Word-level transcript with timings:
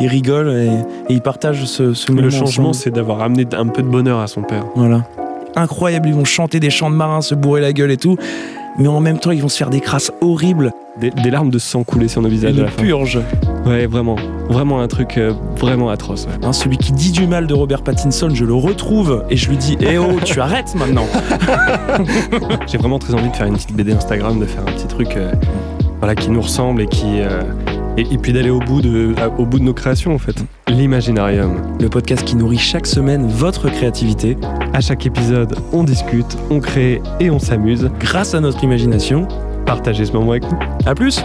ils 0.00 0.08
rigolent 0.08 0.50
et, 0.50 0.66
et 0.66 1.14
ils 1.14 1.20
partagent 1.20 1.64
ce, 1.64 1.94
ce 1.94 2.10
moment. 2.12 2.22
Le 2.24 2.30
changement, 2.30 2.72
c'est 2.72 2.90
d'avoir 2.90 3.22
amené 3.22 3.46
un 3.56 3.66
peu 3.68 3.82
de 3.82 3.88
bonheur 3.88 4.20
à 4.20 4.26
son 4.26 4.42
père. 4.42 4.64
Voilà. 4.74 5.02
Incroyable, 5.56 6.08
ils 6.08 6.14
vont 6.14 6.24
chanter 6.24 6.58
des 6.60 6.70
chants 6.70 6.90
de 6.90 6.96
marins, 6.96 7.20
se 7.20 7.34
bourrer 7.34 7.60
la 7.60 7.72
gueule 7.72 7.90
et 7.92 7.96
tout. 7.96 8.16
Mais 8.76 8.88
en 8.88 8.98
même 8.98 9.18
temps, 9.20 9.30
ils 9.30 9.40
vont 9.40 9.48
se 9.48 9.56
faire 9.56 9.70
des 9.70 9.80
crasses 9.80 10.10
horribles. 10.20 10.72
Des, 11.00 11.10
des 11.10 11.30
larmes 11.30 11.50
de 11.50 11.58
sang 11.58 11.82
coulaient 11.84 12.08
sur 12.08 12.22
nos 12.22 12.28
visages 12.28 12.54
fin. 12.56 12.82
purge. 12.82 13.20
Ouais, 13.66 13.86
vraiment. 13.86 14.16
Vraiment 14.48 14.80
un 14.80 14.88
truc 14.88 15.16
euh, 15.16 15.32
vraiment 15.58 15.90
atroce. 15.90 16.26
ouais. 16.26 16.44
Hein, 16.46 16.52
celui 16.52 16.76
qui 16.76 16.92
dit 16.92 17.12
du 17.12 17.26
mal 17.28 17.46
de 17.46 17.54
Robert 17.54 17.82
Pattinson, 17.82 18.30
je 18.32 18.44
le 18.44 18.54
retrouve 18.54 19.24
et 19.30 19.36
je 19.36 19.48
lui 19.48 19.56
dis 19.56 19.76
Eh 19.80 19.96
oh, 19.98 20.18
tu 20.24 20.40
arrêtes 20.40 20.74
maintenant 20.76 21.06
J'ai 22.66 22.78
vraiment 22.78 22.98
très 22.98 23.14
envie 23.14 23.30
de 23.30 23.36
faire 23.36 23.46
une 23.46 23.54
petite 23.54 23.72
BD 23.74 23.92
Instagram, 23.92 24.38
de 24.40 24.44
faire 24.46 24.62
un 24.62 24.72
petit 24.72 24.86
truc 24.86 25.16
euh, 25.16 25.32
voilà, 25.98 26.14
qui 26.14 26.30
nous 26.30 26.40
ressemble 26.42 26.82
et 26.82 26.86
qui. 26.86 27.20
euh, 27.20 27.42
et, 27.96 28.18
puis 28.18 28.32
d'aller 28.32 28.50
au, 28.50 28.58
bout 28.60 28.80
de- 28.80 29.14
à- 29.20 29.28
au 29.28 29.44
bout 29.46 29.58
de 29.58 29.64
nos 29.64 29.74
créations 29.74 30.14
en 30.14 30.18
fait. 30.18 30.36
L'Imaginarium. 30.68 31.60
Le 31.80 31.88
podcast 31.88 32.24
qui 32.24 32.36
nourrit 32.36 32.58
chaque 32.58 32.86
semaine 32.86 33.26
votre 33.28 33.68
créativité 33.70 34.36
À 34.72 34.80
chaque 34.80 35.06
épisode, 35.06 35.54
on 35.72 35.84
discute, 35.84 36.36
on 36.50 36.60
crée 36.60 37.00
et 37.20 37.30
on 37.30 37.38
s'amuse. 37.38 37.90
grâce 38.00 38.34
à 38.34 38.40
notre 38.40 38.62
imagination. 38.64 39.26
Partagez 39.66 40.04
ce 40.04 40.12
moment 40.12 40.32
avec 40.32 40.44
nous. 40.50 40.58
À 40.86 40.94
plus 40.94 41.24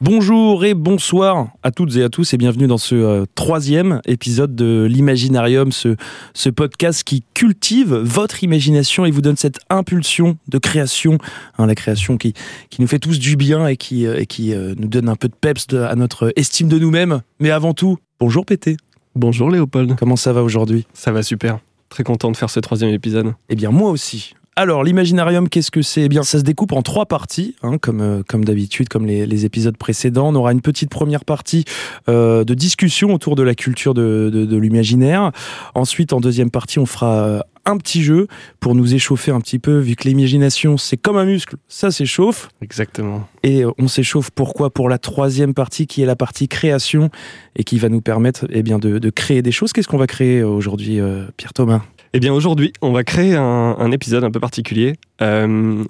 Bonjour 0.00 0.64
et 0.64 0.74
bonsoir 0.74 1.48
à 1.64 1.72
toutes 1.72 1.96
et 1.96 2.04
à 2.04 2.08
tous 2.08 2.32
et 2.32 2.36
bienvenue 2.36 2.68
dans 2.68 2.78
ce 2.78 2.94
euh, 2.94 3.24
troisième 3.34 4.00
épisode 4.06 4.54
de 4.54 4.86
l'Imaginarium, 4.88 5.72
ce, 5.72 5.96
ce 6.34 6.50
podcast 6.50 7.02
qui 7.02 7.24
cultive 7.34 7.94
votre 7.94 8.44
imagination 8.44 9.06
et 9.06 9.10
vous 9.10 9.22
donne 9.22 9.36
cette 9.36 9.58
impulsion 9.70 10.38
de 10.46 10.58
création, 10.58 11.18
hein, 11.58 11.66
la 11.66 11.74
création 11.74 12.16
qui, 12.16 12.32
qui 12.70 12.80
nous 12.80 12.86
fait 12.86 13.00
tous 13.00 13.18
du 13.18 13.34
bien 13.34 13.66
et 13.66 13.76
qui, 13.76 14.06
euh, 14.06 14.20
et 14.20 14.26
qui 14.26 14.54
euh, 14.54 14.74
nous 14.78 14.86
donne 14.86 15.08
un 15.08 15.16
peu 15.16 15.26
de 15.26 15.34
peps 15.34 15.66
de- 15.66 15.78
à 15.78 15.96
notre 15.96 16.32
estime 16.36 16.68
de 16.68 16.78
nous-mêmes. 16.78 17.22
Mais 17.40 17.50
avant 17.50 17.74
tout, 17.74 17.98
bonjour 18.20 18.46
Pété, 18.46 18.76
Bonjour 19.16 19.50
Léopold. 19.50 19.96
comment 19.98 20.14
ça 20.14 20.32
va 20.32 20.44
aujourd'hui? 20.44 20.86
Ça 20.92 21.10
va 21.10 21.24
super. 21.24 21.58
Très 21.88 22.04
content 22.04 22.30
de 22.30 22.36
faire 22.36 22.50
ce 22.50 22.60
troisième 22.60 22.90
épisode. 22.94 23.34
Eh 23.48 23.56
bien, 23.56 23.72
moi 23.72 23.90
aussi. 23.90 24.34
Alors, 24.60 24.82
l'imaginarium, 24.82 25.48
qu'est-ce 25.48 25.70
que 25.70 25.82
c'est? 25.82 26.02
Eh 26.02 26.08
bien, 26.08 26.24
ça 26.24 26.36
se 26.40 26.42
découpe 26.42 26.72
en 26.72 26.82
trois 26.82 27.06
parties, 27.06 27.54
hein, 27.62 27.78
comme, 27.78 28.00
euh, 28.00 28.22
comme 28.26 28.44
d'habitude, 28.44 28.88
comme 28.88 29.06
les, 29.06 29.24
les 29.24 29.44
épisodes 29.44 29.76
précédents. 29.76 30.30
On 30.30 30.34
aura 30.34 30.50
une 30.50 30.62
petite 30.62 30.90
première 30.90 31.24
partie 31.24 31.64
euh, 32.08 32.42
de 32.42 32.54
discussion 32.54 33.14
autour 33.14 33.36
de 33.36 33.44
la 33.44 33.54
culture 33.54 33.94
de, 33.94 34.30
de- 34.32 34.46
de 34.46 34.56
l'imaginaire. 34.56 35.30
Ensuite, 35.76 36.12
en 36.12 36.18
deuxième 36.18 36.50
partie, 36.50 36.80
on 36.80 36.86
fera 36.86 37.24
euh, 37.24 37.40
un 37.66 37.76
petit 37.76 38.02
jeu 38.02 38.26
pour 38.58 38.74
nous 38.74 38.96
échauffer 38.96 39.30
un 39.30 39.40
petit 39.40 39.60
peu, 39.60 39.78
vu 39.78 39.94
que 39.94 40.08
l'imagination, 40.08 40.76
c'est 40.76 40.96
comme 40.96 41.18
un 41.18 41.24
muscle, 41.24 41.54
ça 41.68 41.92
s'échauffe. 41.92 42.48
Exactement. 42.60 43.28
Et 43.44 43.62
on 43.78 43.86
s'échauffe 43.86 44.32
pourquoi? 44.32 44.70
Pour 44.70 44.88
la 44.88 44.98
troisième 44.98 45.54
partie, 45.54 45.86
qui 45.86 46.02
est 46.02 46.06
la 46.06 46.16
partie 46.16 46.48
création, 46.48 47.10
et 47.54 47.62
qui 47.62 47.78
va 47.78 47.90
nous 47.90 48.00
permettre 48.00 48.44
eh 48.50 48.64
bien, 48.64 48.80
de, 48.80 48.98
de 48.98 49.10
créer 49.10 49.40
des 49.40 49.52
choses. 49.52 49.72
Qu'est-ce 49.72 49.86
qu'on 49.86 49.98
va 49.98 50.08
créer 50.08 50.42
aujourd'hui, 50.42 50.98
euh, 50.98 51.26
Pierre 51.36 51.52
Thomas 51.52 51.82
Eh 52.14 52.20
bien 52.20 52.32
aujourd'hui, 52.32 52.72
on 52.80 52.92
va 52.92 53.04
créer 53.04 53.34
un, 53.34 53.92
épisode 53.92 54.24
un 54.24 54.30
peu 54.30 54.40
particulier. 54.40 54.94
Euh, 55.20 55.84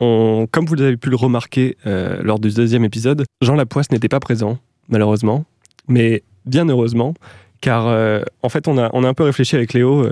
comme 0.00 0.66
vous 0.66 0.80
avez 0.80 0.96
pu 0.96 1.10
le 1.10 1.16
remarquer 1.16 1.76
euh, 1.86 2.22
lors 2.22 2.38
du 2.38 2.48
deuxième 2.50 2.84
épisode, 2.84 3.24
Jean 3.42 3.54
Lapoisse 3.54 3.90
n'était 3.90 4.08
pas 4.08 4.20
présent, 4.20 4.58
malheureusement, 4.88 5.44
mais 5.86 6.22
bien 6.46 6.68
heureusement, 6.68 7.12
car 7.60 7.86
euh, 7.86 8.22
en 8.42 8.48
fait 8.48 8.66
on 8.66 8.78
a, 8.78 8.88
on 8.94 9.04
a 9.04 9.08
un 9.08 9.14
peu 9.14 9.24
réfléchi 9.24 9.56
avec 9.56 9.74
Léo, 9.74 10.08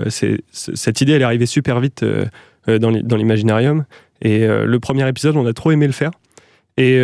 cette 0.51 1.01
idée 1.01 1.13
elle 1.13 1.21
est 1.21 1.25
arrivée 1.25 1.45
super 1.47 1.79
vite 1.79 2.05
dans 2.67 2.89
l'i- 2.91 3.03
dans 3.03 3.15
l'imaginarium, 3.15 3.85
et 4.21 4.45
le 4.45 4.79
premier 4.79 5.07
épisode 5.07 5.37
on 5.37 5.45
a 5.47 5.53
trop 5.53 5.71
aimé 5.71 5.87
le 5.87 5.93
faire, 5.93 6.11
et 6.75 6.99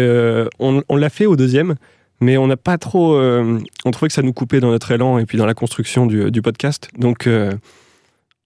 on, 0.60 0.96
l'a 0.96 1.10
fait 1.10 1.26
au 1.26 1.36
deuxième, 1.36 1.76
mais 2.20 2.38
on 2.38 2.46
n'a 2.46 2.58
pas 2.58 2.78
trop... 2.78 3.18
on 3.18 3.92
trouvait 3.92 4.10
que 4.10 4.14
ça 4.14 4.22
nous 4.22 4.34
coupait 4.34 4.60
dans 4.60 4.70
notre 4.70 4.92
élan 4.92 5.18
et 5.18 5.26
puis 5.26 5.40
dans 5.40 5.48
la 5.48 5.56
construction 5.56 6.06
du, 6.06 6.30
du 6.30 6.42
podcast, 6.44 6.90
donc... 7.00 7.28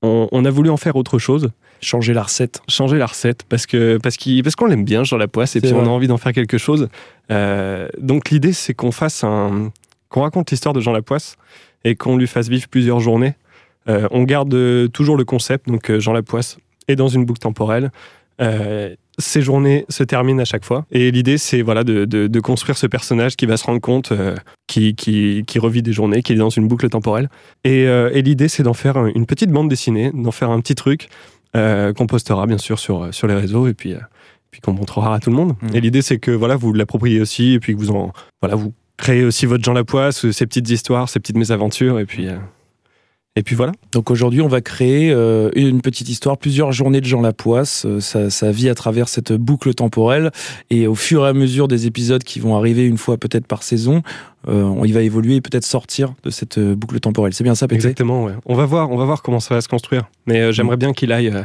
on, 0.02 0.28
on 0.31 0.45
a 0.45 0.50
voulu 0.50 0.70
en 0.70 0.78
faire 0.78 0.95
autre 0.95 1.20
chose, 1.20 1.50
Changer 1.80 2.14
la 2.14 2.23
recette. 2.23 2.62
changer 2.67 2.98
la 2.98 3.06
recette 3.06 3.44
parce 3.48 3.67
que 3.67 3.98
parce 4.02 4.16
qu'on 4.55 4.66
l'aime 4.66 4.83
bien 4.83 5.04
Jean 5.04 5.17
Lapoisse 5.17 5.55
et 5.55 5.61
puis 5.61 5.73
on 5.73 5.86
a 5.86 5.89
envie 5.89 6.08
d'en 6.08 6.17
faire 6.17 6.33
quelque 6.33 6.58
chose. 6.58 6.89
Euh, 7.30 7.88
donc 7.99 8.32
l'idée 8.32 8.52
c'est 8.54 8.73
qu'on 8.73 8.92
fasse 8.92 9.23
un 9.23 9.71
qu'on 10.10 10.21
raconte 10.21 10.49
l'histoire 10.49 10.73
de 10.73 10.80
Jean 10.80 10.92
Lapoisse 10.92 11.36
et 11.83 11.95
qu'on 11.95 12.17
lui 12.17 12.26
fasse 12.26 12.49
vivre 12.49 12.67
plusieurs 12.67 12.99
journées. 12.99 13.36
Euh, 13.89 14.08
on 14.10 14.23
garde 14.23 14.92
toujours 14.92 15.17
le 15.17 15.23
concept 15.23 15.67
donc 15.67 15.92
euh, 15.92 16.00
Jean 16.00 16.14
Lapoisse 16.14 16.58
est 16.88 16.95
dans 16.95 17.10
une 17.10 17.26
boucle 17.26 17.42
temporelle. 17.42 17.92
Euh, 18.42 18.95
ces 19.20 19.42
journées 19.42 19.86
se 19.89 20.03
terminent 20.03 20.39
à 20.42 20.45
chaque 20.45 20.64
fois. 20.64 20.86
Et 20.92 21.09
l'idée, 21.11 21.37
c'est 21.39 21.61
voilà, 21.64 21.83
de, 21.83 22.05
de- 22.05 22.27
de 22.27 22.39
construire 22.39 22.77
ce 22.77 22.86
personnage 22.86 23.36
qui 23.36 23.48
va 23.48 23.58
se 23.58 23.64
rendre 23.65 23.81
compte 23.81 24.11
euh, 24.11 24.36
qui, 24.67 24.93
qui, 24.93 25.43
qui 25.48 25.58
revit 25.58 25.81
des 25.81 25.92
journées, 25.92 26.21
qui 26.21 26.33
est 26.33 26.36
dans 26.36 26.49
une 26.52 26.67
boucle 26.67 26.87
temporelle. 26.89 27.30
Et, 27.64 27.87
euh, 27.87 28.11
et 28.14 28.21
l'idée, 28.21 28.47
c'est 28.47 28.61
d'en 28.64 28.73
faire 28.76 29.03
une 29.08 29.26
petite 29.26 29.49
bande 29.52 29.70
dessinée, 29.70 30.11
d'en 30.14 30.31
faire 30.31 30.52
un 30.52 30.59
petit 30.61 30.76
truc 30.76 31.08
qu'on 31.53 32.05
postera 32.08 32.45
bien 32.45 32.59
sûr 32.59 32.77
sur, 32.77 33.11
sur 33.11 33.26
les 33.26 33.33
réseaux 33.33 33.65
et 33.65 33.73
puis, 33.73 33.95
puis 34.52 34.61
qu'on 34.61 34.73
montrera 34.73 35.15
à 35.15 35.20
tout 35.20 35.31
le 35.31 35.36
monde. 35.36 35.55
Mhm. 35.64 35.70
Et 35.76 35.81
l'idée, 35.81 36.03
c'est 36.03 36.20
que 36.20 36.30
voilà, 36.30 36.55
vous 36.55 36.71
l'appropriez 36.71 37.20
aussi 37.20 37.53
et 37.53 37.59
puis 37.59 37.73
que 37.73 37.80
vous 37.80 37.89
en 37.89 38.14
voilà, 38.43 38.55
vous 38.55 38.73
créez 38.97 39.23
aussi 39.23 39.47
votre 39.47 39.64
Jean 39.64 39.73
Lapoisse, 39.73 40.30
ces 40.30 40.45
petites 40.45 40.70
histoires, 40.70 41.09
ces 41.09 41.20
petites 41.20 41.37
mésaventures 41.37 41.97
et 41.99 42.05
puis 42.05 42.27
et 43.37 43.43
puis 43.43 43.55
voilà. 43.55 43.71
Donc 43.92 44.09
aujourd'hui, 44.11 44.42
on 44.42 44.48
va 44.48 44.61
créer 44.61 45.11
euh, 45.11 45.49
une 45.55 45.81
petite 45.81 46.09
histoire, 46.09 46.37
plusieurs 46.37 46.71
journées 46.71 47.02
de 47.02 47.05
Jean 47.05 47.21
Lapoisse. 47.21 47.86
Euh, 47.86 47.99
ça, 47.99 48.30
ça 48.30 48.52
vit 48.52 48.67
à 48.70 48.75
travers 48.75 49.08
cette 49.09 49.31
boucle 49.33 49.73
temporelle. 49.73 50.31
Et 50.70 50.87
au 50.87 50.95
fur 50.95 51.25
et 51.25 51.30
à 51.30 51.33
mesure 51.33 51.67
des 51.67 51.86
épisodes 51.87 52.23
qui 52.23 52.39
vont 52.39 52.55
arriver 52.58 52.86
une 52.86 52.97
fois 52.97 53.17
peut-être 53.17 53.47
par 53.47 53.64
saison, 53.64 54.02
euh, 54.47 54.64
on- 54.64 54.86
il 54.86 54.93
va 54.93 55.02
évoluer 55.02 55.36
et 55.36 55.42
peut-être 55.42 55.65
sortir 55.65 56.14
de 56.23 56.30
cette 56.30 56.58
euh, 56.58 56.76
boucle 56.76 56.99
temporelle. 56.99 57.33
C'est 57.33 57.43
bien 57.43 57.55
ça, 57.55 57.67
Pété? 57.67 57.76
Exactement, 57.76 58.23
ouais. 58.26 58.33
On 58.45 58.55
va 58.55 58.65
voir, 58.65 58.92
on 58.92 58.97
va 58.97 59.05
voir 59.05 59.21
comment 59.21 59.39
ça 59.39 59.53
va 59.55 59.61
se 59.61 59.67
construire. 59.70 60.09
Mais 60.26 60.42
euh, 60.42 60.52
j'aimerais 60.52 60.77
bien 60.77 60.93
qu'il 60.93 61.11
aille, 61.11 61.30
euh, 61.30 61.43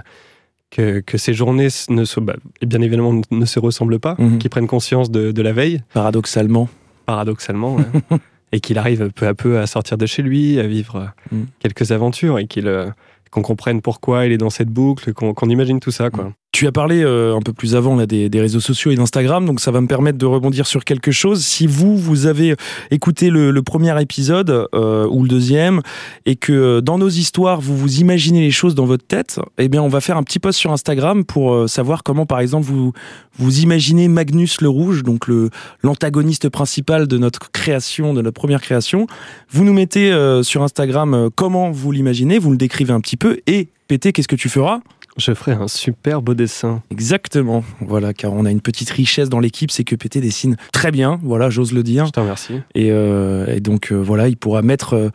que, 0.71 1.01
que 1.01 1.19
ces 1.19 1.35
journées 1.35 1.69
ne 1.91 2.05
se, 2.07 2.19
bah, 2.21 2.37
bien 2.67 2.81
évidemment 2.81 3.21
ne 3.31 3.45
se 3.45 3.59
ressemblent 3.61 4.01
pas, 4.01 4.15
Mhm. 4.19 4.39
qu'il 4.39 4.49
prenne 4.51 4.67
conscience 4.67 5.11
de, 5.11 5.31
de 5.31 5.43
la 5.43 5.53
veille, 5.53 5.83
Paradoxalement. 5.93 6.69
paradoxalement, 7.05 7.75
ouais. 7.77 7.85
et 8.53 8.61
qu'il 8.61 8.79
arrive 8.79 9.11
peu 9.15 9.27
à 9.27 9.35
peu 9.35 9.59
à 9.59 9.67
sortir 9.67 9.97
de 9.99 10.07
chez 10.07 10.23
lui, 10.23 10.61
à 10.61 10.67
vivre 10.67 10.97
euh, 10.97 11.07
Mhm. 11.37 11.47
quelques 11.59 11.91
aventures 11.93 12.39
et 12.39 12.47
qu'il 12.47 12.67
euh, 12.69 12.91
qu'on 13.31 13.43
comprenne 13.43 13.81
pourquoi 13.81 14.27
il 14.27 14.33
est 14.33 14.39
dans 14.39 14.51
cette 14.51 14.69
boucle, 14.69 15.13
qu'on 15.15 15.33
qu'on 15.35 15.49
imagine 15.49 15.81
tout 15.81 15.91
ça, 15.91 16.11
quoi. 16.11 16.33
Tu 16.53 16.67
as 16.67 16.73
parlé 16.73 17.03
euh, 17.03 17.35
un 17.35 17.41
peu 17.41 17.55
plus 17.55 17.75
avant 17.75 17.97
là, 17.97 18.05
des, 18.05 18.29
des 18.29 18.39
réseaux 18.39 18.61
sociaux 18.61 18.91
et 18.91 18.95
d'Instagram, 18.95 19.47
donc 19.47 19.59
ça 19.59 19.71
va 19.71 19.81
me 19.81 19.87
permettre 19.87 20.19
de 20.19 20.27
rebondir 20.27 20.67
sur 20.67 20.85
quelque 20.85 21.11
chose. 21.11 21.43
Si 21.43 21.67
vous, 21.67 21.97
vous 21.97 22.27
avez 22.27 22.55
écouté 22.91 23.31
le, 23.31 23.51
le 23.51 23.63
premier 23.63 23.99
épisode 24.03 24.69
euh, 24.75 25.07
ou 25.07 25.23
le 25.23 25.31
deuxième, 25.31 25.81
et 26.27 26.37
que 26.37 26.53
euh, 26.53 26.81
dans 26.83 26.99
nos 26.99 27.09
histoires, 27.09 27.63
vous 27.63 27.75
vous 27.75 28.01
imaginez 28.01 28.43
les 28.43 28.51
choses 28.51 28.75
dans 28.75 28.85
votre 28.85 29.07
tête, 29.07 29.41
eh 29.57 29.69
bien, 29.69 29.83
on 29.83 29.89
va 29.89 30.03
faire 30.03 30.19
un 30.19 30.23
petit 30.23 30.39
post 30.39 30.59
sur 30.59 30.73
Instagram 30.73 31.25
pour 31.25 31.55
euh, 31.55 31.67
savoir 31.69 32.03
comment, 32.03 32.27
par 32.27 32.41
exemple, 32.41 32.67
vous 32.67 32.93
vous 33.39 33.61
imaginez 33.61 34.09
Magnus 34.09 34.61
le 34.61 34.69
Rouge, 34.69 35.05
donc 35.05 35.29
le 35.29 35.49
l'antagoniste 35.83 36.51
principal 36.51 37.09
de 37.09 37.17
notre 37.17 37.51
création, 37.51 38.13
de 38.13 38.21
notre 38.21 38.39
première 38.39 38.61
création. 38.61 39.07
Vous 39.51 39.65
nous 39.65 39.73
mettez 39.73 40.13
euh, 40.13 40.43
sur 40.43 40.63
Instagram 40.63 41.31
comment 41.35 41.71
vous 41.71 41.93
l'imaginez, 41.93 42.39
vous 42.39 42.51
le 42.51 42.59
décrivez 42.59 42.93
un 42.93 43.01
petit 43.01 43.17
peu, 43.17 43.39
et 43.47 43.69
Pété, 43.89 44.13
qu'est-ce 44.13 44.29
que 44.29 44.37
tu 44.37 44.49
feras? 44.49 44.81
Je 45.19 45.35
ferai 45.35 45.53
un 45.53 45.69
super 45.69 46.23
beau 46.23 46.33
dessin. 46.35 46.83
Exactement, 46.91 47.63
voilà, 47.81 48.15
car 48.15 48.33
on 48.33 48.45
a 48.47 48.51
une 48.51 48.63
petite 48.63 48.89
richesse 48.91 49.29
dans 49.29 49.41
l'équipe, 49.41 49.71
c'est 49.71 49.85
que 49.85 49.95
PT 49.95 50.19
dessine 50.21 50.57
très 50.73 50.91
bien, 50.91 51.21
voilà, 51.23 51.51
j'ose 51.51 51.73
le 51.73 51.83
dire. 51.83 52.07
Je 52.07 52.13
te 52.13 52.21
remercie. 52.21 52.61
Et, 52.75 52.91
euh, 52.91 53.47
et 53.55 53.61
donc 53.61 53.93
euh, 53.93 53.97
voilà, 53.97 54.29
il 54.29 54.37
pourra 54.39 54.63
mettre, 54.63 54.95
euh, 54.95 55.11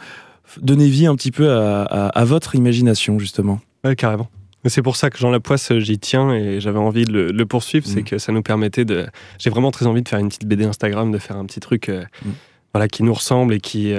donner 0.62 0.88
vie 0.88 1.08
un 1.08 1.16
petit 1.16 1.32
peu 1.32 1.50
à, 1.52 1.82
à- 1.84 2.08
à 2.10 2.26
votre 2.26 2.54
imagination, 2.56 3.18
justement. 3.18 3.60
Ouais, 3.84 3.96
carrément. 3.96 4.30
C'est 4.66 4.82
pour 4.82 4.98
ça 4.98 5.10
que 5.10 5.18
Jean 5.18 5.32
Lapoisse, 5.32 5.72
j'y 5.80 5.98
tiens 5.98 6.34
et 6.34 6.60
j'avais 6.60 6.80
envie 6.80 7.06
de 7.06 7.14
le, 7.14 7.32
le 7.32 7.46
poursuivre. 7.46 7.86
C'est 7.88 8.00
Mhm. 8.02 8.04
que 8.06 8.18
ça 8.18 8.32
nous 8.34 8.42
permettait 8.42 8.86
de. 8.86 9.08
J'ai 9.40 9.50
vraiment 9.50 9.72
très 9.72 9.86
envie 9.88 10.02
de 10.02 10.10
faire 10.10 10.20
une 10.20 10.28
petite 10.28 10.46
BD 10.46 10.66
Instagram, 10.66 11.12
de 11.12 11.18
faire 11.18 11.38
un 11.38 11.46
petit 11.46 11.60
truc 11.62 11.88
Mhm. 11.90 12.34
voilà, 12.74 12.88
qui 12.88 13.04
nous 13.04 13.14
ressemble 13.14 13.54
et 13.54 13.60
qui. 13.60 13.90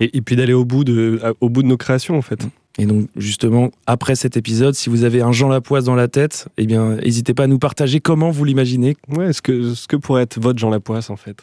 et, 0.00 0.16
et 0.16 0.20
puis 0.22 0.36
d'aller 0.36 0.52
au, 0.52 0.64
bout 0.64 0.84
de, 0.84 1.20
à- 1.24 1.32
au 1.40 1.48
bout 1.48 1.62
de 1.62 1.68
nos 1.68 1.76
créations, 1.76 2.16
en 2.16 2.22
fait. 2.22 2.46
Et 2.80 2.86
donc, 2.86 3.08
justement, 3.16 3.70
après 3.86 4.14
cet 4.14 4.36
épisode, 4.36 4.74
si 4.74 4.88
vous 4.88 5.02
avez 5.02 5.20
un 5.20 5.32
Jean 5.32 5.48
Lapoisse 5.48 5.84
dans 5.84 5.96
la 5.96 6.06
tête, 6.06 6.46
eh 6.58 6.66
bien, 6.66 6.94
n'hésitez 6.94 7.34
pas 7.34 7.42
à 7.44 7.46
nous 7.48 7.58
partager 7.58 7.98
comment 7.98 8.30
vous 8.30 8.44
l'imaginez. 8.44 8.96
Ouais, 9.08 9.32
ce 9.32 9.42
que, 9.42 9.74
ce 9.74 9.88
que 9.88 9.96
pourrait 9.96 10.22
être 10.22 10.40
votre 10.40 10.60
Jean 10.60 10.70
Lapoisse, 10.70 11.10
en 11.10 11.16
fait. 11.16 11.38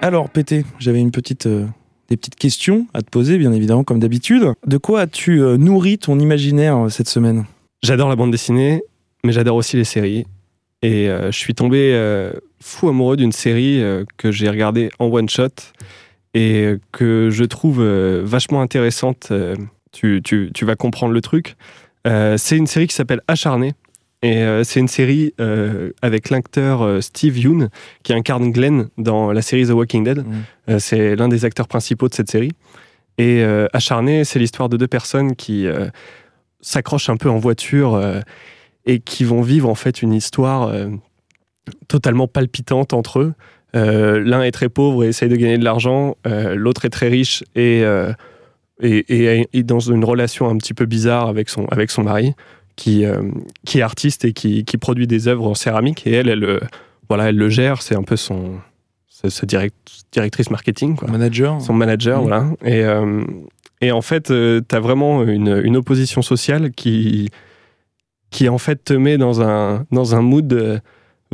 Alors, 0.00 0.30
PT, 0.30 0.64
j'avais 0.78 1.00
une 1.00 1.10
petite, 1.10 1.44
euh, 1.44 1.66
des 2.08 2.16
petites 2.16 2.36
questions 2.36 2.86
à 2.94 3.02
te 3.02 3.10
poser, 3.10 3.36
bien 3.36 3.52
évidemment, 3.52 3.84
comme 3.84 3.98
d'habitude. 3.98 4.46
De 4.66 4.78
quoi 4.78 5.02
as-tu 5.02 5.42
euh, 5.42 5.58
nourri 5.58 5.98
ton 5.98 6.18
imaginaire 6.18 6.86
euh, 6.86 6.88
cette 6.88 7.08
semaine? 7.08 7.44
J'adore 7.82 8.08
la 8.08 8.16
bande 8.16 8.30
dessinée, 8.30 8.82
mais 9.24 9.32
j'adore 9.32 9.56
aussi 9.56 9.76
les 9.76 9.84
séries. 9.84 10.24
Et 10.80 11.06
je 11.06 11.38
suis 11.38 11.54
tombé 11.54 11.98
fou 12.60 12.90
amoureux 12.90 13.16
d'une 13.16 13.32
série 13.32 13.82
que 14.18 14.30
j'ai 14.30 14.50
regardée 14.50 14.90
en 14.98 15.06
one 15.06 15.30
shot 15.30 15.48
et 16.34 16.74
que 16.92 17.30
je 17.30 17.44
trouve 17.44 17.80
euh, 17.80 18.22
vachement 18.24 18.60
intéressante. 18.60 19.28
Euh, 19.30 19.54
tu, 19.92 20.20
tu- 20.24 20.50
tu 20.52 20.64
vas 20.64 20.74
comprendre 20.76 21.12
le 21.14 21.20
truc. 21.20 21.56
Euh, 22.06 22.36
c'est 22.36 22.56
une 22.56 22.66
série 22.66 22.86
qui 22.88 22.94
s'appelle 22.94 23.22
Acharné 23.28 23.72
Et 24.22 24.44
c'est 24.64 24.80
une 24.80 24.88
série 24.88 25.32
avec 26.02 26.30
l'acteur 26.30 27.02
Steve 27.02 27.38
Yoon 27.38 27.68
qui 28.02 28.12
incarne 28.12 28.50
Glenn 28.50 28.88
dans 28.98 29.32
la 29.32 29.42
série 29.42 29.66
The 29.66 29.70
Walking 29.70 30.02
Dead. 30.04 30.24
Mm. 30.26 30.78
C'est 30.78 31.14
l'un 31.16 31.28
des 31.28 31.44
acteurs 31.44 31.68
principaux 31.68 32.08
de 32.08 32.14
cette 32.14 32.30
série. 32.30 32.50
Et 33.18 33.42
euh, 33.44 33.66
Acharné, 33.72 34.24
c'est 34.24 34.38
l'histoire 34.40 34.68
de 34.68 34.76
deux 34.76 34.88
personnes 34.88 35.36
qui 35.36 35.66
euh, 35.66 35.86
s'accrochent 36.60 37.10
un 37.10 37.16
peu 37.16 37.30
en 37.30 37.38
voiture 37.38 37.94
euh, 37.94 38.20
et 38.86 38.98
qui 38.98 39.22
vont 39.24 39.40
vivre 39.42 39.68
en 39.68 39.74
fait 39.76 40.02
une 40.02 40.12
histoire 40.12 40.74
totalement 41.88 42.26
palpitante 42.28 42.92
entre 42.92 43.20
eux. 43.20 43.34
Euh, 43.74 44.20
L'un 44.24 44.42
est 44.42 44.50
très 44.52 44.68
pauvre 44.68 45.04
et 45.04 45.08
essaye 45.08 45.28
de 45.28 45.36
gagner 45.36 45.58
de 45.58 45.64
l'argent, 45.64 46.16
euh, 46.26 46.54
l'autre 46.54 46.84
est 46.84 46.90
très 46.90 47.08
riche 47.08 47.42
et, 47.56 47.82
euh, 47.84 48.12
et, 48.80 48.98
et 49.38 49.48
est 49.52 49.62
dans 49.62 49.80
une 49.80 50.04
relation 50.04 50.48
un 50.48 50.56
petit 50.56 50.74
peu 50.74 50.86
bizarre 50.86 51.28
avec 51.28 51.48
son, 51.48 51.66
avec 51.66 51.90
son 51.90 52.02
mari 52.04 52.34
qui, 52.76 53.04
euh, 53.04 53.22
qui 53.66 53.78
est 53.78 53.82
artiste 53.82 54.24
et 54.24 54.32
qui, 54.32 54.64
qui 54.64 54.78
produit 54.78 55.06
des 55.06 55.26
œuvres 55.28 55.46
en 55.48 55.54
céramique 55.54 56.06
et 56.06 56.12
elle, 56.12 56.28
elle, 56.28 56.44
euh, 56.44 56.60
voilà, 57.08 57.28
elle 57.30 57.36
le 57.36 57.48
gère, 57.48 57.82
c'est 57.82 57.96
un 57.96 58.02
peu 58.02 58.16
son, 58.16 58.54
sa- 59.08 59.30
sa 59.30 59.46
direct- 59.46 60.04
directrice 60.12 60.50
marketing. 60.50 60.96
Quoi 60.96 61.08
Manager. 61.10 61.60
son 61.60 61.72
manager, 61.74 62.20
voilà. 62.22 62.46
Et, 62.64 62.82
euh, 62.84 63.22
et 63.80 63.90
en 63.92 64.02
fait, 64.02 64.24
tu 64.26 64.74
as 64.76 64.80
vraiment 64.80 65.24
une, 65.24 65.60
une 65.64 65.76
opposition 65.76 66.22
sociale 66.22 66.70
qui, 66.72 67.28
qui, 68.30 68.48
en 68.48 68.58
fait, 68.58 68.82
te 68.84 68.94
met 68.94 69.18
dans 69.18 69.42
un, 69.42 69.84
dans 69.92 70.14
un 70.14 70.22
mood 70.22 70.52
euh, 70.52 70.78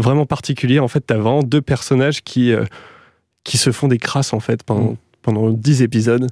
vraiment 0.01 0.27
particulier. 0.27 0.79
En 0.81 0.89
fait, 0.89 1.07
tu 1.07 1.13
as 1.15 1.19
vraiment 1.19 1.43
deux 1.43 1.63
personnages 1.63 2.23
qui, 2.23 2.53
euh, 2.53 2.65
qui 3.45 3.57
se 3.59 3.71
font 3.73 3.89
des 3.89 3.99
crasses, 3.99 4.33
en 4.33 4.41
fait, 4.41 4.63
pendant, 4.63 4.93
Mm. 4.93 4.97
pendant 5.23 5.51
10 5.51 5.83
épisodes. 5.83 6.27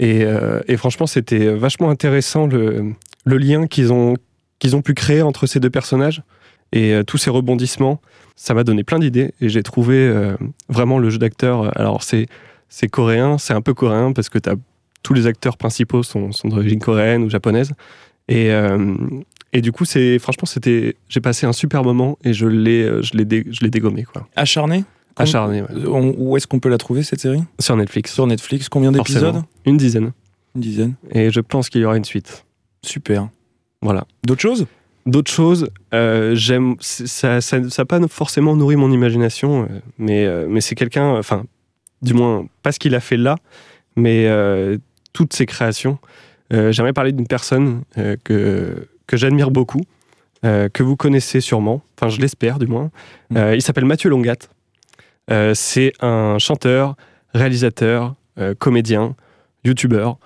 Et, 0.00 0.24
euh, 0.24 0.60
et 0.66 0.76
franchement, 0.76 1.06
c'était 1.06 1.54
vachement 1.54 1.90
intéressant 1.90 2.46
le, 2.46 2.92
le 3.24 3.38
lien 3.38 3.66
qu'ils 3.66 3.92
ont, 3.92 4.16
qu'ils 4.58 4.74
ont 4.76 4.82
pu 4.82 4.94
créer 4.94 5.22
entre 5.22 5.46
ces 5.46 5.60
deux 5.60 5.70
personnages 5.70 6.22
et 6.72 6.92
euh, 6.94 7.02
tous 7.04 7.18
ces 7.18 7.30
rebondissements. 7.30 8.00
Ça 8.36 8.54
m'a 8.54 8.64
donné 8.64 8.82
plein 8.82 8.98
d'idées 8.98 9.32
et 9.40 9.48
j'ai 9.48 9.62
trouvé 9.62 10.12
vraiment 10.68 10.98
le 10.98 11.08
jeu 11.10 11.18
d'acteur. 11.18 11.70
Alors, 11.78 12.02
c'est 12.02 12.26
c'est 12.68 12.88
coréen, 12.88 13.38
c'est 13.38 13.52
un 13.54 13.60
peu 13.60 13.72
coréen 13.74 14.12
parce 14.12 14.28
que 14.28 14.38
t'as- 14.40 14.56
tous 15.04 15.14
les 15.14 15.28
acteurs 15.28 15.56
principaux 15.56 16.02
sont, 16.02 16.32
sont 16.32 16.48
d'origine 16.48 16.80
coréenne 16.80 17.22
ou 17.22 17.30
japonaise. 17.30 17.70
Et, 18.26 18.50
euh, 18.50 18.96
et 19.54 19.60
du 19.62 19.72
coup, 19.72 19.84
c'est 19.86 20.18
franchement, 20.18 20.44
c'était, 20.46 20.96
j'ai 21.08 21.20
passé 21.20 21.46
un 21.46 21.52
super 21.54 21.82
moment 21.82 22.18
et 22.24 22.32
je 22.34 22.46
l'ai, 22.46 22.82
euh, 22.82 23.00
je 23.02 23.16
l'ai, 23.16 23.24
dé- 23.24 23.46
je 23.50 23.60
l'ai 23.62 23.70
dégommé 23.70 24.02
quoi. 24.04 24.28
Acharné 24.36 24.84
Acharné, 25.16 25.62
ouais. 25.62 25.68
Euh, 25.70 25.86
on- 25.88 26.12
Où 26.18 26.36
est-ce 26.36 26.46
qu'on 26.48 26.58
peut 26.58 26.68
la 26.68 26.76
trouver 26.78 27.02
cette 27.04 27.20
série? 27.20 27.42
Sur 27.60 27.76
Netflix. 27.76 28.12
Sur 28.12 28.26
Netflix. 28.26 28.68
Combien 28.68 28.90
d'épisodes? 28.92 29.42
Une 29.64 29.76
dizaine. 29.76 30.10
Une 30.56 30.60
dizaine. 30.60 30.94
Et 31.12 31.30
je 31.30 31.38
pense 31.40 31.68
qu'il 31.70 31.80
y 31.82 31.84
aura 31.84 31.96
une 31.96 32.04
suite. 32.04 32.44
Super. 32.82 33.28
Voilà. 33.80 34.06
D'autres 34.26 34.42
choses? 34.42 34.66
D'autres 35.06 35.30
choses, 35.30 35.68
euh, 35.92 36.34
j'aime, 36.34 36.74
ça, 36.80 37.40
ça, 37.40 37.68
ça 37.70 37.82
a 37.82 37.84
pas 37.84 38.00
forcément 38.08 38.56
nourri 38.56 38.74
mon 38.76 38.90
imagination, 38.90 39.68
mais, 39.98 40.26
mais 40.48 40.60
c'est 40.62 40.74
quelqu'un, 40.74 41.10
enfin, 41.18 41.44
du 42.02 42.14
moins, 42.14 42.46
pas 42.62 42.72
ce 42.72 42.78
qu'il 42.78 42.94
a 42.94 43.00
fait 43.00 43.18
là, 43.18 43.36
mais 43.96 44.26
euh, 44.26 44.78
toutes 45.12 45.34
ses 45.34 45.44
créations. 45.46 45.98
Euh, 46.54 46.72
J'aimerais 46.72 46.92
parler 46.94 47.12
d'une 47.12 47.26
personne 47.26 47.82
que, 48.24 48.88
que 49.06 49.16
j'admire 49.16 49.50
beaucoup, 49.50 49.80
euh, 50.44 50.68
que 50.72 50.82
vous 50.82 50.96
connaissez 50.96 51.40
sûrement, 51.40 51.82
enfin, 51.98 52.08
je 52.08 52.20
l'espère 52.20 52.58
du 52.58 52.66
moins. 52.66 52.90
Mm. 53.30 53.36
Euh, 53.36 53.56
il 53.56 53.62
s'appelle 53.62 53.84
Mathieu 53.84 54.10
Longat. 54.10 54.36
Euh, 55.30 55.52
c'est 55.54 55.92
un 56.00 56.38
chanteur, 56.38 56.96
réalisateur, 57.32 58.14
comédien, 58.58 59.14
youtubeur. 59.64 60.18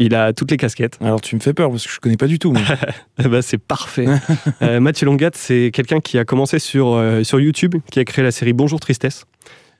Il 0.00 0.14
a 0.14 0.32
toutes 0.32 0.50
les 0.50 0.58
casquettes. 0.58 0.96
Alors 1.00 1.20
tu 1.20 1.34
me 1.34 1.40
fais 1.40 1.54
peur 1.54 1.70
parce 1.70 1.86
que 1.86 1.92
je 1.92 1.98
connais 1.98 2.16
pas 2.16 2.26
du 2.28 2.38
tout. 2.38 2.52
ben, 3.18 3.42
c'est 3.42 3.58
parfait. 3.58 4.06
Mathieu 4.80 5.06
Longat, 5.06 5.30
c'est 5.34 5.70
quelqu'un 5.72 5.98
qui 6.00 6.18
a 6.18 6.24
commencé 6.24 6.58
sur, 6.58 7.02
sur 7.24 7.40
YouTube, 7.40 7.74
qui 7.90 7.98
a 7.98 8.04
créé 8.04 8.22
la 8.24 8.30
série 8.30 8.52
Bonjour 8.52 8.78
Tristesse, 8.78 9.24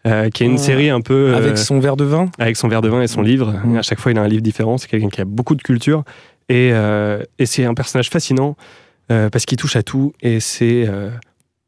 euh, 0.07 0.31
qui 0.31 0.45
est 0.45 0.47
une 0.47 0.55
Ah. 0.55 0.59
série 0.59 0.91
un 0.91 1.01
peu 1.01 1.33
euh, 1.33 1.37
Avec 1.37 1.59
son 1.59 1.79
verre 1.81 1.97
de 1.97 2.05
vin? 2.05 2.31
avec 2.39 2.57
son 2.57 2.69
verre 2.69 2.83
de 2.83 2.89
vin 2.89 3.03
et 3.03 3.07
son 3.07 3.23
livre. 3.23 3.53
Mm. 3.65 3.77
À 3.79 3.83
chaque 3.83 4.01
fois, 4.01 4.13
il 4.13 4.19
a 4.19 4.23
un 4.23 4.29
livre 4.29 4.43
différent. 4.43 4.79
C'est 4.79 4.89
quelqu'un 4.89 5.09
qui 5.09 5.21
a 5.21 5.25
beaucoup 5.25 5.55
de 5.55 5.63
culture. 5.63 6.05
Et, 6.49 6.71
euh, 6.73 7.23
et 7.39 7.47
c'est 7.47 7.65
un 7.65 7.75
personnage 7.75 8.11
fascinant 8.11 8.57
euh, 9.11 9.29
parce 9.31 9.45
qu'il 9.45 9.59
touche 9.59 9.77
à 9.77 9.83
tout 9.83 10.13
et 10.23 10.41
c'est 10.41 10.87
euh, 10.89 11.11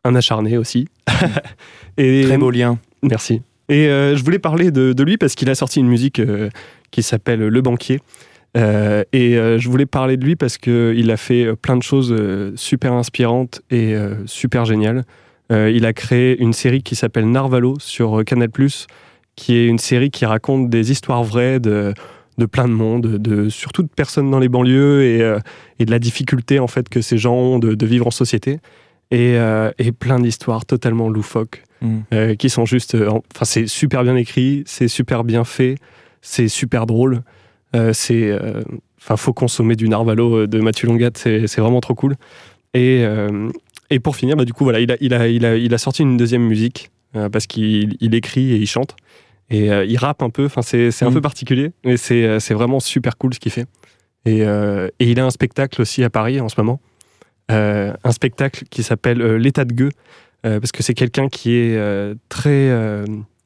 un 0.04 0.14
acharné 0.14 0.56
aussi. 0.56 0.88
et, 1.96 2.22
Très 2.24 2.38
beau 2.38 2.50
lien. 2.50 2.78
Merci. 3.02 3.42
Et 3.68 3.84
je 3.86 4.24
voulais 4.24 4.40
parler 4.40 4.72
de, 4.72 4.92
de 4.92 5.02
lui 5.04 5.16
parce 5.16 5.36
qu'il 5.36 5.48
a 5.48 5.54
sorti 5.54 5.78
une 5.78 5.86
musique 5.86 6.20
qui 6.90 7.04
s'appelle 7.04 7.38
Le 7.38 7.60
Banquier. 7.62 8.00
Euh, 8.56 9.04
et 9.12 9.36
euh, 9.36 9.58
je 9.58 9.68
voulais 9.68 9.86
parler 9.86 10.16
de 10.16 10.24
lui 10.24 10.34
parce 10.34 10.58
qu'il 10.58 11.10
a 11.10 11.16
fait 11.16 11.54
plein 11.56 11.76
de 11.76 11.82
choses 11.82 12.12
euh, 12.12 12.52
super 12.56 12.92
inspirantes 12.92 13.62
et 13.70 13.94
super 14.26 14.64
géniales. 14.64 15.04
Il 15.52 15.84
a 15.84 15.92
créé 15.92 16.40
une 16.40 16.52
série 16.52 16.80
qui 16.80 16.94
s'appelle 16.94 17.28
Narvalo 17.28 17.74
sur 17.80 18.24
Canal+, 18.24 18.50
qui 19.34 19.56
est 19.56 19.66
une 19.66 19.78
série 19.78 20.12
qui 20.12 20.24
raconte 20.24 20.70
des 20.70 20.92
histoires 20.92 21.24
vraies 21.24 21.58
de, 21.58 21.92
de 22.40 22.46
plein 22.46 22.66
de 22.66 22.72
monde, 22.72 23.06
de, 23.18 23.48
surtout 23.48 23.84
de 23.84 23.88
personnes 23.94 24.30
dans 24.30 24.40
les 24.40 24.48
banlieues 24.48 25.04
et, 25.04 25.22
euh, 25.22 25.38
et 25.78 25.84
de 25.84 25.90
la 25.92 25.98
difficulté 26.00 26.58
en 26.58 26.66
fait 26.66 26.88
que 26.88 27.00
ces 27.00 27.16
gens 27.18 27.34
ont 27.36 27.58
de, 27.60 27.74
de 27.74 27.86
vivre 27.86 28.06
en 28.08 28.10
société. 28.10 28.58
Et, 29.12 29.34
euh, 29.38 29.70
et 29.78 29.90
plein 29.92 30.18
d'histoires 30.20 30.64
totalement 30.66 31.08
loufoques 31.08 31.62
Mm. 31.82 31.98
euh, 32.12 32.34
qui 32.34 32.50
sont 32.50 32.66
juste. 32.66 32.94
en- 32.94 33.22
Enfin, 33.34 33.44
c'est 33.46 33.66
super 33.66 34.02
bien 34.04 34.14
écrit, 34.14 34.62
c'est 34.66 34.86
super 34.88 35.24
bien 35.24 35.44
fait, 35.44 35.76
c'est 36.20 36.48
super 36.48 36.84
drôle. 36.84 37.22
C'est. 37.92 38.36
Enfin, 38.98 39.16
faut 39.16 39.32
consommer 39.32 39.76
du 39.76 39.88
Narvalo 39.88 40.46
de 40.46 40.60
Mathieu 40.60 40.88
Longat, 40.88 41.12
c'est 41.14 41.56
vraiment 41.58 41.80
trop 41.80 41.94
cool. 41.94 42.16
Et, 42.74 43.02
et 43.88 43.98
pour 43.98 44.14
finir, 44.16 44.36
bah, 44.36 44.44
du 44.44 44.52
coup, 44.52 44.64
voilà, 44.64 44.80
il 44.80 44.92
a, 44.92 44.96
il 45.00 45.14
a, 45.14 45.26
il 45.28 45.44
a, 45.46 45.56
il 45.56 45.72
a 45.72 45.78
sorti 45.78 46.02
une 46.02 46.16
deuxième 46.18 46.42
musique 46.46 46.90
parce 47.32 47.46
qu'il 47.46 47.96
il 48.00 48.14
écrit 48.14 48.52
et 48.52 48.56
il 48.56 48.66
chante. 48.66 48.94
Et 49.50 49.70
euh, 49.72 49.84
il 49.84 49.96
rappe 49.96 50.22
un 50.22 50.30
peu, 50.30 50.44
enfin, 50.46 50.62
c'est 50.62 50.90
c'est 50.92 51.04
un 51.04 51.08
Mhm. 51.08 51.14
peu 51.14 51.20
particulier, 51.20 51.72
mais 51.84 51.96
c'est 51.96 52.24
euh, 52.24 52.38
c'est 52.38 52.54
vraiment 52.54 52.78
super 52.80 53.16
cool 53.18 53.34
ce 53.34 53.40
qu'il 53.40 53.50
fait. 53.52 53.66
Et, 54.26 54.46
euh, 54.46 54.88
et 55.00 55.10
il 55.10 55.18
a 55.18 55.24
un 55.26 55.30
spectacle 55.30 55.80
aussi 55.80 56.04
à 56.04 56.10
Paris 56.10 56.40
en 56.40 56.48
ce 56.48 56.54
moment. 56.60 56.80
Euh, 57.50 57.92
un 58.04 58.12
spectacle 58.12 58.64
qui 58.70 58.82
s'appelle 58.82 59.18
L'état 59.36 59.64
de 59.64 59.72
gueux, 59.72 59.90
parce 60.42 60.70
que 60.72 60.82
c'est 60.82 60.94
quelqu'un 60.94 61.28
qui 61.28 61.54
est 61.56 62.14
très. 62.28 62.66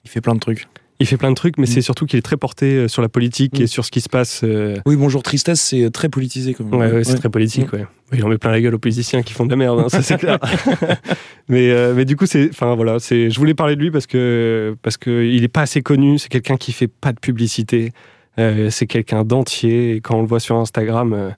Il 0.04 0.10
fait 0.10 0.20
plein 0.20 0.34
de 0.34 0.40
trucs. 0.40 0.66
Il 1.00 1.06
fait 1.06 1.16
plein 1.16 1.30
de 1.30 1.34
trucs, 1.34 1.58
mais 1.58 1.64
Mm. 1.64 1.66
c'est 1.66 1.80
surtout 1.82 2.06
qu'il 2.06 2.18
est 2.18 2.22
très 2.22 2.36
porté 2.36 2.66
euh, 2.76 2.88
sur 2.88 3.02
la 3.02 3.08
politique 3.08 3.58
Mm. 3.58 3.62
et 3.62 3.66
sur 3.66 3.84
ce 3.84 3.90
qui 3.90 4.00
se 4.00 4.08
passe. 4.08 4.42
euh, 4.44 4.76
Oui, 4.86 4.96
bonjour 4.96 5.22
tristesse, 5.22 5.60
c'est 5.60 5.90
très 5.90 6.08
politisé 6.08 6.54
comme. 6.54 6.72
Ouais, 6.74 6.90
ouais, 6.92 7.04
c'est 7.04 7.16
très 7.16 7.28
politique, 7.30 7.72
ouais. 7.72 7.80
Ouais, 8.12 8.18
Il 8.18 8.24
en 8.24 8.28
met 8.28 8.38
plein 8.38 8.50
la 8.52 8.60
gueule 8.60 8.74
aux 8.74 8.78
politiciens 8.78 9.22
qui 9.22 9.32
font 9.32 9.44
de 9.46 9.50
la 9.50 9.56
merde, 9.56 9.80
hein, 9.80 9.88
ça 9.88 10.02
c'est 10.02 10.16
clair. 10.18 10.38
mais, 11.48 11.70
euh, 11.70 11.94
mais 11.94 12.04
du 12.04 12.16
coup, 12.16 12.26
c'est, 12.26 12.48
enfin 12.50 12.74
voilà, 12.74 12.98
c'est, 12.98 13.30
je 13.30 13.38
voulais 13.38 13.54
parler 13.54 13.76
de 13.76 13.80
lui 13.80 13.90
parce 13.90 14.06
que 14.06 14.76
parce 14.82 14.96
que 14.96 15.24
il 15.24 15.42
est 15.44 15.48
pas 15.48 15.62
assez 15.62 15.82
connu. 15.82 16.18
C'est 16.18 16.28
quelqu'un 16.28 16.56
qui 16.56 16.72
fait 16.72 16.88
pas 16.88 17.12
de 17.12 17.18
publicité. 17.20 17.92
Euh, 18.38 18.68
c'est 18.70 18.86
quelqu'un 18.86 19.24
d'entier. 19.24 19.96
Et 19.96 20.00
quand 20.00 20.16
on 20.18 20.22
le 20.22 20.26
voit 20.28 20.40
sur 20.40 20.56
Instagram, 20.56 21.12
euh, 21.12 21.30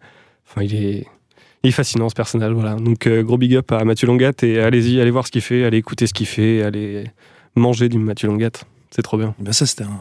enfin 0.49 0.63
il 0.63 0.75
est, 0.75 1.07
il 1.63 1.69
est 1.69 1.73
fascinant 1.73 2.09
ce 2.09 2.15
personnage. 2.15 2.53
Voilà. 2.53 2.75
Donc 2.75 3.07
euh, 3.07 3.23
gros 3.23 3.39
big 3.39 3.55
up 3.57 3.71
à 3.73 3.85
Mathieu 3.85 4.07
Longat 4.07 4.33
et 4.43 4.61
allez-y, 4.61 5.01
allez 5.01 5.11
voir 5.11 5.27
ce 5.27 5.33
qu'il 5.33 5.43
fait, 5.43 5.65
allez 5.65 5.79
écouter 5.79 6.07
ce 6.07 6.15
qu'il 6.15 6.27
fait, 6.27 6.63
allez 6.63 7.05
manger 7.55 7.89
du 7.89 7.99
Mathieu 7.99 8.29
Longat. 8.29 8.51
C'est 8.91 9.03
trop 9.03 9.19
bien. 9.19 9.35
Ben 9.39 9.53
ça, 9.53 9.67
c'était 9.67 9.85
un, 9.85 10.01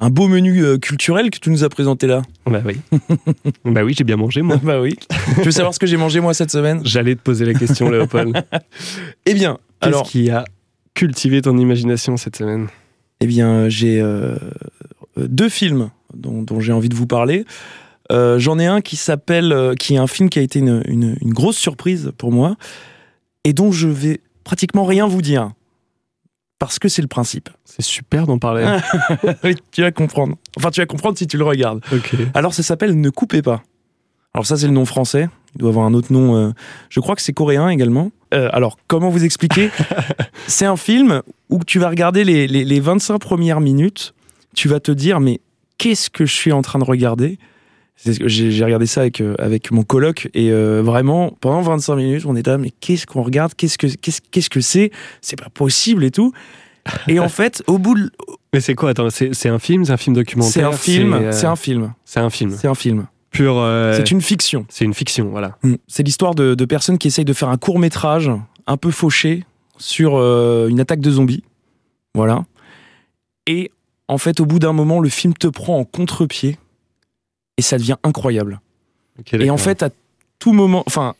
un 0.00 0.10
beau 0.10 0.28
menu 0.28 0.60
euh, 0.64 0.78
culturel 0.78 1.30
que 1.30 1.38
tu 1.38 1.50
nous 1.50 1.64
as 1.64 1.68
présenté 1.68 2.06
là. 2.06 2.22
Bah 2.46 2.60
oui. 2.64 2.78
bah 3.64 3.82
oui, 3.84 3.94
j'ai 3.96 4.04
bien 4.04 4.16
mangé 4.16 4.42
moi. 4.42 4.58
bah 4.62 4.80
oui. 4.80 4.96
tu 5.36 5.42
veux 5.42 5.50
savoir 5.50 5.74
ce 5.74 5.78
que 5.78 5.86
j'ai 5.86 5.96
mangé 5.96 6.20
moi 6.20 6.32
cette 6.34 6.50
semaine? 6.50 6.80
J'allais 6.84 7.14
te 7.16 7.20
poser 7.20 7.44
la 7.44 7.54
question, 7.54 7.90
Léopold. 7.90 8.42
Eh 9.26 9.34
bien, 9.34 9.58
Qu'est-ce 9.80 9.88
alors, 9.94 10.02
qui 10.04 10.30
a 10.30 10.44
cultivé 10.94 11.42
ton 11.42 11.56
imagination 11.58 12.16
cette 12.16 12.36
semaine? 12.36 12.68
Eh 13.20 13.26
bien, 13.26 13.68
j'ai 13.68 14.00
euh, 14.00 14.36
deux 15.16 15.48
films 15.48 15.90
dont, 16.14 16.42
dont 16.42 16.60
j'ai 16.60 16.72
envie 16.72 16.88
de 16.88 16.94
vous 16.96 17.06
parler. 17.06 17.44
Euh, 18.12 18.38
J'en 18.38 18.58
ai 18.58 18.66
un 18.66 18.80
qui 18.80 18.96
s'appelle, 18.96 19.52
euh, 19.52 19.74
qui 19.74 19.94
est 19.94 19.98
un 19.98 20.06
film 20.06 20.30
qui 20.30 20.38
a 20.38 20.42
été 20.42 20.58
une, 20.58 20.82
une- 20.88 21.16
une 21.20 21.32
grosse 21.32 21.56
surprise 21.58 22.10
pour 22.18 22.32
moi 22.32 22.56
et 23.44 23.52
dont 23.52 23.70
je 23.72 23.86
vais 23.88 24.20
pratiquement 24.42 24.84
rien 24.84 25.06
vous 25.06 25.22
dire 25.22 25.50
parce 26.60 26.78
que 26.78 26.88
c'est 26.88 27.02
le 27.02 27.08
principe. 27.08 27.48
C'est 27.64 27.82
super 27.82 28.26
d'en 28.28 28.38
parler. 28.38 28.64
Oui, 29.42 29.56
tu 29.72 29.80
vas 29.82 29.90
comprendre. 29.90 30.36
Enfin, 30.56 30.70
tu 30.70 30.80
vas 30.80 30.86
comprendre 30.86 31.18
si 31.18 31.26
tu 31.26 31.36
le 31.38 31.44
regardes. 31.44 31.80
ok. 31.92 32.14
Alors 32.34 32.54
ça 32.54 32.62
s'appelle 32.62 33.00
Ne 33.00 33.10
coupez 33.10 33.42
pas. 33.42 33.62
Alors 34.34 34.46
ça 34.46 34.56
c'est 34.56 34.66
le 34.66 34.72
nom 34.72 34.84
français. 34.84 35.28
Il 35.56 35.58
doit 35.58 35.70
avoir 35.70 35.86
un 35.86 35.94
autre 35.94 36.12
nom. 36.12 36.36
euh, 36.36 36.52
je 36.88 37.00
crois 37.00 37.16
que 37.16 37.22
c'est 37.22 37.32
coréen 37.32 37.68
également. 37.68 38.12
Euh, 38.32 38.48
alors 38.52 38.78
comment 38.86 39.08
vous 39.08 39.24
expliquer 39.24 39.70
C'est 40.46 40.66
un 40.66 40.76
film 40.76 41.22
où 41.48 41.64
tu 41.64 41.80
vas 41.80 41.88
regarder 41.88 42.22
les, 42.22 42.46
les, 42.46 42.64
les 42.64 42.80
25 42.80 43.18
premières 43.18 43.60
minutes. 43.60 44.14
Tu 44.54 44.68
vas 44.68 44.78
te 44.78 44.92
dire 44.92 45.18
mais 45.18 45.40
qu'est-ce 45.78 46.10
que 46.10 46.26
je 46.26 46.32
suis 46.34 46.52
en 46.52 46.62
train 46.62 46.78
de 46.78 46.84
regarder? 46.84 47.38
J'ai 48.04 48.64
regardé 48.64 48.86
ça 48.86 49.02
avec, 49.02 49.20
euh, 49.20 49.34
avec 49.38 49.70
mon 49.72 49.82
coloc 49.82 50.30
et 50.32 50.50
euh, 50.50 50.80
vraiment 50.82 51.36
pendant 51.40 51.60
25 51.60 51.96
minutes 51.96 52.24
on 52.26 52.34
est 52.34 52.46
là 52.46 52.56
mais 52.56 52.70
qu'est-ce 52.70 53.06
qu'on 53.06 53.22
regarde? 53.22 53.52
Qu'est-ce 53.54 53.76
que 53.76 53.86
qu'est-ce 53.88 54.20
qu'est-ce 54.30 54.48
que 54.50 54.60
c'est? 54.62 54.90
C'est 55.20 55.38
pas 55.38 55.50
possible 55.50 56.02
et 56.04 56.10
tout. 56.10 56.32
Et 57.08 57.20
en 57.20 57.28
fait 57.40 57.62
au 57.66 57.78
bout 57.78 57.94
de- 57.94 58.10
Mais 58.54 58.60
c'est 58.60 58.74
quoi? 58.74 58.90
Attends, 58.90 59.10
c'est 59.10 59.34
c'est 59.34 59.50
un 59.50 59.58
film, 59.58 59.84
c'est 59.84 59.92
un 59.92 59.96
film 59.98 60.16
documentaire? 60.16 60.52
C'est 60.52 60.62
un 60.62 60.72
film, 60.72 61.12
euh, 61.12 61.32
c'est 61.32 61.46
un 61.46 61.56
film, 61.56 61.92
C'est 62.06 62.20
un 62.20 62.30
film. 62.30 62.56
c'est 62.58 62.68
un 62.68 62.74
film. 62.74 63.06
pure. 63.30 63.58
euh, 63.58 63.94
C'est 63.96 64.10
une 64.10 64.22
fiction. 64.22 64.64
c'est 64.70 64.84
une 64.86 64.94
fiction, 64.94 65.28
voilà. 65.28 65.58
Mm. 65.62 65.74
C'est 65.86 66.02
l'histoire 66.02 66.34
de, 66.34 66.54
de 66.54 66.64
personnes 66.64 66.96
qui 66.96 67.08
essayent 67.08 67.24
de 67.26 67.32
faire 67.34 67.50
un 67.50 67.58
court 67.58 67.78
métrage 67.78 68.30
un 68.66 68.76
peu 68.78 68.90
fauché 68.90 69.44
sur 69.76 70.14
une 70.16 70.80
attaque 70.80 71.00
de 71.00 71.10
zombies. 71.10 71.44
Voilà. 72.14 72.44
Et 73.46 73.70
en 74.08 74.18
fait, 74.18 74.40
au 74.40 74.46
bout 74.46 74.58
d'un 74.58 74.72
moment, 74.72 75.00
le 75.00 75.08
film 75.08 75.34
te 75.34 75.46
prend 75.48 75.78
en 75.78 75.84
contre-pied 75.84 76.58
et 77.56 77.62
ça 77.62 77.78
devient 77.78 77.96
incroyable. 78.04 78.60
Et 79.32 79.50
en 79.50 79.56
fait, 79.58 79.82
à 79.82 79.90
tout 80.38 80.52
moment, 80.52 80.82
enfin, 80.86 81.14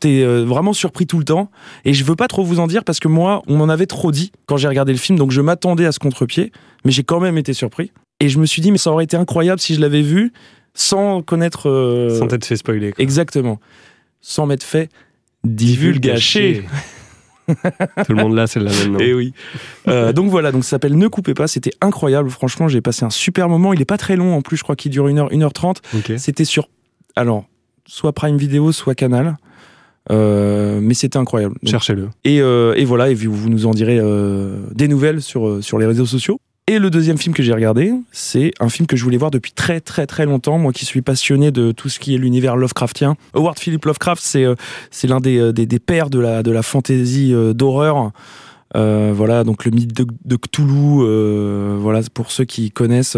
t'es 0.00 0.22
euh, 0.22 0.44
vraiment 0.44 0.72
surpris 0.72 1.06
tout 1.06 1.18
le 1.18 1.24
temps. 1.24 1.50
Et 1.84 1.92
je 1.92 2.04
veux 2.04 2.16
pas 2.16 2.28
trop 2.28 2.44
vous 2.44 2.60
en 2.60 2.66
dire 2.66 2.84
parce 2.84 3.00
que 3.00 3.08
moi, 3.08 3.42
on 3.46 3.56
m'en 3.56 3.68
avait 3.68 3.86
trop 3.86 4.10
dit 4.12 4.32
quand 4.46 4.56
j'ai 4.56 4.68
regardé 4.68 4.92
le 4.92 4.98
film, 4.98 5.18
donc 5.18 5.30
je 5.32 5.40
m'attendais 5.40 5.86
à 5.86 5.92
ce 5.92 5.98
contre-pied, 5.98 6.52
mais 6.84 6.92
j'ai 6.92 7.02
quand 7.02 7.20
même 7.20 7.36
été 7.36 7.52
surpris. 7.52 7.92
Et 8.20 8.28
je 8.28 8.38
me 8.38 8.46
suis 8.46 8.62
dit, 8.62 8.72
mais 8.72 8.78
ça 8.78 8.90
aurait 8.90 9.04
été 9.04 9.16
incroyable 9.16 9.60
si 9.60 9.74
je 9.74 9.80
l'avais 9.80 10.00
vu 10.02 10.32
sans 10.72 11.20
connaître. 11.22 11.68
euh, 11.68 12.18
sans 12.18 12.26
t'être 12.28 12.46
fait 12.46 12.56
spoiler. 12.56 12.92
quoi. 12.92 13.02
Exactement. 13.02 13.60
Sans 14.22 14.46
m'être 14.46 14.62
fait 14.62 14.88
divulgacher. 15.44 16.64
Tout 18.06 18.12
le 18.12 18.16
monde 18.16 18.34
là, 18.34 18.46
c'est 18.46 18.60
la 18.60 18.70
même. 18.70 18.92
non 18.92 18.98
Et 18.98 19.14
oui. 19.14 19.32
Euh, 19.88 20.12
donc 20.12 20.30
voilà, 20.30 20.52
donc 20.52 20.64
ça 20.64 20.70
s'appelle 20.70 20.96
Ne 20.96 21.08
coupez 21.08 21.34
pas. 21.34 21.46
C'était 21.46 21.72
incroyable. 21.80 22.30
Franchement, 22.30 22.68
j'ai 22.68 22.80
passé 22.80 23.04
un 23.04 23.10
super 23.10 23.48
moment. 23.48 23.72
Il 23.72 23.80
est 23.80 23.86
pas 23.86 23.98
très 23.98 24.16
long 24.16 24.34
en 24.34 24.42
plus. 24.42 24.56
Je 24.56 24.62
crois 24.62 24.76
qu'il 24.76 24.90
dure 24.90 25.08
1h, 25.08 25.30
1h30. 25.32 25.76
Ok. 25.96 26.12
C'était 26.18 26.44
sur, 26.44 26.68
alors, 27.14 27.44
soit 27.86 28.12
Prime 28.12 28.36
Video, 28.36 28.72
soit 28.72 28.94
Canal. 28.94 29.36
Euh, 30.10 30.78
mais 30.80 30.94
c'était 30.94 31.18
incroyable. 31.18 31.56
Cherchez-le. 31.64 32.08
et, 32.24 32.40
euh, 32.40 32.74
et 32.76 32.84
voilà, 32.84 33.10
et 33.10 33.14
vous, 33.14 33.32
vous 33.32 33.48
nous 33.48 33.66
en 33.66 33.72
direz 33.72 33.98
euh, 34.00 34.60
des 34.72 34.88
nouvelles 34.88 35.20
sur, 35.20 35.62
sur 35.62 35.78
les 35.78 35.86
réseaux 35.86 36.06
sociaux. 36.06 36.40
Et 36.68 36.80
le 36.80 36.90
deuxième 36.90 37.16
film 37.16 37.32
que 37.32 37.44
j'ai 37.44 37.52
regardé, 37.52 37.92
c'est 38.10 38.50
un 38.58 38.68
film 38.68 38.88
que 38.88 38.96
je 38.96 39.04
voulais 39.04 39.18
voir 39.18 39.30
depuis 39.30 39.52
très 39.52 39.80
très 39.80 40.04
très 40.04 40.26
longtemps. 40.26 40.58
Moi 40.58 40.72
qui 40.72 40.84
suis 40.84 41.00
passionné 41.00 41.52
de 41.52 41.70
tout 41.70 41.88
ce 41.88 42.00
qui 42.00 42.12
est 42.12 42.18
l'univers 42.18 42.56
Lovecraftien. 42.56 43.16
Howard 43.34 43.60
Philip 43.60 43.84
Lovecraft, 43.84 44.20
c'est 44.20 44.42
euh, 44.42 44.56
c'est 44.90 45.06
l'un 45.06 45.20
des, 45.20 45.38
euh, 45.38 45.52
des, 45.52 45.64
des 45.64 45.78
pères 45.78 46.10
de 46.10 46.18
la, 46.18 46.42
de 46.42 46.50
la 46.50 46.62
fantasy 46.62 47.32
euh, 47.32 47.52
d'horreur. 47.52 48.10
Euh, 48.74 49.12
voilà, 49.14 49.44
donc 49.44 49.64
le 49.64 49.70
mythe 49.70 49.96
de, 49.96 50.08
de 50.24 50.34
Cthulhu, 50.34 50.98
euh, 51.02 51.76
voilà, 51.78 52.00
pour 52.12 52.32
ceux 52.32 52.44
qui 52.44 52.72
connaissent 52.72 53.16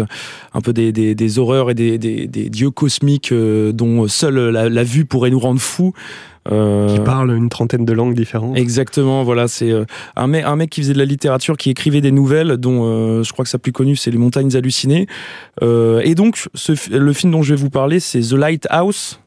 un 0.53 0.61
peu 0.61 0.71
des, 0.71 0.91
des, 0.91 1.15
des 1.15 1.39
horreurs 1.39 1.71
et 1.71 1.73
des, 1.73 1.97
des, 1.97 2.27
des 2.27 2.51
dieux 2.51 2.69
cosmiques 2.69 3.31
euh, 3.31 3.71
dont 3.71 4.07
seule 4.07 4.37
la, 4.49 4.69
la 4.69 4.83
vue 4.83 5.05
pourrait 5.05 5.31
nous 5.31 5.39
rendre 5.39 5.59
fous. 5.59 5.93
Euh, 6.51 6.95
Qui 6.95 7.01
parle 7.01 7.35
une 7.35 7.49
trentaine 7.49 7.85
de 7.85 7.93
langues 7.93 8.15
différentes. 8.15 8.57
Exactement, 8.57 9.23
voilà, 9.23 9.47
c'est 9.47 9.71
euh, 9.71 9.85
un, 10.15 10.27
mec, 10.27 10.45
un 10.45 10.55
mec 10.55 10.69
qui 10.69 10.81
faisait 10.81 10.93
de 10.93 10.97
la 10.97 11.05
littérature, 11.05 11.57
qui 11.57 11.69
écrivait 11.69 12.01
des 12.01 12.11
nouvelles, 12.11 12.57
dont 12.57 12.83
euh, 12.83 13.23
je 13.23 13.33
crois 13.33 13.43
que 13.43 13.49
sa 13.49 13.59
plus 13.59 13.71
connue, 13.71 13.95
c'est 13.95 14.09
Les 14.09 14.17
Montagnes 14.17 14.55
Hallucinées. 14.55 15.07
Euh, 15.61 16.01
et 16.03 16.15
donc, 16.15 16.47
ce 16.53 16.73
le 16.89 17.13
film 17.13 17.31
dont 17.31 17.43
je 17.43 17.53
vais 17.53 17.61
vous 17.61 17.69
parler, 17.69 17.99
c'est 17.99 18.21
The 18.21 18.33
Lighthouse, 18.33 19.19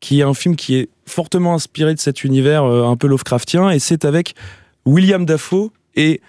qui 0.00 0.20
est 0.20 0.24
un 0.24 0.34
film 0.34 0.56
qui 0.56 0.76
est 0.76 0.88
fortement 1.06 1.54
inspiré 1.54 1.94
de 1.94 2.00
cet 2.00 2.24
univers 2.24 2.64
euh, 2.64 2.84
un 2.86 2.96
peu 2.96 3.06
Lovecraftien, 3.06 3.70
et 3.70 3.78
c'est 3.78 4.04
avec 4.04 4.34
William 4.86 5.24
Dafoe 5.24 5.70
et 5.96 6.20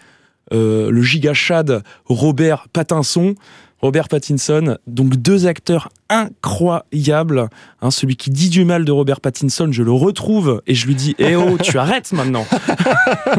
euh, 0.53 0.91
le 0.91 1.01
giga 1.01 1.33
chad 1.33 1.81
Robert 2.05 2.67
Pattinson. 2.71 3.35
Robert 3.81 4.07
Pattinson, 4.07 4.77
donc 4.87 5.15
deux 5.17 5.45
acteurs 5.47 5.89
incroyables. 6.09 7.49
Hein, 7.81 7.91
celui 7.91 8.15
qui 8.15 8.29
dit 8.31 8.49
du 8.49 8.65
mal 8.65 8.83
de 8.85 8.91
Robert 8.91 9.21
Pattinson, 9.21 9.69
je 9.71 9.83
le 9.83 9.91
retrouve 9.91 10.61
et 10.65 10.73
je 10.73 10.87
lui 10.87 10.95
dis 10.95 11.15
Eh 11.19 11.35
oh, 11.35 11.57
tu 11.61 11.77
arrêtes 11.77 12.11
maintenant 12.13 12.45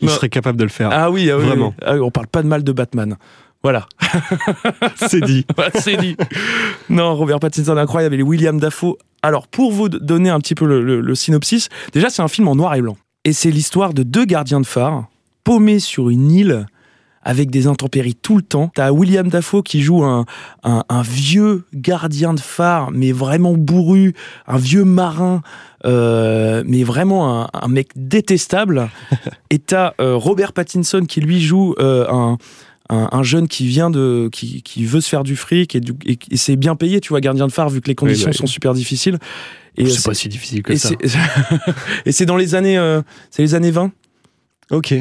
Il 0.00 0.08
Non. 0.08 0.14
serait 0.14 0.28
capable 0.28 0.58
de 0.58 0.64
le 0.64 0.70
faire. 0.70 0.90
Ah 0.92 1.10
oui, 1.10 1.30
ah 1.30 1.36
oui, 1.38 1.44
Vraiment. 1.44 1.68
oui. 1.78 1.84
Ah 1.86 1.96
on 1.96 2.10
parle 2.10 2.26
pas 2.28 2.42
de 2.42 2.48
mal 2.48 2.64
de 2.64 2.72
Batman. 2.72 3.16
Voilà, 3.62 3.86
c'est 4.96 5.20
dit. 5.20 5.44
c'est 5.74 5.96
dit. 5.98 6.16
Non, 6.88 7.14
Robert 7.14 7.40
Pattinson 7.40 7.76
incroyable 7.76 8.14
et 8.14 8.22
William 8.22 8.58
Dafoe. 8.58 8.96
Alors, 9.22 9.48
pour 9.48 9.70
vous 9.70 9.90
donner 9.90 10.30
un 10.30 10.40
petit 10.40 10.54
peu 10.54 10.64
le, 10.64 10.82
le- 10.82 11.02
le 11.02 11.14
synopsis, 11.14 11.68
déjà, 11.92 12.08
c'est 12.08 12.22
un 12.22 12.28
film 12.28 12.48
en 12.48 12.56
noir 12.56 12.74
et 12.74 12.80
blanc. 12.80 12.96
Et 13.24 13.34
c'est 13.34 13.50
l'histoire 13.50 13.92
de 13.92 14.02
deux 14.02 14.24
gardiens 14.24 14.60
de 14.62 14.66
phare 14.66 15.04
paumés 15.44 15.78
sur 15.78 16.08
une 16.08 16.30
île 16.30 16.66
avec 17.22 17.50
des 17.50 17.66
intempéries 17.66 18.14
tout 18.14 18.36
le 18.36 18.42
temps. 18.42 18.70
T'as 18.74 18.90
William 18.92 19.28
Dafoe 19.28 19.62
qui 19.62 19.82
joue 19.82 20.02
un, 20.04 20.24
un- 20.64 20.84
un 20.88 21.02
vieux 21.02 21.64
gardien 21.74 22.32
de 22.34 22.40
phare, 22.40 22.90
mais 22.92 23.12
vraiment 23.12 23.52
bourru, 23.54 24.14
un 24.46 24.56
vieux 24.56 24.84
marin, 24.84 25.42
euh, 25.84 26.62
mais 26.66 26.82
vraiment 26.82 27.42
un, 27.42 27.48
un 27.52 27.68
mec 27.68 27.88
détestable. 27.96 28.88
Et 29.50 29.58
t'as 29.58 29.92
euh, 30.00 30.14
Robert 30.16 30.52
Pattinson 30.54 31.04
qui 31.06 31.20
lui 31.20 31.40
joue 31.42 31.74
euh, 31.78 32.06
un, 32.08 32.38
un, 32.88 33.08
un 33.12 33.22
jeune 33.22 33.48
qui 33.48 33.66
vient 33.66 33.90
de, 33.90 34.28
qui, 34.32 34.62
qui 34.62 34.84
veut 34.86 35.00
se 35.02 35.08
faire 35.08 35.22
du 35.22 35.36
fric 35.36 35.74
et, 35.76 35.80
du- 35.80 35.92
et, 36.06 36.18
et 36.30 36.36
c'est 36.36 36.56
bien 36.56 36.74
payé, 36.74 37.00
tu 37.00 37.10
vois, 37.10 37.20
gardien 37.20 37.46
de 37.46 37.52
phare, 37.52 37.68
vu 37.68 37.80
que 37.80 37.88
les 37.88 37.94
conditions 37.94 38.26
bah 38.28 38.32
sont 38.32 38.46
super 38.46 38.72
difficiles. 38.74 39.18
Et 39.76 39.88
C'est 39.88 40.04
pas 40.04 40.14
si 40.14 40.28
difficile 40.28 40.62
que 40.62 40.72
et 40.72 40.76
ça. 40.76 40.88
et 42.06 42.12
c'est 42.12 42.26
dans 42.26 42.36
les 42.36 42.54
années, 42.54 42.76
euh, 42.78 43.02
c'est 43.30 43.42
les 43.42 43.54
années 43.54 43.70
20. 43.70 43.92
Ok. 44.72 44.94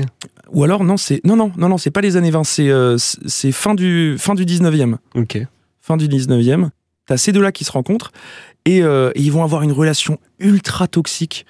Ou 0.53 0.63
alors 0.63 0.83
non, 0.83 0.97
c'est 0.97 1.21
non 1.25 1.35
non 1.35 1.51
non 1.57 1.69
non, 1.69 1.77
c'est 1.77 1.91
pas 1.91 2.01
les 2.01 2.17
années 2.17 2.31
20, 2.31 2.43
c'est 2.43 2.69
euh, 2.69 2.97
c'est 2.97 3.51
fin 3.51 3.75
du 3.75 4.15
fin 4.17 4.35
du 4.35 4.45
19e, 4.45 4.95
Ok. 5.15 5.37
fin 5.81 5.97
du 5.97 6.07
19e. 6.07 6.69
T'as 7.05 7.17
ces 7.17 7.31
deux-là 7.31 7.51
qui 7.51 7.63
se 7.63 7.71
rencontrent 7.71 8.11
et, 8.65 8.83
euh, 8.83 9.11
et 9.15 9.21
ils 9.21 9.31
vont 9.31 9.43
avoir 9.43 9.63
une 9.63 9.71
relation 9.71 10.19
ultra 10.39 10.87
toxique. 10.87 11.45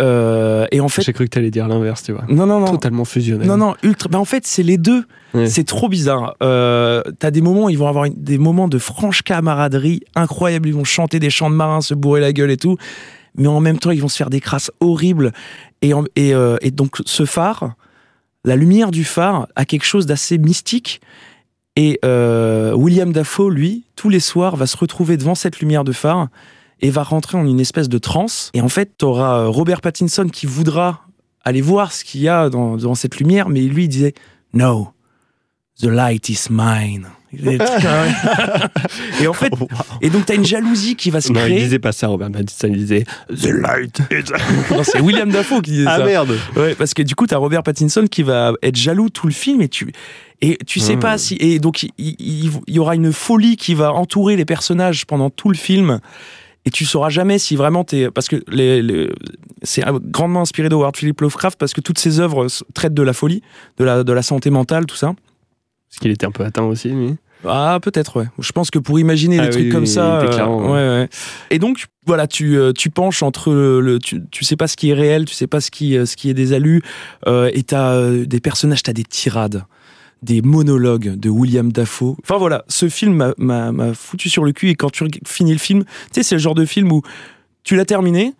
Euh, 0.00 0.66
et 0.70 0.80
en 0.80 0.88
fait, 0.88 1.02
J'ai 1.02 1.12
cru 1.12 1.24
que 1.24 1.30
t'allais 1.30 1.50
dire 1.50 1.66
l'inverse, 1.66 2.04
tu 2.04 2.12
vois. 2.12 2.24
non 2.28 2.46
non 2.46 2.60
non, 2.60 2.66
Totalement 2.70 3.04
fusionnel. 3.04 3.46
non 3.48 3.56
non, 3.56 3.74
ultra. 3.82 4.08
Bah 4.08 4.18
en 4.20 4.24
fait, 4.24 4.46
c'est 4.46 4.62
les 4.62 4.78
deux. 4.78 5.04
Ouais. 5.34 5.48
C'est 5.48 5.64
trop 5.64 5.88
bizarre. 5.88 6.36
Euh, 6.42 7.02
T'as 7.18 7.30
des 7.32 7.40
moments, 7.40 7.68
ils 7.68 7.76
vont 7.76 7.88
avoir 7.88 8.04
une- 8.04 8.14
des 8.14 8.38
moments 8.38 8.68
de 8.68 8.78
franche 8.78 9.22
camaraderie 9.22 10.00
incroyables. 10.14 10.68
Ils 10.68 10.74
vont 10.74 10.84
chanter 10.84 11.18
des 11.18 11.30
chants 11.30 11.50
de 11.50 11.56
marins, 11.56 11.80
se 11.80 11.94
bourrer 11.94 12.20
la 12.20 12.32
gueule 12.32 12.52
et 12.52 12.56
tout. 12.56 12.76
Mais 13.36 13.48
en 13.48 13.60
même 13.60 13.78
temps, 13.78 13.90
ils 13.90 14.00
vont 14.00 14.08
se 14.08 14.16
faire 14.16 14.30
des 14.30 14.40
crasses 14.40 14.70
horribles. 14.80 15.32
Et, 15.82 15.92
en- 15.94 16.04
et, 16.16 16.32
euh, 16.32 16.56
et 16.62 16.70
donc, 16.70 16.96
ce 17.04 17.24
phare, 17.24 17.74
la 18.44 18.56
lumière 18.56 18.90
du 18.90 19.04
phare 19.04 19.48
a 19.56 19.64
quelque 19.64 19.84
chose 19.84 20.06
d'assez 20.06 20.38
mystique. 20.38 21.00
Et 21.76 21.98
euh, 22.04 22.72
William 22.74 23.12
Dafoe, 23.12 23.50
lui, 23.50 23.84
tous 23.94 24.08
les 24.08 24.20
soirs, 24.20 24.56
va 24.56 24.66
se 24.66 24.76
retrouver 24.76 25.16
devant 25.16 25.34
cette 25.34 25.60
lumière 25.60 25.84
de 25.84 25.92
phare 25.92 26.28
et 26.80 26.90
va 26.90 27.02
rentrer 27.02 27.38
en 27.38 27.46
une 27.46 27.60
espèce 27.60 27.88
de 27.88 27.98
transe. 27.98 28.50
Et 28.54 28.60
en 28.60 28.68
fait, 28.68 28.92
tu 28.98 29.04
auras 29.04 29.46
Robert 29.46 29.80
Pattinson 29.80 30.28
qui 30.28 30.46
voudra 30.46 31.06
aller 31.44 31.60
voir 31.60 31.92
ce 31.92 32.04
qu'il 32.04 32.20
y 32.20 32.28
a 32.28 32.50
dans, 32.50 32.76
dans 32.76 32.94
cette 32.94 33.18
lumière, 33.18 33.48
mais 33.48 33.60
lui, 33.60 33.84
il 33.84 33.88
disait 33.88 34.14
No, 34.52 34.88
the 35.80 35.86
light 35.86 36.28
is 36.28 36.48
mine. 36.50 37.08
Des 37.32 37.58
trucs, 37.58 37.84
hein. 37.84 38.68
et 39.22 39.26
en 39.26 39.32
fait, 39.34 39.52
et 40.00 40.08
donc 40.10 40.24
tu 40.26 40.32
as 40.32 40.34
une 40.34 40.46
jalousie 40.46 40.96
qui 40.96 41.10
va 41.10 41.20
se 41.20 41.30
Non, 41.32 41.40
il 41.40 41.44
créer. 41.46 41.58
disait 41.58 41.78
pas 41.78 41.92
ça, 41.92 42.06
Robert 42.06 42.30
Pattinson. 42.30 42.68
Il 42.70 42.76
disait 42.78 43.04
The 43.28 43.48
light 43.48 44.00
is. 44.10 44.32
Non, 44.74 44.82
c'est 44.82 45.00
William 45.00 45.30
Dafoe 45.30 45.60
qui 45.60 45.72
disait 45.72 45.84
ah 45.88 45.98
ça. 45.98 46.04
merde. 46.04 46.34
Ouais, 46.56 46.74
parce 46.74 46.94
que 46.94 47.02
du 47.02 47.14
coup, 47.14 47.26
tu 47.26 47.34
as 47.34 47.38
Robert 47.38 47.62
Pattinson 47.62 48.06
qui 48.10 48.22
va 48.22 48.52
être 48.62 48.76
jaloux 48.76 49.10
tout 49.10 49.26
le 49.26 49.32
film 49.34 49.60
et 49.60 49.68
tu 49.68 49.92
et 50.40 50.56
tu 50.66 50.78
sais 50.80 50.96
Mmh. 50.96 51.00
pas 51.00 51.18
si 51.18 51.36
et 51.40 51.58
donc 51.58 51.82
il, 51.82 51.90
il- 51.98 52.50
il 52.66 52.74
y 52.74 52.78
aura 52.78 52.94
une 52.94 53.12
folie 53.12 53.56
qui 53.56 53.74
va 53.74 53.92
entourer 53.92 54.36
les 54.36 54.44
personnages 54.44 55.04
pendant 55.04 55.30
tout 55.30 55.50
le 55.50 55.56
film 55.56 55.98
et 56.64 56.70
tu 56.70 56.84
sauras 56.84 57.10
jamais 57.10 57.38
si 57.38 57.56
vraiment 57.56 57.82
t'es 57.84 58.10
parce 58.10 58.28
que 58.28 58.36
les, 58.48 58.80
les- 58.80 59.10
c'est 59.62 59.82
grandement 60.04 60.42
inspiré 60.42 60.68
de 60.68 60.74
Howard 60.74 60.96
Philip 60.96 61.20
Lovecraft 61.20 61.58
parce 61.58 61.72
que 61.74 61.80
toutes 61.80 61.98
ses 61.98 62.20
œuvres 62.20 62.46
traitent 62.72 62.94
de 62.94 63.02
la 63.02 63.12
folie, 63.12 63.42
de 63.78 63.84
la 63.84 64.04
de 64.04 64.12
la 64.12 64.22
santé 64.22 64.48
mentale, 64.50 64.86
tout 64.86 64.96
ça. 64.96 65.12
Parce 65.90 66.00
qu'il 66.00 66.10
était 66.10 66.26
un 66.26 66.30
peu 66.30 66.44
atteint 66.44 66.64
aussi, 66.64 66.88
lui. 66.90 67.16
Ah, 67.46 67.78
peut-être, 67.80 68.18
ouais. 68.18 68.26
Je 68.40 68.50
pense 68.52 68.70
que 68.70 68.78
pour 68.80 68.98
imaginer 68.98 69.38
Ah 69.38 69.44
des 69.44 69.50
trucs 69.50 69.64
oui, 69.66 69.70
comme 69.70 69.82
oui, 69.82 69.88
ça. 69.88 70.20
euh, 70.20 70.46
ouais, 70.46 71.02
ouais. 71.02 71.08
Et 71.50 71.58
donc, 71.60 71.86
voilà, 72.04 72.26
tu, 72.26 72.56
euh, 72.58 72.72
tu 72.72 72.90
penches 72.90 73.22
entre 73.22 73.52
le. 73.52 73.80
le- 73.80 73.98
tu, 74.00 74.20
tu 74.30 74.44
sais 74.44 74.56
pas 74.56 74.66
ce 74.66 74.76
qui 74.76 74.90
est 74.90 74.94
réel, 74.94 75.24
tu 75.24 75.34
sais 75.34 75.46
pas 75.46 75.60
ce 75.60 75.70
qui, 75.70 75.96
euh, 75.96 76.04
ce 76.04 76.16
qui 76.16 76.28
est 76.30 76.34
des 76.34 76.52
alus. 76.52 76.82
euh, 77.28 77.48
et 77.54 77.62
t'as 77.62 78.10
des 78.10 78.40
personnages, 78.40 78.82
t'as 78.82 78.92
des 78.92 79.04
tirades, 79.04 79.64
des 80.22 80.42
monologues 80.42 81.14
de 81.14 81.28
William 81.30 81.70
Dafoe. 81.70 82.16
Enfin 82.24 82.38
voilà, 82.38 82.64
ce 82.68 82.88
film 82.88 83.32
m'a- 83.38 83.94
foutu 83.94 84.28
sur 84.28 84.44
le 84.44 84.50
cul. 84.52 84.70
Et 84.70 84.74
quand 84.74 84.90
tu 84.90 85.04
finis 85.24 85.52
le 85.52 85.58
film, 85.58 85.84
tu 85.84 85.90
sais, 86.14 86.22
c'est 86.24 86.34
le 86.34 86.40
genre 86.40 86.56
de 86.56 86.64
film 86.64 86.90
où 86.90 87.02
tu 87.62 87.76
l'as 87.76 87.84
terminé, 87.84 88.32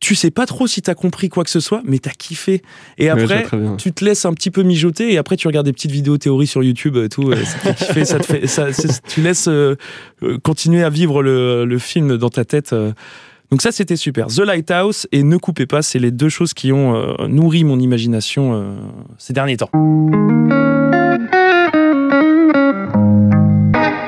tu 0.00 0.14
sais 0.14 0.30
pas 0.30 0.46
trop 0.46 0.66
si 0.68 0.80
t'as 0.80 0.94
compris 0.94 1.28
quoi 1.28 1.42
que 1.44 1.50
ce 1.50 1.58
soit, 1.60 1.82
mais 1.84 1.98
t'as 1.98 2.12
kiffé. 2.12 2.62
Et 2.98 3.08
après, 3.08 3.44
tu 3.78 3.92
te 3.92 4.04
laisses 4.04 4.24
un 4.24 4.32
petit 4.32 4.50
peu 4.52 4.62
mijoter 4.62 5.12
et 5.12 5.18
après 5.18 5.36
tu 5.36 5.46
regardes 5.48 5.66
des 5.66 5.72
petites 5.72 5.90
vidéos 5.90 6.18
théories 6.18 6.46
sur 6.46 6.62
YouTube 6.62 6.96
et 6.96 7.08
tout. 7.08 7.32
et 7.32 7.44
ça 7.44 7.58
te 7.58 7.58
fait 7.58 7.74
kiffer, 7.86 8.04
ça 8.04 8.18
te 8.20 8.24
fait, 8.26 8.46
ça- 8.46 8.68
tu 9.08 9.20
laisses 9.22 9.48
euh, 9.48 9.74
euh, 10.22 10.38
continuer 10.42 10.84
à 10.84 10.90
vivre 10.90 11.22
le, 11.22 11.64
le 11.64 11.78
film 11.78 12.16
dans 12.16 12.30
ta 12.30 12.44
tête. 12.44 12.72
euh. 12.72 12.92
Donc 13.50 13.62
ça 13.62 13.72
c'était 13.72 13.96
super. 13.96 14.26
The 14.28 14.40
Lighthouse 14.40 15.06
et 15.10 15.22
Ne 15.22 15.36
coupez 15.38 15.64
pas, 15.66 15.80
c'est 15.82 15.98
les 15.98 16.10
deux 16.10 16.28
choses 16.28 16.52
qui 16.54 16.70
ont 16.70 16.94
euh, 16.94 17.26
nourri 17.28 17.64
mon 17.64 17.80
imagination 17.80 18.52
euh, 18.54 18.74
ces 19.18 19.32
derniers 19.32 19.56
temps. 19.56 19.70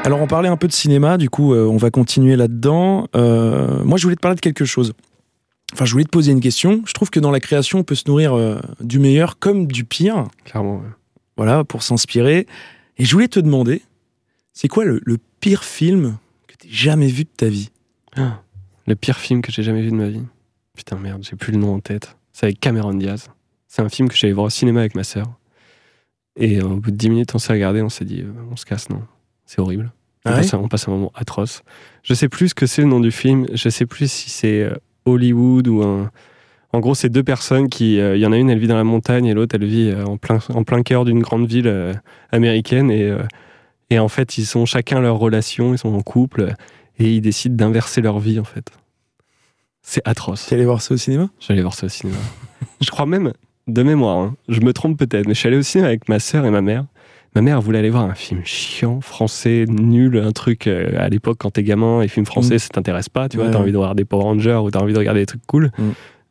Alors 0.04 0.20
on 0.22 0.26
parlait 0.26 0.48
un 0.48 0.56
peu 0.56 0.66
de 0.66 0.72
cinéma, 0.72 1.18
du 1.18 1.30
coup 1.30 1.54
euh, 1.54 1.66
on 1.66 1.76
va 1.76 1.90
continuer 1.90 2.36
là-dedans. 2.36 3.06
Euh, 3.16 3.82
moi 3.84 3.96
je 3.98 4.02
voulais 4.04 4.16
te 4.16 4.20
parler 4.20 4.34
de 4.36 4.40
quelque 4.40 4.64
chose. 4.64 4.92
Enfin 5.72 5.84
je 5.84 5.92
voulais 5.92 6.04
te 6.04 6.10
poser 6.10 6.32
une 6.32 6.40
question. 6.40 6.82
Je 6.86 6.92
trouve 6.92 7.10
que 7.10 7.20
dans 7.20 7.30
la 7.30 7.40
création 7.40 7.78
on 7.80 7.84
peut 7.84 7.94
se 7.94 8.04
nourrir 8.08 8.34
euh, 8.36 8.58
du 8.80 8.98
meilleur 8.98 9.38
comme 9.38 9.66
du 9.66 9.84
pire 9.84 10.24
Clairement. 10.44 10.78
ouais. 10.78 10.88
voilà, 11.36 11.64
pour 11.64 11.82
s'inspirer. 11.82 12.46
Et 12.98 13.04
je 13.04 13.12
voulais 13.12 13.28
te 13.28 13.40
demander, 13.40 13.82
c'est 14.52 14.68
quoi 14.68 14.84
le, 14.84 15.00
le 15.04 15.18
pire 15.40 15.64
film 15.64 16.18
que 16.48 16.54
t'es 16.56 16.68
jamais 16.70 17.06
vu 17.08 17.24
de 17.24 17.30
ta 17.36 17.48
vie? 17.48 17.70
Le 18.86 18.94
pire 18.96 19.16
film 19.18 19.40
que 19.42 19.52
j'ai 19.52 19.62
jamais 19.62 19.82
vu 19.82 19.90
de 19.90 19.96
ma 19.96 20.08
vie. 20.08 20.22
Putain, 20.76 20.96
merde, 20.98 21.22
j'ai 21.22 21.36
plus 21.36 21.52
le 21.52 21.58
nom 21.58 21.74
en 21.74 21.80
tête. 21.80 22.16
C'est 22.32 22.46
avec 22.46 22.60
Cameron 22.60 22.94
Diaz. 22.94 23.28
C'est 23.68 23.82
un 23.82 23.88
film 23.88 24.08
que 24.08 24.16
j'allais 24.16 24.32
voir 24.32 24.46
au 24.46 24.50
cinéma 24.50 24.80
avec 24.80 24.94
ma 24.96 25.04
sœur. 25.04 25.26
Et 26.36 26.58
euh, 26.60 26.64
au 26.64 26.76
bout 26.76 26.90
de 26.90 26.96
10 26.96 27.10
minutes, 27.10 27.34
on 27.34 27.38
s'est 27.38 27.52
regardé, 27.52 27.82
on 27.82 27.88
s'est 27.88 28.04
dit, 28.04 28.22
euh, 28.22 28.32
on 28.50 28.56
se 28.56 28.64
casse, 28.64 28.88
non. 28.90 29.02
C'est 29.46 29.60
horrible. 29.60 29.92
On, 30.24 30.30
Ah 30.30 30.34
ouais? 30.34 30.40
passe, 30.40 30.54
un- 30.54 30.58
on 30.58 30.68
passe 30.68 30.88
un 30.88 30.92
moment 30.92 31.12
atroce. 31.14 31.62
Je 32.02 32.14
sais 32.14 32.28
plus 32.28 32.48
ce 32.50 32.54
que 32.54 32.66
c'est 32.66 32.82
le 32.82 32.88
nom 32.88 33.00
du 33.00 33.10
film. 33.12 33.46
Je 33.52 33.68
sais 33.68 33.86
plus 33.86 34.10
si 34.10 34.28
c'est 34.30 34.62
Hollywood 35.04 35.68
ou 35.68 35.82
un. 35.82 36.10
En 36.72 36.80
gros, 36.80 36.94
c'est 36.94 37.08
deux 37.08 37.22
personnes 37.24 37.68
qui. 37.68 37.98
euh, 37.98 38.16
Il 38.16 38.20
y 38.20 38.26
en 38.26 38.32
a 38.32 38.36
une, 38.36 38.48
elle 38.50 38.58
vit 38.58 38.68
dans 38.68 38.76
la 38.76 38.84
montagne 38.84 39.26
et 39.26 39.34
l'autre, 39.34 39.56
elle 39.56 39.64
vit 39.64 39.90
euh, 39.90 40.04
en 40.04 40.16
plein, 40.16 40.38
en 40.54 40.62
plein 40.62 40.82
cœur 40.82 41.04
d'une 41.04 41.20
grande 41.20 41.46
ville 41.46 41.66
euh, 41.66 41.92
américaine. 42.30 42.90
Et, 42.90 43.12
et 43.90 43.98
en 43.98 44.08
fait, 44.08 44.38
ils 44.38 44.46
sont 44.46 44.66
chacun 44.66 45.00
leur 45.00 45.18
relation, 45.18 45.74
ils 45.74 45.78
sont 45.78 45.92
en 45.94 46.02
couple 46.02 46.54
et 46.98 47.14
ils 47.16 47.20
décident 47.20 47.56
d'inverser 47.56 48.00
leur 48.00 48.20
vie, 48.20 48.38
en 48.38 48.44
fait. 48.44 48.70
C'est 49.82 50.02
atroce. 50.06 50.46
T'es 50.46 50.54
allé 50.56 50.64
voir 50.64 50.82
ça 50.82 50.94
au 50.94 50.96
cinéma? 50.96 51.28
J'allais 51.40 51.62
voir 51.62 51.74
ça 51.74 51.86
au 51.86 51.88
cinéma. 51.88 52.18
je 52.80 52.90
crois 52.90 53.06
même, 53.06 53.32
de 53.66 53.82
mémoire, 53.82 54.18
hein, 54.18 54.36
je 54.48 54.60
me 54.60 54.72
trompe 54.72 54.98
peut-être, 54.98 55.26
mais 55.26 55.34
je 55.34 55.40
suis 55.40 55.48
allé 55.48 55.56
au 55.56 55.62
cinéma 55.62 55.88
avec 55.88 56.08
ma 56.08 56.20
sœur 56.20 56.44
et 56.44 56.50
ma 56.50 56.60
mère. 56.60 56.84
Ma 57.36 57.42
mère 57.42 57.60
voulait 57.60 57.78
aller 57.78 57.90
voir 57.90 58.04
un 58.04 58.14
film 58.14 58.40
chiant, 58.44 59.00
français, 59.00 59.64
nul, 59.68 60.18
un 60.18 60.32
truc 60.32 60.66
euh, 60.66 60.90
à 60.98 61.08
l'époque 61.08 61.36
quand 61.38 61.50
t'es 61.52 61.62
gamin, 61.62 62.00
les 62.02 62.08
films 62.08 62.26
français 62.26 62.56
Mm. 62.56 62.58
ça 62.58 62.68
t'intéresse 62.70 63.08
pas, 63.08 63.28
tu 63.28 63.36
vois, 63.36 63.46
Ouais, 63.46 63.52
t'as 63.52 63.58
ouais. 63.58 63.62
envie 63.62 63.72
de 63.72 63.76
voir 63.76 63.94
des 63.94 64.04
Power 64.04 64.24
Rangers 64.24 64.60
ou 64.64 64.70
t'as 64.70 64.80
envie 64.80 64.92
de 64.94 64.98
regarder 64.98 65.20
des 65.20 65.26
trucs 65.26 65.46
cool. 65.46 65.70
Mm. 65.78 65.82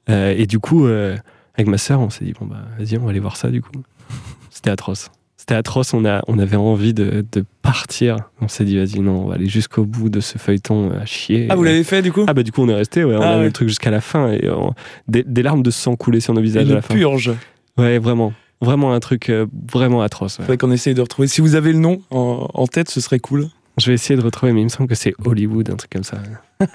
Euh, 0.09 0.33
et 0.37 0.45
du 0.45 0.59
coup, 0.59 0.87
euh, 0.87 1.15
avec 1.55 1.67
ma 1.67 1.77
sœur, 1.77 2.01
on 2.01 2.09
s'est 2.09 2.25
dit, 2.25 2.33
bon 2.37 2.45
bah 2.47 2.57
vas-y, 2.77 2.97
on 2.97 3.03
va 3.05 3.11
aller 3.11 3.19
voir 3.19 3.37
ça 3.37 3.49
du 3.49 3.61
coup. 3.61 3.71
C'était 4.49 4.71
atroce. 4.71 5.09
C'était 5.37 5.55
atroce, 5.55 5.93
on, 5.93 6.03
a, 6.05 6.21
on 6.27 6.37
avait 6.37 6.57
envie 6.57 6.93
de, 6.93 7.25
de 7.31 7.45
partir. 7.61 8.17
On 8.41 8.49
s'est 8.49 8.65
dit, 8.65 8.77
vas-y, 8.77 8.99
non, 8.99 9.23
on 9.23 9.27
va 9.29 9.35
aller 9.35 9.47
jusqu'au 9.47 9.85
bout 9.85 10.09
de 10.09 10.19
ce 10.19 10.37
feuilleton 10.37 10.91
à 10.91 11.05
chier. 11.05 11.47
Ah, 11.49 11.55
vous 11.55 11.63
l'avez 11.63 11.85
fait 11.85 12.01
du 12.01 12.11
coup? 12.11 12.25
Ah 12.27 12.33
bah 12.33 12.43
du 12.43 12.51
coup 12.51 12.61
on 12.61 12.67
est 12.67 12.75
resté, 12.75 13.05
ouais, 13.05 13.15
on 13.15 13.21
Ah 13.21 13.29
a 13.29 13.33
vu 13.35 13.39
ouais. 13.39 13.45
le 13.45 13.51
truc 13.53 13.69
jusqu'à 13.69 13.89
la 13.89 14.01
fin 14.01 14.31
et 14.33 14.49
on- 14.49 14.73
des, 15.07 15.23
des 15.23 15.41
larmes 15.43 15.63
de 15.63 15.71
sang 15.71 15.95
coulaient 15.95 16.19
sur 16.19 16.33
nos 16.33 16.41
visages 16.41 16.65
à 16.65 16.69
Une 16.69 16.75
la 16.75 16.81
fin. 16.81 16.93
purge. 16.93 17.31
Ouais, 17.77 17.97
vraiment, 17.99 18.33
vraiment 18.61 18.93
un 18.93 18.99
truc 18.99 19.29
euh, 19.29 19.45
vraiment 19.71 20.01
atroce. 20.01 20.37
ouais. 20.39 20.45
Faudrait 20.45 20.57
qu'on 20.57 20.71
essaye 20.71 20.93
de 20.93 21.01
retrouver. 21.01 21.27
Si 21.27 21.41
vous 21.41 21.55
avez 21.55 21.71
le 21.71 21.79
nom 21.79 22.01
en, 22.11 22.47
en 22.53 22.67
tête, 22.67 22.89
ce 22.89 22.99
serait 23.01 23.19
cool. 23.19 23.47
Je 23.77 23.87
vais 23.87 23.93
essayer 23.93 24.19
de 24.19 24.23
retrouver, 24.23 24.51
mais 24.51 24.61
il 24.61 24.65
me 24.65 24.69
semble 24.69 24.89
que 24.89 24.95
c'est 24.95 25.13
Hollywood, 25.23 25.69
un 25.69 25.75
truc 25.75 25.91
comme 25.91 26.03
ça. 26.03 26.17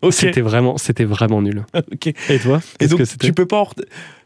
Ok. 0.00 0.12
C'était 0.12 0.42
vraiment, 0.42 0.78
c'était 0.78 1.04
vraiment 1.04 1.42
nul. 1.42 1.64
ok. 1.74 2.06
Et 2.28 2.38
toi 2.38 2.60
Et 2.78 2.86
donc, 2.86 3.00
que 3.00 3.16
tu 3.16 3.32
peux 3.32 3.46
pas 3.46 3.64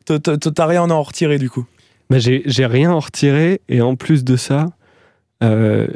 t'as- 0.05 0.67
rien 0.67 0.83
à 0.91 0.93
en 0.93 1.03
retirer 1.03 1.39
du 1.39 1.49
coup? 1.49 1.65
Bah, 2.11 2.19
j'ai, 2.19 2.43
rien 2.67 2.91
à 2.91 2.93
en 2.95 2.99
retirer 3.01 3.63
et 3.71 3.81
en 3.81 3.97
plus 3.97 4.23
de 4.23 4.37
ça, 4.37 4.67
euh, 5.43 5.87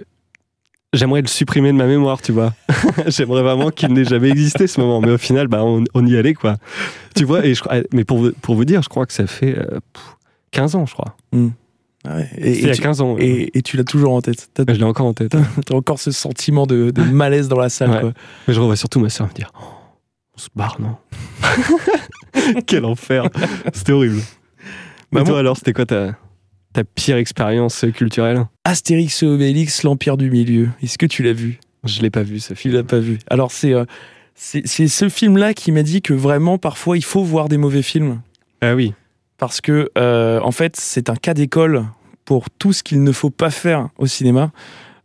j'aimerais 0.94 1.20
le 1.20 1.26
supprimer 1.26 1.72
de 1.72 1.76
ma 1.76 1.84
mémoire, 1.86 2.22
tu 2.22 2.32
vois. 2.32 2.54
j'aimerais 3.08 3.42
vraiment 3.42 3.70
qu'il 3.70 3.92
n'ait 3.92 4.04
jamais 4.06 4.30
existé 4.30 4.66
ce 4.66 4.80
moment, 4.80 5.02
mais 5.02 5.10
au 5.10 5.18
final, 5.18 5.46
bah, 5.46 5.62
on, 5.62 5.84
on 5.92 6.06
y 6.06 6.16
allait 6.16 6.32
quoi. 6.32 6.56
Tu 7.14 7.24
vois, 7.26 7.44
et 7.44 7.52
je, 7.54 7.60
crois- 7.60 7.82
mais 7.92 8.04
pour, 8.04 8.16
vous- 8.16 8.32
pour 8.40 8.54
vous 8.54 8.64
dire, 8.64 8.80
je 8.80 8.88
crois 8.88 9.04
que 9.04 9.12
ça 9.12 9.26
fait 9.26 9.58
euh, 9.58 9.78
pff, 9.92 10.16
15 10.56 10.74
ans, 10.74 10.86
je 10.86 10.92
crois. 10.94 11.16
Ah 12.08 12.16
ouais. 12.16 12.28
Et, 12.38 12.58
il 12.60 12.66
y 12.66 12.70
a 12.70 12.74
tu, 12.74 12.82
15 12.82 13.00
ans. 13.00 13.14
ouais. 13.14 13.24
et- 13.24 13.58
et 13.58 13.62
tu 13.62 13.76
l'as 13.76 13.84
toujours 13.84 14.12
en 14.14 14.20
tête. 14.20 14.48
Bah, 14.58 14.72
je 14.74 14.78
l'ai 14.78 14.84
encore 14.84 15.06
en 15.06 15.14
tête. 15.14 15.36
t'as 15.66 15.74
encore 15.74 15.98
ce 15.98 16.10
sentiment 16.10 16.66
de, 16.66 16.90
de 16.90 17.02
malaise 17.02 17.48
dans 17.48 17.58
la 17.58 17.68
salle. 17.68 17.90
Ouais. 17.90 18.00
Quoi. 18.00 18.12
Mais 18.48 18.54
je 18.54 18.60
revois 18.60 18.76
surtout 18.76 19.00
ma 19.00 19.08
soeur 19.08 19.26
me 19.28 19.32
dire 19.32 19.50
Oh, 19.60 19.64
on 20.36 20.38
se 20.38 20.48
barre, 20.54 20.76
non 20.80 20.96
Quel 22.66 22.84
enfer 22.84 23.24
C'était 23.72 23.92
horrible. 23.92 24.20
Bah, 24.20 25.20
Mais 25.20 25.20
toi 25.22 25.30
moi- 25.30 25.38
alors, 25.40 25.56
c'était 25.56 25.72
quoi 25.72 25.86
ta, 25.86 26.16
ta 26.72 26.84
pire 26.84 27.16
expérience 27.16 27.84
culturelle? 27.94 28.46
Astérix 28.64 29.22
et 29.22 29.26
Obélix, 29.26 29.82
l'Empire 29.82 30.16
du 30.16 30.30
Milieu. 30.30 30.68
Est-ce 30.82 30.98
que 30.98 31.06
tu 31.06 31.22
l'as 31.22 31.32
vu? 31.32 31.58
Je 31.84 32.02
l'ai 32.02 32.10
pas 32.10 32.22
vu 32.22 32.40
ce 32.40 32.48
Tu 32.54 32.56
film. 32.62 32.74
l'as 32.74 32.82
pas 32.82 32.98
vu. 32.98 33.18
Alors 33.30 33.52
c'est 33.52 33.72
euh, 33.72 33.84
c'est 34.34 34.66
c'est 34.66 34.88
ce 34.88 35.08
film-là 35.08 35.54
qui 35.54 35.70
m'a 35.70 35.82
dit 35.84 36.02
que 36.02 36.12
vraiment 36.12 36.58
parfois 36.58 36.96
il 36.96 37.04
faut 37.04 37.22
voir 37.22 37.48
des 37.48 37.58
mauvais 37.58 37.82
films 37.82 38.20
Ah 38.60 38.74
oui. 38.74 38.92
Parce 39.38 39.60
que 39.60 39.90
euh, 39.98 40.40
en 40.40 40.52
fait 40.52 40.76
c'est 40.76 41.10
un 41.10 41.16
cas 41.16 41.34
d'école 41.34 41.84
pour 42.24 42.50
tout 42.50 42.72
ce 42.72 42.82
qu'il 42.82 43.02
ne 43.02 43.12
faut 43.12 43.30
pas 43.30 43.50
faire 43.50 43.88
au 43.98 44.06
cinéma. 44.06 44.50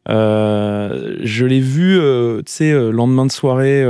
Euh, 0.09 1.17
je 1.21 1.45
l'ai 1.45 1.59
vu, 1.59 1.99
euh, 1.99 2.41
tu 2.41 2.51
sais, 2.51 2.91
lendemain 2.91 3.25
de 3.25 3.31
soirée. 3.31 3.85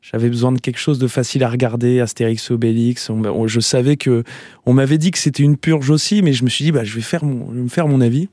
j'avais 0.00 0.28
besoin 0.28 0.52
de 0.52 0.58
quelque 0.60 0.78
chose 0.78 0.98
de 0.98 1.06
facile 1.06 1.44
à 1.44 1.48
regarder, 1.48 2.00
Astérix 2.00 2.50
Obélix. 2.50 3.08
On- 3.10 3.24
on- 3.24 3.46
je 3.46 3.60
savais 3.60 3.96
que 3.96 4.22
on 4.66 4.72
m'avait 4.74 4.98
dit 4.98 5.10
que 5.10 5.18
c'était 5.18 5.42
une 5.42 5.56
purge 5.56 5.90
aussi, 5.90 6.22
mais 6.22 6.32
je 6.32 6.44
me 6.44 6.48
suis 6.48 6.64
dit 6.64 6.72
bah 6.72 6.84
je 6.84 6.94
vais 6.94 7.00
faire 7.02 7.24
mon, 7.24 7.50
je 7.50 7.56
vais 7.56 7.62
me 7.62 7.68
faire 7.68 7.88
mon 7.88 8.00
avis. 8.00 8.28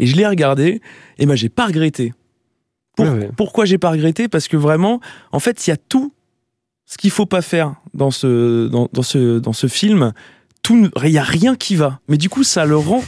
Et 0.00 0.06
je 0.06 0.16
l'ai 0.16 0.26
regardé 0.26 0.80
et 1.18 1.26
bah 1.26 1.36
j'ai 1.36 1.48
pas 1.48 1.66
regretté. 1.66 2.12
Pour- 2.96 3.06
Ouais, 3.06 3.12
ouais. 3.12 3.30
Pourquoi 3.36 3.64
j'ai 3.64 3.78
pas 3.78 3.90
regretté? 3.90 4.28
Parce 4.28 4.46
que 4.48 4.56
vraiment, 4.56 5.00
en 5.32 5.40
fait, 5.40 5.66
il 5.66 5.70
y 5.70 5.72
a 5.72 5.76
tout 5.76 6.12
ce 6.86 6.98
qu'il 6.98 7.10
faut 7.10 7.26
pas 7.26 7.42
faire 7.42 7.74
dans 7.94 8.10
ce, 8.10 8.68
dans, 8.68 8.88
dans 8.92 9.02
ce, 9.02 9.38
dans 9.38 9.52
ce 9.52 9.66
film. 9.66 10.12
Il 10.70 11.10
y 11.10 11.18
a 11.18 11.22
rien 11.22 11.56
qui 11.56 11.76
va. 11.76 12.00
Mais 12.08 12.16
du 12.16 12.28
coup, 12.30 12.42
ça 12.42 12.64
le 12.64 12.76
rend 12.76 13.02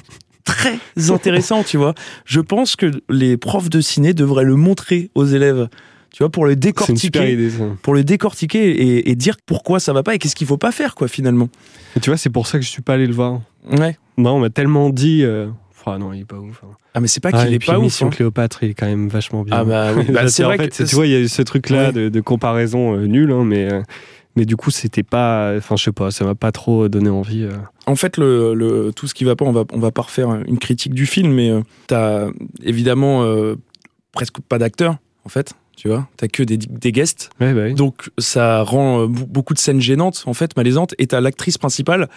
très 0.44 0.78
intéressant, 1.10 1.62
tu 1.62 1.76
vois. 1.78 1.94
Je 2.24 2.40
pense 2.40 2.76
que 2.76 2.90
les 3.08 3.36
profs 3.36 3.70
de 3.70 3.80
ciné 3.80 4.12
devraient 4.12 4.44
le 4.44 4.56
montrer 4.56 5.10
aux 5.14 5.24
élèves, 5.24 5.68
tu 6.12 6.22
vois, 6.22 6.30
pour 6.30 6.44
le 6.44 6.54
décortiquer, 6.56 7.32
idée 7.32 7.50
pour 7.82 7.94
le 7.94 8.04
décortiquer 8.04 8.70
et, 8.70 9.10
et 9.10 9.14
dire 9.14 9.36
pourquoi 9.46 9.80
ça 9.80 9.92
va 9.94 10.02
pas 10.02 10.14
et 10.14 10.18
qu'est-ce 10.18 10.36
qu'il 10.36 10.46
faut 10.46 10.58
pas 10.58 10.72
faire, 10.72 10.94
quoi, 10.94 11.08
finalement. 11.08 11.48
Et 11.96 12.00
tu 12.00 12.10
vois, 12.10 12.16
c'est 12.18 12.30
pour 12.30 12.46
ça 12.46 12.58
que 12.58 12.64
je 12.64 12.70
suis 12.70 12.82
pas 12.82 12.94
allé 12.94 13.06
le 13.06 13.14
voir. 13.14 13.40
Ouais. 13.70 13.96
Moi, 14.18 14.32
on 14.32 14.40
m'a 14.40 14.50
tellement 14.50 14.90
dit. 14.90 15.22
euh, 15.22 15.48
Ah 15.86 15.98
non, 15.98 16.12
il 16.12 16.20
est 16.22 16.24
pas 16.24 16.36
ouf. 16.38 16.60
hein. 16.64 16.70
Ah, 16.94 17.00
mais 17.00 17.06
c'est 17.08 17.20
pas 17.20 17.30
Ah, 17.32 17.44
qu'il 17.44 17.54
est 17.54 17.58
puis 17.58 17.66
pas 17.68 17.78
ouf. 17.78 17.84
Mission 17.84 18.08
hein. 18.08 18.10
Cléopâtre, 18.10 18.62
il 18.62 18.70
est 18.70 18.74
quand 18.74 18.86
même 18.86 19.08
vachement 19.08 19.42
bien. 19.42 19.56
Ah 19.58 19.64
bah 19.64 19.92
oui, 19.96 20.04
bah, 20.12 20.28
c'est 20.28 20.44
en 20.44 20.48
vrai 20.48 20.56
fait, 20.58 20.68
que 20.68 20.82
tu 20.82 20.94
vois, 20.94 21.06
il 21.06 21.12
y 21.12 21.14
a 21.16 21.20
eu 21.20 21.28
ce 21.28 21.42
truc-là 21.42 21.86
Ouais. 21.86 21.92
de, 21.92 22.08
de 22.08 22.20
comparaison 22.20 22.96
euh, 22.96 23.06
nulle, 23.06 23.30
hein, 23.32 23.44
mais, 23.44 23.72
euh, 23.72 23.82
mais 24.34 24.44
du 24.44 24.56
coup, 24.56 24.70
c'était 24.70 25.02
pas. 25.04 25.54
Enfin, 25.56 25.76
je 25.76 25.84
sais 25.84 25.92
pas, 25.92 26.10
ça 26.10 26.24
m'a 26.24 26.34
pas 26.34 26.52
trop 26.52 26.88
donné 26.88 27.08
envie. 27.10 27.44
euh. 27.44 27.52
En 27.86 27.94
fait, 27.96 28.16
le, 28.16 28.52
le- 28.54 28.92
tout 28.94 29.06
ce 29.06 29.14
qui 29.14 29.24
va 29.24 29.36
pas, 29.36 29.44
on 29.44 29.52
va, 29.52 29.64
on 29.72 29.78
va 29.78 29.90
pas 29.92 30.02
refaire 30.02 30.30
une 30.46 30.58
critique 30.58 30.92
du 30.94 31.06
film, 31.06 31.32
mais 31.32 31.50
euh, 31.50 31.60
t'as 31.86 32.26
évidemment 32.64 33.22
euh, 33.22 33.54
presque 34.12 34.40
pas 34.40 34.58
d'acteurs, 34.58 34.96
en 35.24 35.28
fait, 35.28 35.52
tu 35.76 35.88
vois. 35.88 36.08
T'as 36.16 36.26
que 36.28 36.42
des, 36.42 36.56
des 36.56 36.90
guests. 36.92 37.30
Ouais, 37.40 37.52
bah 37.54 37.62
oui. 37.66 37.74
Donc, 37.74 38.10
ça 38.18 38.62
rend 38.62 39.02
euh, 39.02 39.06
beaucoup 39.06 39.54
de 39.54 39.58
scènes 39.60 39.80
gênantes, 39.80 40.24
en 40.26 40.34
fait, 40.34 40.56
malaisantes. 40.56 40.94
Et 40.98 41.06
t'as 41.06 41.20
l'actrice 41.20 41.58
principale, 41.58 42.08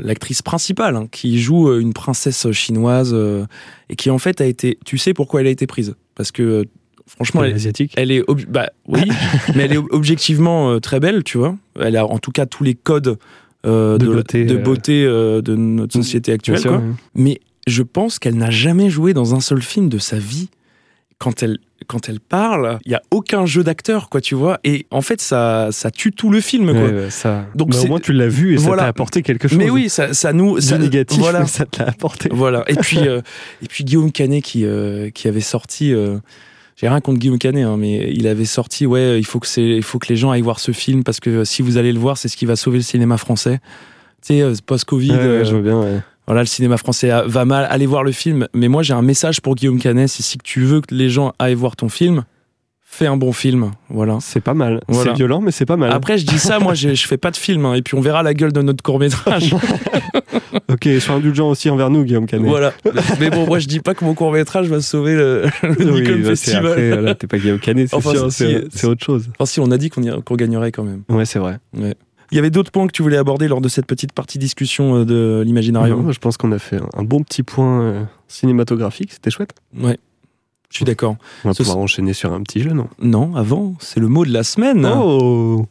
l'actrice 0.00 0.42
principale, 0.42 0.96
hein, 0.96 1.08
qui 1.10 1.40
joue 1.40 1.68
euh, 1.68 1.80
une 1.80 1.92
princesse 1.92 2.50
chinoise 2.52 3.10
euh, 3.14 3.44
et 3.90 3.96
qui, 3.96 4.10
en 4.10 4.18
fait, 4.18 4.40
a 4.40 4.46
été. 4.46 4.78
Tu 4.84 4.98
sais 4.98 5.14
pourquoi 5.14 5.40
elle 5.40 5.46
a 5.46 5.50
été 5.50 5.66
prise? 5.66 5.94
Parce 6.14 6.30
que, 6.32 6.42
euh, 6.42 6.64
franchement, 7.06 7.42
Elle 7.44 7.54
asiatique. 7.54 7.94
elle 7.96 8.10
est 8.10 8.22
ob- 8.28 8.44
bah 8.48 8.70
oui 8.86 9.00
mais 9.54 9.64
elle 9.64 9.72
est 9.72 9.76
ob- 9.78 9.88
objectivement 9.92 10.70
euh, 10.72 10.78
très 10.78 11.00
belle 11.00 11.24
tu 11.24 11.38
vois 11.38 11.56
elle 11.80 11.96
a 11.96 12.04
en 12.06 12.18
tout 12.18 12.32
cas 12.32 12.44
tous 12.44 12.64
les 12.64 12.74
codes 12.74 13.16
euh, 13.66 13.96
De 13.98 14.06
de, 14.06 14.12
beauté, 14.12 14.44
de 14.44 14.56
beauté, 14.56 15.04
de 15.06 15.54
notre 15.56 15.94
société 15.94 16.32
actuelle 16.32 16.58
sûr, 16.58 16.70
quoi. 16.72 16.80
ouais. 16.80 16.92
mais 17.14 17.40
je 17.66 17.82
pense 17.82 18.18
qu'elle 18.18 18.36
n'a 18.36 18.50
jamais 18.50 18.90
joué 18.90 19.14
dans 19.14 19.34
un 19.34 19.40
seul 19.40 19.62
film 19.62 19.88
de 19.88 19.96
sa 19.98 20.18
vie 20.18 20.48
quand 21.18 21.42
elle 21.42 21.58
quand 21.86 22.08
elle 22.08 22.20
parle 22.20 22.78
il 22.84 22.92
y 22.92 22.94
a 22.94 23.02
aucun 23.10 23.46
jeu 23.46 23.64
d'acteur 23.64 24.08
quoi 24.08 24.20
tu 24.20 24.34
vois 24.34 24.58
et 24.64 24.86
en 24.90 25.00
fait 25.00 25.20
ça 25.20 25.68
ça 25.72 25.90
tue 25.90 26.12
tout 26.12 26.30
le 26.30 26.40
film 26.40 26.72
quoi 26.72 26.82
Ouais, 26.82 26.92
ouais, 27.04 27.10
ça. 27.10 27.46
Donc 27.54 27.74
au 27.74 27.86
moins 27.86 27.98
tu 28.00 28.12
l'as 28.12 28.28
vu 28.28 28.54
et 28.54 28.56
Voilà. 28.56 28.82
ça 28.82 28.84
t'a 28.84 28.88
apporté 28.90 29.22
quelque 29.22 29.48
chose. 29.48 29.58
mais 29.58 29.70
oui 29.70 29.88
ça, 29.88 30.12
ça 30.14 30.32
nous 30.32 30.60
ça, 30.60 30.78
négatif, 30.78 31.18
voilà 31.18 31.40
mais 31.40 31.46
ça 31.46 31.64
te 31.66 31.80
l'a 31.80 31.88
apporté. 31.88 32.28
voilà 32.32 32.64
et 32.68 32.74
puis 32.76 32.98
euh, 33.08 33.20
et 33.62 33.66
puis 33.66 33.84
Guillaume 33.84 34.12
Canet 34.12 34.42
qui 34.44 34.64
euh, 34.64 35.10
qui 35.10 35.28
avait 35.28 35.40
sorti 35.40 35.92
euh, 35.92 36.18
j'ai 36.76 36.88
rien 36.88 37.00
contre 37.00 37.18
Guillaume 37.18 37.38
Canet 37.38 37.64
hein, 37.64 37.76
mais 37.78 38.12
il 38.12 38.26
avait 38.28 38.44
sorti 38.44 38.86
ouais 38.86 39.18
il 39.18 39.24
faut 39.26 39.40
que 39.40 39.46
c'est 39.46 39.62
il 39.64 39.82
faut 39.82 39.98
que 39.98 40.08
les 40.08 40.16
gens 40.16 40.30
aillent 40.30 40.42
voir 40.42 40.60
ce 40.60 40.72
film 40.72 41.02
parce 41.04 41.20
que 41.20 41.30
euh, 41.30 41.44
si 41.44 41.62
vous 41.62 41.76
allez 41.78 41.92
le 41.92 41.98
voir 41.98 42.16
c'est 42.18 42.28
ce 42.28 42.36
qui 42.36 42.46
va 42.46 42.54
sauver 42.56 42.78
le 42.78 42.84
cinéma 42.84 43.16
français 43.18 43.60
tu 44.22 44.34
sais 44.34 44.42
euh, 44.42 44.54
post 44.66 44.84
Covid 44.84 45.10
Ouais, 45.12 45.16
ouais, 45.38 45.44
je 45.44 45.56
vois 45.56 45.62
bien. 45.62 46.02
Voilà 46.28 46.42
le 46.42 46.46
cinéma 46.46 46.76
français 46.76 47.10
va 47.26 47.44
mal 47.44 47.66
allez 47.68 47.86
voir 47.86 48.04
le 48.04 48.12
film 48.12 48.46
mais 48.54 48.68
moi 48.68 48.82
j'ai 48.84 48.94
un 48.94 49.02
message 49.02 49.40
pour 49.40 49.56
Guillaume 49.56 49.80
Canet 49.80 50.08
si 50.08 50.38
tu 50.38 50.60
veux 50.60 50.80
que 50.82 50.94
les 50.94 51.08
gens 51.10 51.32
aillent 51.40 51.54
voir 51.54 51.74
ton 51.74 51.88
film 51.88 52.22
fais 52.90 53.06
un 53.06 53.16
bon 53.16 53.32
film 53.32 53.72
voilà 53.90 54.18
C'est 54.20 54.40
pas 54.40 54.54
mal. 54.54 54.80
Voilà. 54.88 55.10
C'est 55.12 55.16
violent, 55.16 55.40
mais 55.42 55.50
c'est 55.50 55.66
pas 55.66 55.76
mal. 55.76 55.90
après 55.92 56.16
je 56.18 56.24
dis 56.26 56.38
ça 56.38 56.58
moi 56.58 56.74
je 56.74 56.94
je 56.94 57.06
fais 57.06 57.16
pas 57.18 57.30
de 57.30 57.36
film 57.36 57.64
hein, 57.66 57.74
et 57.74 57.82
puis 57.82 57.94
on 57.96 58.00
verra 58.00 58.22
la 58.22 58.34
gueule 58.34 58.52
de 58.52 58.62
notre 58.62 58.82
court 58.82 58.98
métrage 59.00 59.54
Ok, 60.70 60.88
sois 61.00 61.14
indulgent 61.16 61.48
aussi 61.48 61.70
envers 61.70 61.90
nous, 61.90 62.04
Guillaume 62.04 62.26
Canet. 62.26 62.46
voilà 62.48 62.72
mais 63.20 63.30
bon 63.30 63.46
moi 63.46 63.58
je 63.58 63.66
dis 63.66 63.80
pas 63.80 63.94
que 63.94 64.04
mon 64.04 64.14
court 64.14 64.32
métrage 64.32 64.68
va 64.68 64.80
sauver 64.80 65.14
le, 65.14 65.44
le 65.62 65.92
Oui, 65.92 66.00
Nikon 66.02 66.18
bah, 66.22 66.28
Festival 66.30 66.66
après, 66.66 67.00
là, 67.02 67.14
t'es 67.14 67.26
pas 67.26 67.38
Guillaume 67.38 67.58
Canet, 67.58 67.88
c'est 67.88 67.96
Enfin, 67.96 68.10
sûr, 68.12 68.32
c'est 68.32 68.86
autre 68.86 69.04
chose. 69.04 69.28
Enfin, 69.38 69.46
si, 69.46 69.60
on 69.60 69.70
a 69.70 69.76
dit 69.78 69.88
qu'on 69.90 70.02
y- 70.02 70.22
qu'on 70.22 70.36
gagnerait 70.36 70.72
quand 70.72 70.84
même. 70.84 71.02
Ouais, 71.08 71.24
c'est 71.24 71.38
vrai. 71.38 71.58
Il 72.30 72.34
y 72.36 72.38
avait 72.38 72.50
d'autres 72.50 72.70
points 72.70 72.86
que 72.86 72.92
tu 72.92 73.02
voulais 73.02 73.16
aborder 73.16 73.48
lors 73.48 73.60
de 73.62 73.68
cette 73.68 73.86
petite 73.86 74.12
partie 74.12 74.38
discussion 74.38 74.96
euh, 74.96 75.04
de 75.04 75.42
l'Imaginarium. 75.46 76.12
Je 76.12 76.18
pense 76.18 76.36
qu'on 76.36 76.52
a 76.52 76.58
fait 76.58 76.78
un- 76.94 77.02
bon 77.02 77.22
petit 77.22 77.42
point 77.42 77.80
euh, 77.80 78.04
cinématographique, 78.28 79.12
c'était 79.12 79.30
chouette. 79.30 79.52
Ouais, 79.78 79.98
je 80.70 80.76
suis 80.76 80.84
d'accord. 80.84 81.16
On 81.44 81.48
va 81.48 81.54
Ce- 81.54 81.62
pouvoir 81.62 81.78
enchaîner 81.78 82.12
sur 82.12 82.32
un 82.34 82.42
petit 82.42 82.60
jeu, 82.60 82.70
non 82.72 82.88
Non, 83.00 83.34
avant, 83.34 83.74
c'est 83.80 84.00
le 84.00 84.08
mot 84.08 84.26
de 84.26 84.32
la 84.32 84.42
semaine. 84.42 84.84
Oh 84.86 85.64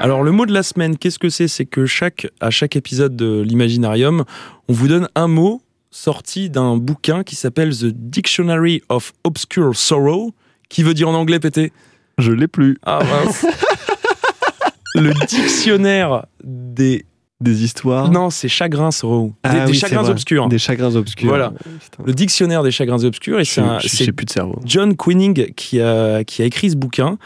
Alors, 0.00 0.22
le 0.22 0.30
mot 0.32 0.44
de 0.46 0.52
la 0.52 0.62
semaine, 0.62 0.98
qu'est-ce 0.98 1.18
que 1.18 1.30
c'est? 1.30 1.48
C'est 1.48 1.64
que 1.64 1.86
chaque, 1.86 2.28
à 2.40 2.50
chaque 2.50 2.76
épisode 2.76 3.16
de 3.16 3.40
l'Imaginarium, 3.40 4.24
on 4.68 4.72
vous 4.72 4.86
donne 4.86 5.08
un 5.14 5.28
mot 5.28 5.62
sorti 5.90 6.50
d'un 6.50 6.76
bouquin 6.76 7.22
qui 7.24 7.34
s'appelle 7.36 7.70
The 7.76 7.86
Dictionary 7.86 8.82
of 8.90 9.12
Obscure 9.24 9.74
Sorrow, 9.74 10.32
qui 10.68 10.82
veut 10.82 10.92
dire 10.94 11.08
en 11.08 11.14
anglais, 11.14 11.40
pété 11.40 11.72
Je 12.18 12.32
l'ai 12.32 12.48
plus. 12.48 12.78
Ah 12.84 13.00
mince 13.02 13.46
Le 14.94 15.12
dictionnaire 15.26 16.26
des... 16.42 17.04
Des 17.40 17.64
histoires. 17.64 18.10
Non, 18.10 18.30
c'est 18.30 18.48
chagrins. 18.48 18.88
Des, 18.90 19.30
Ah 19.42 19.64
des 19.66 19.72
oui, 19.72 19.76
chagrins 19.78 20.08
obscurs. 20.08 20.48
Des 20.48 20.58
chagrins 20.58 20.94
obscurs. 20.94 21.28
Voilà. 21.28 21.50
Putain. 21.50 22.02
Le 22.06 22.14
dictionnaire 22.14 22.62
des 22.62 22.70
chagrins 22.70 23.02
obscurs, 23.04 23.38
et 23.40 23.44
c'est 23.44 24.12
plus 24.12 24.24
de 24.24 24.30
cerveau. 24.30 24.58
John 24.64 24.96
Quinning 24.96 25.52
qui 25.54 25.80
a, 25.80 26.24
qui 26.24 26.40
a 26.40 26.44
écrit 26.46 26.70
ce 26.70 26.76
bouquin. 26.76 27.18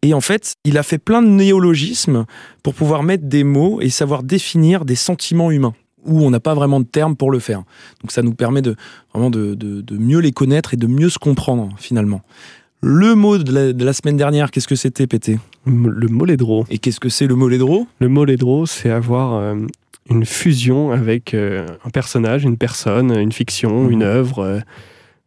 Et 0.00 0.14
en 0.14 0.20
fait, 0.22 0.54
il 0.64 0.78
a 0.78 0.82
fait 0.82 0.98
plein 0.98 1.22
de 1.22 1.28
néologismes 1.28 2.24
pour 2.64 2.74
pouvoir 2.74 3.04
mettre 3.04 3.24
des 3.26 3.44
mots 3.44 3.80
et 3.80 3.90
savoir 3.90 4.24
définir 4.24 4.84
des 4.84 4.96
sentiments 4.96 5.50
humains 5.52 5.74
où 6.04 6.22
on 6.22 6.30
n'a 6.30 6.40
pas 6.40 6.54
vraiment 6.54 6.80
de 6.80 6.86
terme 6.86 7.14
pour 7.14 7.30
le 7.30 7.38
faire. 7.38 7.62
Donc 8.00 8.10
ça 8.10 8.22
nous 8.22 8.34
permet 8.34 8.62
de 8.62 8.74
vraiment 9.14 9.30
de, 9.30 9.54
de- 9.54 9.82
de 9.82 9.96
mieux 9.96 10.18
les 10.18 10.32
connaître 10.32 10.74
et 10.74 10.76
de 10.76 10.88
mieux 10.88 11.10
se 11.10 11.18
comprendre 11.18 11.68
finalement. 11.76 12.22
Le 12.84 13.14
mot 13.14 13.38
de 13.38 13.52
la, 13.52 13.72
de 13.72 13.84
la 13.84 13.92
semaine 13.92 14.16
dernière, 14.16 14.50
qu'est-ce 14.50 14.66
que 14.66 14.74
c'était, 14.74 15.06
Pété 15.06 15.38
Le 15.66 16.08
molédro. 16.08 16.66
Et 16.68 16.78
qu'est-ce 16.78 16.98
que 17.00 17.08
c'est 17.08 17.26
le 17.28 17.36
molédro 17.36 17.86
Le 18.00 18.08
molédro, 18.08 18.66
c'est 18.66 18.90
avoir 18.90 19.34
euh, 19.34 19.54
une 20.10 20.24
fusion 20.26 20.90
avec 20.90 21.32
euh, 21.34 21.64
un 21.84 21.90
personnage, 21.90 22.42
une 22.44 22.56
personne, 22.56 23.16
une 23.16 23.30
fiction, 23.32 23.84
Mhm. 23.84 23.90
une 23.92 24.02
œuvre. 24.02 24.38
euh, 24.40 24.60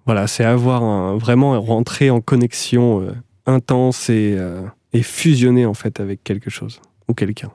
voilà, 0.06 0.28
c'est 0.28 0.44
avoir 0.44 0.84
un- 0.84 1.18
vraiment 1.18 1.60
rentrer 1.62 2.10
en 2.10 2.20
connexion 2.22 3.08
intense 3.48 4.10
et, 4.10 4.38
et 4.94 5.02
fusionner 5.02 5.66
en 5.66 5.74
fait 5.74 6.00
avec 6.00 6.24
quelque 6.24 6.50
chose 6.52 6.80
ou 7.08 7.14
quelqu'un. 7.16 7.52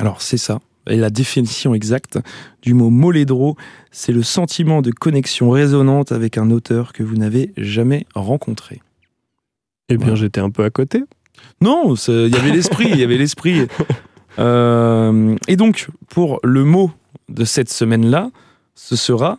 Alors 0.00 0.20
c'est 0.22 0.36
ça. 0.36 0.58
Et 0.88 0.96
la 0.96 1.10
définition 1.10 1.74
exacte 1.74 2.18
du 2.62 2.74
mot 2.74 2.90
molédro, 2.90 3.56
c'est 3.92 4.10
le 4.12 4.24
sentiment 4.24 4.82
de 4.82 4.90
connexion 4.90 5.50
résonante 5.50 6.10
avec 6.10 6.38
un 6.38 6.50
auteur 6.50 6.92
que 6.92 7.04
vous 7.04 7.14
n'avez 7.16 7.52
jamais 7.56 8.04
rencontré. 8.16 8.80
Eh 9.88 9.96
bien, 9.96 10.14
j'étais 10.14 10.40
un 10.40 10.50
peu 10.50 10.64
à 10.64 10.70
côté. 10.70 11.02
Non, 11.60 11.94
il 11.94 12.28
y 12.28 12.36
avait 12.36 12.50
l'esprit, 12.52 12.88
il 12.90 12.98
y 12.98 13.02
avait 13.04 13.18
l'esprit. 13.18 13.66
Euh, 14.38 15.36
et 15.46 15.56
donc, 15.56 15.88
pour 16.08 16.40
le 16.42 16.64
mot 16.64 16.90
de 17.28 17.44
cette 17.44 17.68
semaine-là, 17.68 18.30
ce 18.74 18.96
sera 18.96 19.38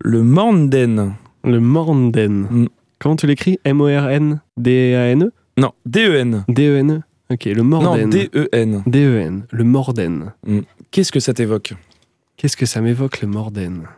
le 0.00 0.22
Morden. 0.22 1.14
Le 1.42 1.58
Morden. 1.58 2.46
Mm. 2.48 2.66
Comment 3.00 3.16
tu 3.16 3.26
l'écris? 3.26 3.58
M-O-R-N-D-A-N-E 3.64 5.32
Non, 5.56 5.72
D-E-N. 5.86 6.44
D-E-N-E 6.48 7.00
Ok, 7.30 7.44
le 7.46 7.62
Non, 7.62 7.64
Morden. 7.64 8.10
D-E-N. 8.10 8.82
D-E-N. 8.86 9.46
Le 9.50 9.64
Morden. 9.64 10.32
Qu'est-ce 10.92 11.10
que 11.10 11.20
ça 11.20 11.34
t'évoque? 11.34 11.74
Qu'est-ce 12.36 12.56
que 12.56 12.64
ça 12.66 12.80
m'évoque, 12.80 13.20
le 13.20 13.26
Morden 13.26 13.88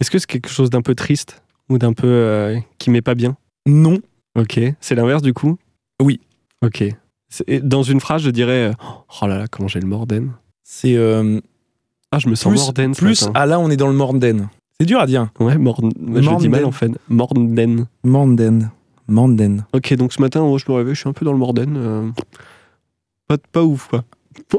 Est-ce 0.00 0.10
que 0.12 0.18
c'est 0.18 0.26
quelque 0.28 0.48
chose 0.48 0.70
d'un 0.70 0.82
peu 0.82 0.94
triste 0.94 1.42
Ou 1.68 1.78
d'un 1.78 1.92
peu. 1.92 2.06
euh, 2.06 2.56
qui 2.78 2.90
m'est 2.90 3.02
pas 3.02 3.14
bien? 3.16 3.36
Non. 3.66 3.98
Ok. 4.38 4.60
C'est 4.80 4.94
l'inverse 4.94 5.22
du 5.22 5.34
coup? 5.34 5.58
Oui. 6.00 6.20
Ok. 6.64 6.84
Dans 7.62 7.82
une 7.82 8.00
phrase, 8.00 8.22
je 8.22 8.30
dirais 8.30 8.70
euh, 8.70 8.72
Oh 9.22 9.26
là 9.26 9.38
là, 9.38 9.46
comment 9.50 9.68
j'ai 9.68 9.80
le 9.80 9.86
Morden? 9.86 10.32
C'est 10.62 10.96
euh, 10.96 11.40
Ah, 12.10 12.18
je 12.18 12.28
me 12.28 12.34
sens 12.34 12.52
plus, 12.52 12.60
Morden 12.60 12.94
ce 12.94 12.98
plus 13.00 13.22
matin. 13.22 13.32
ah 13.34 13.46
là, 13.46 13.58
on 13.60 13.70
est 13.70 13.76
dans 13.76 13.88
le 13.88 13.94
Morden. 13.94 14.48
C'est 14.78 14.86
dur 14.86 15.00
à 15.00 15.06
dire. 15.06 15.28
Ouais, 15.40 15.56
Morden. 15.58 15.90
Je 15.98 16.12
le 16.14 16.20
dis 16.20 16.26
Morden. 16.26 16.50
mal 16.50 16.64
en 16.64 16.72
fait. 16.72 16.90
Morden. 17.08 17.86
Morden. 18.04 18.70
Morden. 19.08 19.64
Ok, 19.72 19.94
donc 19.94 20.12
ce 20.12 20.20
matin, 20.20 20.42
oh, 20.42 20.58
je 20.58 20.64
me 20.70 20.76
réveille, 20.76 20.94
je 20.94 21.00
suis 21.00 21.08
un 21.08 21.12
peu 21.12 21.24
dans 21.24 21.32
le 21.32 21.38
Morden. 21.38 21.74
euh, 21.76 22.10
Pas, 23.28 23.36
pas 23.38 23.62
ouf 23.62 23.88
quoi. 23.88 24.04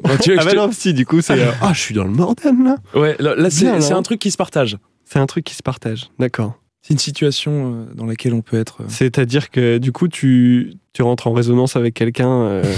Bah, 0.04 0.18
tu 0.22 0.38
ah 0.38 0.44
bah 0.44 0.52
te- 0.52 0.56
non, 0.56 0.72
si, 0.72 0.94
du 0.94 1.06
coup, 1.06 1.22
c'est. 1.22 1.40
euh, 1.40 1.52
Ah, 1.62 1.74
je 1.74 1.80
suis 1.80 1.96
dans 1.96 2.04
le 2.04 2.12
Morden 2.12 2.64
là 2.64 2.78
Ouais, 2.96 3.16
là, 3.20 3.36
là, 3.36 3.50
c'est 3.50 3.66
là. 3.66 3.96
un 3.96 4.02
truc 4.04 4.20
qui 4.20 4.32
se 4.32 4.38
partage. 4.38 4.78
C'est 5.06 5.20
un 5.20 5.26
truc 5.26 5.44
qui 5.46 5.56
se 5.56 5.64
partage. 5.64 6.10
D'accord. 6.20 6.56
C'est 6.84 6.94
une 6.94 7.00
situation 7.00 7.52
euh, 7.90 7.94
dans 7.96 8.06
laquelle 8.06 8.34
on 8.34 8.42
peut 8.42 8.60
être. 8.60 8.82
euh, 8.82 8.86
C'est-à-dire 8.90 9.50
que 9.50 9.78
du 9.80 9.92
coup, 9.92 10.08
tu, 10.10 10.74
tu 10.92 11.02
rentres 11.02 11.28
en 11.28 11.34
résonance 11.34 11.76
avec 11.78 11.94
quelqu'un. 11.96 12.30
euh, 12.44 12.64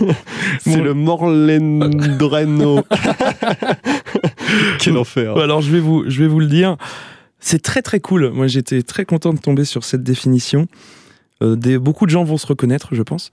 C'est 0.60 0.80
le 0.80 0.94
Morlendreno. 0.94 2.82
Quel 4.80 4.96
enfer. 4.96 5.36
Alors 5.38 5.60
je 5.62 5.70
vais 5.70 5.80
vous, 5.80 6.04
je 6.08 6.20
vais 6.22 6.28
vous 6.28 6.40
le 6.40 6.46
dire. 6.46 6.76
C'est 7.38 7.62
très 7.62 7.82
très 7.82 8.00
cool. 8.00 8.30
Moi 8.30 8.46
j'étais 8.46 8.82
très 8.82 9.04
content 9.04 9.32
de 9.32 9.38
tomber 9.38 9.64
sur 9.64 9.84
cette 9.84 10.02
définition. 10.02 10.66
Euh, 11.42 11.56
des, 11.56 11.78
beaucoup 11.78 12.06
de 12.06 12.10
gens 12.10 12.24
vont 12.24 12.38
se 12.38 12.46
reconnaître, 12.46 12.88
je 12.92 13.02
pense. 13.02 13.30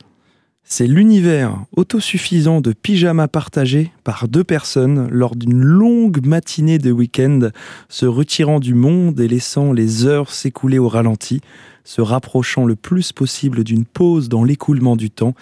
C'est 0.63 0.87
l'univers 0.87 1.57
autosuffisant 1.75 2.61
de 2.61 2.71
pyjama 2.71 3.27
partagé 3.27 3.91
par 4.05 4.27
deux 4.29 4.43
personnes 4.45 5.09
lors 5.09 5.35
d'une 5.35 5.61
longue 5.61 6.25
matinée 6.25 6.77
de 6.77 6.91
week-end, 6.91 7.49
se 7.89 8.05
retirant 8.05 8.59
du 8.61 8.73
monde 8.73 9.19
et 9.19 9.27
laissant 9.27 9.73
les 9.73 10.05
heures 10.05 10.31
s'écouler 10.31 10.79
au 10.79 10.87
ralenti, 10.87 11.41
se 11.83 11.99
rapprochant 12.01 12.65
le 12.65 12.75
plus 12.75 13.11
possible 13.11 13.63
d'une 13.65 13.83
pause 13.85 14.29
dans 14.29 14.43
l'écoulement 14.45 14.95
du 14.95 15.09
temps, 15.09 15.33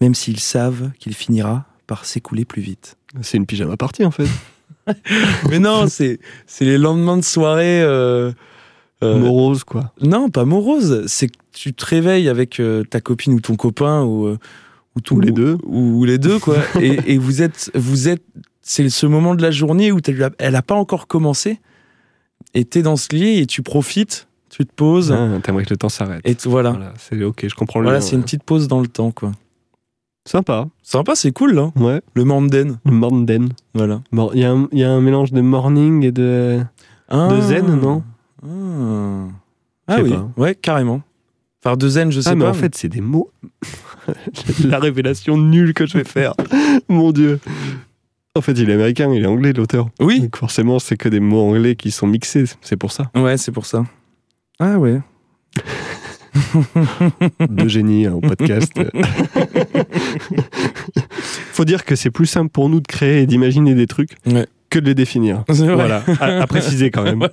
même 0.00 0.14
s'ils 0.14 0.40
savent 0.40 0.90
qu'il 0.98 1.12
finira 1.14 1.66
par 1.86 2.06
s'écouler 2.06 2.46
plus 2.46 2.62
vite. 2.62 2.96
C'est 3.20 3.36
une 3.36 3.46
pyjama 3.46 3.76
party 3.76 4.06
en 4.06 4.10
fait. 4.10 4.28
Mais 5.50 5.58
non, 5.58 5.86
c'est 5.86 6.18
c'est 6.46 6.64
les 6.64 6.78
lendemains 6.78 7.18
de 7.18 7.24
soirée. 7.24 7.82
euh, 7.82 8.32
euh, 9.02 9.18
Morose 9.18 9.64
quoi. 9.64 9.92
non, 10.00 10.30
pas 10.30 10.44
morose. 10.46 11.04
C'est 11.08 11.28
que 11.28 11.36
tu 11.52 11.74
te 11.74 11.84
réveilles 11.84 12.28
avec 12.28 12.58
euh, 12.58 12.84
ta 12.84 13.00
copine 13.00 13.34
ou 13.34 13.40
ton 13.40 13.54
copain 13.54 14.02
ou 14.02 14.36
ou, 15.10 15.14
Ou 15.16 15.20
les 15.20 15.32
deux. 15.32 15.58
ou, 15.64 16.00
ou 16.00 16.04
les 16.04 16.18
deux 16.18 16.38
quoi. 16.38 16.56
et, 16.80 17.14
et 17.14 17.18
vous 17.18 17.42
êtes 17.42 17.70
vous 17.74 18.08
êtes 18.08 18.22
c'est 18.62 18.88
ce 18.90 19.06
moment 19.06 19.34
de 19.34 19.42
la 19.42 19.50
journée 19.50 19.92
où 19.92 19.98
elle 20.38 20.54
a 20.56 20.62
pas 20.62 20.74
encore 20.74 21.06
commencé 21.06 21.58
et 22.54 22.64
t'es 22.64 22.82
dans 22.82 22.96
ce 22.96 23.08
lit 23.14 23.38
et 23.40 23.46
tu 23.46 23.62
profites, 23.62 24.28
tu 24.50 24.64
te 24.66 24.72
poses 24.74 25.12
Ah, 25.12 25.38
T'aimerais 25.42 25.64
que 25.64 25.70
le 25.70 25.76
temps 25.76 25.88
s'arrête. 25.88 26.20
et 26.24 26.36
voilà. 26.44 26.70
Voilà, 26.70 26.92
c'est 26.98 27.22
ok, 27.22 27.46
je 27.48 27.54
comprends 27.54 27.80
le 27.80 27.84
Voilà, 27.86 28.00
c'est 28.00 28.16
une 28.16 28.22
petite 28.22 28.42
pause 28.42 28.68
dans 28.68 28.80
le 28.80 28.88
temps 28.88 29.10
quoi. 29.10 29.32
Sympa. 30.26 30.68
Sympa, 30.82 31.14
c'est 31.14 31.32
cool 31.32 31.54
là. 31.54 31.70
Ouais. 31.76 32.02
Le 32.14 32.24
Manden, 32.24 32.76
Le 32.84 32.90
Morden. 32.92 33.48
voilà. 33.72 34.02
Il 34.34 34.40
y, 34.40 34.44
a 34.44 34.50
un- 34.52 34.68
il 34.72 34.78
y 34.78 34.84
a 34.84 34.90
un 34.90 35.00
mélange 35.00 35.32
de 35.32 35.40
morning 35.40 36.04
et 36.04 36.12
de. 36.12 36.60
Ah. 37.08 37.30
zen, 37.40 37.64
non? 37.80 38.02
Ah, 38.44 39.28
Ah 39.86 40.02
oui, 40.02 40.10
pas. 40.10 40.28
ouais, 40.36 40.54
carrément. 40.54 41.00
Enfin, 41.64 41.76
de 41.76 41.88
zen, 41.88 42.12
je 42.12 42.20
sais 42.20 42.30
Ah, 42.30 42.34
mais 42.36 42.44
pas. 42.44 42.50
en 42.50 42.54
fait, 42.54 42.74
c'est 42.76 42.88
des 42.88 43.00
mots. 43.00 43.30
La 44.64 44.78
révélation 44.78 45.36
nulle 45.36 45.74
que 45.74 45.86
je 45.86 45.98
vais 45.98 46.04
faire. 46.04 46.34
Mon 46.88 47.10
Dieu. 47.12 47.40
En 48.36 48.40
fait, 48.40 48.52
il 48.52 48.70
est 48.70 48.74
américain, 48.74 49.12
il 49.12 49.22
est 49.24 49.26
anglais, 49.26 49.52
l'auteur. 49.52 49.88
oui, 50.00 50.20
Donc 50.20 50.36
forcément, 50.36 50.78
c'est 50.78 50.96
que 50.96 51.08
des 51.08 51.18
mots 51.20 51.40
anglais 51.40 51.74
qui 51.74 51.90
sont 51.90 52.06
mixés. 52.06 52.44
C'est 52.60 52.76
pour 52.76 52.92
ça. 52.92 53.10
ouais, 53.16 53.36
c'est 53.36 53.50
pour 53.52 53.66
ça. 53.66 53.84
Ah 54.60 54.78
ouais. 54.78 55.00
De 57.50 57.66
génie 57.68 58.06
hein, 58.06 58.12
au 58.14 58.20
podcast. 58.20 58.72
Faut 61.52 61.64
dire 61.64 61.84
que 61.84 61.96
c'est 61.96 62.10
plus 62.10 62.26
simple 62.26 62.50
pour 62.50 62.68
nous 62.68 62.80
de 62.80 62.86
créer 62.86 63.22
et 63.22 63.26
d'imaginer 63.26 63.74
des 63.74 63.86
trucs 63.86 64.12
Ouais. 64.26 64.46
que 64.70 64.78
de 64.78 64.86
les 64.86 64.94
définir. 64.94 65.44
Voilà, 65.48 66.04
à, 66.20 66.42
à 66.42 66.46
préciser 66.46 66.90
quand 66.90 67.02
même. 67.02 67.26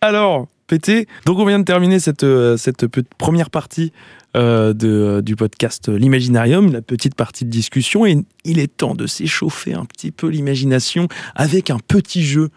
Alors, 0.00 0.46
pété. 0.70 1.08
Donc, 1.26 1.40
on 1.40 1.44
vient 1.44 1.58
de 1.58 1.64
terminer 1.64 1.98
cette, 1.98 2.22
euh, 2.22 2.56
cette 2.56 2.86
première 3.18 3.50
partie 3.50 3.92
euh, 4.36 4.72
de, 4.72 4.88
euh, 4.88 5.20
du 5.20 5.34
podcast 5.34 5.88
L'Imaginarium, 5.88 6.72
la 6.72 6.80
petite 6.80 7.16
partie 7.16 7.44
de 7.44 7.50
discussion. 7.50 8.06
Et 8.06 8.24
il 8.44 8.60
est 8.60 8.76
temps 8.76 8.94
de 8.94 9.08
s'échauffer 9.08 9.74
un 9.74 9.84
petit 9.84 10.12
peu 10.12 10.28
l'imagination 10.28 11.08
avec 11.34 11.70
un 11.70 11.78
petit 11.80 12.22
jeu. 12.22 12.50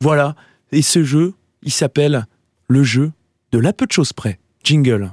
Voilà. 0.00 0.34
Et 0.72 0.82
ce 0.82 1.04
jeu, 1.04 1.34
il 1.62 1.70
s'appelle 1.70 2.26
le 2.66 2.82
jeu 2.82 3.12
de 3.52 3.60
la 3.60 3.72
peu 3.72 3.86
de 3.86 3.92
choses 3.92 4.12
près. 4.12 4.40
Jingle. 4.64 5.12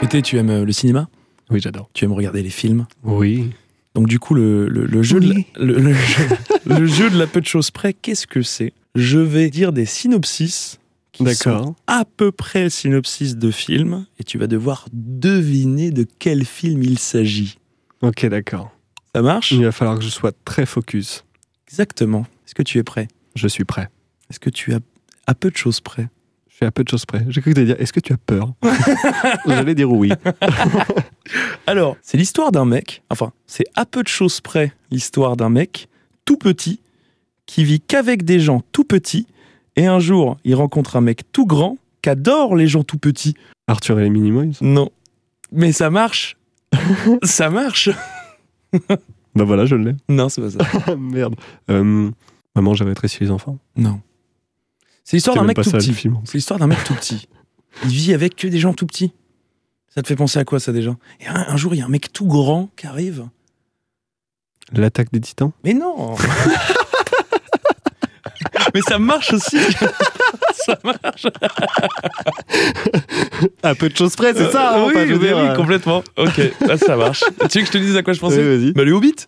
Pété, 0.00 0.22
tu 0.22 0.38
aimes 0.38 0.62
le 0.62 0.72
cinéma? 0.72 1.08
Oui, 1.50 1.60
j'adore. 1.60 1.90
Tu 1.94 2.04
aimes 2.04 2.12
regarder 2.12 2.44
les 2.44 2.50
films? 2.50 2.86
Oui. 3.02 3.50
Donc 3.94 4.06
du 4.06 4.18
coup, 4.18 4.34
le, 4.34 4.68
le- 4.68 4.86
le 4.86 5.02
jeu, 5.02 5.18
de 5.20 5.28
la, 5.32 5.64
le, 5.64 5.92
jeu, 5.92 6.24
le 6.66 6.86
jeu 6.86 7.10
de 7.10 7.18
la 7.18 7.26
peu 7.26 7.40
de 7.40 7.46
choses 7.46 7.70
près, 7.70 7.92
qu'est-ce 7.92 8.26
que 8.26 8.42
c'est? 8.42 8.72
Je 8.94 9.18
vais 9.18 9.50
dire 9.50 9.72
des 9.72 9.86
synopsis 9.86 10.78
qui 11.12 11.24
sont 11.24 11.30
D'accord. 11.50 11.74
à 11.86 12.04
peu 12.04 12.30
près 12.32 12.70
synopsis 12.70 13.36
de 13.36 13.50
films, 13.50 14.06
et 14.18 14.24
tu 14.24 14.38
vas 14.38 14.46
devoir 14.46 14.86
deviner 14.92 15.90
de 15.90 16.06
quel 16.18 16.44
film 16.44 16.82
il 16.82 16.98
s'agit. 16.98 17.58
Ok, 18.02 18.24
d'accord. 18.26 18.70
Ça 19.14 19.22
marche? 19.22 19.50
Il 19.52 19.64
va 19.64 19.72
falloir 19.72 19.98
que 19.98 20.04
je 20.04 20.08
sois 20.08 20.32
très 20.44 20.66
focus. 20.66 21.24
Exactement. 21.68 22.22
Est-ce 22.46 22.54
que 22.54 22.62
tu 22.62 22.78
es 22.78 22.82
prêt? 22.84 23.08
Je 23.34 23.48
suis 23.48 23.64
prêt. 23.64 23.90
Est-ce 24.30 24.38
que 24.40 24.50
tu 24.50 24.72
as 24.72 24.78
à 25.26 25.34
peu 25.34 25.50
de 25.50 25.56
choses 25.56 25.80
près? 25.80 26.08
Suis 26.60 26.66
à 26.66 26.70
peu 26.70 26.84
de 26.84 26.88
choses 26.88 27.06
près. 27.06 27.24
J'ai 27.28 27.40
cru 27.40 27.50
que 27.50 27.54
tu 27.54 27.60
allais 27.60 27.74
dire 27.74 27.80
Est-ce 27.80 27.92
que 27.92 28.00
tu 28.00 28.12
as 28.12 28.18
peur 28.18 28.52
J'allais 29.46 29.74
dire 29.74 29.90
oui. 29.90 30.10
Alors, 31.66 31.96
c'est 32.02 32.18
l'histoire 32.18 32.52
d'un 32.52 32.66
mec, 32.66 33.02
enfin, 33.08 33.32
c'est 33.46 33.64
à 33.74 33.86
peu 33.86 34.02
de 34.02 34.08
choses 34.08 34.40
près 34.40 34.72
l'histoire 34.90 35.36
d'un 35.36 35.48
mec 35.48 35.88
tout 36.24 36.36
petit 36.36 36.80
qui 37.46 37.64
vit 37.64 37.80
qu'avec 37.80 38.24
des 38.24 38.40
gens 38.40 38.62
tout 38.72 38.84
petits 38.84 39.26
et 39.76 39.86
un 39.86 40.00
jour, 40.00 40.36
il 40.44 40.54
rencontre 40.54 40.96
un 40.96 41.00
mec 41.00 41.22
tout 41.32 41.46
grand 41.46 41.78
qui 42.02 42.10
adore 42.10 42.56
les 42.56 42.66
gens 42.66 42.84
tout 42.84 42.98
petits. 42.98 43.34
Arthur 43.66 43.98
et 43.98 44.02
les 44.02 44.10
Minimoys 44.10 44.58
Non. 44.60 44.90
Mais 45.52 45.72
ça 45.72 45.88
marche. 45.88 46.36
ça 47.22 47.48
marche. 47.48 47.88
Bah 49.34 49.44
voilà, 49.44 49.64
je 49.64 49.76
l'ai. 49.76 49.94
Non, 50.08 50.28
c'est 50.28 50.42
pas 50.42 50.50
ça. 50.50 50.96
Merde. 50.96 51.36
Euh, 51.70 52.10
maman, 52.54 52.74
j'avais 52.74 52.90
rétréci 52.90 53.18
les 53.20 53.30
enfants. 53.30 53.58
Non. 53.76 54.00
C'est 55.04 55.16
l'histoire 55.16 55.36
d'un 55.36 55.44
mec 55.44 55.56
pas 55.56 55.64
tout 55.64 55.70
petit. 55.72 55.94
C'est 56.24 56.34
l'histoire 56.34 56.58
d'un 56.60 56.66
mec 56.66 56.82
tout 56.84 56.94
petit. 56.94 57.28
Il 57.84 57.90
vit 57.90 58.14
avec 58.14 58.36
que 58.36 58.46
des 58.48 58.58
gens 58.58 58.74
tout 58.74 58.86
petits. 58.86 59.12
Ça 59.94 60.02
te 60.02 60.06
fait 60.06 60.16
penser 60.16 60.38
à 60.38 60.44
quoi 60.44 60.60
ça 60.60 60.72
déjà? 60.72 60.96
Et 61.20 61.26
un, 61.26 61.34
un 61.48 61.56
jour, 61.56 61.74
il 61.74 61.78
y 61.78 61.82
a 61.82 61.84
un 61.84 61.88
mec 61.88 62.12
tout 62.12 62.26
grand 62.26 62.68
qui 62.76 62.86
arrive. 62.86 63.26
L'attaque 64.72 65.10
des 65.12 65.20
titans? 65.20 65.50
Mais 65.64 65.74
non 65.74 66.14
Mais 68.74 68.82
ça 68.82 68.98
marche 69.00 69.32
aussi 69.32 69.58
Ça 70.64 70.78
marche 70.84 71.26
À 73.62 73.74
peu 73.74 73.88
de 73.88 73.96
choses 73.96 74.14
près, 74.16 74.32
c'est 74.34 74.50
ça 74.52 74.76
Euh, 74.76 74.82
hein, 74.82 74.84
Oui, 74.86 74.92
enfin, 74.94 75.06
je 75.06 75.12
veux 75.14 75.18
oui, 75.18 75.26
dire, 75.26 75.36
oui, 75.36 75.48
euh, 75.48 75.54
complètement. 75.56 76.04
Ok, 76.16 76.40
là, 76.60 76.76
ça 76.78 76.96
marche. 76.96 77.24
tu 77.50 77.58
veux 77.58 77.62
que 77.62 77.66
je 77.66 77.72
te 77.72 77.78
dise 77.78 77.96
à 77.96 78.02
quoi 78.02 78.12
je 78.12 78.20
pensais? 78.20 78.38
Oui, 78.38 78.58
vas-y. 78.58 78.72
Bah, 78.72 78.84
le 78.84 78.92
Hobbit 78.92 79.26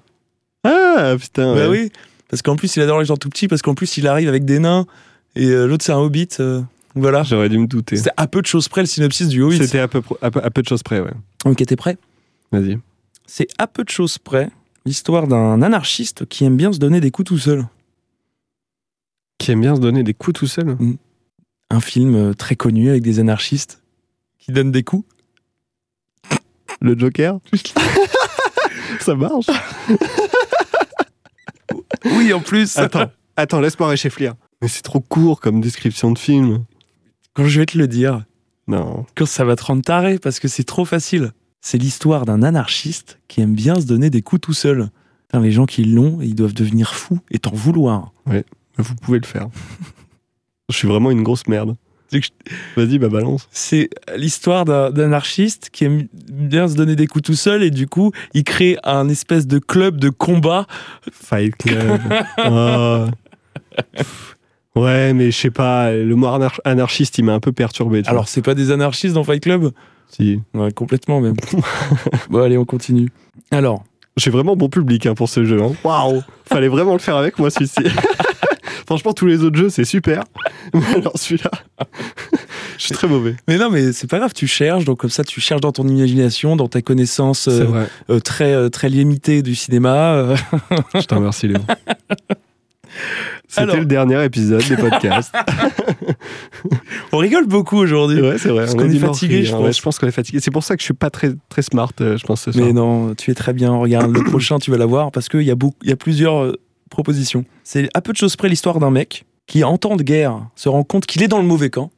Ah, 0.65 1.15
putain. 1.21 1.55
Bah 1.55 1.69
ouais. 1.69 1.83
oui, 1.85 1.93
parce 2.29 2.43
qu'en 2.43 2.57
plus, 2.57 2.77
il 2.77 2.83
adore 2.83 3.01
les 3.01 3.07
gens 3.07 3.17
tout 3.17 3.29
petits, 3.31 3.49
parce 3.49 3.63
qu'en 3.63 3.75
plus, 3.75 3.97
il 3.97 4.07
arrive 4.07 4.29
avec 4.29 4.45
des 4.45 4.59
nains, 4.59 4.87
et 5.35 5.47
euh, 5.49 5.67
l'autre, 5.67 5.85
c'est 5.85 5.93
un 5.93 5.99
Hobbit. 5.99 6.29
euh, 6.41 6.63
voilà. 6.95 7.23
J'aurais 7.23 7.49
dû 7.49 7.59
me 7.59 7.67
douter. 7.67 7.97
C'est 7.97 8.11
à 8.17 8.27
peu 8.27 8.43
de 8.43 8.47
choses 8.47 8.69
près 8.69 8.83
le 8.83 8.87
synopsis 8.87 9.29
du 9.29 9.43
Hobbit. 9.43 9.59
C'était 9.59 9.79
à 9.79 9.89
peu, 9.89 10.03
pro- 10.03 10.19
à, 10.23 10.31
peu, 10.31 10.41
à 10.43 10.51
peu 10.51 10.63
de 10.63 10.69
choses 10.69 10.83
près, 10.83 11.01
ouais. 11.01 11.13
Ok, 11.45 11.65
t'es 11.65 11.77
prêt? 11.77 11.97
Vas-y. 12.53 12.79
C'est 13.27 13.49
à 13.59 13.67
peu 13.67 13.83
de 13.85 13.89
choses 13.89 14.19
près 14.19 14.51
l'histoire 14.85 15.27
d'un 15.29 15.63
anarchiste 15.63 16.27
qui 16.27 16.45
aime 16.45 16.57
bien 16.57 16.73
se 16.73 16.79
donner 16.79 17.01
des 17.01 17.11
coups 17.11 17.29
tout 17.29 17.39
seul. 17.39 17.67
Qui 19.39 19.53
aime 19.53 19.61
bien 19.63 19.75
se 19.75 19.81
donner 19.81 20.03
des 20.03 20.13
coups 20.15 20.39
tout 20.41 20.47
seul? 20.47 20.77
Un 21.71 21.81
film 21.81 22.15
euh, 22.15 22.35
très 22.35 22.55
connu 22.57 22.91
avec 22.91 23.03
des 23.03 23.19
anarchistes 23.21 23.83
qui 24.39 24.53
donnent 24.53 24.73
des 24.73 24.83
coups. 24.83 25.07
Le 26.81 26.99
Joker? 26.99 27.39
Ça 29.01 29.15
marche. 29.15 29.47
Oui, 32.05 32.33
en 32.33 32.41
plus. 32.41 32.77
Attends, 32.77 33.11
attends, 33.37 33.61
laisse-moi 33.61 33.89
réfléchir. 33.89 34.35
Mais 34.63 34.69
c'est 34.69 34.83
trop 34.83 35.01
court 35.01 35.41
comme 35.41 35.61
description 35.61 36.13
de 36.13 36.19
film. 36.19 36.65
Quand 37.35 37.45
je 37.47 37.59
vais 37.61 37.67
te 37.67 37.77
le 37.77 37.89
dire, 37.89 38.25
Non. 38.69 39.05
quand 39.17 39.27
ça 39.27 39.45
va 39.45 39.57
te 39.57 39.65
rendre 39.65 39.83
taré 39.83 40.19
parce 40.19 40.39
que 40.39 40.49
c'est 40.49 40.65
trop 40.65 40.85
facile. 40.85 41.33
C'est 41.61 41.79
l'histoire 41.79 42.25
d'un 42.25 42.43
anarchiste 42.43 43.19
qui 43.29 43.41
aime 43.41 43.55
bien 43.55 43.81
se 43.81 43.87
donner 43.87 44.09
des 44.11 44.23
coups 44.23 44.41
tout 44.41 44.53
seul. 44.53 44.91
Putain, 45.29 45.41
les 45.41 45.53
gens 45.53 45.67
qui 45.67 45.85
l'ont, 45.85 46.21
ils 46.21 46.35
doivent 46.35 46.55
devenir 46.55 46.95
fous 46.95 47.19
et 47.31 47.39
t'en 47.39 47.53
vouloir. 47.55 48.13
Vous 48.79 48.95
pouvez 48.97 49.19
le 49.19 49.27
faire. 49.27 49.49
Je 50.71 50.77
suis 50.77 50.89
vraiment 50.89 51.11
une 51.11 51.23
grosse 51.23 51.47
merde. 51.49 51.77
Vas-y, 52.77 52.99
bah 52.99 53.09
balance. 53.09 53.49
C'est 53.53 53.89
l'histoire 54.17 54.67
d'un 54.67 54.93
anarchiste 54.99 55.71
qui 55.73 55.85
aime 55.85 56.09
bien 56.31 56.69
se 56.69 56.75
donner 56.75 56.95
des 56.95 57.07
coups 57.07 57.25
tout 57.25 57.35
seul 57.35 57.63
et 57.63 57.71
du 57.71 57.87
coup, 57.87 58.13
il 58.35 58.45
crée 58.45 58.77
un 58.85 59.09
espèce 59.09 59.47
de 59.47 59.59
club 59.59 59.97
de 59.99 60.11
combat. 60.11 60.67
Fight 61.11 61.57
Club. 61.57 62.01
Ah. 62.37 63.07
Ouais, 64.75 65.13
mais 65.13 65.31
je 65.31 65.37
sais 65.39 65.51
pas, 65.51 65.93
le 65.93 66.15
mot 66.17 66.27
anar- 66.29 66.61
anarchiste, 66.65 67.19
il 67.19 67.25
m'a 67.25 67.35
un 67.35 67.41
peu 67.41 67.53
perturbé. 67.53 68.03
tu 68.03 68.09
Alors, 68.09 68.29
c'est 68.29 68.43
pas 68.43 68.55
des 68.55 68.71
anarchistes 68.71 69.15
dans 69.15 69.25
Fight 69.25 69.43
Club? 69.43 69.71
Si. 70.09 70.41
Ouais, 70.55 70.73
complètement 70.73 71.21
même. 71.21 71.35
bon, 72.31 72.41
allez, 72.43 72.57
on 72.59 72.65
continue. 72.65 73.09
Alors, 73.51 73.85
J'ai 74.17 74.31
vraiment 74.31 74.57
bon 74.57 74.69
public 74.69 75.07
hein, 75.07 75.15
pour 75.15 75.29
ce 75.29 75.45
jeu. 75.45 75.61
hein. 75.63 75.73
Waouh 75.85 76.23
Fallait 76.47 76.69
vraiment 76.69 76.93
le 76.93 76.99
faire 76.99 77.17
avec 77.17 77.39
moi, 77.39 77.51
celui-ci. 77.51 77.83
Franchement, 78.87 79.13
tous 79.15 79.27
les 79.27 79.43
autres 79.43 79.57
jeux, 79.57 79.69
c'est 79.71 79.85
super. 79.85 80.25
Mais 80.75 80.81
alors, 80.97 81.13
celui-là, 81.17 81.51
je 82.79 82.85
suis 82.85 82.95
très 82.95 83.09
mauvais. 83.09 83.37
mais 83.49 83.57
non, 83.57 83.71
mais 83.71 83.93
c'est 83.93 84.07
pas 84.11 84.19
grave, 84.19 84.33
tu 84.35 84.47
cherches, 84.47 84.85
donc 84.85 84.99
comme 84.99 85.09
ça, 85.11 85.23
tu 85.25 85.41
cherches 85.41 85.61
dans 85.63 85.73
ton 85.73 85.87
imagination, 85.87 86.57
dans 86.57 86.69
ta 86.69 86.83
connaissance 86.83 87.49
euh, 87.49 87.87
euh, 88.11 88.21
très, 88.21 88.53
euh, 88.53 88.69
très 88.69 88.89
limitée 88.89 89.41
du 89.43 89.55
cinéma. 89.55 90.15
euh. 90.15 90.37
Je 90.95 91.01
te 91.07 91.15
remercie, 91.15 91.49
Léo. 91.49 91.59
C'était 93.49 93.63
Alors. 93.63 93.77
le 93.77 93.85
dernier 93.87 94.25
épisode 94.25 94.63
des 94.69 94.77
podcasts. 94.77 95.35
On 97.13 97.19
rigole 97.19 97.47
beaucoup 97.47 97.77
aujourd'hui. 97.77 98.21
ouais, 98.21 98.39
c'est 98.39 98.49
vrai. 98.49 98.63
Parce 98.65 98.75
on 98.75 98.79
qu'on 98.79 98.89
a 98.91 98.93
est 98.93 98.99
fatigué, 98.99 99.45
je 99.45 99.53
pense. 99.53 99.63
Ouais, 99.63 99.73
je 99.73 99.83
pense 99.83 99.99
qu'on 99.99 100.07
est 100.07 100.11
fatigué. 100.13 100.41
C'est 100.41 100.51
pour 100.51 100.65
ça 100.65 100.77
que 100.77 100.81
je 100.81 100.85
suis 100.87 100.95
pas 100.95 101.11
très, 101.11 101.33
très 101.49 101.63
smart, 101.63 101.93
euh, 102.01 102.17
je 102.17 102.25
pense, 102.27 102.43
ce 102.43 102.53
soir. 102.53 102.65
Mais 102.67 102.73
non, 102.73 103.15
tu 103.15 103.31
es 103.31 103.35
très 103.35 103.53
bien. 103.53 103.73
Regarde, 103.75 104.11
le 104.15 104.23
prochain, 104.31 104.59
tu 104.59 104.71
vas 104.71 104.77
l'avoir 104.79 105.11
parce 105.13 105.29
qu'il 105.29 105.43
y, 105.43 105.51
a 105.51 105.55
beaucoup- 105.55 105.77
il 105.83 105.91
y 105.91 105.93
a 105.93 105.97
plusieurs 105.97 106.43
euh, 106.45 106.59
propositions. 106.91 107.45
C'est 107.65 107.89
à 107.95 108.01
peu 108.01 108.13
de 108.13 108.17
choses 108.19 108.37
près 108.37 108.49
l'histoire 108.49 108.79
d'un 108.79 108.91
mec 108.91 109.25
qui, 109.47 109.65
en 109.65 109.77
temps 109.79 109.97
de 109.97 110.03
guerre, 110.03 110.47
se 110.57 110.69
rend 110.69 110.85
compte 110.85 111.07
qu'il 111.07 111.23
est 111.23 111.29
dans 111.29 111.39
le 111.39 111.47
mauvais 111.47 111.71
camp. 111.71 111.91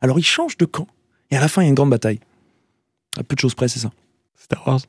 Alors 0.00 0.18
il 0.18 0.24
change 0.24 0.56
de 0.56 0.64
camp 0.64 0.86
et 1.30 1.36
à 1.36 1.40
la 1.40 1.48
fin, 1.48 1.62
il 1.62 1.64
y 1.64 1.68
a 1.68 1.70
une 1.70 1.74
grande 1.74 1.90
bataille. 1.90 2.20
À 3.18 3.22
peu 3.22 3.34
de 3.34 3.40
choses 3.40 3.54
près, 3.54 3.68
c'est 3.68 3.78
ça. 3.80 3.90
Star 4.36 4.66
Wars. 4.66 4.80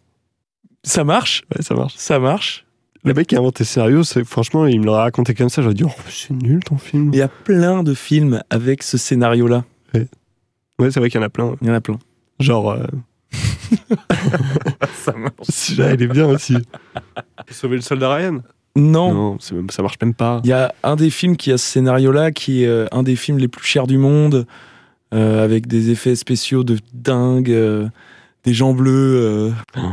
Ça 0.83 1.03
marche, 1.03 1.43
Ouais, 1.55 1.61
ça 1.63 1.73
marche. 1.73 1.93
ça 1.97 2.19
marche. 2.19 2.64
Le 3.05 3.13
mec 3.13 3.27
qui 3.27 3.35
a 3.35 3.39
inventé 3.39 3.63
c'est 3.63 4.23
franchement, 4.25 4.65
il 4.65 4.79
me 4.81 4.85
l'aurait 4.85 5.01
raconté 5.01 5.33
comme 5.35 5.49
ça. 5.49 5.61
J'aurais 5.61 5.75
dit, 5.75 5.83
oh, 5.83 5.91
c'est 6.09 6.31
nul 6.33 6.63
ton 6.63 6.77
film. 6.77 7.11
Il 7.13 7.19
y 7.19 7.21
a 7.21 7.27
plein 7.27 7.83
de 7.83 7.93
films 7.93 8.41
avec 8.49 8.81
ce 8.83 8.97
scénario-là. 8.97 9.63
Ouais, 10.77 10.91
c'est 10.91 10.99
vrai 10.99 11.09
qu'il 11.09 11.21
y 11.21 11.23
en 11.23 11.25
a 11.25 11.29
plein. 11.29 11.55
Il 11.61 11.67
y 11.67 11.71
en 11.71 11.73
a 11.73 11.81
plein. 11.81 11.97
Genre, 12.39 12.71
euh, 12.71 12.85
Ça 14.93 15.13
marche. 15.13 15.33
celui-là, 15.49 15.93
il 15.93 16.01
est 16.01 16.07
bien 16.07 16.27
aussi. 16.27 16.57
Sauver 17.49 17.75
le 17.77 17.81
soldat 17.81 18.13
Ryan? 18.13 18.39
Non. 18.75 19.13
Non, 19.13 19.37
même- 19.53 19.69
ça 19.69 19.81
marche 19.83 19.95
même 20.01 20.13
pas. 20.13 20.41
Il 20.43 20.49
y 20.49 20.53
a 20.53 20.73
un 20.83 20.95
des 20.97 21.09
films 21.09 21.37
qui 21.37 21.51
a 21.51 21.57
ce 21.57 21.65
scénario-là, 21.65 22.31
qui 22.31 22.63
est 22.63 22.67
euh, 22.67 22.87
un 22.91 23.03
des 23.03 23.15
films 23.15 23.37
les 23.37 23.47
plus 23.47 23.65
chers 23.65 23.87
du 23.87 23.97
monde, 23.97 24.45
euh, 25.13 25.43
avec 25.43 25.67
des 25.67 25.91
effets 25.91 26.15
spéciaux 26.15 26.63
de 26.65 26.77
dingue, 26.93 27.51
euh, 27.51 27.87
des 28.43 28.53
gens 28.53 28.73
bleus. 28.73 29.15
euh. 29.15 29.51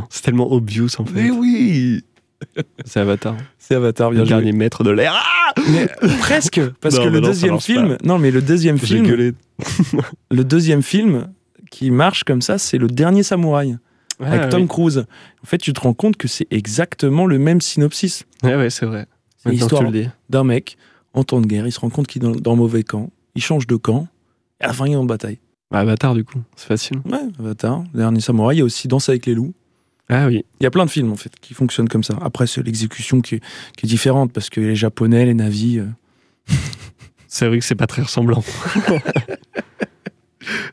C'est 0.09 0.23
tellement 0.23 0.51
obvious 0.51 0.89
en 0.99 1.05
fait. 1.05 1.13
Mais 1.13 1.29
oui 1.31 2.03
C'est 2.85 2.99
Avatar. 2.99 3.35
C'est 3.57 3.75
Avatar, 3.75 4.11
bien 4.11 4.19
Le 4.21 4.25
joué. 4.25 4.35
dernier 4.35 4.51
maître 4.51 4.83
de 4.83 4.91
l'air. 4.91 5.13
Ah 5.15 5.53
Mais 5.71 5.87
presque, 6.19 6.61
parce 6.81 6.95
Non, 6.95 7.03
que 7.03 7.09
le 7.09 7.19
non, 7.19 7.27
deuxième 7.27 7.59
film, 7.59 7.97
non 8.03 8.17
mais 8.17 8.31
le 8.31 8.41
deuxième 8.41 8.77
J'ai 8.77 8.85
film, 8.97 9.07
gueulé. 9.07 9.33
le 10.31 10.43
deuxième 10.43 10.81
film 10.81 11.27
qui 11.71 11.91
marche 11.91 12.23
comme 12.23 12.41
ça, 12.41 12.57
c'est 12.57 12.77
le 12.77 12.87
dernier 12.87 13.23
samouraï 13.23 13.77
avec 14.19 14.41
Ah, 14.43 14.47
Tom 14.47 14.61
oui. 14.63 14.67
Cruise. 14.67 15.05
En 15.43 15.47
fait, 15.47 15.57
tu 15.57 15.73
te 15.73 15.79
rends 15.81 15.93
compte 15.93 16.17
que 16.17 16.27
c'est 16.27 16.47
exactement 16.51 17.25
le 17.25 17.39
même 17.39 17.61
synopsis. 17.61 18.23
Ouais, 18.43 18.55
ouais, 18.55 18.69
c'est 18.69 18.85
vrai. 18.85 19.07
C'est 19.37 19.49
l'histoire 19.49 19.83
d'un 20.29 20.43
mec 20.43 20.77
en 21.13 21.23
temps 21.23 21.41
de 21.41 21.47
guerre, 21.47 21.67
il 21.67 21.71
se 21.71 21.79
rend 21.79 21.89
compte 21.89 22.07
qu'il 22.07 22.23
est 22.23 22.25
dans, 22.25 22.31
dans 22.31 22.51
le 22.51 22.57
mauvais 22.57 22.83
camp, 22.83 23.11
il 23.35 23.43
change 23.43 23.67
de 23.67 23.75
camp, 23.75 24.07
et 24.61 24.63
à 24.63 24.67
la 24.67 24.73
fin 24.73 24.87
il 24.87 24.93
est 24.93 24.95
en 24.95 25.05
bataille. 25.05 25.39
Avatar, 25.71 26.13
du 26.13 26.23
coup, 26.23 26.39
c'est 26.55 26.67
facile. 26.67 26.97
Ouais, 27.05 27.19
Avatar, 27.39 27.83
le 27.93 27.99
dernier 27.99 28.19
samouraï, 28.21 28.57
il 28.57 28.59
y 28.59 28.61
a 28.61 28.65
aussi 28.65 28.87
Danse 28.87 29.09
avec 29.09 29.25
les 29.25 29.33
loups. 29.33 29.53
Ah 30.09 30.27
oui. 30.27 30.45
Il 30.59 30.63
y 30.63 30.67
a 30.67 30.71
plein 30.71 30.85
de 30.85 30.89
films 30.91 31.11
en 31.11 31.15
fait 31.15 31.31
qui 31.41 31.53
fonctionnent 31.53 31.87
comme 31.89 32.03
ça. 32.03 32.17
Après, 32.21 32.45
c'est 32.47 32.61
l'exécution 32.63 33.21
qui, 33.21 33.35
est- 33.35 33.41
qui 33.77 33.85
est 33.85 33.89
différente 33.89 34.31
parce 34.33 34.49
que 34.49 34.59
les 34.61 34.75
Japonais, 34.75 35.25
les 35.25 35.33
navis. 35.33 35.79
euh, 35.79 35.87
C'est 37.27 37.47
vrai 37.47 37.57
que 37.59 37.65
c'est 37.65 37.73
pas 37.75 37.87
très 37.87 38.01
ressemblant. 38.03 38.43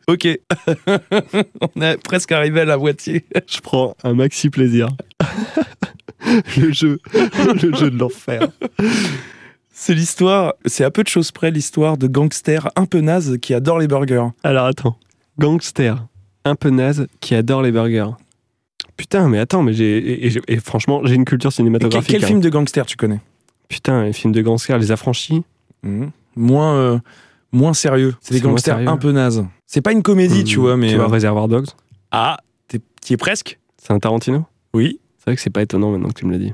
Ok, 0.09 0.27
on 1.77 1.81
est 1.81 1.97
presque 2.03 2.33
arrivé 2.33 2.61
à 2.63 2.65
la 2.65 2.77
moitié. 2.77 3.25
Je 3.47 3.61
prends 3.61 3.95
un 4.03 4.15
maxi 4.15 4.51
plaisir. 4.51 4.89
le 6.57 6.73
jeu. 6.73 6.99
le 7.15 7.75
jeu 7.77 7.91
de 7.91 7.97
l'enfer. 7.97 8.49
C'est 9.73 9.95
l'histoire, 9.95 10.55
c'est 10.67 10.83
à 10.83 10.91
peu 10.91 11.05
de 11.05 11.09
choses 11.09 11.31
près 11.31 11.53
l'histoire 11.53 11.97
de 11.99 12.09
gangsters 12.09 12.69
un 12.75 12.85
peu 12.85 13.01
nazes 13.01 13.39
qui 13.39 13.55
adorent 13.55 13.79
les 13.79 13.87
burgers. 13.87 14.27
Alors 14.43 14.67
attends. 14.67 14.99
Gangster, 15.39 16.05
un 16.45 16.57
peu 16.57 16.71
naze, 16.71 17.07
qui 17.21 17.37
adore 17.37 17.63
les 17.63 17.71
burgers. 17.71 18.11
Putain, 19.01 19.29
mais 19.31 19.39
attends, 19.39 19.63
mais 19.63 19.73
j'ai. 19.73 19.97
Et, 19.97 20.27
et 20.27 20.31
j'ai- 20.31 20.43
et 20.47 20.59
franchement, 20.59 21.01
j'ai 21.05 21.15
une 21.15 21.25
culture 21.25 21.49
quel, 21.49 21.55
cinématographique. 21.57 22.11
quel 22.11 22.23
hein. 22.23 22.27
film 22.27 22.41
de 22.41 22.51
gangsters 22.51 22.85
tu 22.85 22.97
connais? 22.99 23.21
Putain, 23.69 24.05
les 24.05 24.13
films 24.13 24.35
de 24.35 24.43
gangsters, 24.43 24.79
les 24.79 24.93
affranchis. 24.93 25.43
Moins, 26.37 26.75
euh, 26.75 26.99
moins 27.51 27.73
sérieux. 27.73 28.15
C'est 28.21 28.35
des 28.35 28.41
gangsters 28.41 28.75
sérieux. 28.77 28.89
un 28.91 28.97
peu 28.99 29.11
nazes. 29.13 29.47
C'est 29.67 29.81
pas 29.81 29.93
une 29.93 30.03
comédie, 30.03 30.45
tu 30.45 30.59
Hum, 30.59 30.63
vois, 30.65 30.77
mais. 30.77 30.91
Tu 30.91 30.97
vois, 30.97 31.07
euh, 31.07 31.09
Reservoir 31.09 31.49
Dogs? 31.49 31.69
Ah, 32.11 32.37
t'y 32.69 33.15
es 33.15 33.17
presque 33.17 33.59
C'est 33.83 33.93
un 33.95 33.99
Tarantino? 33.99 34.45
Oui. 34.75 35.01
C'est 35.19 35.25
vrai 35.31 35.37
que 35.37 35.41
c'est 35.43 35.49
pas 35.51 35.63
étonnant 35.63 35.91
maintenant 35.93 36.09
que 36.09 36.19
tu 36.19 36.27
me 36.27 36.33
l'as 36.33 36.39
dit. 36.39 36.53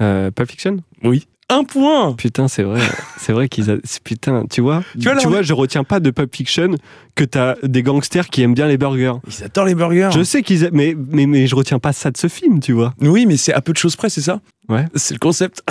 Euh, 0.00 0.30
Pulp 0.32 0.50
Fiction? 0.50 0.78
Oui. 1.04 1.28
Un 1.50 1.64
point 1.64 2.12
Putain, 2.12 2.46
c'est 2.46 2.62
vrai. 2.62 2.80
c'est 3.16 3.32
vrai 3.32 3.48
qu'ils. 3.48 3.70
A... 3.70 3.76
Putain, 4.04 4.44
tu 4.50 4.60
vois 4.60 4.82
Tu 4.92 5.04
vois, 5.04 5.14
là, 5.14 5.22
on 5.26 5.34
est- 5.34 5.42
je 5.42 5.54
retiens 5.54 5.82
pas 5.82 5.98
de 5.98 6.10
Pulp 6.10 6.34
Fiction 6.36 6.74
que 7.14 7.24
t'as 7.24 7.54
des 7.62 7.82
gangsters 7.82 8.28
qui 8.28 8.42
aiment 8.42 8.52
bien 8.54 8.66
les 8.66 8.76
burgers. 8.76 9.14
Ils 9.26 9.44
adorent 9.44 9.64
les 9.64 9.74
burgers. 9.74 10.10
Je 10.12 10.22
sais 10.22 10.42
qu'ils. 10.42 10.66
a- 10.66 10.70
Mais, 10.72 10.94
mais, 11.10 11.24
mais 11.26 11.46
je 11.46 11.54
retiens 11.54 11.78
pas 11.78 11.94
ça 11.94 12.10
de 12.10 12.18
ce 12.18 12.26
film, 12.28 12.60
tu 12.60 12.72
vois. 12.72 12.92
Oui, 13.00 13.24
mais 13.24 13.38
c'est 13.38 13.54
à 13.54 13.62
peu 13.62 13.72
de 13.72 13.78
choses 13.78 13.96
près, 13.96 14.10
c'est 14.10 14.20
ça? 14.20 14.40
Ouais. 14.68 14.84
C'est 14.94 15.14
le 15.14 15.18
concept. 15.18 15.62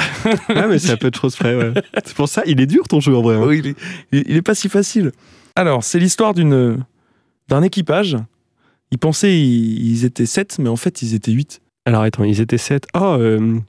Ah, 0.49 0.65
mais 0.67 0.79
c'est 0.79 0.91
un 0.93 0.97
peu 0.97 1.11
de 1.11 1.15
choses 1.15 1.35
près, 1.35 1.55
ouais. 1.55 1.71
C'est 2.05 2.15
pour 2.15 2.27
ça, 2.27 2.41
il 2.47 2.59
est 2.59 2.65
dur 2.65 2.87
ton 2.87 2.99
jeu 2.99 3.15
en 3.15 3.21
vrai. 3.21 3.35
hein. 3.35 3.43
Oui, 3.45 3.61
il, 3.63 3.67
est, 4.19 4.27
il- 4.29 4.35
est 4.35 4.41
pas 4.41 4.55
si 4.55 4.69
facile. 4.69 5.11
Alors, 5.55 5.83
c'est 5.83 5.99
l'histoire 5.99 6.33
d'une 6.33 6.83
d'un 7.49 7.61
équipage. 7.61 8.17
Ils 8.89 8.97
pensaient 8.97 9.37
ils, 9.39 10.05
étaient 10.05 10.25
7, 10.25 10.57
mais 10.59 10.69
en 10.69 10.75
fait, 10.75 11.03
ils 11.03 11.13
étaient 11.13 11.31
8. 11.31 11.61
Alors 11.85 12.01
attends, 12.01 12.23
ils 12.23 12.41
étaient 12.41 12.57
sept. 12.57 12.87
Oh, 12.95 13.15
euh, 13.19 13.59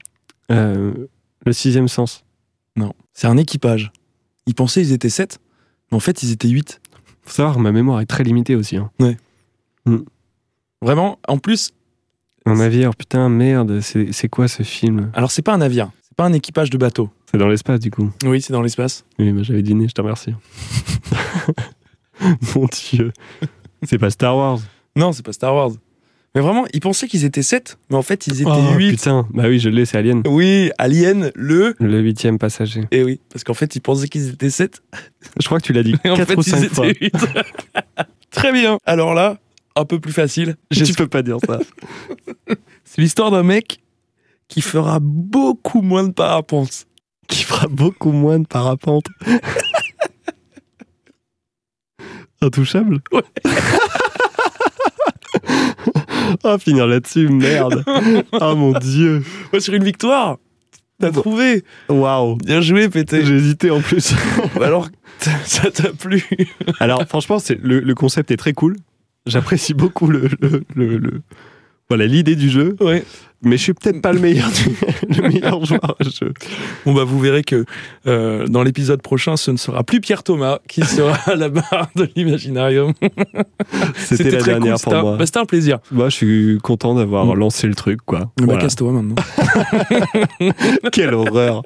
euh, 0.51 0.91
le 1.45 1.53
sixième 1.53 1.87
sens. 1.87 2.23
Non, 2.75 2.93
c'est 3.13 3.27
un 3.27 3.37
équipage. 3.37 3.91
Ils 4.45 4.55
pensaient 4.55 4.81
ils 4.81 4.91
étaient 4.93 5.09
7, 5.09 5.39
mais 5.91 5.97
en 5.97 5.99
fait, 5.99 6.23
ils 6.23 6.31
étaient 6.31 6.47
8. 6.49 6.81
Faut 7.23 7.31
savoir, 7.31 7.59
ma 7.59 7.71
mémoire 7.71 8.01
est 8.01 8.05
très 8.05 8.23
limitée 8.23 8.55
aussi. 8.55 8.77
hein. 8.77 8.89
Vraiment, 10.81 11.19
en 11.27 11.37
plus, 11.37 11.71
Un 12.45 12.55
navire, 12.55 12.95
putain, 12.95 13.27
merde, 13.29 13.81
c'est 13.81 14.11
c'est 14.13 14.29
quoi 14.29 14.47
ce 14.47 14.63
film? 14.63 15.11
Alors 15.13 15.29
c'est 15.29 15.41
pas 15.41 15.53
un 15.53 15.57
navire, 15.57 15.91
c'est 16.01 16.15
pas 16.15 16.25
un 16.25 16.33
équipage 16.33 16.69
de 16.69 16.77
bateau. 16.77 17.09
C'est 17.29 17.37
dans 17.37 17.47
l'espace 17.49 17.79
du 17.79 17.91
coup. 17.91 18.09
Oui, 18.23 18.41
c'est 18.41 18.53
dans 18.53 18.61
l'espace. 18.61 19.05
Oui, 19.19 19.31
bah, 19.33 19.43
j'avais 19.43 19.61
dîné, 19.61 19.87
je 19.87 19.93
te 19.93 20.01
remercie. 20.01 20.33
Mon 22.55 22.65
Dieu. 22.65 23.11
C'est 23.83 23.97
pas 23.97 24.09
Star 24.09 24.35
Wars. 24.35 24.59
Non, 24.95 25.11
c'est 25.13 25.23
pas 25.25 25.33
Star 25.33 25.53
Wars. 25.53 25.71
Mais 26.35 26.41
vraiment, 26.41 26.65
ils 26.73 26.79
pensaient 26.79 27.07
qu'ils 27.07 27.25
étaient 27.25 27.41
7, 27.41 27.79
mais 27.89 27.95
en 27.95 28.01
fait 28.03 28.27
ils 28.27 28.41
étaient 28.41 28.51
Oh, 28.51 28.73
8. 28.77 28.91
putain, 28.91 29.27
bah 29.33 29.45
oui, 29.47 29.59
je 29.59 29.67
l'ai, 29.69 29.85
c'est 29.85 29.97
Alien. 29.97 30.21
Oui, 30.27 30.69
Alien, 30.77 31.31
le. 31.35 31.75
Le 31.79 31.99
huitième 32.01 32.37
passager. 32.37 32.83
Et 32.91 33.03
oui, 33.03 33.19
parce 33.31 33.43
qu'en 33.43 33.55
fait 33.55 33.75
ils 33.75 33.79
pensaient 33.81 34.07
qu'ils 34.07 34.35
éient 34.41 34.49
7. 34.49 34.81
Je 35.39 35.45
crois 35.47 35.59
que 35.59 35.65
tu 35.65 35.73
l'as 35.73 35.81
dit 35.83 35.95
en 36.05 36.15
4 36.15 36.27
fait 36.27 36.35
ou 36.37 36.41
ils 36.41 36.43
5 36.43 36.69
fois. 36.69 36.87
étaient 36.87 37.05
8. 37.05 37.13
Très 38.31 38.51
bien. 38.51 38.77
Alors 38.85 39.15
là, 39.15 39.39
un 39.75 39.85
peu 39.85 39.99
plus 39.99 40.13
facile. 40.13 40.55
Tu 40.71 40.93
peux 40.93 41.07
pas 41.07 41.23
dire 41.23 41.37
ça. 41.47 41.59
C'est 42.85 43.01
l'histoire 43.01 43.31
d'un 43.31 43.43
mec 43.43 43.81
qui 44.47 44.61
fera 44.61 44.99
beaucoup 45.01 45.81
moins 45.81 46.03
de 46.03 46.11
parapente. 46.11 46.85
Qui 47.27 47.43
fera 47.43 47.67
beaucoup 47.67 48.11
moins 48.11 48.39
de 48.39 48.45
parapente. 48.47 49.05
Intouchable 52.41 53.01
Ouais. 53.11 53.21
Ah, 56.43 56.57
finir 56.57 56.87
là-dessus, 56.87 57.27
merde. 57.29 57.83
Ah 58.33 58.55
mon 58.55 58.71
dieu. 58.73 59.23
Sur 59.59 59.73
une 59.73 59.83
victoire 59.83 60.37
T'as 61.01 61.11
trouvé 61.11 61.63
Waouh. 61.87 62.35
Bien 62.37 62.59
joué, 62.59 62.89
pété. 62.89 63.23
J'ai 63.25 63.35
hésité 63.35 63.71
en 63.71 63.79
plus. 63.79 64.13
Alors, 64.61 64.89
ça 65.45 65.71
t'a 65.71 65.93
plu 65.93 66.25
Alors, 66.81 67.03
franchement, 67.07 67.39
c'est 67.39 67.57
le, 67.61 67.79
le 67.79 67.95
concept 67.95 68.31
est 68.31 68.37
très 68.37 68.51
cool. 68.53 68.75
J'apprécie 69.25 69.73
beaucoup 69.73 70.07
le- 70.07 70.29
le- 70.75 71.21
voilà 71.89 72.05
l'idée 72.05 72.35
du 72.35 72.49
jeu, 72.49 72.75
Ouais. 72.81 73.03
Mais 73.41 73.57
je 73.57 73.63
suis 73.63 73.73
peut-être 73.73 74.01
pas 74.01 74.11
le 74.13 74.19
meilleur, 74.19 74.49
du- 74.49 75.15
le 75.21 75.27
meilleur 75.29 75.63
joueur. 75.65 75.95
Bon 76.85 76.93
bah 76.93 77.03
vous 77.05 77.19
verrez 77.19 77.43
que 77.43 77.63
euh, 78.07 78.45
dans 78.47 78.63
l'épisode 78.63 79.01
prochain, 79.01 79.37
ce 79.37 79.51
ne 79.51 79.57
sera 79.57 79.83
plus 79.83 80.01
Pierre 80.01 80.23
Thomas 80.23 80.59
qui 80.67 80.81
sera 80.83 81.13
à 81.31 81.35
la 81.35 81.49
barre 81.49 81.89
de 81.95 82.09
l'Imaginarium. 82.15 82.93
C'était 83.95 84.31
la 84.31 84.41
dernière 84.41 84.61
cool, 84.61 84.69
pour 84.71 84.79
c'était 84.79 84.95
un- 84.95 85.01
moi. 85.01 85.17
bah, 85.17 85.25
C'était 85.25 85.39
un 85.39 85.45
plaisir. 85.45 85.79
Moi, 85.91 86.09
je 86.09 86.15
suis 86.15 86.57
content 86.61 86.95
d'avoir 86.95 87.25
Mm. 87.27 87.33
lancé 87.39 87.67
le 87.67 87.75
truc, 87.75 87.99
quoi. 88.05 88.19
Bah, 88.37 88.43
Voilà. 88.45 88.61
casse-toi 88.61 88.91
maintenant. 88.91 89.15
Quelle 90.91 91.13
horreur. 91.13 91.61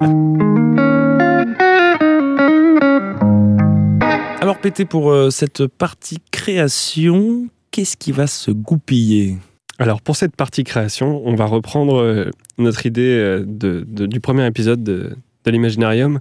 Alors 4.40 4.58
pété 4.58 4.84
pour 4.84 5.10
euh, 5.10 5.30
cette 5.30 5.66
partie 5.66 6.18
création, 6.30 7.46
qu'est-ce 7.70 7.96
qui 7.96 8.12
va 8.12 8.26
se 8.26 8.50
goupiller? 8.50 9.36
Alors, 9.78 10.00
pour 10.00 10.14
cette 10.14 10.36
partie 10.36 10.62
création, 10.62 11.22
on 11.26 11.34
va 11.34 11.46
reprendre 11.46 11.96
euh, 11.96 12.30
notre 12.58 12.86
idée 12.86 13.18
euh, 13.18 13.44
du 13.44 14.20
premier 14.20 14.46
épisode 14.46 14.84
de, 14.84 15.16
l'Imaginarium. 15.46 16.20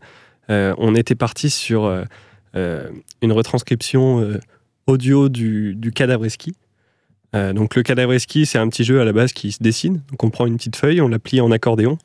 Euh, 0.49 0.73
on 0.79 0.95
était 0.95 1.15
parti 1.15 1.49
sur 1.49 1.87
une 2.55 3.31
retranscription 3.31 4.37
audio 4.85 5.29
du, 5.29 5.91
cadavreski. 5.95 6.55
Donc, 7.33 7.75
le 7.75 7.83
cadavreski, 7.83 8.45
c'est 8.45 8.59
un 8.59 8.67
petit 8.67 8.83
jeu 8.83 8.99
à 8.99 9.05
la 9.05 9.13
base 9.13 9.33
qui 9.33 9.51
se 9.51 9.63
dessine. 9.63 10.01
On 10.21 10.29
prend 10.29 10.45
une 10.45 10.57
petite 10.57 10.75
feuille, 10.75 11.01
on 11.01 11.07
la 11.07 11.19
plie 11.19 11.41
en 11.41 11.51
accordéon. 11.51 11.97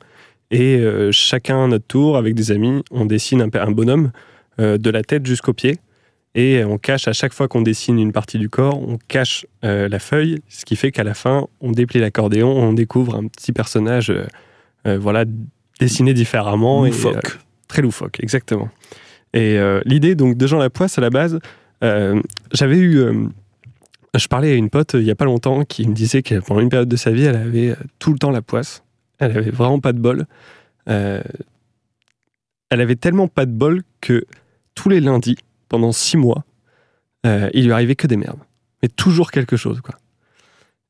Et 0.49 0.81
chacun 1.11 1.65
à 1.65 1.67
notre 1.67 1.85
tour, 1.85 2.17
avec 2.17 2.35
des 2.35 2.51
amis, 2.51 2.81
on 2.89 3.05
dessine 3.05 3.41
un, 3.41 3.49
un 3.53 3.71
bonhomme 3.71 4.11
de 4.57 4.89
la 4.89 5.03
tête 5.03 5.25
jusqu'aux 5.25 5.53
pieds. 5.53 5.77
Et 6.39 6.63
on 6.63 6.77
cache, 6.77 7.09
à 7.09 7.11
chaque 7.11 7.33
fois 7.33 7.49
qu'on 7.49 7.61
dessine 7.61 7.99
une 7.99 8.13
partie 8.13 8.39
du 8.39 8.47
corps, 8.47 8.81
on 8.81 8.97
cache 9.09 9.45
euh, 9.65 9.89
la 9.89 9.99
feuille, 9.99 10.39
ce 10.47 10.63
qui 10.63 10.77
fait 10.77 10.89
qu'à 10.89 11.03
la 11.03 11.13
fin, 11.13 11.47
on 11.59 11.73
déplie 11.73 11.99
l'accordéon, 11.99 12.47
on 12.47 12.71
découvre 12.71 13.15
un 13.15 13.27
petit 13.27 13.51
personnage 13.51 14.09
euh, 14.09 14.25
euh, 14.87 14.97
voilà, 14.97 15.25
dessiné 15.81 16.13
différemment. 16.13 16.85
Loufoque. 16.85 17.39
très 17.67 17.81
loufoque, 17.81 18.23
exactement. 18.23 18.69
Et 19.33 19.59
l'idée 19.85 20.15
donc 20.15 20.37
de 20.37 20.47
Jean 20.47 20.57
Lapoisse, 20.57 20.97
à 20.97 21.01
la 21.01 21.09
base, 21.09 21.39
j'avais 21.81 22.77
eu... 22.77 23.29
je 24.15 24.27
parlais 24.27 24.53
à 24.53 24.55
une 24.55 24.69
pote 24.69 24.95
il 24.95 25.03
y 25.03 25.11
a 25.11 25.15
pas 25.15 25.25
longtemps 25.25 25.65
qui 25.65 25.87
me 25.87 25.93
disait 25.93 26.23
que 26.23 26.39
pendant 26.39 26.61
une 26.61 26.69
période 26.69 26.89
de 26.89 26.95
sa 26.95 27.11
vie, 27.11 27.25
elle 27.25 27.35
avait 27.35 27.75
tout 27.99 28.13
le 28.13 28.17
temps 28.17 28.31
la 28.31 28.41
poisse. 28.41 28.81
Elle 29.19 29.37
avait 29.37 29.51
vraiment 29.51 29.79
pas 29.79 29.91
de 29.91 29.99
bol. 29.99 30.25
Euh, 30.87 31.21
elle 32.69 32.81
avait 32.81 32.95
tellement 32.95 33.27
pas 33.27 33.45
de 33.45 33.51
bol 33.51 33.83
que 34.01 34.25
tous 34.73 34.89
les 34.89 34.99
lundis, 34.99 35.35
pendant 35.69 35.91
six 35.91 36.17
mois, 36.17 36.43
euh, 37.25 37.49
il 37.53 37.65
lui 37.65 37.71
arrivait 37.71 37.95
que 37.95 38.07
des 38.07 38.17
merdes. 38.17 38.39
Mais 38.81 38.89
toujours 38.89 39.31
quelque 39.31 39.57
chose, 39.57 39.81
quoi. 39.81 39.95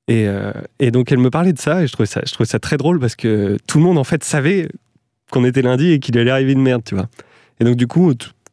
Et, 0.08 0.28
euh, 0.28 0.52
et 0.80 0.89
donc 0.89 1.12
elle 1.12 1.20
me 1.20 1.30
parlait 1.30 1.54
de 1.54 1.60
ça 1.60 1.84
et 1.84 1.88
je 1.88 1.94
trouvais 1.94 2.08
ça, 2.08 2.22
je 2.26 2.34
trouvais 2.34 2.48
ça 2.48 2.58
très 2.58 2.78
drôle 2.78 3.00
parce 3.00 3.15
que 3.15 3.58
tout 3.68 3.78
le 3.78 3.84
monde 3.84 4.00
en 4.00 4.04
fait 4.04 4.24
savait 4.24 4.68
qu'on 5.30 5.46
était 5.46 5.62
lundi 5.62 5.92
et 5.92 6.00
qu'il 6.00 6.18
allait 6.18 6.32
arriver 6.32 6.54
une 6.54 6.63
merde, 6.63 6.82
tu 6.84 6.96
vois. 6.96 7.08
Et 7.60 7.63
donc 7.63 7.76
du 7.76 7.86
coup, 7.86 8.12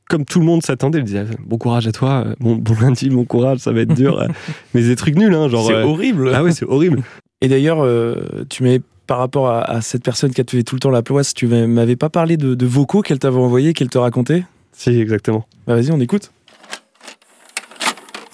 comme 0.09 0.25
tout 0.25 0.39
le 0.39 0.47
monde 0.47 0.63
s'attendait, 0.63 0.99
il 0.99 1.05
disait 1.05 1.25
bon 1.45 1.59
courage 1.59 1.87
à 1.87 1.93
toi, 1.93 2.25
euh, 2.27 2.35
bon, 2.41 2.57
bon 2.57 2.77
lundi, 2.81 3.09
bon 3.09 3.25
courage, 3.25 3.59
ça 3.59 3.73
va 3.73 3.81
être 3.81 3.95
dur. 3.95 4.23
Mais 4.75 4.83
des 4.83 4.97
trucs 4.97 5.17
nuls, 5.17 5.35
hein, 5.35 5.49
genre. 5.49 5.67
C'est 5.67 5.75
euh, 5.75 5.85
horrible. 5.85 6.33
ah 6.35 6.43
ouais, 6.43 6.53
c'est 6.53 6.67
horrible. 6.67 7.03
Et 7.41 7.49
d'ailleurs, 7.49 7.81
euh, 7.83 8.45
tu 8.49 8.63
m'avais 8.63 8.81
par 9.07 9.19
rapport 9.19 9.49
à, 9.49 9.63
à 9.63 9.81
cette 9.83 10.03
personne 10.03 10.33
qui 10.33 10.41
a 10.41 10.45
fait 10.49 10.65
tout 10.65 10.75
le 10.75 10.81
temps 10.81 10.91
la 10.91 11.03
poisse, 11.03 11.33
tu 11.33 11.47
m'avais 11.47 11.97
pas 11.97 12.11
parlé 12.11 12.37
de, 12.37 12.55
de 12.55 12.67
vocaux 12.67 13.03
qu'elle 13.03 13.21
t'avait 13.21 13.37
envoyés, 13.37 13.73
qu'elle 13.73 13.89
te 13.89 13.99
racontait? 13.99 14.45
Si, 14.77 15.01
exactement. 15.01 15.49
Bah 15.67 15.75
vas-y, 15.75 15.91
on 15.91 16.01
écoute. 16.01 16.31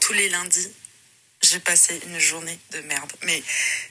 tous 0.00 0.12
les 0.12 0.28
lundis, 0.28 0.70
j'ai 1.40 1.60
passé 1.60 2.00
une 2.06 2.18
journée 2.18 2.58
de 2.72 2.80
merde. 2.80 3.12
Mais 3.24 3.42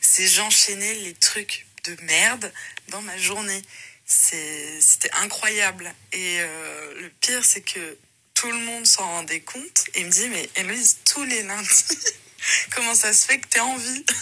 c'est 0.01 0.27
j'enchaînais 0.27 0.93
les 0.95 1.13
trucs 1.13 1.65
de 1.85 1.95
merde 2.03 2.51
dans 2.89 3.01
ma 3.01 3.17
journée. 3.17 3.61
C'était 4.05 5.11
incroyable. 5.21 5.93
Et 6.11 6.37
euh, 6.41 7.01
le 7.01 7.09
pire, 7.21 7.45
c'est 7.45 7.61
que 7.61 7.97
tout 8.33 8.51
le 8.51 8.57
monde 8.57 8.85
s'en 8.85 9.05
rendait 9.05 9.39
compte 9.39 9.85
et 9.95 10.03
me 10.03 10.09
dit 10.09 10.27
Mais 10.29 10.49
Héloïse, 10.57 10.97
tous 11.05 11.23
les 11.23 11.43
lundis, 11.43 11.85
comment 12.75 12.93
ça 12.93 13.13
se 13.13 13.25
fait 13.25 13.39
que 13.39 13.47
t'es 13.47 13.59
en 13.61 13.77
vie? 13.77 14.05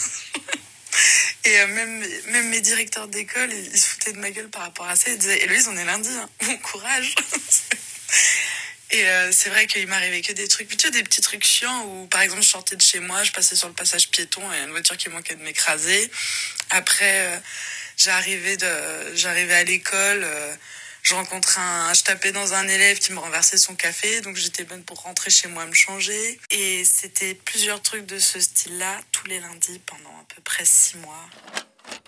Et 1.45 1.59
euh, 1.59 1.67
même, 1.67 2.05
même 2.31 2.49
mes 2.49 2.61
directeurs 2.61 3.07
d'école, 3.07 3.51
ils, 3.53 3.67
ils 3.73 3.79
se 3.79 3.89
foutaient 3.89 4.13
de 4.13 4.19
ma 4.19 4.31
gueule 4.31 4.49
par 4.49 4.63
rapport 4.63 4.87
à 4.87 4.95
ça. 4.95 5.09
Ils 5.09 5.17
disaient 5.17 5.43
Héloïse, 5.43 5.67
on 5.67 5.77
est 5.77 5.85
lundi, 5.85 6.09
hein. 6.09 6.29
bon 6.45 6.57
courage 6.57 7.15
Et 8.91 9.07
euh, 9.07 9.31
c'est 9.31 9.49
vrai 9.49 9.67
qu'il 9.67 9.85
m'arrivait 9.87 10.21
que 10.21 10.31
des 10.31 10.47
trucs, 10.47 10.69
sais, 10.81 10.89
des 10.89 11.03
petits 11.03 11.21
trucs 11.21 11.45
chiants 11.45 11.85
où, 11.85 12.07
par 12.07 12.21
exemple, 12.21 12.41
je 12.41 12.47
sortais 12.47 12.75
de 12.75 12.81
chez 12.81 12.99
moi, 12.99 13.23
je 13.23 13.31
passais 13.31 13.55
sur 13.55 13.67
le 13.67 13.75
passage 13.75 14.09
piéton 14.09 14.41
et 14.51 14.63
une 14.63 14.71
voiture 14.71 14.97
qui 14.97 15.09
manquait 15.09 15.35
de 15.35 15.43
m'écraser. 15.43 16.09
Après, 16.71 17.27
euh, 17.27 17.37
j'arrivais 17.97 19.53
à 19.53 19.63
l'école, 19.63 20.23
euh, 20.23 20.55
je 21.09 21.15
rencontrais 21.15 21.59
un, 21.59 21.91
je 21.93 22.03
tapais 22.03 22.31
dans 22.31 22.53
un 22.53 22.67
élève 22.67 22.99
qui 22.99 23.13
me 23.13 23.17
renversait 23.17 23.57
son 23.57 23.73
café, 23.73 24.21
donc 24.21 24.35
j'étais 24.35 24.63
bonne 24.63 24.83
pour 24.83 25.01
rentrer 25.01 25.31
chez 25.31 25.47
moi 25.47 25.65
me 25.65 25.73
changer. 25.73 26.39
Et 26.51 26.83
c'était 26.85 27.33
plusieurs 27.33 27.81
trucs 27.81 28.05
de 28.05 28.19
ce 28.19 28.39
style-là 28.39 28.99
tous 29.11 29.25
les 29.25 29.39
lundis 29.39 29.79
pendant 29.87 30.09
à 30.09 30.25
peu 30.35 30.41
près 30.43 30.65
six 30.65 30.97
mois. 30.97 31.25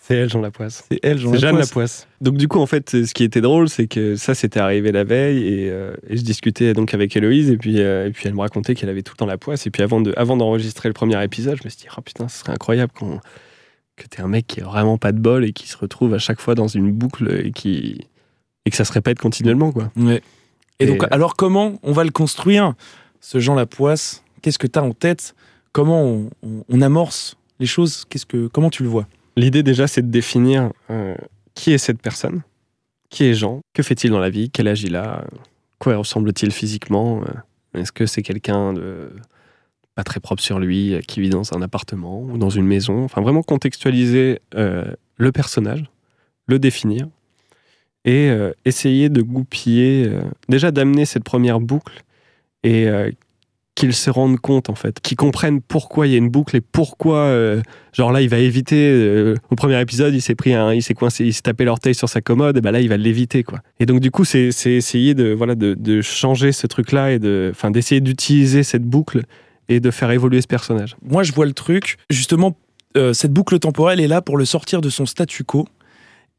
C'est 0.03 0.17
elle, 0.17 0.29
Jean 0.29 0.41
Lapoisse. 0.41 0.83
C'est 0.91 0.99
elle, 1.01 1.17
Jean 1.17 1.33
C'est 1.33 1.39
Jeanne 1.39 1.57
Lapoisse. 1.57 1.69
Lapoisse. 1.69 2.07
Donc 2.21 2.37
du 2.37 2.47
coup, 2.47 2.59
en 2.59 2.67
fait, 2.67 2.91
ce 2.91 3.13
qui 3.15 3.23
était 3.23 3.41
drôle, 3.41 3.69
c'est 3.69 3.87
que 3.87 4.15
ça, 4.17 4.35
c'était 4.35 4.59
arrivé 4.59 4.91
la 4.91 5.03
veille 5.03 5.47
et, 5.47 5.69
euh, 5.71 5.95
et 6.07 6.17
je 6.17 6.21
discutais 6.21 6.73
donc 6.73 6.93
avec 6.93 7.15
Héloïse 7.15 7.49
et 7.49 7.57
puis, 7.57 7.81
euh, 7.81 8.07
et 8.07 8.11
puis 8.11 8.27
elle 8.27 8.35
me 8.35 8.41
racontait 8.41 8.75
qu'elle 8.75 8.89
avait 8.89 9.01
tout 9.01 9.13
le 9.13 9.17
temps 9.17 9.25
la 9.25 9.39
poisse. 9.39 9.65
Et 9.65 9.71
puis 9.71 9.81
avant 9.81 10.01
de, 10.01 10.13
avant 10.15 10.37
d'enregistrer 10.37 10.89
le 10.89 10.93
premier 10.93 11.21
épisode, 11.23 11.57
je 11.57 11.63
me 11.65 11.69
suis 11.69 11.79
dit, 11.79 11.87
oh 11.97 12.01
putain, 12.01 12.27
ce 12.27 12.37
serait 12.37 12.53
incroyable 12.53 12.91
qu'on, 12.93 13.19
que 13.95 14.05
t'es 14.07 14.21
un 14.21 14.27
mec 14.27 14.45
qui 14.45 14.61
a 14.61 14.65
vraiment 14.65 14.99
pas 14.99 15.11
de 15.11 15.19
bol 15.19 15.43
et 15.43 15.53
qui 15.53 15.67
se 15.67 15.77
retrouve 15.77 16.13
à 16.13 16.19
chaque 16.19 16.39
fois 16.39 16.53
dans 16.53 16.67
une 16.67 16.91
boucle 16.91 17.41
et 17.43 17.51
qui 17.51 18.05
et 18.65 18.69
que 18.69 18.75
ça 18.75 18.85
se 18.85 18.91
répète 18.93 19.19
continuellement, 19.19 19.71
quoi. 19.71 19.91
Ouais. 19.95 20.21
Et, 20.79 20.83
Et, 20.83 20.87
donc, 20.87 21.03
euh, 21.03 21.07
alors 21.11 21.35
comment 21.35 21.79
on 21.83 21.91
va 21.91 22.03
le 22.03 22.11
construire, 22.11 22.73
ce 23.19 23.39
Jean 23.39 23.55
Lapoisse? 23.55 24.23
Qu'est-ce 24.41 24.59
que 24.59 24.67
tu 24.67 24.79
as 24.79 24.83
en 24.83 24.93
tête? 24.93 25.35
Comment 25.71 26.03
on, 26.03 26.29
on- 26.43 26.63
on 26.67 26.81
amorce 26.81 27.37
les 27.59 27.65
choses? 27.67 28.05
Qu'est-ce 28.09 28.25
que, 28.25 28.47
Comment 28.47 28.69
tu 28.69 28.83
le 28.83 28.89
vois? 28.89 29.07
L'idée 29.37 29.63
déjà, 29.63 29.87
c'est 29.87 30.01
de 30.01 30.11
définir 30.11 30.71
euh, 30.89 31.15
qui 31.53 31.71
est 31.71 31.77
cette 31.77 32.01
personne, 32.01 32.41
qui 33.09 33.25
est 33.25 33.33
Jean, 33.33 33.61
que 33.73 33.83
fait-il 33.83 34.09
dans 34.11 34.19
la 34.19 34.29
vie, 34.29 34.49
quel 34.49 34.67
âge 34.67 34.83
il 34.83 34.95
a, 34.95 35.23
quoi 35.79 35.95
ressemble-t-il 35.95 36.51
physiquement, 36.51 37.21
euh, 37.23 37.79
est-ce 37.79 37.91
que 37.91 38.05
c'est 38.05 38.21
quelqu'un 38.23 38.73
de 38.73 39.11
pas 39.95 40.03
très 40.03 40.19
propre 40.19 40.41
sur 40.41 40.59
lui, 40.59 40.93
euh, 40.95 40.99
qui 41.01 41.21
vit 41.21 41.29
dans 41.29 41.53
un 41.55 41.61
appartement 41.61 42.21
ou 42.21 42.37
dans 42.37 42.49
une 42.49 42.65
maison, 42.65 43.03
enfin 43.03 43.21
vraiment 43.21 43.43
contextualiser 43.43 44.39
euh, 44.55 44.85
le 45.17 45.31
personnage, 45.31 45.83
le 46.47 46.59
définir 46.59 47.07
et 48.05 48.29
euh, 48.29 48.51
essayer 48.65 49.09
de 49.09 49.21
goupiller, 49.21 50.07
euh, 50.07 50.21
déjà 50.49 50.71
d'amener 50.71 51.05
cette 51.05 51.23
première 51.23 51.59
boucle 51.59 52.03
et 52.63 52.87
euh, 52.87 53.11
qu'ils 53.75 53.93
se 53.93 54.09
rendent 54.09 54.39
compte 54.39 54.69
en 54.69 54.75
fait, 54.75 54.99
qu'ils 54.99 55.17
comprennent 55.17 55.61
pourquoi 55.61 56.07
il 56.07 56.11
y 56.11 56.15
a 56.15 56.17
une 56.17 56.29
boucle 56.29 56.55
et 56.55 56.61
pourquoi 56.61 57.33
Genre 57.93 58.11
là, 58.11 58.21
il 58.21 58.29
va 58.29 58.37
éviter. 58.37 59.33
au 59.49 59.55
premier 59.55 59.79
épisode, 59.79 60.13
il 60.13 60.21
s'est 60.21 60.35
pris 60.35 60.53
un, 60.53 60.73
il 60.73 60.83
s'est 60.83 60.93
coincé, 60.93 61.25
il 61.25 61.33
s'est 61.33 61.41
tapé 61.41 61.63
l'orteil 61.63 61.95
sur 61.95 62.09
sa 62.09 62.21
commode. 62.21 62.57
Et 62.57 62.61
ben 62.61 62.71
là, 62.71 62.81
il 62.81 62.89
va 62.89 62.97
l'éviter 62.97 63.43
quoi. 63.43 63.59
Et 63.79 63.85
donc 63.85 64.01
du 64.01 64.11
coup, 64.11 64.25
c'est 64.25 64.49
essayer 64.65 65.13
de 65.13 65.31
voilà 65.31 65.55
de, 65.55 66.01
changer 66.01 66.51
ce 66.51 66.67
truc-là 66.67 67.13
et 67.13 67.19
de, 67.19 67.49
enfin 67.51 67.71
d'essayer 67.71 68.01
d'utiliser 68.01 68.63
cette 68.63 68.83
boucle 68.83 69.21
et 69.69 69.79
de 69.79 69.89
faire 69.89 70.11
évoluer 70.11 70.41
ce 70.41 70.47
personnage. 70.47 70.97
Moi, 71.01 71.23
je 71.23 71.31
vois 71.31 71.45
le 71.45 71.53
truc, 71.53 71.97
justement, 72.09 72.57
cette 73.13 73.31
boucle 73.31 73.57
temporelle 73.57 74.01
est 74.01 74.07
là 74.07 74.21
pour 74.21 74.37
le 74.37 74.43
sortir 74.43 74.81
de 74.81 74.89
son 74.89 75.05
statu 75.05 75.45
quo 75.45 75.65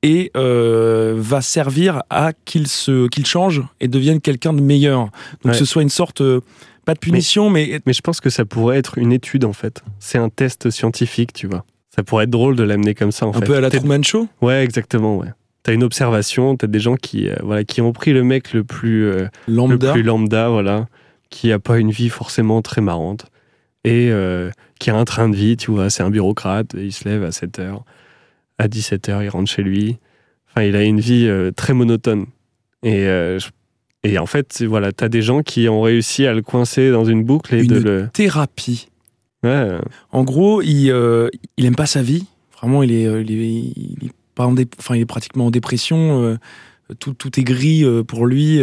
et 0.03 0.31
euh, 0.37 1.15
va 1.17 1.41
servir 1.43 2.03
à 2.11 2.33
qu'il 2.45 2.67
se 2.67 3.07
qu'il 3.09 3.25
change 3.27 3.63
et 3.81 3.89
devienne 3.89 4.21
quelqu'un 4.21 4.53
de 4.53 4.61
meilleur. 4.61 5.11
Donc 5.45 5.53
Ouais. 5.53 5.55
ce 5.55 5.65
soit 5.65 5.83
une 5.83 5.89
sorte 5.89 6.21
euh, 6.21 6.41
pas 6.85 6.95
de 6.95 6.99
punition, 6.99 7.49
mais, 7.51 7.81
Mais 7.87 7.93
je 7.93 8.01
pense 8.01 8.21
que 8.21 8.29
ça 8.31 8.45
pourrait 8.45 8.79
être 8.79 8.99
une 8.99 9.13
étude 9.13 9.45
en 9.45 9.53
fait. 9.53 9.83
C'est 10.01 10.19
un 10.19 10.29
test 10.29 10.71
scientifique, 10.71 11.33
tu 11.33 11.47
vois. 11.47 11.65
Ça 11.95 12.03
pourrait 12.03 12.25
être 12.25 12.31
drôle 12.31 12.57
de 12.57 12.63
l'amener 12.65 12.95
comme 12.95 13.13
ça 13.13 13.27
en 13.27 13.31
un 13.31 13.35
fait. 13.35 13.45
peu 13.47 13.55
à 13.57 13.61
la 13.61 13.71
Truman 13.71 14.03
Show. 14.03 14.27
Ouais, 14.41 14.65
exactement, 14.65 15.17
ouais. 15.19 15.29
T'as 15.63 15.73
une 15.75 15.85
observation, 15.85 16.57
t'as 16.57 16.67
des 16.67 16.81
gens 16.81 16.97
qui, 16.97 17.29
euh, 17.29 17.37
voilà, 17.45 17.63
qui 17.63 17.81
ont 17.81 17.93
pris 17.93 18.13
le 18.13 18.25
mec 18.25 18.53
le 18.53 18.65
plus, 18.65 19.09
Lambda. 19.47 19.87
le 19.89 19.93
plus 19.93 20.03
lambda, 20.03 20.49
voilà, 20.49 20.87
qui 21.31 21.53
a 21.53 21.61
pas 21.61 21.79
une 21.79 21.93
vie 21.93 22.09
forcément 22.09 22.63
très 22.63 22.81
marrante 22.81 23.27
et 23.85 24.11
qui 24.81 24.91
a 24.91 24.97
un 24.97 25.05
train 25.05 25.29
de 25.29 25.37
vie, 25.37 25.57
tu 25.57 25.71
vois, 25.71 25.89
c'est 25.91 26.03
un 26.03 26.11
bureaucrate, 26.11 26.75
il 26.77 26.93
se 26.93 27.09
lève 27.09 27.23
à 27.23 27.31
7h, 27.31 27.83
à 28.63 28.69
17h, 28.69 29.23
il 29.25 29.29
rentre 29.29 29.51
chez 29.51 29.63
lui. 29.63 29.99
Enfin, 30.51 30.63
il 30.67 30.77
a 30.77 30.83
une 30.83 31.01
vie 31.01 31.27
euh, 31.27 31.51
très 31.51 31.73
monotone. 31.75 32.27
Et, 32.83 33.07
euh, 33.07 33.39
je- 33.39 33.49
et 34.05 34.19
en 34.19 34.27
fait, 34.27 34.63
voilà, 34.67 34.93
t'as 34.93 35.09
des 35.09 35.23
gens 35.23 35.43
qui 35.43 35.69
ont 35.69 35.81
réussi 35.83 36.27
à 36.27 36.35
le 36.35 36.43
coincer 36.43 36.91
dans 36.91 37.05
une 37.05 37.23
boucle 37.25 37.55
et 37.55 37.65
de 37.65 37.77
Une 37.79 37.83
le. 37.85 38.09
Thérapie. 38.13 38.89
Ouais, 39.45 39.69
En 40.13 40.25
gros, 40.25 40.63
il, 40.63 40.91
euh, 40.91 41.29
il 41.57 41.67
aime 41.67 41.75
pas 41.77 41.87
sa 41.87 42.03
vie. 42.03 42.27
Vraiment, 42.61 42.83
il 42.83 42.93
est, 42.93 43.07
euh, 43.07 43.23
il 43.23 43.33
est, 43.33 43.37
il 43.77 43.99
est 44.07 44.13
pas 44.35 44.47
en 44.47 44.53
dé- 44.53 44.69
enfin, 44.79 44.95
il 44.97 45.01
est 45.01 45.07
pratiquement 45.07 45.47
en 45.47 45.51
dépression. 45.51 46.39
tout, 46.99 47.15
tout 47.15 47.41
est 47.41 47.45
gris 47.45 47.85
pour 48.07 48.27
lui. 48.27 48.61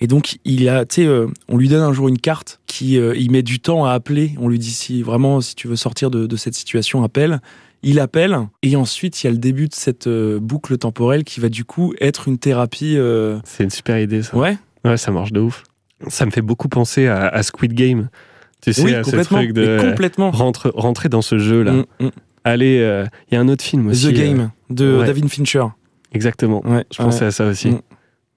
et 0.00 0.06
donc, 0.06 0.36
il 0.44 0.68
a, 0.68 0.84
tu 0.84 1.02
euh, 1.06 1.28
on 1.48 1.56
lui 1.56 1.68
donne 1.68 1.82
un 1.82 1.92
jour 1.92 2.08
une 2.08 2.18
carte 2.18 2.60
qui, 2.66 2.98
euh, 2.98 3.14
il 3.16 3.30
met 3.30 3.42
du 3.42 3.60
temps 3.60 3.84
à 3.84 3.92
appeler. 3.92 4.34
On 4.40 4.48
lui 4.48 4.58
dit 4.58 4.70
si 4.72 5.02
vraiment, 5.02 5.40
si 5.40 5.54
tu 5.54 5.68
veux 5.68 5.76
sortir 5.76 6.10
de, 6.10 6.26
de 6.26 6.36
cette 6.36 6.54
situation, 6.54 7.04
appelle. 7.04 7.40
Il 7.82 7.98
appelle 8.00 8.38
et 8.62 8.76
ensuite 8.76 9.22
il 9.22 9.26
y 9.26 9.28
a 9.28 9.32
le 9.32 9.38
début 9.38 9.66
de 9.68 9.74
cette 9.74 10.06
euh, 10.06 10.38
boucle 10.40 10.78
temporelle 10.78 11.24
qui 11.24 11.40
va 11.40 11.48
du 11.48 11.64
coup 11.64 11.94
être 12.00 12.28
une 12.28 12.38
thérapie. 12.38 12.96
euh, 12.96 13.38
c'est 13.44 13.64
une 13.64 13.70
super 13.70 13.98
idée, 13.98 14.22
ça. 14.22 14.36
Ouais, 14.36 14.56
Ouais, 14.84 14.96
ça 14.96 15.10
marche 15.12 15.32
de 15.32 15.40
ouf. 15.40 15.64
Ça 16.08 16.26
me 16.26 16.30
fait 16.30 16.42
beaucoup 16.42 16.68
penser 16.68 17.06
à, 17.06 17.28
à 17.28 17.42
Squid 17.42 17.72
Game. 17.72 18.08
Tu 18.60 18.72
sais, 18.72 18.82
oui, 18.82 18.94
à 18.94 19.02
ce 19.04 19.10
complètement. 19.10 19.38
truc 19.38 19.52
de 19.52 19.76
mais 19.80 19.88
complètement. 19.90 20.30
rentre, 20.30 20.72
rentrer 20.74 21.08
dans 21.08 21.22
ce 21.22 21.38
jeu-là. 21.38 21.72
Mm, 21.72 21.84
mm. 22.00 22.10
Allez, 22.44 22.78
euh, 22.80 23.04
il 23.30 23.34
y 23.34 23.36
a 23.36 23.40
un 23.40 23.48
autre 23.48 23.64
film 23.64 23.86
aussi. 23.88 24.06
The 24.12 24.16
euh, 24.16 24.20
Game 24.20 24.50
de 24.70 24.98
ouais. 24.98 25.06
David 25.06 25.28
Fincher. 25.28 25.64
exactement. 26.12 26.64
Ouais, 26.66 26.84
Je 26.92 26.98
pensais 26.98 27.24
à 27.24 27.30
ça 27.30 27.46
aussi. 27.46 27.70
Mm. 27.70 27.80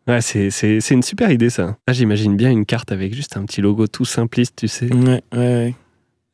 Ouais, 0.08 0.22
c'est, 0.22 0.52
c'est, 0.52 0.82
c'est 0.82 0.94
une 0.94 1.02
super 1.02 1.32
idée, 1.32 1.50
ça. 1.50 1.78
Là, 1.88 1.94
j'imagine 1.94 2.36
bien 2.36 2.52
une 2.52 2.66
carte 2.66 2.92
avec 2.92 3.14
juste 3.16 3.38
un 3.38 3.46
petit 3.46 3.62
logo 3.62 3.88
tout 3.88 4.06
simpliste, 4.06 4.56
tu 4.58 4.68
sais. 4.68 4.92
Ouais, 4.94 5.22
ouais, 5.34 5.38
ouais. 5.38 5.76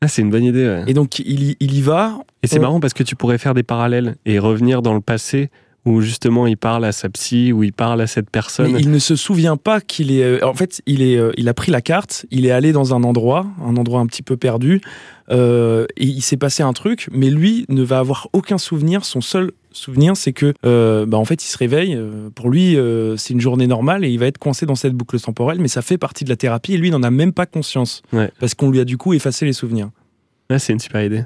Ah, 0.02 0.08
c'est 0.08 0.20
une 0.22 0.30
bonne 0.30 0.44
idée, 0.44 0.66
ouais. 0.66 0.82
Et 0.88 0.94
donc 0.94 1.20
il 1.20 1.42
y, 1.42 1.56
il 1.60 1.74
y 1.74 1.80
va. 1.80 2.18
Et 2.42 2.48
c'est 2.48 2.58
on- 2.58 2.62
marrant 2.62 2.80
parce 2.80 2.92
que 2.92 3.02
tu 3.04 3.14
pourrais 3.16 3.38
faire 3.38 3.54
des 3.54 3.62
parallèles 3.62 4.16
et 4.26 4.38
revenir 4.40 4.82
dans 4.82 4.94
le 4.94 5.00
passé 5.00 5.48
où 5.84 6.00
justement 6.00 6.46
il 6.46 6.56
parle 6.56 6.84
à 6.84 6.92
sa 6.92 7.08
psy, 7.08 7.52
où 7.52 7.62
il 7.64 7.72
parle 7.72 8.00
à 8.00 8.06
cette 8.06 8.30
personne. 8.30 8.72
Mais 8.72 8.80
il 8.80 8.90
ne 8.90 8.98
se 9.00 9.16
souvient 9.16 9.56
pas 9.56 9.80
qu'il 9.80 10.12
est. 10.12 10.22
euh, 10.22 10.38
En 10.46 10.54
fait, 10.54 10.80
il 10.86 11.02
est. 11.02 11.16
euh, 11.16 11.32
il 11.36 11.48
a 11.48 11.54
pris 11.54 11.72
la 11.72 11.80
carte. 11.80 12.24
Il 12.30 12.46
est 12.46 12.50
allé 12.52 12.72
dans 12.72 12.94
un 12.94 13.02
endroit, 13.02 13.46
un 13.64 13.76
endroit 13.76 14.00
un 14.00 14.06
petit 14.06 14.22
peu 14.22 14.36
perdu. 14.36 14.80
euh, 15.30 15.86
et 15.96 16.04
il 16.04 16.20
s'est 16.22 16.36
passé 16.36 16.62
un 16.62 16.72
truc, 16.72 17.08
mais 17.12 17.30
lui 17.30 17.64
ne 17.68 17.82
va 17.82 17.98
avoir 17.98 18.28
aucun 18.32 18.58
souvenir. 18.58 19.04
Son 19.04 19.20
seul 19.20 19.50
souvenir, 19.72 20.16
c'est 20.16 20.32
que, 20.32 20.52
euh, 20.66 21.06
bah, 21.06 21.16
en 21.18 21.24
fait, 21.24 21.42
il 21.42 21.48
se 21.48 21.56
réveille. 21.58 21.98
pour 22.34 22.50
lui, 22.50 22.76
euh, 22.76 23.16
c'est 23.16 23.32
une 23.34 23.40
journée 23.40 23.66
normale 23.66 24.04
et 24.04 24.10
il 24.10 24.18
va 24.18 24.26
être 24.26 24.38
coincé 24.38 24.66
dans 24.66 24.74
cette 24.74 24.92
boucle 24.92 25.18
temporelle. 25.18 25.58
Mais 25.60 25.68
ça 25.68 25.82
fait 25.82 25.98
partie 25.98 26.24
de 26.24 26.28
la 26.28 26.36
thérapie 26.36 26.74
et 26.74 26.76
lui 26.76 26.90
n'en 26.90 27.02
a 27.02 27.10
même 27.10 27.32
pas 27.32 27.46
conscience 27.46 28.02
Ouais. 28.12 28.30
parce 28.38 28.54
qu'on 28.54 28.70
lui 28.70 28.78
a 28.80 28.84
du 28.84 28.98
coup 28.98 29.14
effacé 29.14 29.46
les 29.46 29.52
souvenirs. 29.52 29.90
Ouais, 30.50 30.58
c'est 30.58 30.72
une 30.74 30.78
super 30.80 31.02
idée. 31.02 31.24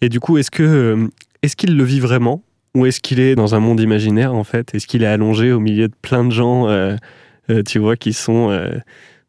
Et 0.00 0.08
du 0.08 0.18
coup, 0.20 0.38
est-ce 0.38 0.50
que 0.50 1.08
est-ce 1.42 1.54
qu'il 1.56 1.76
le 1.76 1.84
vit 1.84 2.00
vraiment? 2.00 2.42
Ou 2.74 2.86
est-ce 2.86 3.00
qu'il 3.00 3.20
est 3.20 3.34
dans 3.34 3.54
un 3.54 3.60
monde 3.60 3.80
imaginaire 3.80 4.34
en 4.34 4.44
fait? 4.44 4.74
Est-ce 4.74 4.86
qu'il 4.86 5.02
est 5.02 5.06
allongé 5.06 5.52
au 5.52 5.60
milieu 5.60 5.88
de 5.88 5.94
plein 6.02 6.24
de 6.24 6.30
gens, 6.32 6.68
euh, 6.68 6.96
euh, 7.50 7.62
tu 7.62 7.78
vois, 7.78 7.96
qui 7.96 8.12
sont 8.12 8.50
euh, 8.50 8.70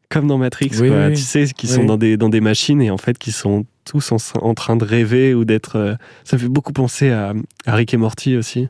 comme 0.10 0.28
dans 0.28 0.38
Matrix, 0.38 0.72
Oui, 0.80 0.90
quoi, 0.90 1.08
oui, 1.08 1.14
tu 1.14 1.22
sais, 1.22 1.46
qui 1.56 1.68
Oui. 1.68 1.74
sont 1.74 1.84
dans 1.84 1.98
des 1.98 2.18
dans 2.18 2.30
des 2.30 2.42
machines 2.42 2.82
et 2.82 2.92
en 2.92 2.98
fait 2.98 3.18
qui 3.18 3.32
sont 3.32 3.66
tous 3.86 4.12
en, 4.12 4.18
en 4.42 4.54
train 4.54 4.76
de 4.76 4.84
rêver 4.86 5.34
ou 5.34 5.46
d'être. 5.46 5.98
ça 6.24 6.38
me 6.38 6.42
fait 6.42 6.48
beaucoup 6.48 6.74
penser 6.74 7.12
à, 7.12 7.34
à 7.66 7.76
Rick 7.76 7.94
et 7.94 7.98
Morty 7.98 8.36
aussi. 8.36 8.68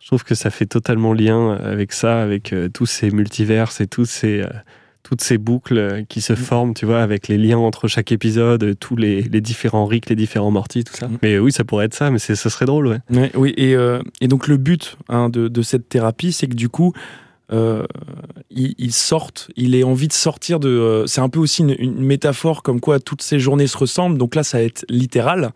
Je 0.00 0.06
trouve 0.06 0.24
que 0.24 0.34
ça 0.34 0.50
fait 0.50 0.66
totalement 0.66 1.12
lien 1.12 1.52
avec 1.56 1.92
ça, 1.92 2.22
avec 2.22 2.54
tous 2.72 2.86
ces 2.86 3.10
multivers 3.10 3.70
et 3.80 3.86
tous 3.86 4.06
ces 4.06 4.42
toutes 5.02 5.22
ces 5.22 5.38
boucles 5.38 6.04
qui 6.08 6.20
se 6.20 6.32
Mm. 6.34 6.36
forment, 6.36 6.74
tu 6.74 6.86
vois, 6.86 7.02
avec 7.02 7.26
les 7.28 7.38
liens 7.38 7.58
entre 7.58 7.88
chaque 7.88 8.12
épisode, 8.12 8.76
tous 8.78 8.96
les, 8.96 9.22
les 9.22 9.40
différents 9.40 9.86
Rick, 9.86 10.08
les 10.10 10.16
différents 10.16 10.50
Morty, 10.50 10.84
tout 10.84 10.94
ça. 10.94 11.08
Mm. 11.08 11.18
Mais 11.22 11.38
oui, 11.38 11.52
ça 11.52 11.64
pourrait 11.64 11.86
être 11.86 11.94
ça, 11.94 12.10
mais 12.10 12.18
c'est- 12.18 12.34
ce 12.36 12.48
serait 12.48 12.66
drôle, 12.66 12.86
ouais. 12.88 12.98
Ouais, 13.10 13.30
oui, 13.34 13.54
et, 13.56 13.74
euh, 13.74 14.00
et 14.20 14.28
donc 14.28 14.46
le 14.46 14.56
but 14.56 14.96
hein, 15.08 15.28
de, 15.28 15.48
de 15.48 15.62
cette 15.62 15.88
thérapie, 15.88 16.32
c'est 16.32 16.46
que 16.46 16.54
du 16.54 16.68
coup, 16.68 16.92
euh, 17.52 17.84
il, 18.50 18.74
il 18.78 18.92
sorte, 18.92 19.50
il 19.56 19.74
ait 19.74 19.82
envie 19.82 20.06
de 20.06 20.12
sortir 20.12 20.60
de. 20.60 20.68
euh, 20.68 21.06
c'est 21.06 21.20
un 21.20 21.28
peu 21.28 21.40
aussi 21.40 21.62
une, 21.62 21.74
une 21.78 22.04
métaphore 22.04 22.62
comme 22.62 22.78
quoi 22.80 23.00
toutes 23.00 23.22
ces 23.22 23.40
journées 23.40 23.66
se 23.66 23.76
ressemblent. 23.76 24.18
Donc 24.18 24.36
là, 24.36 24.44
ça 24.44 24.58
va 24.58 24.64
être 24.64 24.84
littéral. 24.88 25.50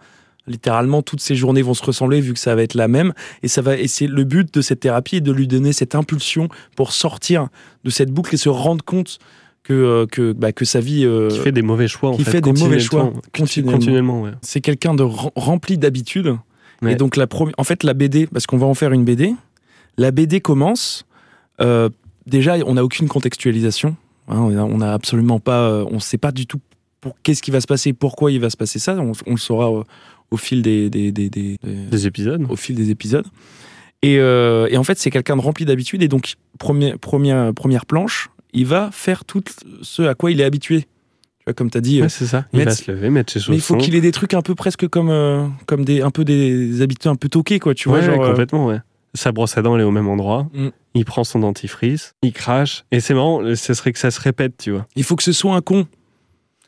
Littéralement, 0.46 1.00
toutes 1.02 1.20
ces 1.20 1.34
journées 1.36 1.62
vont 1.62 1.72
se 1.74 1.82
ressembler 1.82 2.20
vu 2.20 2.34
que 2.34 2.38
ça 2.38 2.54
va 2.54 2.62
être 2.62 2.74
la 2.74 2.86
même. 2.88 3.14
Et 3.42 3.48
ça 3.48 3.62
va. 3.62 3.78
Et 3.78 3.88
c'est 3.88 4.06
le 4.06 4.24
but 4.24 4.52
de 4.52 4.60
cette 4.60 4.80
thérapie 4.80 5.16
est 5.16 5.20
de 5.22 5.32
lui 5.32 5.46
donner 5.48 5.72
cette 5.72 5.94
impulsion 5.94 6.48
pour 6.76 6.92
sortir 6.92 7.48
de 7.84 7.90
cette 7.90 8.10
boucle 8.10 8.34
et 8.34 8.38
se 8.38 8.50
rendre 8.50 8.84
compte 8.84 9.18
que 9.62 9.72
euh, 9.72 10.06
que 10.06 10.32
bah, 10.32 10.52
que 10.52 10.66
sa 10.66 10.80
vie. 10.80 11.06
euh, 11.06 11.28
Qui 11.30 11.38
fait 11.38 11.52
des 11.52 11.62
mauvais 11.62 11.88
choix, 11.88 12.10
en 12.10 12.16
qui 12.16 12.24
fait. 12.24 12.32
fait 12.32 12.40
des 12.42 12.52
mauvais 12.52 12.78
choix, 12.78 13.10
continuellement. 13.34 13.72
Continuellement, 13.78 14.22
ouais. 14.22 14.30
c'est 14.42 14.60
quelqu'un 14.60 14.94
de 14.94 15.02
rem- 15.02 15.30
rempli 15.34 15.78
d'habitudes. 15.78 16.36
Ouais. 16.82 16.92
Et 16.92 16.96
donc, 16.96 17.16
la 17.16 17.26
en 17.56 17.64
fait, 17.64 17.82
la 17.82 17.94
BD, 17.94 18.26
parce 18.26 18.46
qu'on 18.46 18.58
va 18.58 18.66
en 18.66 18.74
faire 18.74 18.92
une 18.92 19.04
BD, 19.04 19.34
la 19.96 20.10
BD 20.10 20.40
commence. 20.42 21.06
euh, 21.62 21.88
déjà, 22.26 22.56
on 22.66 22.74
n'a 22.74 22.84
aucune 22.84 23.08
contextualisation. 23.08 23.96
hein, 24.28 24.36
on 24.40 24.76
n'a 24.78 24.92
absolument 24.92 25.40
pas. 25.40 25.60
euh, 25.70 25.86
on 25.90 25.94
ne 25.94 26.00
sait 26.00 26.18
pas 26.18 26.32
du 26.32 26.46
tout 26.46 26.60
pour 27.00 27.16
qu'est-ce 27.22 27.42
qui 27.42 27.50
va 27.50 27.60
se 27.60 27.66
passer, 27.66 27.92
pourquoi 27.92 28.32
il 28.32 28.40
va 28.40 28.48
se 28.50 28.56
passer 28.56 28.78
ça. 28.78 28.96
On, 28.98 29.12
on 29.26 29.30
le 29.32 29.36
saura 29.38 29.84
au, 30.34 30.36
fil 30.36 30.62
des, 30.62 30.90
des, 30.90 31.12
des- 31.12 31.30
des- 31.30 31.56
des- 31.62 31.74
Des 31.90 32.06
épisodes. 32.06 32.44
au 32.48 32.56
fil 32.56 32.74
des 32.76 32.90
épisodes. 32.90 33.26
Et, 34.02 34.18
euh, 34.18 34.66
et 34.70 34.76
en 34.76 34.84
fait, 34.84 34.98
c'est 34.98 35.10
quelqu'un 35.10 35.36
de 35.36 35.40
rempli 35.40 35.64
d'habitudes. 35.64 36.02
Et 36.02 36.08
donc, 36.08 36.34
premier, 36.58 36.96
première, 36.98 37.54
première 37.54 37.86
planche, 37.86 38.28
il 38.52 38.66
va 38.66 38.90
faire 38.92 39.24
tout 39.24 39.42
ce 39.82 40.02
à 40.02 40.14
quoi 40.14 40.30
il 40.30 40.40
est 40.40 40.44
habitué. 40.44 40.82
Tu 40.82 41.44
vois, 41.46 41.54
comme 41.54 41.70
tu 41.70 41.78
as 41.78 41.80
dit, 41.80 41.98
euh, 42.00 42.02
Ouais, 42.04 42.08
c'est 42.10 42.26
ça. 42.26 42.46
Il 42.52 42.58
mettre- 42.58 42.70
va 42.70 42.76
se 42.76 42.90
lever, 42.90 43.10
mettre 43.10 43.32
ses 43.32 43.38
chaussons. 43.38 43.52
mais 43.52 43.56
il 43.58 43.62
faut 43.62 43.76
qu'il 43.76 43.94
ait 43.94 44.00
des 44.00 44.12
trucs 44.12 44.34
un 44.34 44.42
peu 44.42 44.54
presque 44.54 44.86
comme, 44.88 45.08
euh, 45.10 45.46
comme 45.66 45.84
des, 45.84 46.02
un 46.02 46.10
peu 46.10 46.24
des 46.24 46.82
habitudes 46.82 47.10
un 47.10 47.16
peu 47.16 47.28
toqués, 47.28 47.58
quoi. 47.58 47.74
Tu 47.74 47.88
vois, 47.88 47.98
Ouais, 48.00 48.04
genre, 48.04 48.22
euh, 48.22 48.28
complètement, 48.28 48.66
ouais. 48.66 48.78
Sa 49.14 49.30
brosse 49.32 49.56
à 49.56 49.62
dents, 49.62 49.74
elle 49.76 49.82
est 49.82 49.84
au 49.84 49.90
même 49.92 50.08
endroit. 50.08 50.48
Mm. 50.54 50.68
Il 50.96 51.04
prend 51.04 51.22
son 51.24 51.38
dentifrice, 51.40 52.14
il 52.22 52.32
crache. 52.32 52.84
Et 52.92 53.00
c'est 53.00 53.14
marrant, 53.14 53.40
ce 53.54 53.74
serait 53.74 53.92
que 53.92 53.98
ça 53.98 54.10
se 54.10 54.20
répète, 54.20 54.54
tu 54.58 54.70
vois. 54.72 54.86
il 54.96 55.04
faut 55.04 55.16
que 55.16 55.22
ce 55.22 55.32
soit 55.32 55.54
un 55.54 55.60
con. 55.60 55.86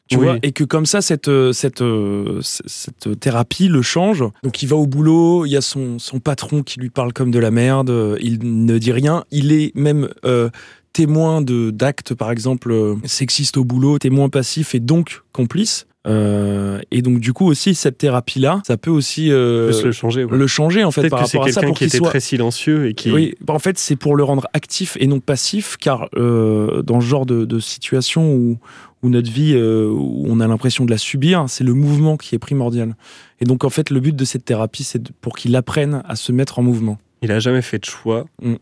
Tu 0.09 0.17
Oui. 0.17 0.25
vois, 0.27 0.37
et 0.43 0.53
que 0.53 0.63
comme 0.63 0.87
ça, 0.87 1.03
cette, 1.03 1.29
euh, 1.29 1.53
cette, 1.53 1.81
euh, 1.83 2.39
cette 2.43 3.19
thérapie 3.19 3.69
le 3.69 3.83
change. 3.83 4.23
Donc 4.45 4.63
il 4.63 4.67
va 4.69 4.77
au 4.77 4.87
boulot, 4.87 5.47
il 5.47 5.51
y 5.51 5.57
a 5.57 5.61
son, 5.61 5.99
son 5.99 6.21
patron 6.21 6.63
qui 6.63 6.79
lui 6.79 6.91
parle 6.91 7.13
comme 7.13 7.31
de 7.33 7.39
la 7.41 7.51
merde, 7.51 7.91
euh, 7.91 8.17
il 8.21 8.39
ne 8.65 8.79
dit 8.79 8.93
rien, 8.93 9.25
il 9.33 9.53
est 9.53 9.75
même 9.75 10.09
euh, 10.25 10.49
témoin 10.93 11.43
de 11.43 11.71
d'actes, 11.71 12.15
par 12.15 12.31
exemple, 12.31 12.97
sexistes 13.05 13.57
au 13.57 13.65
boulot, 13.65 13.99
témoin 13.99 14.29
passif 14.29 14.75
et 14.75 14.81
donc 14.81 15.23
complice. 15.33 15.87
Euh, 16.07 16.79
et 16.93 17.03
donc 17.03 17.19
du 17.19 17.33
coup 17.33 17.47
aussi, 17.49 17.75
cette 17.75 17.99
thérapie-là, 17.99 18.63
ça 18.65 18.77
peut 18.77 18.93
aussi 18.93 19.33
euh, 19.33 19.73
le 19.83 19.91
changer. 19.91 20.23
ouais. 20.23 20.37
le 20.39 20.47
changer 20.47 20.85
en 20.85 20.93
fait 20.93 21.09
par 21.09 21.25
que 21.25 21.29
c'est 21.29 21.37
rapport 21.37 21.49
à 21.49 21.53
ça 21.53 21.61
quelqu'un 21.63 21.67
pour 21.71 21.75
qui 21.77 21.79
qu'il 21.79 21.87
était 21.89 21.97
soit 21.99 22.09
très 22.11 22.21
silencieux 22.21 22.87
et 22.87 22.95
qui. 22.95 23.11
Oui, 23.11 23.35
bah, 23.41 23.55
en 23.55 23.59
fait, 23.59 23.77
c'est 23.77 23.97
pour 23.97 24.15
le 24.15 24.23
rendre 24.23 24.47
actif 24.53 24.97
et 25.01 25.09
non 25.09 25.19
passif, 25.19 25.77
car 25.81 26.09
euh, 26.17 26.83
dans 26.83 27.01
ce 27.01 27.07
genre 27.07 27.27
de, 27.27 27.45
de 27.45 27.59
situation 27.59 28.33
où, 28.33 28.59
où 29.03 29.09
notre 29.09 29.31
vie, 29.31 29.55
euh, 29.55 29.89
où 29.89 30.25
on 30.27 30.41
a 30.41 30.47
l'impression 30.47 30.85
de 30.85 30.91
la 30.91 30.99
subir, 30.99 31.45
c'est 31.49 31.65
le 31.65 31.75
mouvement 31.75 32.17
qui 32.17 32.35
est 32.35 32.39
primordial. 32.39 32.97
Et 33.41 33.45
donc, 33.45 33.65
en 33.65 33.71
fait, 33.71 33.91
le 33.91 34.01
but 34.01 34.17
de 34.17 34.25
cette 34.25 34.45
thérapie, 34.45 34.85
c'est 34.85 35.13
pour 35.13 35.37
qu'il 35.37 35.55
apprenne 35.57 36.03
à 36.05 36.17
se 36.17 36.33
mettre 36.33 36.59
en 36.59 36.63
mouvement. 36.63 36.99
Il 37.23 37.31
a 37.33 37.39
jamais 37.39 37.63
fait 37.63 37.79
de 37.79 37.85
choix. 37.85 38.27
Mm. 38.43 38.55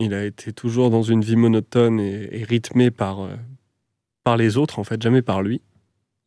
Il 0.00 0.14
a 0.14 0.24
été 0.24 0.52
toujours 0.52 0.90
dans 0.90 1.02
une 1.02 1.22
vie 1.22 1.36
monotone 1.36 2.00
et, 2.00 2.28
et 2.32 2.44
rythmée 2.44 2.90
par, 2.90 3.20
euh, 3.20 3.34
par 4.24 4.36
les 4.36 4.56
autres, 4.56 4.78
en 4.78 4.84
fait, 4.84 5.00
jamais 5.00 5.22
par 5.22 5.42
lui. 5.42 5.60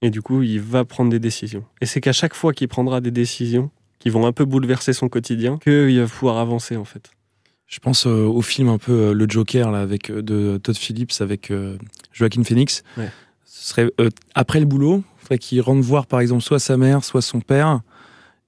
Et 0.01 0.09
du 0.09 0.21
coup, 0.21 0.41
il 0.41 0.59
va 0.59 0.85
prendre 0.85 1.11
des 1.11 1.19
décisions. 1.19 1.63
Et 1.81 1.85
c'est 1.85 2.01
qu'à 2.01 2.13
chaque 2.13 2.33
fois 2.33 2.53
qu'il 2.53 2.67
prendra 2.67 3.01
des 3.01 3.11
décisions 3.11 3.71
qui 3.99 4.09
vont 4.09 4.25
un 4.25 4.31
peu 4.31 4.45
bouleverser 4.45 4.93
son 4.93 5.09
quotidien, 5.09 5.57
qu'il 5.57 5.99
va 5.99 6.07
pouvoir 6.07 6.37
avancer, 6.37 6.75
en 6.77 6.85
fait. 6.85 7.11
Je 7.67 7.79
pense 7.79 8.05
euh, 8.05 8.25
au 8.25 8.41
film 8.41 8.69
un 8.69 8.77
peu 8.77 8.91
euh, 8.91 9.13
Le 9.13 9.25
Joker 9.27 9.71
là, 9.71 9.81
avec, 9.81 10.11
de 10.11 10.57
Todd 10.57 10.77
Phillips 10.77 11.13
avec 11.19 11.51
Joaquin 12.13 12.43
Phoenix. 12.43 12.83
Ouais. 12.97 13.09
Ce 13.65 13.71
serait 13.71 13.89
euh, 13.99 14.09
après 14.35 14.59
le 14.59 14.67
boulot, 14.67 15.03
faudrait 15.17 15.39
qu'il 15.39 15.59
rentre 15.59 15.81
voir 15.81 16.05
par 16.05 16.19
exemple 16.19 16.43
soit 16.43 16.59
sa 16.59 16.77
mère, 16.77 17.03
soit 17.03 17.23
son 17.23 17.39
père, 17.41 17.79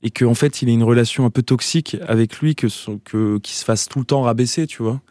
et 0.03 0.11
qu'en 0.11 0.35
fait 0.35 0.61
il 0.61 0.69
ait 0.69 0.73
une 0.73 0.83
relation 0.83 1.25
un 1.25 1.31
peu 1.31 1.41
toxique 1.41 1.97
avec 2.07 2.37
lui, 2.37 2.53
que 2.53 2.67
son, 2.69 2.99
que 2.99 3.39
qu'il 3.39 3.55
se 3.55 3.65
fasse 3.65 3.87
tout 3.87 3.97
le 3.97 4.05
temps 4.05 4.21
rabaisser, 4.21 4.67
tu 4.67 4.83
vois. 4.83 5.01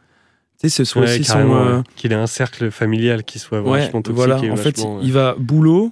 Tu 0.61 0.69
sais, 0.69 0.77
ce 0.77 0.85
soit 0.85 1.03
Ouais, 1.03 1.09
aussi 1.15 1.25
son. 1.25 1.53
euh. 1.57 1.83
Qu'il 1.97 2.13
ait 2.13 2.15
un 2.15 2.29
cercle 2.29 2.71
familial 2.71 3.25
qui 3.25 3.41
soit 3.41 3.61
ouais, 3.61 3.81
vachement 3.81 4.01
toxique. 4.01 4.15
voilà. 4.17 4.39
et 4.45 4.51
En 4.53 4.57
fait, 4.57 4.81
il 5.03 5.13
va 5.13 5.35
boulot. 5.41 5.91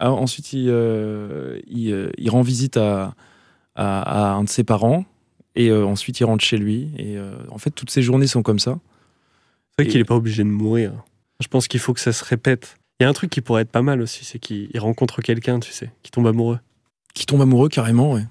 ah, 0.00 0.10
ensuite, 0.10 0.52
il, 0.52 0.66
euh, 0.68 1.60
il, 1.68 1.92
euh, 1.92 2.10
il 2.18 2.28
rend 2.30 2.42
visite 2.42 2.76
à, 2.76 3.14
à, 3.76 4.32
un 4.32 4.42
de 4.42 4.48
ses 4.48 4.64
parents. 4.64 5.04
Et 5.54 5.72
ensuite, 5.72 6.18
il 6.18 6.24
rentre 6.24 6.44
chez 6.44 6.58
lui. 6.58 6.90
Et 6.98 7.16
en 7.50 7.56
fait, 7.58 7.70
toutes 7.70 7.88
ses 7.90 8.02
journées 8.02 8.26
sont 8.26 8.42
comme 8.42 8.58
ça. 8.58 8.78
C'est 9.70 9.84
vrai 9.84 9.90
qu'il 9.90 10.00
n'est 10.00 10.04
pas 10.04 10.16
obligé 10.16 10.42
de 10.42 10.48
mourir. 10.48 10.92
Je 11.40 11.46
pense 11.48 11.68
qu'il 11.68 11.80
faut 11.80 11.94
que 11.94 12.00
ça 12.00 12.12
se 12.12 12.24
répète. 12.24 12.76
Il 12.98 13.04
y 13.04 13.06
a 13.06 13.08
un 13.08 13.12
truc 13.12 13.30
qui 13.30 13.40
pourrait 13.40 13.62
être 13.62 13.70
pas 13.70 13.82
mal 13.82 14.00
aussi, 14.00 14.24
c'est 14.24 14.38
qu'il 14.38 14.78
rencontre 14.78 15.20
quelqu'un, 15.20 15.60
tu 15.60 15.72
sais, 15.72 15.90
qui 16.02 16.10
tombe 16.10 16.26
amoureux. 16.26 16.58
Qui 17.14 17.26
tombe 17.26 17.42
amoureux 17.42 17.68
carrément, 17.68 18.12
ouais. 18.12 18.24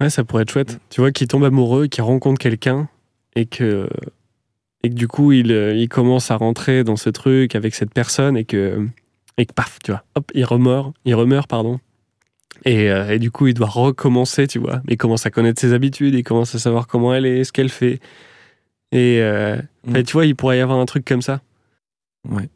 Ouais, 0.00 0.10
ça 0.10 0.24
pourrait 0.24 0.42
être 0.42 0.50
chouette. 0.50 0.74
Mm. 0.74 0.78
Tu 0.90 1.00
vois, 1.00 1.12
qu'il 1.12 1.28
tombe 1.28 1.44
amoureux, 1.44 1.86
qu'il 1.86 2.02
rencontre 2.02 2.38
quelqu'un 2.38 2.88
et 3.36 3.46
que, 3.46 3.88
et 4.82 4.90
que 4.90 4.94
du 4.94 5.08
coup, 5.08 5.32
il, 5.32 5.50
il 5.50 5.88
commence 5.88 6.30
à 6.30 6.36
rentrer 6.36 6.84
dans 6.84 6.96
ce 6.96 7.10
truc 7.10 7.54
avec 7.54 7.74
cette 7.74 7.92
personne 7.92 8.36
et 8.36 8.44
que, 8.44 8.86
et 9.36 9.46
que 9.46 9.52
paf, 9.52 9.78
tu 9.84 9.92
vois, 9.92 10.04
hop, 10.14 10.30
il 10.34 10.44
remeurt, 10.44 10.92
il 11.04 11.14
remeurt, 11.14 11.48
pardon. 11.48 11.78
Et, 12.64 12.90
euh, 12.90 13.10
et, 13.10 13.18
du 13.18 13.30
coup, 13.30 13.46
il 13.46 13.54
doit 13.54 13.68
recommencer, 13.68 14.48
tu 14.48 14.58
vois. 14.58 14.82
Il 14.88 14.96
commence 14.96 15.26
à 15.26 15.30
connaître 15.30 15.60
ses 15.60 15.72
habitudes, 15.72 16.14
il 16.14 16.24
commence 16.24 16.54
à 16.54 16.58
savoir 16.58 16.86
comment 16.88 17.14
elle 17.14 17.26
est, 17.26 17.44
ce 17.44 17.52
qu'elle 17.52 17.68
fait. 17.68 18.00
Et 18.90 19.20
euh, 19.20 19.60
mm. 19.84 20.02
tu 20.02 20.12
vois, 20.12 20.26
il 20.26 20.34
pourrait 20.34 20.58
y 20.58 20.60
avoir 20.60 20.78
un 20.78 20.86
truc 20.86 21.04
comme 21.04 21.22
ça. 21.22 21.40
Ouais. 22.28 22.48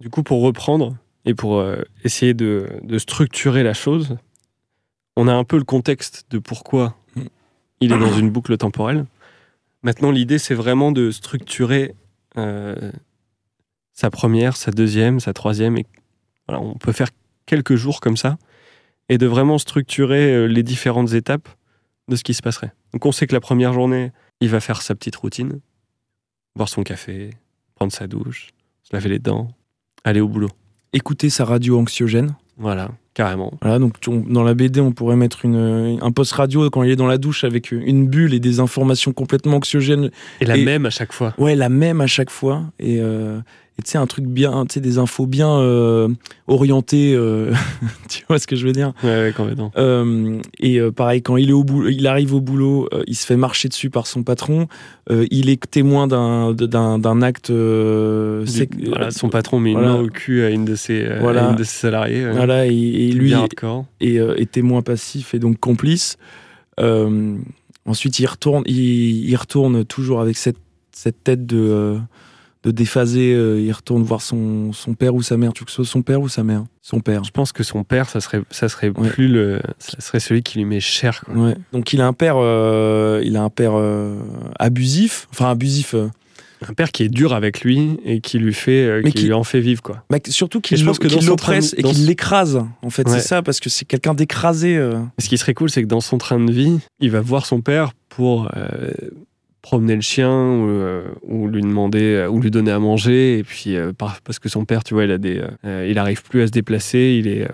Du 0.00 0.10
coup, 0.10 0.22
pour 0.22 0.42
reprendre, 0.42 0.94
et 1.26 1.34
pour 1.34 1.58
euh, 1.58 1.82
essayer 2.04 2.32
de, 2.32 2.80
structurer 2.98 3.64
la 3.64 3.74
chose, 3.74 4.16
on 5.16 5.28
a 5.28 5.34
un 5.34 5.44
peu 5.44 5.58
le 5.58 5.64
contexte 5.64 6.26
de 6.30 6.38
pourquoi 6.38 6.96
il 7.80 7.92
est 7.92 7.98
dans 7.98 8.16
une 8.16 8.30
boucle 8.30 8.56
temporelle. 8.56 9.04
Maintenant, 9.82 10.10
l'idée, 10.10 10.38
c'est 10.38 10.54
vraiment 10.54 10.92
de 10.92 11.10
structurer 11.10 11.94
euh, 12.38 12.92
sa 13.92 14.10
première, 14.10 14.56
sa 14.56 14.70
deuxième, 14.70 15.20
sa 15.20 15.32
troisième. 15.32 15.76
Et 15.76 15.86
voilà, 16.48 16.62
on 16.62 16.74
peut 16.74 16.92
faire 16.92 17.08
quelques 17.44 17.74
jours 17.74 18.00
comme 18.00 18.16
ça 18.16 18.38
et 19.08 19.18
de 19.18 19.26
vraiment 19.26 19.58
structurer 19.58 20.32
euh, 20.32 20.46
les 20.46 20.62
différentes 20.62 21.12
étapes 21.12 21.48
de 22.08 22.16
ce 22.16 22.24
qui 22.24 22.34
se 22.34 22.42
passerait. 22.42 22.72
Donc, 22.92 23.04
on 23.04 23.12
sait 23.12 23.26
que 23.26 23.34
la 23.34 23.40
première 23.40 23.72
journée, 23.72 24.12
il 24.40 24.48
va 24.48 24.60
faire 24.60 24.80
sa 24.80 24.94
petite 24.94 25.16
routine, 25.16 25.60
boire 26.54 26.68
son 26.68 26.82
café, 26.82 27.30
prendre 27.74 27.92
sa 27.92 28.06
douche, 28.06 28.50
se 28.82 28.94
laver 28.94 29.08
les 29.08 29.18
dents, 29.18 29.48
aller 30.04 30.20
au 30.20 30.28
boulot 30.28 30.50
écouter 30.92 31.30
sa 31.30 31.44
radio 31.44 31.78
anxiogène. 31.78 32.34
Voilà, 32.58 32.90
carrément. 33.14 33.52
Voilà, 33.60 33.78
donc 33.78 33.94
dans 34.28 34.42
la 34.42 34.54
BD, 34.54 34.80
on 34.80 34.92
pourrait 34.92 35.16
mettre 35.16 35.44
une, 35.44 35.98
un 36.00 36.12
poste 36.12 36.32
radio 36.32 36.70
quand 36.70 36.82
il 36.82 36.90
est 36.90 36.96
dans 36.96 37.06
la 37.06 37.18
douche 37.18 37.44
avec 37.44 37.70
une 37.70 38.06
bulle 38.06 38.32
et 38.32 38.40
des 38.40 38.60
informations 38.60 39.12
complètement 39.12 39.56
anxiogènes. 39.56 40.10
Et 40.40 40.46
la 40.46 40.56
même 40.56 40.86
à 40.86 40.90
chaque 40.90 41.12
fois. 41.12 41.34
Ouais, 41.38 41.54
la 41.54 41.68
même 41.68 42.00
à 42.00 42.06
chaque 42.06 42.30
fois. 42.30 42.62
Et, 42.78 42.98
euh, 43.00 43.40
et 43.78 43.82
tu 43.82 43.90
sais, 43.90 43.98
un 43.98 44.06
truc 44.06 44.24
bien, 44.24 44.64
tu 44.64 44.74
sais, 44.74 44.80
des 44.80 44.96
infos 44.96 45.26
bien 45.26 45.50
euh, 45.50 46.08
orientées, 46.46 47.12
euh, 47.14 47.52
tu 48.08 48.24
vois 48.26 48.38
ce 48.38 48.46
que 48.46 48.56
je 48.56 48.66
veux 48.66 48.72
dire? 48.72 48.94
Ouais, 49.04 49.10
ouais 49.10 49.34
complètement. 49.36 49.70
Euh, 49.76 50.40
et 50.58 50.80
pareil, 50.92 51.20
quand 51.20 51.36
il, 51.36 51.50
est 51.50 51.52
au 51.52 51.62
boulot, 51.62 51.90
il 51.90 52.06
arrive 52.06 52.32
au 52.32 52.40
boulot, 52.40 52.88
il 53.06 53.14
se 53.14 53.26
fait 53.26 53.36
marcher 53.36 53.68
dessus 53.68 53.90
par 53.90 54.06
son 54.06 54.22
patron, 54.22 54.66
il 55.10 55.50
est 55.50 55.70
témoin 55.70 56.06
d'un, 56.06 56.54
d'un, 56.54 57.22
acte. 57.22 57.50
voilà, 57.50 59.10
son 59.10 59.28
patron 59.28 59.60
met 59.60 59.72
une 59.72 59.80
main 59.80 60.00
au 60.00 60.08
cul 60.08 60.42
à 60.42 60.48
une 60.48 60.64
de 60.64 60.74
ses, 60.74 61.06
voilà. 61.20 61.50
une 61.50 61.56
de 61.56 61.64
ses 61.64 61.78
salariés. 61.80 62.30
Voilà, 62.30 62.64
et, 62.64 63.12
lui 63.12 63.34
est, 63.34 64.16
est, 64.16 64.50
témoin 64.50 64.80
passif 64.80 65.34
et 65.34 65.38
donc 65.38 65.60
complice. 65.60 66.16
ensuite, 66.78 68.18
il 68.20 68.26
retourne, 68.26 68.62
il, 68.64 69.28
il, 69.28 69.36
retourne 69.36 69.84
toujours 69.84 70.22
avec 70.22 70.38
cette, 70.38 70.58
cette 70.92 71.22
tête 71.22 71.44
de 71.44 72.00
de 72.66 72.72
déphaser, 72.72 73.32
euh, 73.32 73.60
il 73.60 73.70
retourne 73.70 74.02
voir 74.02 74.20
son, 74.20 74.72
son, 74.72 74.94
père 74.94 75.14
ou 75.14 75.22
sa 75.22 75.36
mère. 75.36 75.52
Tu 75.52 75.60
veux 75.60 75.66
que 75.66 75.70
ce 75.70 75.76
soit 75.76 75.92
son 75.92 76.02
père 76.02 76.20
ou 76.20 76.28
sa 76.28 76.42
mère? 76.42 76.64
Son 76.82 76.98
père. 76.98 77.22
Je 77.22 77.30
pense 77.30 77.52
que 77.52 77.62
son 77.62 77.84
père, 77.84 78.08
ça 78.08 78.20
serait, 78.20 78.40
ça 78.50 78.68
serait 78.68 78.90
plus 78.90 79.28
le, 79.28 79.60
ça 79.78 80.00
serait 80.00 80.18
celui 80.18 80.42
qui 80.42 80.58
lui 80.58 80.64
met 80.64 80.80
cher. 80.80 81.24
Ouais. 81.32 81.54
Donc 81.72 81.92
il 81.92 82.00
a 82.00 82.08
un 82.08 82.12
père, 82.12 82.34
euh, 82.38 83.22
il 83.24 83.36
a 83.36 83.42
un 83.42 83.50
père 83.50 83.74
euh, 83.74 84.18
abusif, 84.58 85.28
enfin 85.30 85.48
abusif. 85.48 85.94
Un 86.66 86.72
père 86.72 86.90
qui 86.90 87.04
est 87.04 87.08
dur 87.08 87.34
avec 87.34 87.60
lui 87.60 88.00
et 88.04 88.20
qui 88.20 88.38
lui 88.38 88.54
fait, 88.54 89.02
qui, 89.14 89.26
lui 89.26 89.32
en 89.34 89.44
fait 89.44 89.60
vivre 89.60 89.82
quoi. 89.82 90.02
Mais 90.10 90.20
surtout 90.26 90.60
qu'il 90.60 90.82
l'oppresse 90.82 91.74
et 91.76 91.82
qu'il 91.82 92.06
l'écrase. 92.06 92.64
En 92.82 92.90
fait, 92.90 93.08
c'est 93.08 93.20
ça 93.20 93.42
parce 93.42 93.60
que 93.60 93.68
c'est 93.68 93.84
quelqu'un 93.84 94.14
d'écrasé. 94.14 94.76
Ce 95.20 95.28
qui 95.28 95.38
serait 95.38 95.54
cool, 95.54 95.70
c'est 95.70 95.82
que 95.82 95.86
dans 95.86 96.00
son 96.00 96.18
train 96.18 96.40
de 96.40 96.50
vie, 96.50 96.80
il 96.98 97.10
va 97.10 97.20
voir 97.20 97.46
son 97.46 97.60
père 97.60 97.92
pour 98.08 98.50
promener 99.66 99.96
le 99.96 100.00
chien 100.00 100.30
ou, 100.30 100.68
euh, 100.68 101.02
lui 101.28 101.60
demander 101.60 102.14
euh, 102.14 102.28
ou 102.28 102.40
lui 102.40 102.52
donner 102.52 102.70
à 102.70 102.78
manger 102.78 103.38
et 103.38 103.42
puis 103.42 103.74
euh, 103.74 103.92
parce 103.98 104.38
que 104.38 104.48
son 104.48 104.64
père 104.64 104.84
tu 104.84 104.94
vois 104.94 105.02
il 105.02 105.10
a 105.10 105.18
des 105.18 105.42
il 105.64 105.98
arrive 105.98 106.22
plus 106.22 106.42
à 106.42 106.46
se 106.46 106.52
déplacer 106.52 107.16
il 107.18 107.26
est 107.26 107.48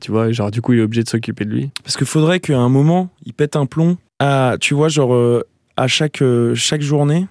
tu 0.00 0.10
vois 0.10 0.32
genre 0.32 0.50
du 0.50 0.62
coup 0.62 0.72
il 0.72 0.78
est 0.78 0.82
obligé 0.82 1.02
de 1.02 1.08
s'occuper 1.08 1.44
de 1.44 1.50
lui. 1.50 1.70
Parce 1.84 1.98
qu'il 1.98 2.06
faudrait 2.06 2.40
qu'à 2.40 2.58
un 2.58 2.70
moment 2.70 3.10
il 3.26 3.34
pète 3.34 3.56
un 3.56 3.66
plomb 3.66 3.98
à 4.20 4.56
tu 4.58 4.72
vois 4.72 4.88
genre 4.88 5.42
à 5.76 5.86
chaque 5.86 6.22
chaque 6.54 6.80
journée. 6.80 7.26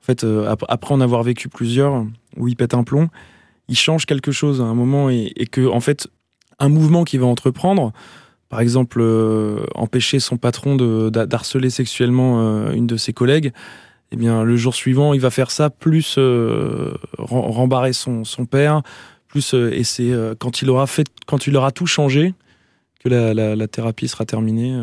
En 0.00 0.04
fait 0.04 0.24
après 0.68 0.94
en 0.94 1.00
avoir 1.00 1.24
vécu 1.24 1.48
plusieurs 1.48 2.06
où 2.36 2.46
il 2.46 2.54
pète 2.54 2.74
un 2.74 2.84
plomb 2.84 3.08
il 3.68 3.76
change 3.76 4.06
quelque 4.06 4.30
chose 4.30 4.60
à 4.60 4.64
un 4.64 4.74
moment 4.74 5.10
et, 5.10 5.32
et 5.34 5.46
que 5.46 5.66
en 5.66 5.80
fait 5.80 6.06
un 6.60 6.68
mouvement 6.68 7.02
qu'il 7.02 7.18
va 7.18 7.26
entreprendre 7.26 7.92
par 8.50 8.60
exemple, 8.60 8.98
euh, 9.00 9.64
empêcher 9.76 10.18
son 10.18 10.36
patron 10.36 10.76
d'harceler 10.76 11.70
sexuellement 11.70 12.40
euh, 12.42 12.72
une 12.72 12.88
de 12.88 12.96
ses 12.96 13.12
collègues, 13.12 13.52
eh 14.10 14.16
bien, 14.16 14.42
le 14.42 14.56
jour 14.56 14.74
suivant, 14.74 15.14
il 15.14 15.20
va 15.20 15.30
faire 15.30 15.52
ça, 15.52 15.70
plus 15.70 16.16
euh, 16.18 16.92
rembarrer 17.16 17.92
son, 17.92 18.24
son, 18.24 18.44
père, 18.44 18.82
plus 19.28 19.54
et 19.54 19.84
c'est 19.84 20.12
quand 20.40 20.62
il 20.62 20.70
aura 20.70 20.88
fait, 20.88 21.06
quand 21.26 21.46
il 21.46 21.56
aura 21.56 21.70
tout 21.70 21.86
changé, 21.86 22.34
que 22.98 23.08
la, 23.08 23.32
la, 23.32 23.68
thérapie 23.68 24.08
sera 24.08 24.24
terminée. 24.24 24.76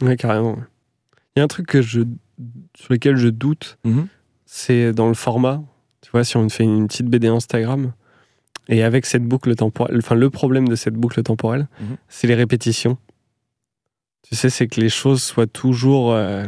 Oui, 0.00 0.16
carrément. 0.16 0.56
Il 1.36 1.40
y 1.40 1.42
a 1.42 1.44
un 1.44 1.48
truc 1.48 1.66
que 1.66 1.82
je, 1.82 2.00
sur 2.74 2.90
lequel 2.90 3.16
je 3.16 3.28
doute, 3.28 3.76
mhm. 3.84 4.06
c'est 4.46 4.94
dans 4.94 5.08
le 5.08 5.14
format. 5.14 5.62
Tu 6.00 6.10
vois, 6.10 6.24
si 6.24 6.38
on 6.38 6.48
fait 6.48 6.64
une 6.64 6.88
petite 6.88 7.06
BD 7.06 7.28
Instagram, 7.28 7.92
et 8.68 8.82
avec 8.82 9.04
cette 9.04 9.24
boucle 9.24 9.54
temporelle, 9.56 9.98
enfin 9.98 10.14
le 10.14 10.30
problème 10.30 10.68
de 10.68 10.74
cette 10.74 10.94
boucle 10.94 11.22
temporelle, 11.22 11.68
mhm. 11.80 11.96
c'est 12.08 12.26
les 12.26 12.34
répétitions. 12.34 12.96
Tu 14.30 14.36
sais, 14.36 14.48
c'est 14.48 14.68
que 14.68 14.80
les 14.80 14.88
choses 14.88 15.22
soient 15.22 15.48
toujours. 15.48 16.12
Euh, 16.12 16.44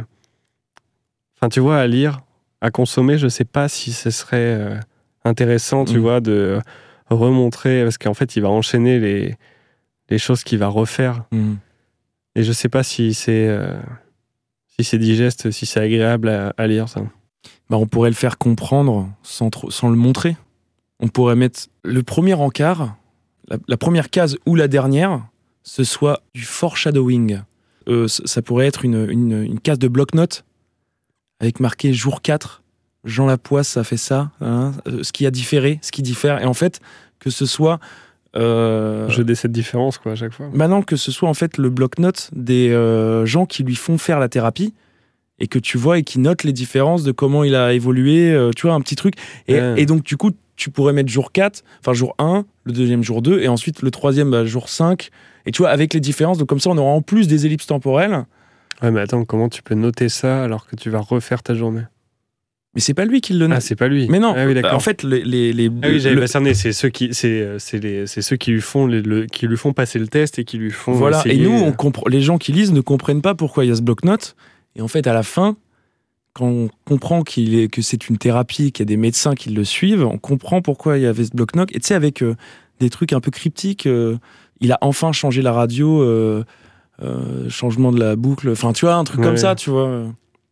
enfin, 1.37 1.49
tu 1.49 1.59
vois, 1.59 1.79
à 1.79 1.87
lire, 1.87 2.21
à 2.61 2.71
consommer, 2.71 3.19
je 3.19 3.27
sais 3.27 3.45
pas 3.45 3.69
si 3.69 3.93
ce 3.93 4.11
serait 4.11 4.37
euh, 4.37 4.79
intéressant, 5.25 5.85
tu 5.85 5.99
mm. 5.99 6.01
vois, 6.01 6.21
de 6.21 6.61
remontrer, 7.11 7.83
parce 7.83 7.99
qu'en 7.99 8.15
fait, 8.15 8.37
il 8.37 8.43
va 8.43 8.51
enchaîner 8.51 9.01
les, 9.01 9.35
les 10.11 10.19
choses 10.19 10.45
qu'il 10.45 10.59
va 10.59 10.69
refaire. 10.69 11.25
Mm. 11.33 11.55
Et 12.37 12.45
je 12.45 12.53
sais 12.53 12.69
pas 12.69 12.85
si 12.85 13.15
c'est 13.15 13.49
euh, 13.49 13.81
si 14.69 14.85
c'est 14.85 14.99
digeste, 14.99 15.51
si 15.51 15.67
c'est 15.67 15.81
agréable 15.81 16.53
à, 16.57 16.67
lire, 16.69 16.89
ça. 16.89 17.03
Bah, 17.69 17.77
on 17.79 17.87
pourrait 17.87 18.11
le 18.11 18.17
faire 18.17 18.39
comprendre 18.39 19.11
sans, 19.23 19.51
sans 19.71 19.91
le 19.91 19.97
montrer. 19.97 20.37
On 21.01 21.09
pourrait 21.09 21.37
mettre 21.37 21.63
le 21.83 22.03
premier 22.05 22.35
encart, 22.35 22.97
la, 23.49 23.59
la 23.67 23.77
première 23.77 24.09
case 24.09 24.39
ou 24.47 24.55
la 24.55 24.69
dernière, 24.69 25.27
ce 25.65 25.83
soit 25.83 26.23
du 26.33 26.45
foreshadowing. 26.45 27.41
Euh, 27.89 28.09
ça 28.09 28.43
pourrait 28.43 28.67
être 28.67 28.85
une, 28.85 29.09
une, 29.11 29.61
case 29.61 29.79
de 29.79 29.89
bloc-notes 29.89 30.45
avec 31.41 31.61
marqué 31.61 31.93
jour 31.93 32.23
4, 32.23 32.63
Jean 33.05 33.27
Lapoisse, 33.27 33.69
ça 33.69 33.85
fait 33.85 33.97
ça, 33.97 34.31
hein, 34.41 34.73
euh, 34.87 35.03
ce 35.03 35.13
qui 35.13 35.27
a 35.27 35.31
différé, 35.31 35.79
ce 35.83 35.91
qui 35.91 36.03
diffère. 36.03 36.41
Et 36.41 36.45
en 36.45 36.55
fait, 36.55 36.81
que 37.19 37.31
ce 37.31 37.47
soit. 37.47 37.81
Euh, 38.37 39.09
Je 39.09 39.23
décède 39.23 39.37
cette 39.37 39.53
différence, 39.53 39.99
quoi, 39.99 40.13
à 40.13 40.15
chaque 40.15 40.33
fois. 40.33 40.49
Maintenant, 40.53 40.83
que 40.83 40.97
ce 40.97 41.11
soit 41.11 41.29
en 41.29 41.35
fait 41.35 41.59
le 41.59 41.69
bloc-notes 41.69 42.31
des 42.33 42.71
gens 43.25 43.47
qui 43.47 43.63
lui 43.65 43.75
font 43.75 43.99
faire 43.99 44.19
la 44.21 44.29
thérapie 44.29 44.73
et 45.39 45.49
que 45.49 45.59
tu 45.59 45.77
vois 45.77 45.99
et 45.99 46.03
qui 46.05 46.19
notent 46.21 46.45
les 46.45 46.53
différences 46.53 47.03
de 47.03 47.13
comment 47.13 47.45
il 47.45 47.55
a 47.55 47.73
évolué, 47.73 48.51
tu 48.57 48.67
vois, 48.67 48.75
un 48.75 48.81
petit 48.81 48.97
truc. 48.97 49.15
Et, 49.49 49.59
et, 49.77 49.87
donc, 49.87 50.05
du 50.05 50.17
coup, 50.17 50.31
tu 50.57 50.71
pourrais 50.71 50.93
mettre 50.93 51.11
jour 51.11 51.33
4, 51.33 51.65
enfin 51.81 51.93
jour 51.93 52.15
1, 52.19 52.45
le 52.65 52.73
deuxième 52.73 53.03
jour 53.03 53.21
2, 53.21 53.41
et 53.41 53.49
ensuite 53.49 53.83
le 53.83 53.91
troisième 53.91 54.31
bah, 54.31 54.45
jour 54.45 54.69
5, 54.69 55.11
et 55.47 55.53
tu 55.53 55.63
vois, 55.63 55.71
avec 55.71 55.95
les 55.95 56.01
différences, 56.01 56.39
donc 56.39 56.49
comme 56.49 56.61
ça, 56.61 56.71
on 56.71 56.79
aura 56.79 56.91
en 56.91 57.03
plus 57.03 57.29
des 57.29 57.47
ellipses 57.47 57.67
temporelles. 57.67 58.25
Ouais, 58.83 58.91
mais 58.91 59.01
attends, 59.01 59.25
comment 59.25 59.49
tu 59.49 59.63
peux 59.63 59.75
noter 59.75 60.09
ça 60.09 60.43
alors 60.43 60.67
que 60.67 60.77
tu 60.77 60.91
vas 60.91 61.01
refaire 61.01 61.43
ta 61.43 61.55
journée? 61.55 61.83
Mais 62.75 62.81
c'est 62.81 62.95
pas 62.95 63.05
lui 63.05 63.21
qui 63.21 63.35
le 63.35 63.47
note. 63.47 63.59
Ah, 63.59 63.61
c'est 63.61 63.77
pas 63.77 63.87
lui. 63.87 64.09
Mais 64.09 64.19
non. 64.19 64.33
Ah, 64.35 64.47
oui, 64.47 64.59
en 64.65 64.81
fait, 64.81 65.03
les, 65.03 65.23
les, 65.23 65.53
les 65.53 65.71
ah 65.83 65.89
oui, 65.89 66.01
j'avais 66.01 66.27
cerné. 66.27 66.55
C'est 66.55 66.73
ceux 66.73 66.89
qui, 66.89 67.13
c'est, 67.13 67.59
c'est 67.59 68.23
ceux 68.23 68.37
qui 68.37 68.51
lui 68.51 68.63
font, 68.63 68.87
le, 68.87 69.27
qui 69.27 69.47
lui 69.47 69.59
font 69.59 69.75
passer 69.75 69.99
le 69.99 70.09
test 70.09 70.39
et 70.39 70.45
qui 70.45 70.57
lui 70.57 70.71
font. 70.71 70.93
Voilà. 70.93 71.23
Et 71.27 71.37
nous, 71.37 71.53
on 71.53 71.73
comprend. 71.73 72.09
Les 72.09 72.23
gens 72.23 72.39
qui 72.39 72.51
lisent 72.53 72.73
ne 72.73 72.81
comprennent 72.81 73.21
pas 73.21 73.35
pourquoi 73.35 73.67
il 73.67 73.69
y 73.69 73.71
a 73.71 73.77
ce 73.77 73.83
bloc-notes. 73.83 74.37
Et 74.75 74.81
en 74.81 74.89
fait, 74.89 75.07
à 75.07 75.13
la 75.13 75.23
fin, 75.23 75.57
quand 76.33 76.47
on 76.47 76.71
comprend 76.87 77.25
qu'il 77.25 77.55
est, 77.57 77.69
que 77.69 77.83
c'est 77.83 78.09
une 78.09 78.17
thérapie, 78.17 78.73
qu'il 78.73 78.85
y 78.85 78.87
a 78.87 78.91
des 78.91 78.97
médecins 78.97 79.35
qui 79.35 79.51
le 79.51 79.65
suivent, 79.65 80.07
on 80.07 80.17
comprend 80.17 80.63
pourquoi 80.63 80.97
il 80.97 81.03
y 81.03 81.07
avait 81.07 81.27
ce 81.27 81.33
bloc-notes. 81.33 81.69
Et 81.77 81.79
tu 81.79 81.89
sais, 81.89 81.95
avec 81.95 82.23
euh, 82.23 82.37
des 82.81 82.89
trucs 82.89 83.13
un 83.13 83.21
peu 83.21 83.31
cryptiques. 83.31 83.87
Euh, 83.87 84.17
il 84.63 84.73
a 84.73 84.79
enfin 84.81 85.13
changé 85.13 85.43
la 85.43 85.53
radio, 85.53 86.01
euh, 86.03 86.43
changement 87.49 87.93
de 87.93 88.01
la 88.01 88.17
boucle. 88.17 88.49
Enfin, 88.51 88.73
tu 88.73 88.87
vois, 88.87 88.95
un 88.95 89.05
truc 89.05 89.21
comme 89.21 89.37
ça, 89.37 89.55
tu 89.55 89.71
vois. 89.71 90.07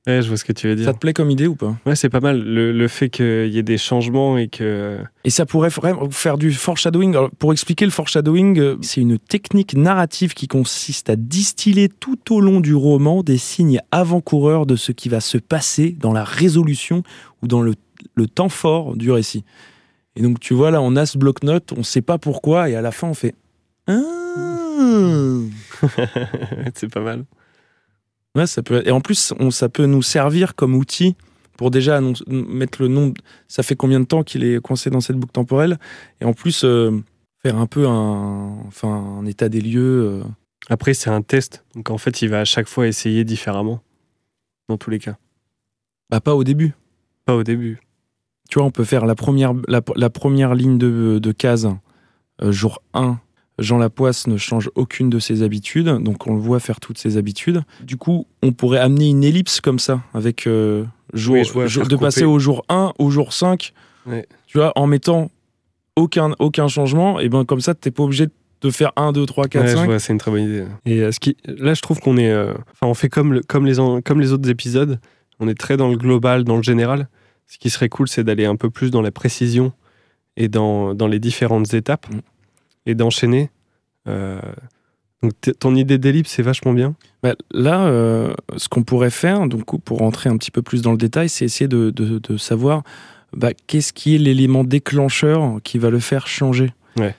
Ouais, 0.07 0.23
je 0.23 0.29
vois 0.29 0.39
ce 0.39 0.45
que 0.45 0.55
tu 0.55 0.67
veux 0.67 0.77
dire. 0.77 0.87
Ça 0.87 0.95
te 0.95 0.99
plaît 0.99 1.13
comme 1.13 1.31
idée 1.31 1.47
ou 1.47 1.55
pas? 1.55 1.77
Ouais, 1.85 1.95
c'est 1.95 2.09
pas 2.09 2.21
mal. 2.21 2.43
Le, 2.43 2.73
le 2.73 2.89
fait 2.89 3.11
qu'il 3.11 3.49
y 3.49 3.59
ait 3.59 3.63
des 3.63 3.77
changements 3.77 4.39
et 4.39 4.49
que. 4.49 4.99
Et 5.25 5.31
ça 5.31 5.45
pourrait 5.45 5.69
vraiment 5.69 6.11
faire 6.11 6.39
du 6.39 6.53
foreshadowing. 6.53 7.11
Alors, 7.15 7.31
pour 7.39 7.53
expliquer 7.53 7.85
le 7.85 7.91
foreshadowing, 7.91 8.59
euh, 8.59 8.77
c'est 8.81 9.03
une 9.03 9.19
technique 9.19 9.75
narrative 9.75 10.33
qui 10.33 10.49
consiste 10.49 11.11
à 11.11 11.17
distiller 11.17 11.91
tout 11.91 12.35
au 12.35 12.41
long 12.41 12.61
du 12.61 12.75
roman 12.75 13.23
des 13.23 13.37
signes 13.37 13.81
avant-coureurs 13.93 14.65
de 14.65 14.75
ce 14.75 14.91
qui 14.91 15.11
va 15.11 15.21
se 15.21 15.37
passer 15.37 15.95
dans 16.01 16.15
la 16.15 16.25
résolution 16.25 17.03
ou 17.43 17.47
dans 17.47 17.61
le, 17.61 17.75
le 18.15 18.27
temps 18.27 18.49
fort 18.49 18.97
du 18.97 19.13
récit. 19.13 19.45
Et 20.17 20.23
donc, 20.23 20.41
tu 20.41 20.55
vois, 20.55 20.71
là, 20.71 20.81
on 20.81 20.97
a 20.97 21.05
ce 21.05 21.19
bloc-notes, 21.19 21.75
on 21.77 21.83
sait 21.83 22.03
pas 22.03 22.17
pourquoi, 22.17 22.71
et 22.71 22.75
à 22.75 22.81
la 22.81 22.91
fin, 22.91 23.09
on 23.09 23.15
fait. 23.15 23.35
Ah 23.91 25.41
c'est 26.75 26.89
pas 26.93 27.01
mal. 27.01 27.25
Ouais, 28.37 28.47
ça 28.47 28.63
peut. 28.63 28.83
Et 28.87 28.91
en 28.91 29.01
plus, 29.01 29.33
on, 29.39 29.51
ça 29.51 29.69
peut 29.69 29.87
nous 29.87 30.03
servir 30.03 30.55
comme 30.55 30.75
outil 30.75 31.17
pour 31.57 31.71
déjà 31.71 32.01
mettre 32.29 32.81
le 32.83 32.89
nom. 32.89 33.13
Ça 33.49 33.63
fait 33.63 33.77
combien 33.77 34.01
de 34.01 34.05
temps 34.05 34.23
qu'il 34.23 34.45
est 34.45 34.61
coincé 34.61 34.91
dans 34.91 35.01
cette 35.01 35.17
boucle 35.17 35.33
temporelle? 35.33 35.79
Et 36.21 36.25
en 36.25 36.33
plus, 36.33 36.65
euh, 36.65 36.93
faire 37.43 37.57
un 37.57 37.67
peu 37.67 37.89
un, 37.89 38.57
enfin, 38.67 38.89
un 38.89 39.27
état 39.27 39.49
des 39.49 39.61
lieux. 39.61 40.23
euh. 40.23 40.25
Après, 40.69 40.95
c'est 40.95 41.11
un 41.11 41.23
test. 41.23 41.65
Donc 41.75 41.91
en 41.91 41.99
fait, 41.99 42.23
il 42.23 42.29
va 42.29 42.41
à 42.41 42.45
chaque 42.45 42.69
fois 42.69 42.87
essayer 42.87 43.25
différemment. 43.25 43.83
Dans 44.69 44.77
tous 44.77 44.91
les 44.91 45.01
cas. 45.01 45.17
Bah, 46.11 46.21
pas 46.21 46.35
au 46.37 46.45
début. 46.45 46.75
Pas 47.25 47.35
au 47.35 47.43
début. 47.43 47.81
Tu 48.49 48.59
vois, 48.59 48.67
on 48.67 48.71
peut 48.71 48.85
faire 48.85 49.05
la 49.07 49.15
première, 49.17 49.53
la, 49.67 49.81
la 49.97 50.11
première 50.11 50.55
ligne 50.55 50.79
de, 50.79 51.19
de 51.21 51.33
case, 51.33 51.69
euh, 52.43 52.53
jour 52.53 52.81
1. 52.95 53.19
Jean 53.61 53.79
Lapoisse 53.79 54.27
ne 54.27 54.37
change 54.37 54.71
aucune 54.75 55.09
de 55.11 55.19
ses 55.21 55.43
habitudes, 55.43 55.87
donc 55.87 56.27
on 56.27 56.35
le 56.35 56.41
voit 56.41 56.59
faire 56.61 56.81
toutes 56.81 56.99
ses 56.99 57.17
habitudes. 57.17 57.63
Du 57.83 57.97
coup, 57.97 58.27
on 58.43 58.53
pourrait 58.53 58.81
amener 58.81 59.09
une 59.09 59.23
ellipse 59.23 59.61
comme 59.61 59.79
ça, 59.79 60.01
avec 60.15 60.47
euh, 60.47 60.85
jour, 61.13 61.35
Oui, 61.35 61.45
je 61.45 61.53
vois, 61.53 61.67
jour- 61.67 61.83
faire 61.85 61.89
de 61.89 61.97
passer 61.97 62.21
couper. 62.23 62.33
au 62.33 62.39
jour 62.39 62.65
1, 62.69 62.93
au 62.99 63.11
jour 63.11 63.33
5, 63.33 63.73
Ouais. 64.07 64.27
tu 64.47 64.59
vois, 64.59 64.73
en 64.77 64.87
mettant 64.87 65.31
aucun, 65.97 66.33
aucun 66.39 66.69
changement, 66.69 67.21
et 67.21 67.29
ben 67.29 67.45
comme 67.45 67.61
ça, 67.61 67.75
t'es 67.75 67.91
pas 67.91 68.03
obligé 68.03 68.27
de 68.63 68.71
faire 68.71 68.93
1, 68.97 69.13
2, 69.13 69.27
3, 69.27 69.47
4, 69.49 69.63
Ouais, 69.65 69.71
je 69.71 69.77
5. 69.77 69.85
vois, 69.87 69.99
c'est 69.99 70.13
une 70.13 70.19
très 70.19 70.31
bonne 70.31 70.43
idée. 70.45 70.65
Et 70.87 71.01
euh, 71.01 71.13
ce 71.13 71.21
qui, 71.21 71.37
là, 71.47 71.75
je 71.75 71.81
trouve 71.83 72.01
qu'on 72.01 72.17
est, 72.17 72.31
euh, 72.31 72.53
enfin, 72.73 72.87
on 72.87 72.95
fait 72.95 73.09
comme, 73.09 73.33
le- 73.35 73.41
comme, 73.43 73.67
les, 73.67 73.79
en- 73.81 74.01
comme 74.01 74.21
les 74.21 74.33
autres 74.33 74.49
épisodes. 74.49 74.99
On 75.39 75.49
est 75.49 75.55
très 75.59 75.77
dans 75.77 75.89
le 75.89 75.97
global, 75.97 76.45
dans 76.45 76.57
le 76.57 76.63
général. 76.63 77.09
Ce 77.47 77.59
qui 77.59 77.71
serait 77.71 77.89
cool, 77.89 78.09
c'est 78.09 78.23
d'aller 78.25 78.45
un 78.45 78.57
peu 78.57 78.71
plus 78.71 78.91
dans 78.91 79.01
la 79.03 79.11
précision 79.11 79.73
et 80.37 80.49
dans, 80.49 80.95
dans 80.95 81.07
les 81.09 81.19
différentes 81.19 81.73
étapes 81.75 82.07
Mm. 82.11 82.19
Et 82.87 82.95
d'enchaîner. 82.95 83.51
Euh, 84.09 84.41
donc, 85.23 85.33
ton 85.59 85.75
idée 85.77 85.99
d'ellipse, 85.99 86.31
c'est 86.31 86.43
vachement 86.43 86.73
bien. 86.73 86.95
Bah, 87.23 87.35
là, 87.53 87.85
euh, 87.87 88.33
ce 88.57 88.69
qu'on 88.69 88.83
pourrait 88.83 89.11
faire, 89.11 89.47
donc 89.47 89.81
pour 89.83 89.99
rentrer 89.99 90.31
un 90.31 90.37
petit 90.39 90.51
peu 90.51 90.63
plus 90.63 90.81
dans 90.81 90.93
le 90.93 90.97
détail, 90.99 91.29
c'est 91.29 91.45
essayer 91.45 91.69
de, 91.69 91.91
de- 91.91 92.19
de 92.19 92.37
savoir 92.39 92.83
bah, 93.37 93.51
qu'est-ce 93.67 93.93
qui 93.93 94.15
est 94.15 94.19
l'élément 94.19 94.65
déclencheur 94.65 95.61
qui 95.63 95.79
va 95.79 95.91
le 95.91 95.99
faire 96.01 96.27
changer. 96.27 96.73
Ouais. 96.99 97.15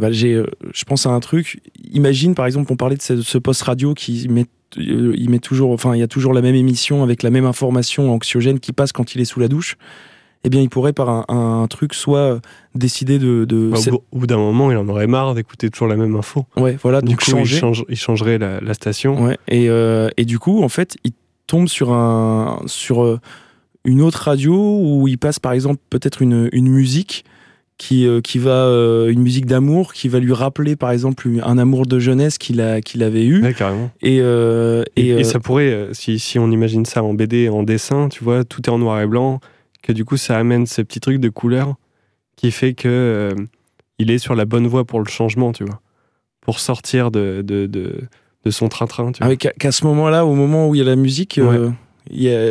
Bah, 0.00 0.12
j'ai, 0.12 0.34
euh, 0.34 0.46
je 0.72 0.84
pense 0.84 1.04
à 1.06 1.10
un 1.10 1.20
truc. 1.20 1.60
Imagine, 1.92 2.34
par 2.34 2.46
exemple, 2.46 2.72
on 2.72 2.76
parlait 2.76 2.96
de 2.96 3.02
ce, 3.02 3.20
ce 3.20 3.38
poste 3.38 3.62
radio 3.62 3.92
qui 3.92 4.28
met, 4.28 4.46
il 4.76 5.28
met 5.28 5.40
toujours, 5.40 5.72
enfin, 5.72 5.94
il 5.94 5.98
y 5.98 6.02
a 6.02 6.08
toujours 6.08 6.32
la 6.32 6.40
même 6.42 6.54
émission 6.54 7.02
avec 7.02 7.22
la 7.24 7.30
même 7.30 7.44
information 7.44 8.10
anxiogène 8.14 8.60
qui 8.60 8.72
passe 8.72 8.92
quand 8.92 9.14
il 9.16 9.20
est 9.20 9.26
sous 9.26 9.40
la 9.40 9.48
douche. 9.48 9.76
Eh 10.44 10.48
bien, 10.48 10.60
il 10.60 10.68
pourrait 10.68 10.92
par 10.92 11.08
un, 11.08 11.24
un 11.28 11.66
truc 11.68 11.94
soit 11.94 12.40
décider 12.74 13.18
de, 13.20 13.44
de 13.44 13.70
Bah, 13.70 13.78
au, 14.10 14.18
bout- 14.18 14.26
d'un 14.26 14.38
moment, 14.38 14.70
il 14.72 14.76
en 14.76 14.88
aurait 14.88 15.06
marre 15.06 15.34
d'écouter 15.34 15.70
toujours 15.70 15.86
la 15.88 15.96
même 15.96 16.16
info. 16.16 16.46
ouais, 16.56 16.76
voilà, 16.82 17.00
Du 17.00 17.10
donc 17.10 17.20
coup, 17.20 17.30
changer. 17.30 17.54
il, 17.54 17.58
change- 17.60 17.84
il 17.88 17.96
changerait 17.96 18.38
la, 18.38 18.60
la 18.60 18.74
station. 18.74 19.22
Ouais, 19.24 19.38
et, 19.48 19.68
euh, 19.68 20.08
et 20.16 20.24
du 20.24 20.38
coup, 20.40 20.62
en 20.64 20.68
fait, 20.68 20.96
il 21.04 21.12
tombe 21.46 21.68
sur, 21.68 21.92
un, 21.92 22.60
sur 22.66 23.04
euh, 23.04 23.20
une 23.84 24.00
autre 24.02 24.22
radio 24.24 24.52
où 24.80 25.06
il 25.06 25.18
passe 25.18 25.38
par 25.38 25.52
exemple 25.52 25.80
peut-être 25.90 26.22
une, 26.22 26.48
une 26.52 26.68
musique 26.68 27.24
qui, 27.78 28.06
euh, 28.06 28.20
qui 28.20 28.38
va, 28.38 28.64
euh, 28.66 29.10
une 29.10 29.20
musique 29.22 29.46
d'amour 29.46 29.92
qui 29.92 30.08
va 30.08 30.18
lui 30.20 30.32
rappeler 30.32 30.76
par 30.76 30.90
exemple 30.92 31.28
un 31.42 31.58
amour 31.58 31.86
de 31.86 31.98
jeunesse 31.98 32.38
qu'il 32.38 32.60
a- 32.60 32.80
qu'il 32.80 33.02
avait 33.02 33.24
eu. 33.24 33.42
Ouais, 33.42 33.54
carrément. 33.54 33.90
Et, 34.02 34.18
euh, 34.20 34.82
Et, 34.96 35.02
et, 35.02 35.08
et 35.08 35.12
euh, 35.14 35.22
ça 35.24 35.38
pourrait, 35.40 35.70
euh, 35.72 35.92
si, 35.92 36.18
si 36.18 36.38
on 36.40 36.50
imagine 36.50 36.84
ça 36.84 37.02
en 37.02 37.12
BD, 37.14 37.48
en 37.48 37.62
dessin, 37.62 38.08
tu 38.08 38.22
vois, 38.24 38.44
tout 38.44 38.60
est 38.62 38.68
en 38.70 38.78
noir 38.78 39.00
et 39.00 39.06
blanc, 39.06 39.40
que 39.82 39.92
du 39.92 40.04
coup 40.04 40.16
ça 40.16 40.38
amène 40.38 40.66
ce 40.66 40.80
petit 40.82 41.00
truc 41.00 41.18
de 41.18 41.28
couleur 41.28 41.74
qui 42.36 42.50
fait 42.50 42.74
que 42.74 42.88
euh, 42.88 43.34
il 43.98 44.10
est 44.10 44.18
sur 44.18 44.34
la 44.34 44.44
bonne 44.44 44.66
voie 44.66 44.84
pour 44.84 45.00
le 45.00 45.08
changement, 45.08 45.52
tu 45.52 45.64
vois, 45.64 45.80
pour 46.40 46.58
sortir 46.60 47.10
de, 47.10 47.42
de, 47.44 47.66
de, 47.66 48.00
de 48.44 48.50
son 48.50 48.68
train-train, 48.68 49.12
tu 49.12 49.18
vois. 49.18 49.26
avec 49.26 49.48
qu'à 49.58 49.72
ce 49.72 49.84
moment-là, 49.86 50.24
au 50.26 50.34
moment 50.34 50.68
où 50.68 50.74
il 50.74 50.78
y 50.78 50.80
a 50.80 50.84
la 50.84 50.96
musique, 50.96 51.38
euh, 51.38 51.70
il 52.10 52.22
y 52.22 52.34
a, 52.34 52.50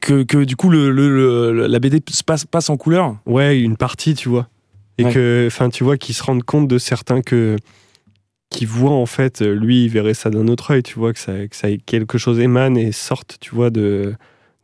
que, 0.00 0.22
que 0.24 0.44
du 0.44 0.56
coup 0.56 0.68
le, 0.68 0.90
le- 0.90 1.52
le- 1.52 1.66
la 1.66 1.78
BD 1.78 2.02
se 2.10 2.22
passe, 2.24 2.44
passe 2.44 2.68
en 2.70 2.76
couleur. 2.76 3.16
Ouais, 3.26 3.58
une 3.58 3.76
partie, 3.76 4.14
tu 4.14 4.28
vois. 4.28 4.48
Et 4.98 5.04
Ouais. 5.06 5.12
que, 5.12 5.44
enfin, 5.46 5.70
tu 5.70 5.84
vois, 5.84 5.96
qu'ils 5.96 6.14
se 6.14 6.22
rendent 6.22 6.44
compte 6.44 6.68
de 6.68 6.78
certains 6.78 7.22
que 7.22 7.56
qui 8.50 8.66
voient 8.66 8.92
en 8.92 9.06
fait, 9.06 9.42
euh, 9.42 9.52
lui, 9.54 9.84
il 9.84 9.88
verrait 9.88 10.14
ça 10.14 10.30
d'un 10.30 10.46
autre 10.48 10.70
œil, 10.72 10.82
tu 10.82 10.98
vois, 10.98 11.12
que 11.12 11.18
ça, 11.18 11.48
que 11.48 11.56
ça 11.56 11.68
quelque 11.86 12.18
chose 12.18 12.38
émane 12.38 12.76
et 12.76 12.92
sorte, 12.92 13.38
tu 13.40 13.54
vois, 13.54 13.70
de 13.70 14.14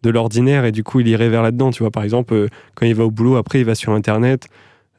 de 0.02 0.10
l'ordinaire 0.10 0.64
et 0.64 0.72
du 0.72 0.82
coup 0.84 1.00
il 1.00 1.08
irait 1.08 1.28
vers 1.28 1.42
là-dedans, 1.42 1.70
tu 1.70 1.82
vois. 1.82 1.90
Par 1.90 2.02
exemple, 2.04 2.34
euh, 2.34 2.48
quand 2.74 2.86
il 2.86 2.94
va 2.94 3.04
au 3.04 3.10
boulot, 3.10 3.36
après 3.36 3.60
il 3.60 3.64
va 3.64 3.74
sur 3.74 3.92
Internet, 3.92 4.46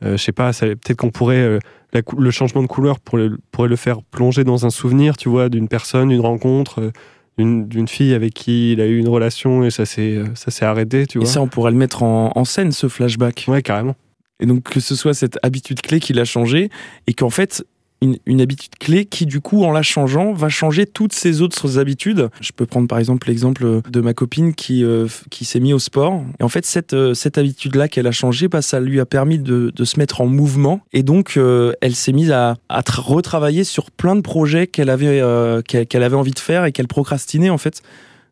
euh, 0.03 0.17
je 0.17 0.23
sais 0.23 0.31
pas, 0.31 0.51
peut-être 0.53 0.97
qu'on 0.97 1.11
pourrait 1.11 1.35
euh, 1.41 1.59
la 1.93 2.01
le 2.17 2.31
changement 2.31 2.61
de 2.61 2.67
couleur 2.67 2.99
pourrait, 2.99 3.29
pourrait 3.51 3.67
le 3.69 3.75
faire 3.75 4.01
plonger 4.03 4.43
dans 4.43 4.65
un 4.65 4.69
souvenir, 4.69 5.17
tu 5.17 5.29
vois, 5.29 5.49
d'une 5.49 5.67
personne, 5.67 6.11
une 6.11 6.21
rencontre. 6.21 6.91
d'une 7.37 7.67
d'une 7.67 7.87
fille 7.87 8.13
avec 8.13 8.33
qui 8.33 8.73
il 8.73 8.81
a 8.81 8.85
eu 8.87 8.97
une 8.97 9.07
relation 9.07 9.63
et 9.63 9.71
ça 9.71 9.85
s'est 9.85 10.21
ça 10.35 10.51
s'est 10.51 10.65
arrêté, 10.65 11.07
tu 11.07 11.17
Et 11.17 11.21
vois. 11.21 11.29
ça, 11.29 11.41
on 11.41 11.47
pourrait 11.47 11.71
le 11.71 11.77
mettre 11.77 12.03
en, 12.03 12.31
en 12.35 12.45
scène, 12.45 12.71
ce 12.71 12.87
flashback. 12.87 13.45
Ouais, 13.47 13.61
carrément. 13.61 13.95
Et 14.41 14.45
donc 14.45 14.63
que 14.63 14.79
ce 14.79 14.95
soit 14.95 15.13
cette 15.13 15.37
habitude 15.43 15.81
clé 15.81 15.99
qui 15.99 16.13
l'a 16.13 16.25
changé 16.25 16.69
et 17.07 17.13
qu'en 17.13 17.29
fait 17.29 17.63
une, 18.01 18.17
une 18.25 18.41
habitude 18.41 18.75
clé 18.79 19.05
qui 19.05 19.25
du 19.25 19.41
coup 19.41 19.63
en 19.63 19.71
la 19.71 19.81
changeant 19.81 20.33
va 20.33 20.49
changer 20.49 20.85
toutes 20.85 21.13
ses 21.13 21.41
autres 21.41 21.77
habitudes. 21.77 22.29
Je 22.41 22.51
peux 22.51 22.65
prendre 22.65 22.87
par 22.87 22.99
exemple 22.99 23.27
l'exemple 23.27 23.81
de 23.89 24.01
ma 24.01 24.13
copine 24.13 24.53
qui, 24.53 24.83
euh, 24.83 25.07
qui 25.29 25.45
s'est 25.45 25.59
mise 25.59 25.73
au 25.73 25.79
sport 25.79 26.23
et 26.39 26.43
en 26.43 26.49
fait 26.49 26.65
cette, 26.65 26.93
euh, 26.93 27.13
cette 27.13 27.37
habitude 27.37 27.75
là 27.75 27.87
qu'elle 27.87 28.07
a 28.07 28.11
changé 28.11 28.47
bah, 28.47 28.61
ça 28.61 28.79
lui 28.79 28.99
a 28.99 29.05
permis 29.05 29.39
de, 29.39 29.71
de 29.75 29.85
se 29.85 29.99
mettre 29.99 30.21
en 30.21 30.25
mouvement 30.25 30.81
et 30.93 31.03
donc 31.03 31.37
euh, 31.37 31.73
elle 31.81 31.95
s'est 31.95 32.11
mise 32.11 32.31
à, 32.31 32.57
à 32.69 32.81
tra- 32.81 33.01
retravailler 33.01 33.63
sur 33.63 33.91
plein 33.91 34.15
de 34.15 34.21
projets 34.21 34.67
qu'elle 34.67 34.89
avait, 34.89 35.19
euh, 35.21 35.61
qu'elle 35.61 36.03
avait 36.03 36.15
envie 36.15 36.31
de 36.31 36.39
faire 36.39 36.65
et 36.65 36.71
qu'elle 36.71 36.87
procrastinait 36.87 37.49
en 37.49 37.57
fait. 37.57 37.81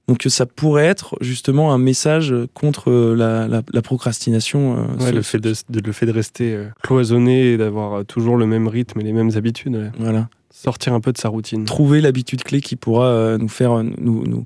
Donc 0.09 0.25
ça 0.27 0.45
pourrait 0.45 0.85
être 0.87 1.15
justement 1.21 1.71
un 1.71 1.77
message 1.77 2.33
contre 2.53 2.89
euh, 2.91 3.15
la, 3.15 3.47
la- 3.47 3.61
la 3.71 3.81
procrastination. 3.81 4.75
euh, 4.77 5.03
Ouais, 5.03 5.09
ce- 5.11 5.15
le, 5.15 5.21
fait 5.21 5.39
de, 5.39 5.53
de- 5.69 5.79
le 5.85 5.91
fait 5.91 6.05
de 6.07 6.11
rester 6.11 6.53
euh, 6.55 6.67
cloisonné 6.83 7.53
et 7.53 7.57
d'avoir 7.57 8.03
toujours 8.05 8.35
le 8.35 8.45
même 8.47 8.67
rythme 8.67 8.99
et 8.99 9.03
les 9.03 9.13
mêmes 9.13 9.31
habitudes, 9.35 9.75
ouais. 9.75 9.91
Voilà. 9.99 10.27
sortir 10.51 10.93
un 10.93 10.99
peu 10.99 11.13
de 11.13 11.17
sa 11.19 11.29
routine. 11.29 11.63
trouver 11.65 12.01
l'habitude 12.01 12.43
clé 12.43 12.59
qui 12.59 12.75
pourra 12.75 13.37
nous 13.37 13.47
faire 13.47 13.83
nous, 13.83 14.25
nous, 14.25 14.45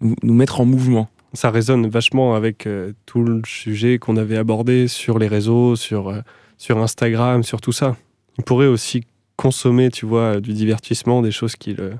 nous, 0.00 0.14
nous 0.22 0.34
mettre 0.34 0.60
en 0.60 0.64
mouvement. 0.66 1.08
Ça 1.32 1.50
résonne 1.50 1.86
vachement 1.88 2.34
avec 2.34 2.66
euh, 2.66 2.92
tout 3.06 3.22
le 3.24 3.40
sujet 3.46 3.98
qu'on 3.98 4.16
avait 4.16 4.36
abordé 4.36 4.88
sur 4.88 5.18
les 5.18 5.28
réseaux, 5.28 5.74
sur, 5.76 6.08
euh, 6.08 6.20
sur 6.58 6.78
Instagram, 6.78 7.42
sur 7.44 7.60
tout 7.60 7.72
ça. 7.72 7.96
Il 8.38 8.44
pourrait 8.44 8.66
aussi 8.66 9.04
consommer, 9.36 9.90
tu 9.90 10.06
vois, 10.06 10.40
du 10.40 10.52
divertissement, 10.52 11.22
des 11.22 11.30
choses 11.32 11.56
qui, 11.56 11.72
le, 11.74 11.92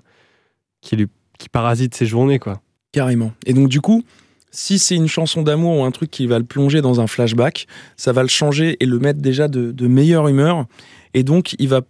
qui, 0.81 0.97
lui, 0.97 1.07
qui 1.39 1.49
parasitent 1.49 1.95
ses 1.95 2.07
journées, 2.07 2.39
quoi. 2.39 2.61
Carrément. 2.95 3.33
Et 3.45 3.53
donc 3.53 3.69
du 3.69 3.81
coup, 3.81 4.05
si 4.53 4.79
c'est 4.79 4.95
une 4.95 5.09
chanson 5.09 5.43
d'amour 5.43 5.79
ou 5.81 5.85
un 5.85 5.91
truc 5.91 6.11
qui 6.11 6.27
va 6.29 6.39
le 6.39 6.45
plonger 6.45 6.81
dans 6.81 7.01
un 7.01 7.09
flashback, 7.09 7.67
ça 7.97 8.13
va 8.13 8.23
le 8.23 8.29
changer 8.29 8.77
et 8.79 8.87
le 8.87 8.99
mettre 9.01 9.21
déjà 9.21 9.49
de, 9.49 9.87
meilleure 9.89 10.29
humeur. 10.29 10.67
Et 11.13 11.25
donc 11.25 11.57
il 11.59 11.69
va, 11.69 11.81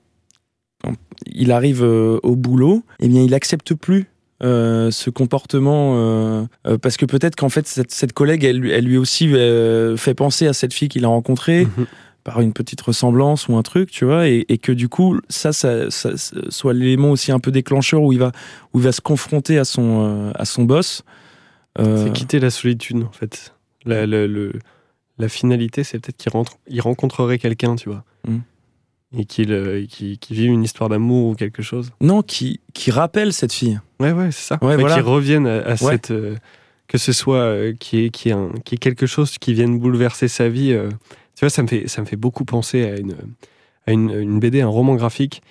il 1.26 1.52
arrive 1.52 1.82
euh, 1.84 2.18
au 2.22 2.36
boulot, 2.36 2.82
et 3.00 3.08
bien 3.08 3.22
il 3.22 3.34
accepte 3.34 3.74
plus. 3.74 4.06
euh, 4.42 4.90
ce 4.90 5.10
comportement 5.10 5.92
euh, 5.96 6.44
parce 6.82 6.96
que 6.96 7.06
peut-être 7.06 7.36
qu'en 7.36 7.48
fait 7.48 7.66
cette, 7.68 8.12
collègue 8.12 8.44
elle, 8.44 8.58
lui- 8.58 8.96
aussi 8.98 9.28
fait 9.96 10.14
penser 10.14 10.46
à 10.48 10.52
cette 10.52 10.74
fille 10.74 10.88
qu'il 10.88 11.04
a 11.04 11.08
rencontrée 11.08 11.66
Mhm. 11.66 11.86
Par 12.24 12.40
une 12.40 12.52
petite 12.54 12.80
ressemblance 12.80 13.48
ou 13.48 13.56
un 13.56 13.62
truc, 13.62 13.90
tu 13.90 14.04
vois, 14.06 14.26
et, 14.28 14.44
et 14.48 14.56
que 14.58 14.72
du 14.72 14.88
coup, 14.88 15.20
ça, 15.28 15.52
ça, 15.52 15.88
soit 16.48 16.72
l'élément 16.72 17.10
aussi 17.10 17.30
un 17.32 17.38
peu 17.38 17.50
déclencheur 17.50 18.02
où 18.02 18.12
il 18.14 18.18
va, 18.18 18.32
où 18.72 18.78
il 18.78 18.84
va 18.84 18.92
se 18.92 19.02
confronter 19.02 19.58
à 19.58 19.64
son, 19.64 20.04
euh, 20.04 20.30
à 20.34 20.44
son 20.46 20.64
boss. 20.64 21.02
Euh, 21.78 22.06
C'est 22.06 22.12
quitter 22.12 22.38
la 22.40 22.50
solitude, 22.50 23.02
en 23.04 23.12
fait. 23.12 23.54
La, 23.84 24.06
le- 24.06 24.52
la 25.18 25.28
finalité, 25.28 25.84
c'est 25.84 25.98
peut-être 26.00 26.16
qu'il 26.16 26.32
rentre, 26.32 26.52
il 26.66 26.80
rencontrerait 26.80 27.38
quelqu'un, 27.38 27.76
tu 27.76 27.88
vois. 27.90 28.04
Mm. 28.26 28.38
Et 29.16 29.24
qu'il 29.26 29.52
euh, 29.52 29.84
qu'il 29.86 30.18
vit 30.30 30.46
une 30.46 30.64
histoire 30.64 30.88
d'amour 30.88 31.28
ou 31.28 31.34
quelque 31.34 31.62
chose. 31.62 31.90
non, 32.00 32.22
qui, 32.22 32.60
qui 32.72 32.90
rappelle 32.90 33.32
cette 33.32 33.52
fille. 33.52 33.78
Ouais, 34.00 34.10
ouais, 34.12 34.32
c'est 34.32 34.42
ça. 34.48 34.58
Ouais, 34.62 34.76
voilà. 34.76 34.94
Qui 34.96 35.00
reviennent 35.02 35.46
à, 35.46 35.58
à 35.58 35.70
Ouais. 35.70 35.76
cette. 35.76 36.10
euh, 36.10 36.34
que 36.88 36.98
ce 36.98 37.12
soit 37.12 37.72
qui 37.78 38.04
est, 38.06 38.10
qui, 38.10 38.30
est 38.30 38.32
un- 38.32 38.50
qui 38.64 38.74
est 38.74 38.78
quelque 38.78 39.06
chose 39.06 39.38
qui 39.38 39.52
vienne 39.54 39.78
bouleverser 39.78 40.26
sa 40.28 40.48
vie. 40.48 40.76
Tu 41.34 41.44
vois, 41.44 41.50
ça 41.50 41.62
me, 41.62 41.68
fait, 41.68 41.88
ça 41.88 42.00
me 42.00 42.06
fait 42.06 42.16
beaucoup 42.16 42.44
penser 42.44 42.84
à 42.84 42.98
une, 42.98 43.16
à 43.86 43.92
une, 43.92 44.10
une 44.10 44.38
BD, 44.38 44.60
un 44.60 44.68
roman 44.68 44.94
graphique 44.94 45.42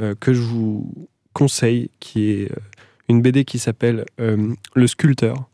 euh, 0.00 0.14
que 0.18 0.32
je 0.32 0.40
vous 0.40 1.08
conseille, 1.32 1.90
qui 2.00 2.30
est 2.30 2.52
euh, 2.52 2.56
une 3.08 3.22
BD 3.22 3.44
qui 3.44 3.58
s'appelle 3.58 4.04
euh, 4.20 4.54
Le 4.74 4.86
Sculpteur 4.86 5.48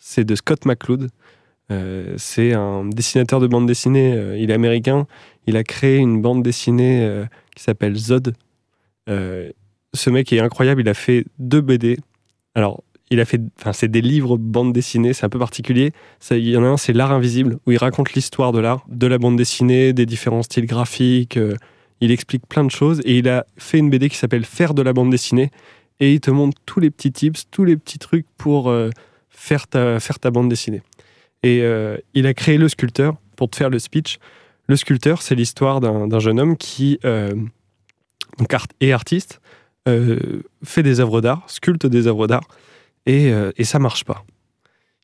c'est 0.00 0.24
de 0.24 0.36
Scott 0.36 0.64
McCloud. 0.64 1.10
C'est 2.16 2.54
un 2.54 2.84
dessinateur 2.84 3.40
de 3.40 3.48
bande 3.48 3.66
dessinée, 3.66 4.36
il 4.38 4.50
est 4.50 4.54
américain. 4.54 5.08
Il 5.48 5.56
a 5.56 5.64
créé 5.64 5.96
une 5.96 6.22
bande 6.22 6.42
dessinée 6.42 7.24
qui 7.54 7.64
s'appelle 7.64 7.96
Zod. 7.96 8.32
Ce 9.08 10.10
mec 10.10 10.32
est 10.32 10.38
incroyable, 10.38 10.82
il 10.82 10.88
a 10.88 10.94
fait 10.94 11.24
deux 11.40 11.60
BD. 11.60 11.98
Alors, 12.54 12.84
il 13.10 13.20
a 13.20 13.24
fait, 13.24 13.40
enfin, 13.58 13.72
c'est 13.72 13.88
des 13.88 14.00
livres 14.02 14.36
bande 14.36 14.72
dessinée, 14.72 15.12
c'est 15.12 15.24
un 15.24 15.28
peu 15.30 15.38
particulier. 15.38 15.92
Il 16.30 16.48
y 16.48 16.56
en 16.56 16.64
a 16.64 16.66
un, 16.66 16.76
c'est 16.76 16.92
L'art 16.92 17.12
invisible, 17.12 17.58
où 17.66 17.72
il 17.72 17.78
raconte 17.78 18.12
l'histoire 18.12 18.52
de 18.52 18.58
l'art, 18.60 18.84
de 18.88 19.06
la 19.06 19.18
bande 19.18 19.36
dessinée, 19.36 19.92
des 19.92 20.04
différents 20.06 20.42
styles 20.42 20.66
graphiques. 20.66 21.36
euh, 21.36 21.54
il 22.00 22.10
explique 22.12 22.46
plein 22.46 22.64
de 22.64 22.70
choses 22.70 23.00
et 23.04 23.18
il 23.18 23.28
a 23.28 23.44
fait 23.56 23.78
une 23.78 23.90
BD 23.90 24.08
qui 24.08 24.16
s'appelle 24.16 24.44
Faire 24.44 24.72
de 24.74 24.82
la 24.82 24.92
bande 24.92 25.10
dessinée 25.10 25.50
et 26.00 26.12
il 26.12 26.20
te 26.20 26.30
montre 26.30 26.56
tous 26.64 26.78
les 26.80 26.90
petits 26.90 27.10
tips, 27.10 27.44
tous 27.50 27.64
les 27.64 27.76
petits 27.76 27.98
trucs 27.98 28.26
pour 28.36 28.68
euh, 28.70 28.90
faire, 29.30 29.66
ta, 29.66 29.98
faire 29.98 30.18
ta 30.20 30.30
bande 30.30 30.48
dessinée. 30.48 30.82
Et 31.42 31.60
euh, 31.62 31.96
il 32.14 32.26
a 32.26 32.34
créé 32.34 32.56
le 32.58 32.68
sculpteur 32.68 33.16
pour 33.36 33.48
te 33.50 33.56
faire 33.56 33.70
le 33.70 33.78
speech. 33.78 34.18
Le 34.68 34.76
sculpteur, 34.76 35.22
c'est 35.22 35.34
l'histoire 35.34 35.80
d'un 35.80 36.18
jeune 36.18 36.38
homme 36.38 36.56
qui 36.56 36.98
donc 38.38 38.52
art- 38.52 38.66
est 38.80 38.92
artiste, 38.92 39.40
fait 39.86 40.82
des 40.82 41.00
œuvres 41.00 41.20
d'art, 41.22 41.42
sculpte 41.46 41.86
des 41.86 42.06
œuvres 42.06 42.26
d'art, 42.26 42.46
et, 43.08 43.32
euh, 43.32 43.50
et 43.56 43.64
ça 43.64 43.78
marche 43.78 44.04
pas. 44.04 44.24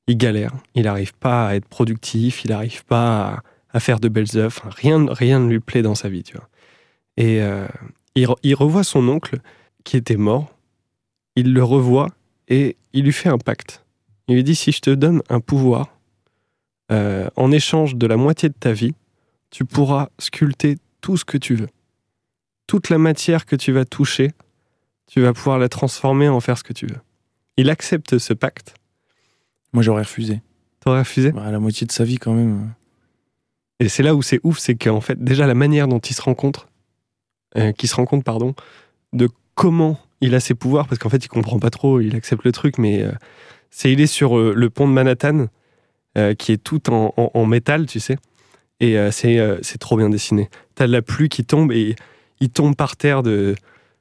Il 0.07 0.18
galère, 0.18 0.52
il 0.74 0.84
n'arrive 0.84 1.14
pas 1.14 1.48
à 1.48 1.55
être 1.55 1.66
productif, 1.66 2.44
il 2.44 2.50
n'arrive 2.50 2.84
pas 2.84 3.42
à, 3.72 3.80
faire 3.80 3.98
de 3.98 4.09
belles 4.09 4.36
œuvres, 4.36 4.62
rien, 4.68 5.07
rien 5.09 5.40
ne 5.40 5.48
lui 5.48 5.59
plaît 5.59 5.82
dans 5.82 5.94
sa 5.94 6.09
vie. 6.09 6.22
Et 7.16 7.42
euh, 7.42 7.66
il 8.14 8.55
revoit 8.55 8.84
son 8.84 9.09
oncle 9.09 9.38
qui 9.82 9.96
était 9.96 10.16
mort, 10.16 10.55
il 11.34 11.52
le 11.52 11.64
revoit 11.64 12.11
et 12.46 12.76
il 12.92 13.05
lui 13.05 13.12
fait 13.12 13.30
un 13.30 13.38
pacte. 13.38 13.84
Il 14.28 14.36
lui 14.36 14.44
dit 14.44 14.55
si 14.55 14.70
je 14.70 14.80
te 14.80 14.90
donne 14.90 15.22
un 15.30 15.40
pouvoir, 15.40 15.88
euh, 16.92 17.30
en 17.36 17.50
échange 17.50 17.96
de 17.96 18.07
la 18.07 18.18
moitié 18.18 18.50
de 18.50 18.55
ta 18.55 18.72
vie, 18.72 18.94
tu 19.50 19.64
pourras 19.64 20.11
sculpter 20.18 20.76
tout 21.00 21.16
ce 21.16 21.24
que 21.24 21.38
tu 21.38 21.55
veux. 21.55 21.68
Toute 22.66 22.90
la 22.90 22.98
matière 22.98 23.46
que 23.46 23.57
tu 23.57 23.72
vas 23.72 23.86
toucher, 23.86 24.32
tu 25.07 25.22
vas 25.22 25.32
pouvoir 25.32 25.59
la 25.59 25.70
transformer 25.70 26.28
en 26.28 26.40
faire 26.40 26.59
ce 26.59 26.64
que 26.64 26.74
tu 26.74 26.86
veux. 26.86 27.00
Il 27.57 27.70
accepte 27.70 28.18
ce 28.18 28.32
pacte. 28.32 28.74
Moi, 29.72 29.82
j'aurais 29.82 30.02
refusé. 30.02 30.40
T'aurais 30.80 31.00
refusé? 31.00 31.32
Bah, 31.32 31.50
la 31.50 31.59
moitié 31.61 31.86
de 31.86 31.92
sa 31.92 32.05
vie, 32.05 32.18
quand 32.18 32.32
même. 32.32 32.72
Et 33.80 33.88
c'est 33.88 34.02
là 34.02 34.14
où 34.14 34.22
c'est 34.22 34.40
ouf, 34.44 34.59
c'est 34.59 34.74
qu'en 34.76 35.00
fait, 35.00 35.22
déjà 35.22 35.46
la 35.46 35.55
manière 35.55 35.88
dont 35.88 35.98
il 35.98 36.14
se 36.14 36.22
rencontre, 36.22 36.68
euh, 37.57 37.72
qu'il 37.72 37.88
se 37.88 37.94
rend 37.96 38.05
compte, 38.07 38.24
pardon, 38.24 38.55
de 39.12 39.28
comment 39.55 39.98
il 40.20 40.34
a 40.34 40.40
ses 40.40 40.55
pouvoirs, 40.55 40.86
parce 40.86 40.98
qu'en 40.98 41.09
fait, 41.09 41.24
il 41.24 41.28
comprend 41.28 41.59
pas 41.59 41.70
trop, 41.70 42.00
il 42.00 42.14
accepte 42.14 42.44
le 42.44 42.52
truc, 42.52 42.78
mais 42.78 43.02
euh, 43.02 43.12
c'est 43.70 43.92
il 43.92 44.00
est 44.00 44.07
sur 44.07 44.38
euh, 44.38 44.52
le 44.55 44.70
pont 44.70 44.86
de 44.88 44.92
Manhattan, 44.92 45.46
euh, 46.16 46.34
qui 46.34 46.52
est 46.52 46.62
tout 46.62 46.90
en, 46.90 47.12
en- 47.16 47.30
en 47.34 47.46
métal, 47.46 47.86
tu 47.86 47.98
sais, 48.00 48.16
et 48.80 48.96
c'est 49.12 49.38
c'est 49.62 49.78
trop 49.78 49.96
bien 49.96 50.11
dessiné. 50.11 50.50
T'as 50.74 50.86
de 50.86 50.92
la 50.92 51.00
pluie 51.00 51.28
qui 51.28 51.44
tombe 51.44 51.72
et 51.72 51.94
il 52.40 52.50
tombe 52.50 52.74
par 52.74 52.96
terre 52.96 53.22
de, 53.22 53.55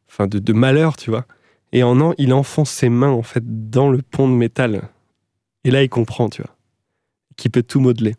enfin 0.10 0.28
de, 0.28 0.40
de 0.40 0.54
malheur, 0.54 0.98
tu 0.98 1.10
vois, 1.12 1.26
et 1.74 1.84
en 1.84 2.00
en, 2.00 2.14
il 2.18 2.34
enfonce 2.34 2.70
ses 2.70 2.88
mains 2.88 3.12
en 3.12 3.24
fait 3.24 3.44
dans 3.70 3.90
le 3.90 4.02
pont 4.02 4.30
de 4.30 4.34
métal, 4.34 4.84
et 5.66 5.72
là 5.72 5.84
il 5.84 5.90
comprend, 5.90 6.30
tu 6.30 6.42
vois, 6.42 6.56
qu'il 7.36 7.52
peut 7.52 7.64
tout 7.64 7.82
modeler. 7.82 8.16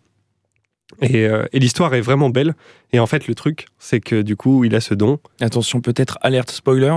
Et, 1.01 1.27
euh, 1.27 1.45
et 1.53 1.59
l'histoire 1.59 1.93
est 1.95 2.01
vraiment 2.03 2.29
belle. 2.31 2.55
Et 2.93 3.01
en 3.01 3.07
fait, 3.07 3.27
le 3.27 3.35
truc, 3.35 3.67
c'est 3.79 3.99
que 3.99 4.23
du 4.23 4.37
coup, 4.37 4.63
il 4.65 4.77
a 4.77 4.81
ce 4.81 4.95
don. 4.95 5.19
Attention, 5.41 5.81
peut-être 5.81 6.19
alerte 6.21 6.51
spoiler. 6.53 6.95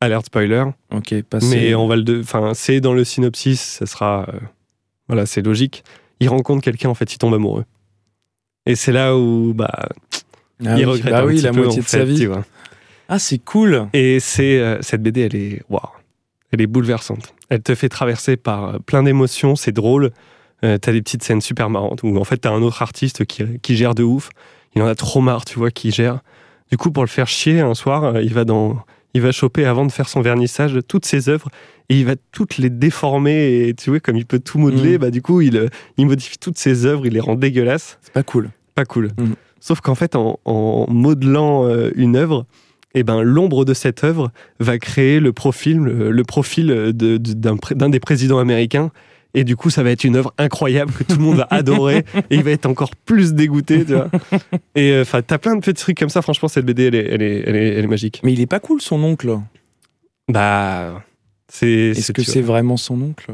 Alerte 0.00 0.26
spoiler. 0.26 0.64
Ok, 0.92 1.20
passez. 1.22 1.46
Mais 1.56 1.74
on 1.74 1.88
va 1.88 1.96
le. 1.96 2.20
Enfin, 2.20 2.52
c'est 2.54 2.80
dans 2.80 2.92
le 2.92 3.02
synopsis, 3.02 3.60
ça 3.60 3.86
sera. 3.86 4.26
euh, 4.28 4.38
voilà, 5.08 5.26
c'est 5.26 5.42
logique. 5.42 5.82
Il 6.20 6.28
rencontre 6.28 6.62
quelqu'un, 6.62 6.90
en 6.90 6.94
fait, 6.94 7.12
il 7.12 7.18
tombe 7.18 7.34
amoureux. 7.34 7.64
Et 8.66 8.76
c'est 8.76 8.92
là 8.92 9.16
où, 9.16 9.52
bah, 9.54 9.88
Ah 10.64 10.78
il 10.78 10.84
oui, 10.86 10.92
regrette 10.92 11.12
bah 11.12 11.22
un 11.22 11.26
oui, 11.26 11.34
petit 11.36 11.42
la 11.44 11.50
peu, 11.52 11.62
moitié 11.62 11.80
en 11.80 11.82
de 11.82 11.88
sa 11.88 12.04
vie. 12.04 12.18
tu 12.18 12.26
vois. 12.26 12.44
Ah, 13.14 13.18
c'est 13.18 13.36
cool. 13.36 13.88
Et 13.92 14.20
c'est 14.20 14.58
euh, 14.58 14.78
cette 14.80 15.02
BD, 15.02 15.20
elle 15.20 15.36
est 15.36 15.62
waouh, 15.68 15.82
elle 16.50 16.62
est 16.62 16.66
bouleversante. 16.66 17.34
Elle 17.50 17.60
te 17.62 17.74
fait 17.74 17.90
traverser 17.90 18.38
par 18.38 18.64
euh, 18.64 18.78
plein 18.78 19.02
d'émotions, 19.02 19.54
c'est 19.54 19.70
drôle. 19.72 20.12
Euh, 20.64 20.78
t'as 20.78 20.92
des 20.92 21.02
petites 21.02 21.22
scènes 21.22 21.42
super 21.42 21.68
marrantes 21.68 22.02
où 22.04 22.16
en 22.16 22.24
fait 22.24 22.38
t'as 22.38 22.50
un 22.52 22.62
autre 22.62 22.80
artiste 22.80 23.26
qui, 23.26 23.44
qui 23.60 23.76
gère 23.76 23.94
de 23.94 24.02
ouf. 24.02 24.30
Il 24.74 24.80
en 24.80 24.86
a 24.86 24.94
trop 24.94 25.20
marre, 25.20 25.44
tu 25.44 25.58
vois, 25.58 25.70
qui 25.70 25.90
gère. 25.90 26.20
Du 26.70 26.78
coup, 26.78 26.90
pour 26.90 27.02
le 27.02 27.08
faire 27.08 27.26
chier 27.28 27.60
un 27.60 27.74
soir, 27.74 28.18
il 28.22 28.32
va 28.32 28.46
dans, 28.46 28.78
il 29.12 29.20
va 29.20 29.30
choper 29.30 29.66
avant 29.66 29.84
de 29.84 29.92
faire 29.92 30.08
son 30.08 30.22
vernissage 30.22 30.78
toutes 30.88 31.04
ses 31.04 31.28
œuvres 31.28 31.50
et 31.90 31.98
il 31.98 32.06
va 32.06 32.14
toutes 32.30 32.56
les 32.56 32.70
déformer. 32.70 33.68
Et 33.68 33.74
tu 33.74 33.90
vois, 33.90 34.00
comme 34.00 34.16
il 34.16 34.24
peut 34.24 34.38
tout 34.38 34.56
modeler, 34.58 34.92
Mhm. 34.92 34.98
bah 34.98 35.10
du 35.10 35.20
coup, 35.20 35.42
il, 35.42 35.68
il 35.98 36.06
modifie 36.06 36.38
toutes 36.38 36.56
ses 36.56 36.86
œuvres, 36.86 37.04
il 37.04 37.12
les 37.12 37.20
rend 37.20 37.34
dégueulasses 37.34 37.98
C'est 38.00 38.14
pas 38.14 38.22
cool. 38.22 38.48
pas 38.74 38.86
cool. 38.86 39.10
Mhm. 39.18 39.34
Sauf 39.60 39.82
qu'en 39.82 39.94
fait, 39.94 40.16
en, 40.16 40.40
en 40.46 40.86
modelant 40.90 41.66
euh, 41.68 41.90
une 41.94 42.16
œuvre, 42.16 42.46
eh 42.94 43.02
ben, 43.04 43.22
l'ombre 43.22 43.64
de 43.64 43.74
cette 43.74 44.04
œuvre 44.04 44.30
va 44.60 44.78
créer 44.78 45.20
le 45.20 45.32
profil, 45.32 45.78
le, 45.78 46.10
le 46.10 46.24
profil 46.24 46.66
de- 46.68 47.16
d'un 47.18 47.88
des 47.88 48.00
présidents 48.00 48.38
américains. 48.38 48.90
Et 49.34 49.44
du 49.44 49.56
coup, 49.56 49.70
ça 49.70 49.82
va 49.82 49.90
être 49.90 50.04
une 50.04 50.16
œuvre 50.16 50.34
incroyable 50.36 50.92
que 50.92 51.04
tout 51.04 51.16
le 51.16 51.22
monde 51.22 51.36
va 51.38 51.46
adorer 51.50 52.04
et 52.28 52.34
il 52.36 52.42
va 52.42 52.50
être 52.50 52.66
encore 52.66 52.94
plus 52.94 53.32
dégoûté, 53.32 53.82
tu 53.86 53.94
vois. 53.94 54.10
Et 54.74 54.98
enfin, 55.00 55.22
t'as 55.22 55.38
plein 55.38 55.54
de 55.56 55.60
petits 55.60 55.80
trucs 55.82 55.98
comme 55.98 56.10
ça. 56.10 56.20
Franchement, 56.20 56.48
cette 56.48 56.66
BD, 56.66 56.84
elle 56.88 56.94
est, 56.94 57.06
elle 57.06 57.22
est, 57.22 57.42
elle 57.46 57.56
est, 57.56 57.68
elle 57.76 57.84
est 57.84 57.88
magique. 57.88 58.20
Mais 58.24 58.34
il 58.34 58.40
est 58.42 58.46
pas 58.46 58.60
cool, 58.60 58.82
son 58.82 59.02
oncle. 59.02 59.38
Bah, 60.28 61.02
c'est. 61.48 61.66
Est-ce 61.90 62.12
que 62.12 62.22
c'est 62.22 62.42
vraiment 62.42 62.76
son 62.76 63.00
oncle? 63.00 63.32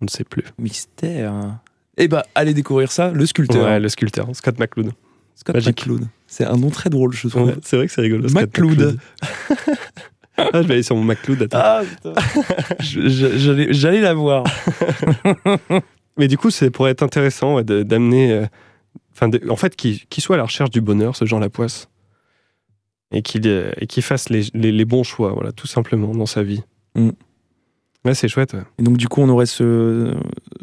On 0.00 0.04
ne 0.06 0.10
sait 0.10 0.24
plus. 0.24 0.44
Mystère. 0.58 1.58
Eh 1.96 2.08
bah, 2.08 2.26
allez 2.34 2.52
découvrir 2.52 2.90
ça, 2.92 3.10
le 3.12 3.24
sculpteur. 3.26 3.64
Ouais, 3.64 3.80
le 3.80 3.88
sculpteur, 3.88 4.28
Scott 4.34 4.58
McCloud. 4.58 4.90
Scott. 5.36 5.54
McCloud. 5.64 6.08
C'est 6.26 6.44
un 6.44 6.56
nom 6.56 6.70
très 6.70 6.90
drôle, 6.90 7.12
je 7.12 7.28
trouve. 7.28 7.46
Ouais, 7.48 7.54
c'est 7.62 7.76
vrai 7.76 7.86
que 7.86 7.92
c'est 7.92 8.00
rigolo. 8.00 8.28
McCloud. 8.30 8.98
ah, 10.36 10.50
je 10.54 10.66
vais 10.66 10.74
aller 10.74 10.82
sur 10.82 10.96
mon 10.96 11.04
McCloud. 11.04 11.42
attends. 11.42 11.58
Ah, 11.60 11.82
J'allais 12.80 13.72
j'allais 13.72 14.00
la 14.00 14.14
voir. 14.14 14.44
Mais 16.18 16.28
du 16.28 16.38
coup, 16.38 16.50
c'est 16.50 16.70
pour 16.70 16.88
être 16.88 17.02
intéressant 17.02 17.56
ouais, 17.56 17.64
d'amener. 17.64 18.32
euh, 18.32 18.46
Enfin, 19.12 19.30
en 19.48 19.56
fait, 19.56 19.74
qu'il 19.76 19.98
soit 20.18 20.34
à 20.36 20.38
la 20.38 20.44
recherche 20.44 20.68
du 20.70 20.82
bonheur, 20.82 21.16
ce 21.16 21.24
Jean 21.24 21.38
Lapoisse. 21.38 21.88
Et 23.12 23.22
qu'il 23.22 23.46
euh, 23.48 23.70
et 23.80 23.86
qu'il 23.86 24.02
fasse 24.02 24.28
les, 24.28 24.42
les- 24.52 24.72
les 24.72 24.84
bons 24.84 25.04
choix, 25.04 25.32
voilà, 25.32 25.52
tout 25.52 25.66
simplement, 25.66 26.12
dans 26.14 26.26
sa 26.26 26.42
vie. 26.42 26.62
Mm. 26.96 27.10
Ouais, 28.04 28.14
c'est 28.14 28.28
chouette. 28.28 28.52
ouais. 28.52 28.62
Et 28.78 28.82
donc, 28.82 28.98
du 28.98 29.08
coup, 29.08 29.22
on 29.22 29.28
aurait 29.30 29.46
ce, 29.46 30.14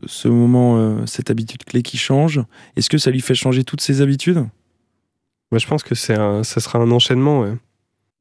ce 0.06 0.28
moment, 0.28 0.78
euh, 0.78 1.06
cette 1.08 1.32
habitude 1.32 1.64
clé 1.64 1.82
qui 1.82 1.98
change. 1.98 2.42
Est-ce 2.76 2.90
que 2.92 2.98
ça 3.00 3.10
lui 3.12 3.22
fait 3.22 3.34
changer 3.36 3.64
toutes 3.64 3.82
ses 3.82 4.02
habitudes? 4.02 4.46
Moi, 5.54 5.60
je 5.60 5.68
pense 5.68 5.84
que 5.84 5.94
c'est 5.94 6.18
un, 6.18 6.44
ça 6.44 6.60
sera 6.60 6.80
un 6.80 6.90
enchaînement. 6.90 7.42
ouais. 7.42 7.54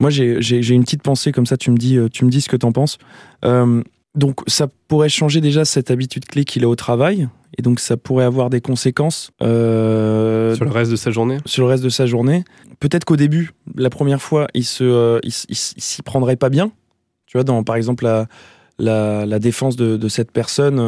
Moi, 0.01 0.11
j'ai 0.11 0.43
j'ai- 0.43 0.63
j'ai 0.63 0.75
une 0.75 0.83
petite 0.85 1.03
pensée 1.03 1.33
comme 1.33 1.47
ça, 1.47 1.57
tu 1.57 1.71
me 1.71 1.79
dis, 1.79 1.97
euh, 1.97 2.11
tu 2.11 2.27
me 2.27 2.31
dis 2.31 2.43
ce 2.43 2.49
que 2.51 2.57
t'en 2.59 2.73
penses. 2.73 2.99
Euh, 3.47 3.83
donc, 4.15 4.41
ça 4.47 4.67
pourrait 4.87 5.09
changer 5.09 5.41
déjà 5.41 5.65
cette 5.65 5.91
habitude 5.91 6.27
clé 6.27 6.45
qu'il 6.45 6.63
a 6.65 6.69
au 6.69 6.77
travail. 6.77 7.29
Et 7.57 7.63
donc, 7.63 7.81
ça 7.81 7.97
pourrait 7.97 8.27
avoir 8.27 8.51
des 8.51 8.61
conséquences 8.61 9.31
euh, 9.43 10.55
Sur 10.57 10.67
le 10.67 10.71
reste 10.73 10.91
de 10.91 10.97
sa 10.97 11.11
journée? 11.11 11.39
sur 11.47 11.65
le 11.65 11.71
reste 11.71 11.83
de 11.85 11.89
sa 11.89 12.05
journée. 12.05 12.45
Peut-être 12.81 13.07
qu'au 13.07 13.17
début, 13.17 13.53
la 13.77 13.89
première 13.89 14.21
fois, 14.21 14.47
il 14.53 14.65
se, 14.65 14.85
euh, 14.85 15.19
il, 15.23 15.29
s- 15.29 15.47
il 15.49 15.53
s- 15.53 15.73
il 15.79 15.83
s'y 15.83 16.03
prendrait 16.03 16.37
pas 16.37 16.51
bien. 16.51 16.71
Tu 17.25 17.39
vois, 17.39 17.45
dans 17.45 17.63
par 17.65 17.77
exemple 17.77 18.05
la, 18.05 18.27
la, 18.79 19.25
la 19.25 19.39
défense 19.39 19.77
de, 19.77 19.97
de 19.97 20.09
cette 20.09 20.33
personne, 20.33 20.79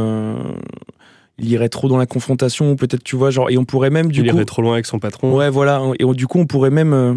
il 1.38 1.50
irait 1.50 1.68
trop 1.68 1.88
dans 1.88 1.96
la 1.98 2.06
confrontation, 2.06 2.70
ou 2.72 2.76
peut-être, 2.76 3.02
tu 3.02 3.16
vois, 3.16 3.30
genre, 3.30 3.50
et 3.50 3.58
on 3.58 3.64
pourrait 3.64 3.90
même 3.90 4.10
du 4.12 4.20
il 4.20 4.30
coup. 4.30 4.36
irait 4.36 4.44
trop 4.44 4.62
loin 4.62 4.74
avec 4.74 4.86
son 4.86 4.98
patron. 4.98 5.34
Ouais, 5.34 5.50
voilà. 5.50 5.82
Et 5.98 6.04
on- 6.04 6.12
du 6.14 6.26
coup, 6.26 6.38
on 6.38 6.46
pourrait 6.46 6.70
même. 6.70 6.92
euh, 6.92 7.14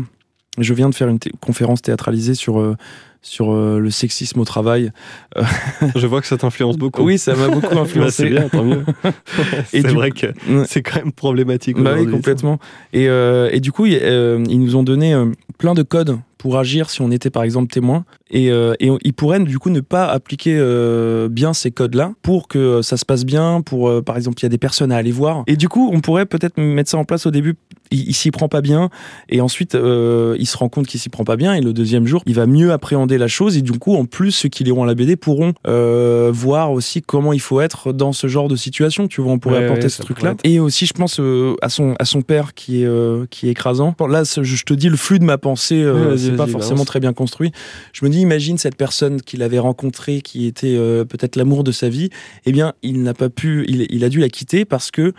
je 0.60 0.74
viens 0.74 0.90
de 0.90 0.96
faire 0.96 1.08
une 1.08 1.20
conférence 1.40 1.84
théâtralisée 1.84 2.34
sur, 2.34 2.60
euh, 2.60 2.76
sur 3.22 3.54
euh, 3.54 3.78
le 3.78 3.92
sexisme 3.92 4.40
au 4.40 4.46
travail. 4.46 4.92
Je 5.96 6.08
vois 6.08 6.20
que 6.20 6.26
ça 6.26 6.38
t'influence 6.38 6.78
beaucoup. 6.78 7.04
Oui, 7.04 7.20
ça 7.20 7.36
m'a 7.36 7.48
beaucoup 7.48 7.68
Bah, 7.76 7.82
influencé. 7.82 8.24
c'est 8.24 8.30
bien, 8.30 8.50
tant 8.50 8.64
mieux. 8.64 8.84
C'est 9.68 9.84
du 9.84 9.94
vrai 9.94 10.10
coup- 10.10 10.18
que 10.22 10.66
c'est 10.66 10.82
quand 10.82 10.96
même 10.98 11.12
problématique. 11.12 11.78
Bah 11.80 11.94
oui, 12.00 12.10
complètement. 12.10 12.58
Et, 12.94 13.04
et 13.06 13.60
du 13.60 13.72
coup, 13.72 13.86
il- 13.86 14.02
ils 14.50 14.60
nous 14.60 14.76
ont 14.76 14.84
donné 14.84 15.16
plein 15.60 15.76
de 15.76 15.84
codes 15.84 16.18
pour 16.48 16.58
agir 16.58 16.90
si 16.90 17.02
on 17.02 17.12
était 17.12 17.30
par 17.30 17.44
exemple 17.44 17.74
témoin. 17.74 18.06
Et, 18.30 18.52
euh, 18.52 18.74
et 18.80 18.90
ils 19.04 19.14
pourraient 19.14 19.42
du 19.42 19.60
coup 19.60 19.70
ne 19.70 19.82
pas 19.82 20.06
appliquer 20.06 20.56
euh, 20.58 21.28
bien 21.28 21.54
ces 21.54 21.72
codes-là 21.72 22.14
pour 22.22 22.48
que 22.48 22.82
ça 22.82 22.96
se 22.96 23.04
passe 23.04 23.26
bien, 23.26 23.62
pour 23.62 23.90
euh, 23.90 24.02
par 24.02 24.16
exemple, 24.16 24.40
il 24.40 24.44
y 24.44 24.46
a 24.46 24.50
des 24.50 24.58
personnes 24.58 24.94
à 24.94 24.96
aller 24.96 25.12
voir. 25.12 25.44
Et 25.48 25.58
du 25.58 25.68
coup, 25.68 25.90
on 25.94 26.00
pourrait 26.00 26.26
peut-être 26.26 26.58
mettre 26.58 26.90
ça 26.90 26.98
en 26.98 27.04
place 27.04 27.26
au 27.26 27.32
début 27.32 27.56
il, 27.92 28.14
s'y 28.14 28.32
prend 28.32 28.48
pas 28.48 28.62
bien. 28.62 28.90
Et 29.30 29.42
ensuite 29.42 29.76
euh, 29.76 30.36
il 30.40 30.46
se 30.46 30.58
rend 30.58 30.70
compte 30.70 30.88
qu'il 30.88 31.00
s'y 31.00 31.10
prend 31.10 31.24
pas 31.24 31.36
bien. 31.36 31.54
Et 31.54 31.62
le 31.62 31.74
deuxième 31.74 32.06
jour 32.06 32.24
il 32.26 32.36
va 32.36 32.46
mieux 32.46 32.72
appréhender 32.72 33.18
la 33.18 33.28
chose. 33.28 33.58
Et 33.58 33.62
du 33.62 33.74
coup 33.74 33.96
en 33.96 34.06
plus 34.06 34.32
ceux 34.32 34.50
qui 34.50 34.64
liront 34.64 34.84
la 34.84 34.96
BD 34.96 35.16
pourront 35.16 35.54
euh, 35.68 36.32
voir 36.34 36.72
aussi 36.72 37.02
comment 37.02 37.34
il 37.34 37.42
faut 37.42 37.62
être 37.62 37.94
dans 37.94 38.14
ce 38.14 38.28
genre 38.28 38.48
de 38.48 38.56
situation. 38.56 39.08
Tu 39.08 39.22
vois 39.22 39.32
on 39.32 39.40
pourrait 39.40 39.66
apporter 39.66 39.90
ce 39.90 40.02
truc 40.02 40.22
là 40.22 40.36
et 40.44 40.60
aussi 40.60 40.86
je 40.86 40.94
pense 40.94 41.20
euh, 41.20 41.56
à 41.62 41.70
son 41.70 41.96
à 42.00 42.06
son 42.06 42.22
père 42.22 42.54
qui 42.54 42.84
est 42.84 42.90
qui 43.30 43.48
est 43.48 43.52
écrasant. 43.52 43.96
Là 44.08 44.24
je 44.24 44.64
te 44.64 44.74
dis 44.74 44.90
le 44.90 44.98
flux 44.98 45.20
de 45.20 45.26
ma 45.26 45.38
pensée 45.38 45.86
c'est 46.18 46.36
pas 46.36 46.48
forcément 46.48 46.86
très 46.86 47.00
bien 47.00 47.14
construit. 47.14 47.52
Je 47.94 48.06
me 48.06 48.10
dis 48.10 48.20
imagine 48.20 48.58
cette 48.58 48.76
personne 48.76 49.22
qu'il 49.22 49.44
avait 49.44 49.60
rencontrée 49.60 50.22
qui 50.22 50.46
était 50.46 50.78
peut-être 51.06 51.36
l'amour 51.36 51.64
de 51.64 51.72
sa 51.72 51.90
vie. 51.90 52.10
Eh 52.46 52.52
bien 52.52 52.74
il 52.84 53.04
n'a 53.04 53.14
pas 53.14 53.30
pu 53.30 53.66
il, 53.68 53.88
il 53.90 54.04
a 54.04 54.10
dû 54.10 54.20
la 54.20 54.30
quitter 54.30 54.66
parce 54.66 54.92
que 54.92 55.14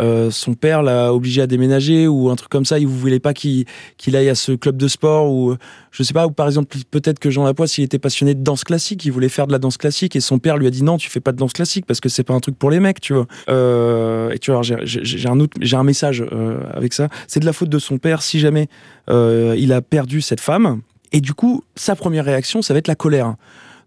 euh, 0.00 0.30
son 0.30 0.54
père 0.54 0.82
l'a 0.82 1.14
obligé 1.14 1.40
à 1.40 1.46
déménager 1.46 2.08
ou 2.08 2.28
un 2.30 2.36
truc 2.36 2.50
comme 2.50 2.64
ça. 2.64 2.78
Il 2.78 2.86
vous 2.86 2.98
voulait 2.98 3.20
pas 3.20 3.32
qu'il 3.32 3.66
aille 4.12 4.28
à 4.28 4.34
ce 4.34 4.52
club 4.52 4.76
de 4.76 4.88
sport 4.88 5.30
ou 5.30 5.56
je 5.92 6.02
sais 6.02 6.14
pas. 6.14 6.26
Ou 6.26 6.30
par 6.30 6.46
exemple, 6.46 6.76
peut-être 6.90 7.18
que 7.18 7.30
Jean 7.30 7.44
Lapoisse, 7.44 7.78
il 7.78 7.84
était 7.84 7.98
passionné 7.98 8.34
de 8.34 8.42
danse 8.42 8.64
classique. 8.64 9.04
Il 9.04 9.12
voulait 9.12 9.28
faire 9.28 9.46
de 9.46 9.52
la 9.52 9.58
danse 9.58 9.76
classique 9.76 10.16
et 10.16 10.20
son 10.20 10.38
père 10.38 10.56
lui 10.56 10.66
a 10.66 10.70
dit 10.70 10.82
non, 10.82 10.96
tu 10.96 11.10
fais 11.10 11.20
pas 11.20 11.32
de 11.32 11.36
danse 11.36 11.52
classique 11.52 11.86
parce 11.86 12.00
que 12.00 12.08
c'est 12.08 12.24
pas 12.24 12.34
un 12.34 12.40
truc 12.40 12.58
pour 12.58 12.70
les 12.70 12.80
mecs, 12.80 13.00
tu 13.00 13.14
vois. 13.14 13.26
Euh, 13.48 14.30
et 14.30 14.38
tu 14.38 14.50
vois, 14.50 14.62
j'ai 14.62 15.28
un 15.28 15.38
un 15.38 15.84
message 15.84 16.24
euh, 16.32 16.60
avec 16.72 16.92
ça. 16.92 17.08
C'est 17.26 17.40
de 17.40 17.46
la 17.46 17.52
faute 17.52 17.68
de 17.68 17.78
son 17.78 17.98
père 17.98 18.22
si 18.22 18.40
jamais 18.40 18.68
il 19.08 19.72
a 19.72 19.80
perdu 19.80 20.20
cette 20.20 20.40
femme. 20.40 20.80
Et 21.12 21.20
du 21.20 21.34
coup, 21.34 21.62
sa 21.76 21.94
première 21.94 22.24
réaction, 22.24 22.62
ça 22.62 22.74
va 22.74 22.78
être 22.78 22.88
la 22.88 22.96
colère. 22.96 23.34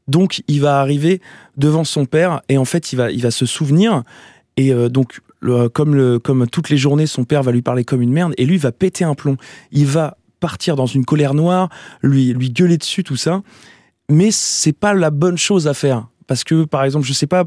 Donc, 0.08 0.42
il 0.48 0.62
va 0.62 0.80
arriver 0.80 1.20
devant 1.58 1.84
son 1.84 2.06
père 2.06 2.42
et 2.48 2.58
en 2.58 2.64
fait, 2.64 2.94
il 2.94 3.22
va 3.22 3.32
se 3.32 3.46
souvenir. 3.46 4.04
Et 4.56 4.74
donc, 4.90 5.20
comme, 5.42 6.48
toutes 6.52 6.70
les 6.70 6.78
journées, 6.78 7.08
son 7.08 7.24
père 7.24 7.44
va 7.44 7.52
lui 7.52 7.62
parler 7.62 7.84
comme 7.84 8.02
une 8.02 8.12
merde, 8.12 8.34
et 8.38 8.46
lui 8.46 8.58
va 8.58 8.72
péter 8.72 9.04
un 9.04 9.16
plomb. 9.16 9.38
Il 9.72 9.86
va 9.86 10.18
partir 10.40 10.76
dans 10.76 10.86
une 10.86 11.06
colère 11.06 11.34
noire, 11.34 11.70
lui, 12.02 12.34
lui 12.34 12.52
gueuler 12.52 12.78
dessus, 12.78 13.04
tout 13.04 13.16
ça. 13.16 13.42
Mais 14.10 14.32
c'est 14.32 14.74
pas 14.74 14.94
la 14.94 15.10
bonne 15.10 15.38
chose 15.38 15.68
à 15.68 15.74
faire. 15.74 16.08
Parce 16.28 16.44
que, 16.44 16.66
par 16.66 16.84
exemple, 16.84 17.06
je 17.06 17.14
sais 17.14 17.28
pas, 17.28 17.46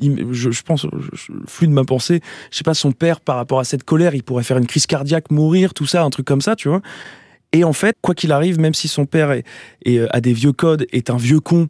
je, 0.00 0.50
je 0.50 0.62
pense, 0.62 0.86
je, 1.12 1.32
flux 1.46 1.68
de 1.68 1.72
ma 1.72 1.84
pensée, 1.84 2.20
je 2.50 2.56
sais 2.56 2.64
pas, 2.64 2.74
son 2.74 2.92
père, 2.92 3.20
par 3.20 3.36
rapport 3.36 3.60
à 3.60 3.64
cette 3.64 3.84
colère, 3.84 4.14
il 4.14 4.22
pourrait 4.22 4.44
faire 4.44 4.58
une 4.58 4.66
crise 4.66 4.86
cardiaque, 4.86 5.30
mourir, 5.30 5.74
tout 5.74 5.86
ça, 5.86 6.02
un 6.02 6.10
truc 6.10 6.26
comme 6.26 6.40
ça, 6.40 6.56
tu 6.56 6.68
vois. 6.68 6.82
Et 7.52 7.64
en 7.64 7.74
fait, 7.74 7.96
quoi 8.00 8.14
qu'il 8.14 8.32
arrive, 8.32 8.58
même 8.58 8.74
si 8.74 8.88
son 8.88 9.04
père 9.04 9.30
euh, 9.86 10.06
a 10.10 10.20
des 10.20 10.32
vieux 10.32 10.52
codes, 10.52 10.86
est 10.92 11.10
un 11.10 11.18
vieux 11.18 11.40
con, 11.40 11.68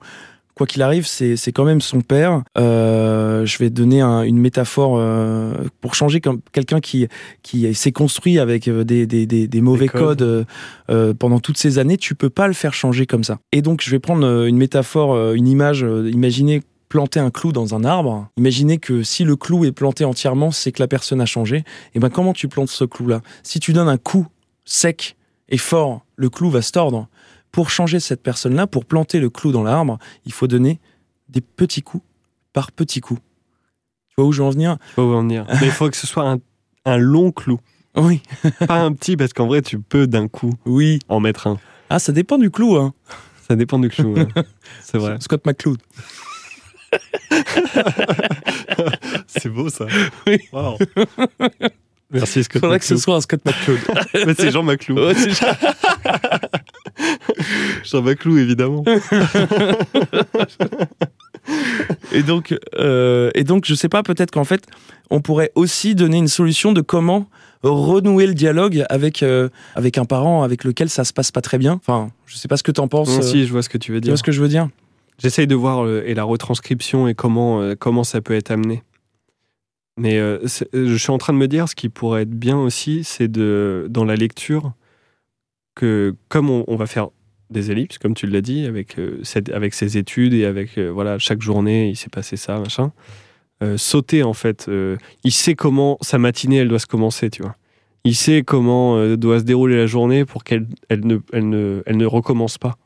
quoi 0.54 0.66
qu'il 0.66 0.82
arrive, 0.82 1.06
c'est 1.06 1.52
quand 1.52 1.64
même 1.64 1.80
son 1.80 2.00
père. 2.00 2.42
Euh, 2.58 3.46
je 3.46 3.58
vais 3.58 3.70
donner 3.70 4.02
une 4.02 4.38
métaphore 4.38 4.96
euh, 4.96 5.54
pour 5.80 5.94
changer 5.94 6.20
comme 6.20 6.40
quelqu'un 6.52 6.80
qui, 6.80 7.08
qui 7.42 7.74
s'est 7.74 7.92
construit 7.92 8.38
avec 8.38 8.68
euh, 8.68 8.84
des, 8.84 9.06
des, 9.06 9.26
des, 9.26 9.60
mauvais 9.60 9.88
codes, 9.88 10.46
pendant 11.18 11.40
toutes 11.40 11.58
ces 11.58 11.78
années. 11.78 11.96
Tu 11.96 12.14
peux 12.14 12.30
pas 12.30 12.46
le 12.46 12.52
faire 12.52 12.74
changer 12.74 13.06
comme 13.06 13.24
ça. 13.24 13.38
Et 13.52 13.62
donc, 13.62 13.82
je 13.82 13.90
vais 13.90 13.98
prendre 13.98 14.44
une 14.44 14.56
métaphore, 14.56 15.32
une 15.32 15.48
image. 15.48 15.80
imaginez 15.80 16.62
planter 16.88 17.20
un 17.20 17.30
clou 17.30 17.52
dans 17.52 17.74
un 17.74 17.84
arbre. 17.84 18.28
Imaginez 18.36 18.76
que 18.76 19.02
si 19.02 19.24
le 19.24 19.34
clou 19.36 19.64
est 19.64 19.72
planté 19.72 20.04
entièrement, 20.04 20.50
c'est 20.50 20.72
que 20.72 20.82
la 20.82 20.88
personne 20.88 21.22
a 21.22 21.26
changé. 21.26 21.56
Et 21.58 21.64
eh 21.94 21.98
ben, 22.00 22.10
comment 22.10 22.34
tu 22.34 22.48
plantes 22.48 22.68
ce 22.68 22.84
clou-là? 22.84 23.22
Si 23.42 23.60
tu 23.60 23.72
donnes 23.72 23.88
un 23.88 23.96
coup 23.96 24.26
sec 24.66 25.16
et 25.48 25.56
fort, 25.56 26.04
le 26.16 26.28
clou 26.28 26.50
va 26.50 26.60
se 26.60 26.72
tordre 26.72 27.08
pour 27.52 27.70
changer 27.70 28.00
cette 28.00 28.22
personne-là, 28.22 28.66
pour 28.66 28.86
planter 28.86 29.20
le 29.20 29.30
clou 29.30 29.52
dans 29.52 29.62
l'arbre, 29.62 29.98
il 30.24 30.32
faut 30.32 30.46
donner 30.46 30.80
des 31.28 31.42
petits 31.42 31.82
coups 31.82 32.04
par 32.52 32.72
petits 32.72 33.00
coups. 33.00 33.20
Tu 34.08 34.14
vois 34.16 34.26
où 34.26 34.32
je 34.32 34.42
veux 34.42 34.48
en 34.48 34.50
venir? 34.50 34.78
Je 34.90 35.00
vois 35.00 35.12
où 35.12 35.14
en 35.14 35.22
venir. 35.22 35.46
Mais 35.60 35.66
il 35.66 35.72
faut 35.72 35.88
que 35.88 35.96
ce 35.96 36.06
soit 36.06 36.36
un, 36.84 36.96
long 36.96 37.30
clou. 37.30 37.60
Oui. 37.94 38.22
Pas 38.66 38.80
un 38.80 38.92
petit, 38.92 39.16
parce 39.16 39.32
qu'en 39.34 39.46
vrai, 39.46 39.62
tu 39.62 39.78
peux 39.78 40.06
d'un 40.06 40.28
coup 40.28 40.54
oui. 40.64 40.98
en 41.08 41.20
mettre 41.20 41.46
un. 41.46 41.58
Ah, 41.90 41.98
ça 41.98 42.12
dépend 42.12 42.38
du 42.38 42.50
clou. 42.50 42.76
Hein. 42.76 42.94
Ça 43.46 43.54
dépend 43.54 43.78
du 43.78 43.90
clou. 43.90 44.14
C'est 44.80 44.98
vrai. 44.98 45.18
Scott 45.20 45.46
McCloud. 45.46 45.78
c'est 49.26 49.48
beau 49.48 49.70
ça. 49.70 49.86
Oui. 50.26 50.38
Merci 52.10 52.44
Scott. 52.44 52.60
Faudrait 52.60 52.78
que 52.80 52.84
ce 52.84 52.98
soit 52.98 53.16
un 53.16 53.22
Scott 53.22 53.40
McCloud. 53.46 53.78
C'est 54.36 54.50
Jean 54.50 54.62
McClou. 54.62 54.98
Jean... 55.14 55.56
Jean 57.84 58.02
McClou, 58.02 58.38
évidemment. 58.38 58.84
et 62.12 62.22
donc, 62.22 62.54
euh, 62.78 63.30
et 63.34 63.44
donc, 63.44 63.64
je 63.66 63.74
sais 63.74 63.88
pas, 63.88 64.02
peut-être 64.02 64.30
qu'en 64.30 64.44
fait, 64.44 64.64
on 65.10 65.20
pourrait 65.20 65.52
aussi 65.54 65.94
donner 65.94 66.18
une 66.18 66.28
solution 66.28 66.72
de 66.72 66.80
comment 66.80 67.26
renouer 67.62 68.26
le 68.26 68.34
dialogue 68.34 68.84
avec 68.88 69.22
euh, 69.22 69.48
avec 69.76 69.96
un 69.96 70.04
parent 70.04 70.42
avec 70.42 70.64
lequel 70.64 70.88
ça 70.88 71.04
se 71.04 71.12
passe 71.12 71.30
pas 71.30 71.40
très 71.40 71.58
bien. 71.58 71.74
Enfin, 71.74 72.10
je 72.26 72.36
sais 72.36 72.48
pas 72.48 72.56
ce 72.56 72.62
que 72.62 72.72
t'en 72.72 72.88
penses. 72.88 73.08
Non, 73.08 73.22
si, 73.22 73.46
je 73.46 73.52
vois 73.52 73.62
ce 73.62 73.68
que 73.68 73.78
tu 73.78 73.92
veux 73.92 74.00
dire. 74.00 74.08
Tu 74.08 74.10
vois 74.10 74.18
ce 74.18 74.22
que 74.22 74.32
je 74.32 74.40
veux 74.40 74.48
dire? 74.48 74.68
J'essaye 75.18 75.46
de 75.46 75.54
voir 75.54 75.84
euh, 75.84 76.02
et 76.06 76.14
la 76.14 76.24
retranscription 76.24 77.06
et 77.06 77.14
comment 77.14 77.74
comment 77.78 78.04
ça 78.04 78.20
peut 78.20 78.34
être 78.34 78.50
amené. 78.50 78.82
Mais 79.98 80.18
euh, 80.18 80.38
euh, 80.74 80.88
je 80.88 80.96
suis 80.96 81.10
en 81.10 81.18
train 81.18 81.32
de 81.32 81.38
me 81.38 81.48
dire, 81.48 81.68
ce 81.68 81.74
qui 81.74 81.88
pourrait 81.88 82.22
être 82.22 82.30
bien 82.30 82.58
aussi, 82.58 83.04
c'est 83.04 83.28
de 83.28 83.86
dans 83.90 84.04
la 84.04 84.16
lecture 84.16 84.72
que 85.74 86.14
comme 86.28 86.50
on, 86.50 86.76
va 86.76 86.86
faire 86.86 87.08
des 87.50 87.70
ellipses, 87.70 87.98
comme 87.98 88.14
tu 88.14 88.26
l'as 88.26 88.40
dit, 88.40 88.66
avec 88.66 88.98
euh, 88.98 89.22
avec 89.52 89.74
ses 89.74 89.98
études 89.98 90.34
et 90.34 90.44
avec 90.44 90.78
voilà 90.78 91.18
chaque 91.18 91.40
journée, 91.40 91.88
il 91.88 91.96
s'est 91.96 92.10
passé 92.10 92.36
ça, 92.36 92.58
machin. 92.58 92.92
sauter 93.76 94.22
en 94.22 94.32
fait, 94.32 94.70
il 95.24 95.32
sait 95.32 95.54
comment 95.54 95.98
sa 96.00 96.18
matinée 96.18 96.56
elle 96.56 96.68
doit 96.68 96.78
se 96.78 96.86
commencer, 96.86 97.30
tu 97.30 97.42
vois. 97.42 97.56
Il 98.04 98.16
sait 98.16 98.42
comment 98.42 99.16
doit 99.16 99.38
se 99.38 99.44
dérouler 99.44 99.76
la 99.76 99.86
journée 99.86 100.24
pour 100.24 100.42
qu'elle 100.44 100.66
elle 100.88 101.06
ne, 101.06 101.18
elle 101.32 101.48
ne, 101.48 101.82
elle 101.86 101.96
ne 101.96 102.06
recommence 102.06 102.58
pas, 102.58 102.76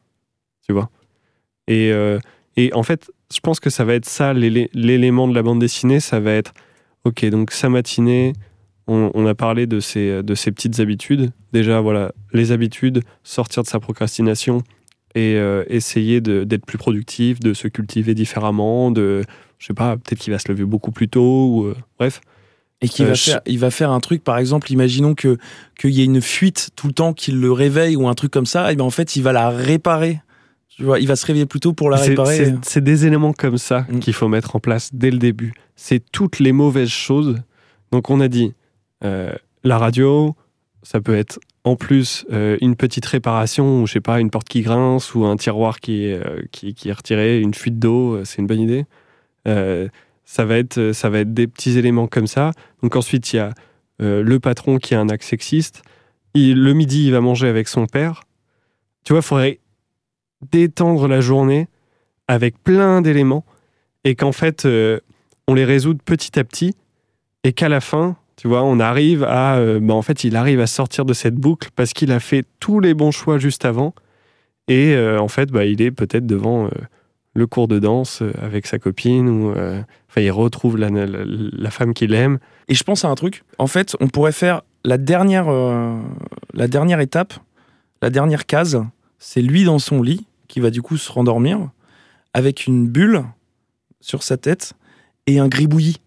tu 0.66 0.72
vois. 0.72 0.90
Et, 1.66 1.90
et 2.56 2.72
en 2.74 2.82
fait, 2.82 3.10
je 3.32 3.40
pense 3.40 3.58
que 3.60 3.70
ça 3.70 3.84
va 3.84 3.94
être 3.94 4.04
ça 4.04 4.32
l'élément 4.34 5.26
de 5.26 5.34
la 5.34 5.42
bande 5.42 5.60
dessinée, 5.60 6.00
ça 6.00 6.20
va 6.20 6.32
être 6.32 6.52
Ok, 7.06 7.24
donc 7.26 7.52
sa 7.52 7.68
matinée, 7.68 8.32
on, 8.88 9.26
a 9.26 9.34
parlé 9.36 9.68
de 9.68 9.78
ses, 9.78 10.24
de 10.24 10.34
ses 10.34 10.50
petites 10.50 10.80
habitudes. 10.80 11.30
Déjà, 11.56 11.80
voilà, 11.80 12.12
les 12.32 12.52
habitudes, 12.52 13.02
sortir 13.22 13.62
de 13.62 13.68
sa 13.68 13.80
procrastination 13.80 14.62
et 15.14 15.36
euh, 15.36 15.64
essayer 15.68 16.20
d'être 16.20 16.66
plus 16.66 16.78
productif, 16.78 17.40
de 17.40 17.54
se 17.54 17.68
cultiver 17.68 18.14
différemment, 18.14 18.90
de, 18.90 19.22
je 19.58 19.66
sais 19.66 19.74
pas, 19.74 19.96
peut-être 19.96 20.18
qu'il 20.18 20.32
va 20.32 20.38
se 20.38 20.48
lever 20.48 20.64
beaucoup 20.64 20.92
plus 20.92 21.08
tôt, 21.08 21.48
ou 21.48 21.64
euh, 21.64 21.76
bref. 21.98 22.20
Et 22.82 22.88
qu'il 22.88 23.06
va, 23.06 23.12
euh, 23.12 23.14
faire, 23.14 23.40
il 23.46 23.58
va 23.58 23.70
faire 23.70 23.90
un 23.90 24.00
truc, 24.00 24.22
par 24.22 24.36
exemple, 24.36 24.70
imaginons 24.70 25.14
que 25.14 25.38
qu'il 25.78 25.92
y 25.92 26.02
ait 26.02 26.04
une 26.04 26.20
fuite 26.20 26.70
tout 26.76 26.88
le 26.88 26.92
temps, 26.92 27.14
qu'il 27.14 27.40
le 27.40 27.50
réveille 27.50 27.96
ou 27.96 28.06
un 28.06 28.14
truc 28.14 28.30
comme 28.30 28.44
ça, 28.44 28.70
et 28.70 28.76
bien 28.76 28.84
en 28.84 28.90
fait, 28.90 29.16
il 29.16 29.22
va 29.22 29.32
la 29.32 29.48
réparer. 29.48 30.20
Tu 30.68 30.84
vois, 30.84 31.00
il 31.00 31.08
va 31.08 31.16
se 31.16 31.24
réveiller 31.24 31.46
plus 31.46 31.60
tôt 31.60 31.72
pour 31.72 31.88
la 31.88 31.96
réparer. 31.96 32.54
C'est 32.60 32.84
des 32.84 33.06
éléments 33.06 33.32
comme 33.32 33.56
ça 33.56 33.86
mm. 33.88 34.00
qu'il 34.00 34.12
faut 34.12 34.28
mettre 34.28 34.56
en 34.56 34.60
place 34.60 34.90
dès 34.92 35.10
le 35.10 35.16
début 35.16 35.54
c'est 35.76 36.00
toutes 36.10 36.40
les 36.40 36.52
mauvaises 36.52 36.88
choses. 36.88 37.36
Donc 37.92 38.10
on 38.10 38.20
a 38.20 38.28
dit 38.28 38.54
euh, 39.04 39.32
la 39.62 39.78
radio, 39.78 40.34
ça 40.86 41.00
peut 41.00 41.16
être 41.16 41.40
en 41.64 41.74
plus 41.74 42.24
euh, 42.30 42.56
une 42.60 42.76
petite 42.76 43.04
réparation, 43.06 43.82
ou 43.82 43.88
je 43.88 43.94
sais 43.94 44.00
pas, 44.00 44.20
une 44.20 44.30
porte 44.30 44.46
qui 44.46 44.62
grince, 44.62 45.16
ou 45.16 45.24
un 45.24 45.36
tiroir 45.36 45.80
qui 45.80 46.12
euh, 46.12 46.42
qui, 46.52 46.76
est 46.84 46.92
retiré, 46.92 47.40
une 47.40 47.54
fuite 47.54 47.80
d'eau, 47.80 48.24
c'est 48.24 48.38
une 48.38 48.46
bonne 48.46 48.60
idée. 48.60 48.84
ça, 49.44 50.44
va 50.44 50.58
être, 50.58 50.92
ça 50.92 51.10
va 51.10 51.18
être 51.18 51.34
des 51.34 51.48
petits 51.48 51.76
éléments 51.76 52.06
comme 52.06 52.28
ça. 52.28 52.52
Donc 52.84 52.94
ensuite, 52.94 53.32
il 53.32 53.36
y 53.36 53.38
a 53.40 53.52
le 53.98 54.38
patron 54.38 54.78
qui 54.78 54.94
a 54.94 55.00
un 55.00 55.08
acte 55.08 55.24
sexiste. 55.24 55.82
le 56.36 56.72
midi, 56.72 57.06
il 57.06 57.12
va 57.12 57.20
manger 57.20 57.48
avec 57.48 57.66
son 57.66 57.86
père. 57.86 58.22
Tu 59.04 59.12
vois, 59.12 59.20
il 59.20 59.26
faudrait 59.26 59.60
détendre 60.52 61.08
la 61.08 61.20
journée 61.20 61.66
avec 62.28 62.62
plein 62.62 63.02
d'éléments 63.02 63.44
et 64.04 64.14
qu'en 64.14 64.32
fait, 64.32 64.68
on 65.48 65.54
les 65.54 65.64
résout 65.64 65.96
petit 65.96 66.38
à 66.38 66.44
petit 66.44 66.76
et 67.42 67.52
qu'à 67.52 67.68
la 67.68 67.80
fin, 67.80 68.16
tu 68.36 68.48
vois, 68.48 68.62
on 68.62 68.78
arrive 68.80 69.24
à. 69.24 69.56
Euh, 69.56 69.80
bah, 69.80 69.94
en 69.94 70.02
fait, 70.02 70.24
il 70.24 70.36
arrive 70.36 70.60
à 70.60 70.66
sortir 70.66 71.04
de 71.04 71.14
cette 71.14 71.34
boucle 71.34 71.70
parce 71.74 71.92
qu'il 71.92 72.12
a 72.12 72.20
fait 72.20 72.44
tous 72.60 72.80
les 72.80 72.92
bons 72.92 73.10
choix 73.10 73.38
juste 73.38 73.64
avant. 73.64 73.94
Et 74.68 74.94
euh, 74.94 75.18
en 75.18 75.28
fait, 75.28 75.50
bah, 75.50 75.64
il 75.64 75.80
est 75.80 75.90
peut-être 75.90 76.26
devant 76.26 76.66
euh, 76.66 76.70
le 77.34 77.46
cours 77.46 77.66
de 77.66 77.78
danse 77.78 78.22
avec 78.40 78.66
sa 78.66 78.78
copine 78.78 79.28
ou. 79.28 79.50
Enfin, 79.50 80.20
il 80.20 80.30
retrouve 80.30 80.76
la, 80.76 80.88
la, 80.90 81.70
femme 81.70 81.94
qu'il 81.94 82.14
aime. 82.14 82.38
Et 82.68 82.74
je 82.74 82.84
pense 82.84 83.04
à 83.04 83.08
un 83.08 83.14
truc. 83.14 83.42
En 83.58 83.66
fait, 83.66 83.96
on 84.00 84.08
pourrait 84.08 84.32
faire 84.32 84.62
la 84.84 84.96
dernière, 84.96 85.46
la 86.54 86.68
dernière 86.68 87.00
étape, 87.00 87.34
la 88.00 88.08
dernière 88.08 88.46
case. 88.46 88.82
C'est 89.18 89.42
lui 89.42 89.64
dans 89.64 89.78
son 89.78 90.00
lit 90.00 90.26
qui 90.48 90.60
va 90.60 90.70
du 90.70 90.80
coup 90.80 90.96
se 90.96 91.12
rendormir 91.12 91.68
avec 92.32 92.66
une 92.66 92.88
bulle 92.88 93.24
sur 94.00 94.22
sa 94.22 94.38
tête 94.38 94.72
et 95.26 95.38
un 95.38 95.48
gribouillis. 95.48 96.00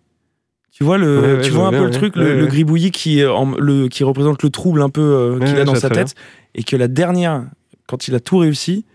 Tu 0.80 0.86
vois, 0.86 0.98
le, 0.98 1.42
tu 1.44 1.52
vois 1.52 1.68
un 1.68 1.72
peu 1.72 1.84
le 1.84 1.92
truc, 1.92 2.16
le, 2.16 2.46
gribouillis 2.48 2.92
qui, 2.92 3.18
le, 3.18 3.88
qui 3.90 4.04
représente 4.06 4.42
le 4.42 4.50
trouble 4.50 4.82
un 4.82 4.90
peu 4.90 5.02
euh, 5.02 5.40
qu'il 5.40 5.58
a 5.58 5.66
dans 5.66 5.76
sa 5.76 5.90
tête, 5.90 6.16
et 6.56 6.64
que 6.64 6.78
la 6.78 6.88
dernière, 6.88 7.44
quand 7.88 8.08
il 8.08 8.16
a 8.16 8.22
tout 8.22 8.38
réussi, 8.38 8.86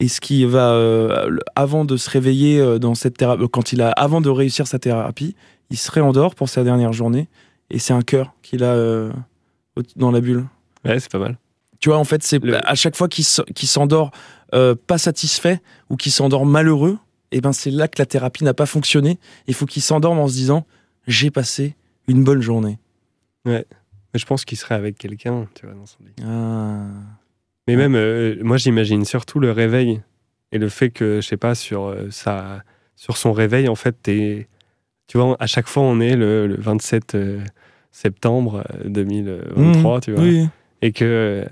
et 0.00 0.08
ce 0.08 0.20
qui 0.22 0.46
va, 0.46 0.72
euh, 0.72 1.36
avant 1.54 1.84
de 1.84 1.98
se 1.98 2.08
réveiller 2.08 2.58
euh, 2.58 2.78
dans 2.78 2.94
cette 2.94 3.18
thérapie, 3.18 3.44
quand 3.52 3.72
il 3.74 3.82
a, 3.82 3.90
avant 3.90 4.22
de 4.22 4.30
réussir 4.30 4.66
sa 4.66 4.78
thérapie, 4.78 5.36
il 5.68 5.76
se 5.76 5.90
réendort 5.90 6.34
pour 6.34 6.48
sa 6.48 6.64
dernière 6.64 6.94
journée, 6.94 7.28
et 7.68 7.78
c'est 7.78 7.92
un 7.92 8.00
cœur 8.00 8.32
qu'il 8.42 8.64
a 8.64 9.10
dans 9.96 10.10
la 10.10 10.20
bulle. 10.20 10.46
Ouais, 10.86 10.98
c'est 11.00 11.10
pas 11.10 11.18
mal. 11.18 11.36
Tu 11.80 11.88
vois, 11.88 11.98
en 11.98 12.04
fait, 12.04 12.22
c'est 12.22 12.42
Le- 12.42 12.66
à 12.66 12.74
chaque 12.74 12.96
fois 12.96 13.08
qu'il 13.08 13.24
s'endort 13.24 14.10
euh, 14.54 14.74
pas 14.86 14.98
satisfait 14.98 15.60
ou 15.90 15.96
qu'il 15.96 16.12
s'endort 16.12 16.46
malheureux, 16.46 16.98
et 17.32 17.40
ben 17.40 17.52
c'est 17.52 17.70
là 17.70 17.88
que 17.88 18.00
la 18.00 18.06
thérapie 18.06 18.42
n'a 18.42 18.54
pas 18.54 18.66
fonctionné. 18.66 19.18
Il 19.46 19.54
faut 19.54 19.66
qu'il 19.66 19.82
s'endorme 19.82 20.18
en 20.18 20.28
se 20.28 20.32
disant 20.32 20.66
j'ai 21.10 21.30
passé 21.30 21.76
une 22.08 22.24
bonne 22.24 22.40
journée. 22.40 22.78
Mais 23.44 23.64
je 24.14 24.24
pense 24.24 24.44
qu'il 24.44 24.58
serait 24.58 24.74
avec 24.74 24.96
quelqu'un, 24.98 25.46
tu 25.54 25.66
vois, 25.66 25.74
dans 25.74 25.86
son 25.86 25.98
lit. 26.04 26.12
Ah. 26.24 26.86
Mais 27.66 27.74
Ouais. 27.76 27.82
même, 27.82 27.94
euh, 27.94 28.36
moi, 28.42 28.56
j'imagine 28.56 29.04
surtout 29.04 29.38
le 29.40 29.50
réveil 29.52 30.02
et 30.52 30.58
le 30.58 30.68
fait 30.68 30.90
que, 30.90 31.20
je 31.20 31.26
sais 31.26 31.36
pas, 31.36 31.54
sur, 31.54 31.84
euh, 31.84 32.10
sa, 32.10 32.62
sur 32.96 33.16
son 33.16 33.32
réveil, 33.32 33.68
en 33.68 33.74
fait, 33.76 33.96
t'es- 34.02 34.48
tu 35.06 35.18
vois, 35.18 35.36
à 35.40 35.46
chaque 35.46 35.68
fois, 35.68 35.82
on 35.82 36.00
est 36.00 36.16
le, 36.16 36.46
le 36.46 36.56
27 36.56 37.14
euh, 37.14 37.44
septembre 37.92 38.64
euh, 38.74 38.88
2023, 38.88 40.00
tu 40.00 40.12
vois. 40.12 40.22
Mmh. 40.22 40.26
Oui. 40.28 40.48
Et 40.82 40.92
que 40.92 41.46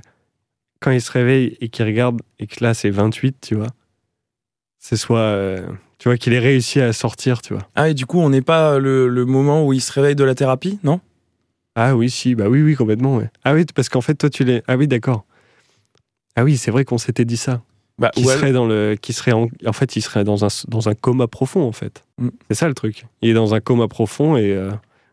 quand 0.80 0.90
il 0.90 1.00
se 1.00 1.10
réveille 1.12 1.56
et 1.60 1.68
qu'il 1.68 1.84
regarde 1.84 2.20
et 2.38 2.46
que 2.46 2.62
là, 2.64 2.74
c'est 2.74 2.90
28, 2.90 3.36
tu 3.40 3.54
vois, 3.54 3.66
c'est 4.78 4.96
soit, 4.96 5.18
euh, 5.20 5.66
tu 5.98 6.08
vois, 6.08 6.16
qu'il 6.16 6.32
ait 6.32 6.38
réussi 6.38 6.80
à 6.80 6.92
sortir, 6.92 7.42
tu 7.42 7.52
vois. 7.54 7.62
Ah, 7.74 7.88
et 7.90 7.94
du 7.94 8.06
coup, 8.06 8.18
on 8.20 8.30
n'est 8.30 8.42
pas 8.42 8.78
le, 8.78 9.08
le 9.08 9.24
moment 9.24 9.66
où 9.66 9.72
il 9.72 9.80
se 9.80 9.92
réveille 9.92 10.14
de 10.16 10.24
la 10.24 10.34
thérapie, 10.34 10.78
non? 10.84 11.00
Ah 11.74 11.94
oui, 11.96 12.10
si, 12.10 12.34
bah 12.34 12.48
oui, 12.48 12.62
oui, 12.62 12.74
complètement, 12.74 13.16
ouais. 13.16 13.30
Ah 13.44 13.54
oui, 13.54 13.64
parce 13.74 13.88
qu'en 13.88 14.00
fait, 14.00 14.14
toi, 14.14 14.30
tu 14.30 14.44
l'es. 14.44 14.62
Ah 14.66 14.76
oui, 14.76 14.88
d'accord. 14.88 15.24
Ah 16.36 16.44
oui, 16.44 16.56
c'est 16.56 16.70
vrai 16.70 16.84
qu'on 16.84 16.98
s'était 16.98 17.24
dit 17.24 17.36
ça. 17.36 17.62
bah, 17.98 18.10
qui 18.14 18.24
ou 18.24 18.28
alors- 18.28 18.40
serait 18.40 18.52
dans 18.52 18.66
le 18.66 18.96
qui 19.00 19.12
serait 19.12 19.32
en, 19.32 19.48
en 19.66 19.72
fait 19.72 19.96
il 19.96 20.02
serait 20.02 20.22
dans 20.22 20.44
un 20.44 20.48
dans 20.68 20.88
un 20.88 20.94
coma 20.94 21.26
profond 21.26 21.62
en 21.66 21.72
fait 21.72 22.04
Mm. 22.18 22.28
c'est 22.48 22.54
ça 22.56 22.68
le 22.68 22.74
truc 22.74 23.06
il 23.22 23.30
est 23.30 23.34
dans 23.34 23.54
un 23.54 23.60
coma 23.60 23.88
profond 23.88 24.36
et 24.36 24.52
euh, 24.52 24.70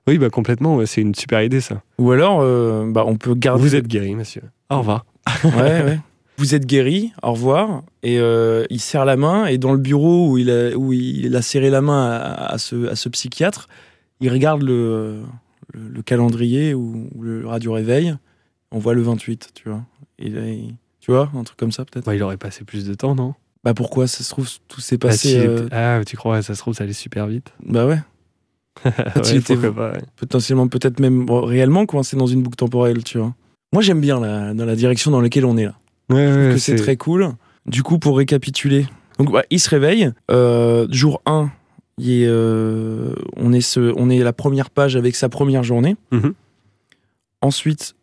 oui 0.08 0.20
bah 0.20 0.30
complètement 0.30 0.76
ouais, 0.76 0.86
c'est 0.86 1.02
une 1.02 1.16
super 1.16 1.42
idée 1.42 1.62
ça 1.62 1.82
Ou 1.98 2.12
alors, 2.12 2.42
euh, 2.42 2.86
bah, 2.88 3.04
on 3.08 3.16
peut 3.16 3.34
garder. 3.34 3.60
vous 3.64 3.76
êtes 3.76 3.88
guéri 3.88 4.14
monsieur 4.14 4.44
au 4.70 4.78
revoir 4.80 5.06
Ouais, 5.44 5.52
ouais. 5.84 6.00
Vous 6.38 6.54
êtes 6.56 6.66
guéri, 6.66 7.14
au 7.24 7.32
revoir. 7.32 7.84
Et 8.04 8.20
euh, 8.20 8.66
il 8.70 8.80
serre 8.82 9.06
la 9.06 9.16
main, 9.16 9.46
et 9.46 9.58
dans 9.58 9.72
le 9.72 9.78
bureau 9.80 10.30
où 10.32 10.38
il 10.38 10.50
a, 10.50 10.76
où 10.76 10.92
il 10.94 11.36
a 11.36 11.42
serré 11.42 11.70
la 11.70 11.82
main 11.82 12.06
à, 12.12 12.46
à 12.54 12.58
ce, 12.58 12.88
à 12.90 12.96
ce 12.96 13.08
psychiatre, 13.10 13.68
il 14.20 14.30
regarde 14.30 14.62
le, 14.62 15.22
le, 15.74 15.88
le 15.90 16.02
calendrier 16.02 16.74
ou, 16.74 17.10
ou 17.16 17.22
le 17.24 17.48
radio 17.48 17.72
réveil. 17.74 18.16
On 18.72 18.80
voit 18.80 18.94
le 18.94 19.02
28, 19.02 19.52
tu 19.54 19.70
vois. 19.70 19.84
Et 20.20 20.30
là, 20.30 20.46
il- 20.48 20.76
tu 21.00 21.12
vois, 21.12 21.30
un 21.36 21.44
truc 21.44 21.58
comme 21.58 21.72
ça 21.72 21.86
peut-être. 21.86 22.12
Il 22.14 22.24
aurait 22.24 22.36
passé 22.38 22.64
plus 22.64 22.86
de 22.86 22.94
temps 22.96 23.14
non? 23.14 23.36
Bah 23.64 23.74
pourquoi? 23.76 24.08
Ça 24.08 24.24
se 24.24 24.30
trouve 24.30 24.50
tout 24.68 24.82
s'est 24.82 24.98
Bah, 24.98 25.10
passé. 25.10 25.38
euh, 25.38 25.68
ah 25.72 26.02
tu 26.06 26.18
crois 26.18 26.42
ça 26.42 26.54
se 26.56 26.60
trouve 26.60 26.74
ça 26.74 26.84
allait 26.84 26.94
super 26.94 27.28
vite 27.28 27.54
Bah 27.64 27.86
ouais. 27.86 28.00
Ouais, 28.86 29.36
était- 29.38 29.56
pas, 29.56 29.92
ouais. 29.92 30.02
Potentiellement, 30.16 30.68
peut-être 30.68 31.00
même 31.00 31.26
réellement 31.30 31.86
coincé 31.86 32.18
dans 32.18 32.26
une 32.28 32.42
boucle 32.44 32.58
temporelle, 32.58 33.04
tu 33.04 33.18
vois. 33.20 33.34
Moi 33.72 33.82
j'aime 33.84 34.02
bien 34.02 34.20
la, 34.20 34.54
dans 34.54 34.66
la 34.66 34.76
direction 34.76 35.12
dans 35.12 35.22
laquelle 35.22 35.46
on 35.46 35.58
est 35.58 35.66
là. 35.66 35.76
Ouais, 36.10 36.16
ouais, 36.28 36.50
que 36.54 36.58
c'est 36.58 36.76
très 36.76 36.98
cool. 36.98 37.30
Du 37.66 37.82
coup, 37.84 37.98
pour 38.00 38.18
récapituler, 38.18 38.86
donc 39.18 39.32
ouais, 39.32 39.46
il 39.50 39.60
se 39.60 39.70
réveille. 39.70 40.12
Euh, 40.30 40.88
jour 40.92 41.22
1, 41.26 41.50
il 41.98 42.12
est, 42.12 42.28
euh, 42.28 43.14
on, 43.38 43.54
est 43.54 43.62
ce, 43.62 43.92
on 43.98 44.10
est 44.10 44.20
la 44.20 44.34
première 44.34 44.70
page 44.70 44.96
avec 44.96 45.16
sa 45.16 45.30
première 45.30 45.64
journée. 45.64 45.96
Mhm. 46.12 46.34
Ensuite, 47.42 47.96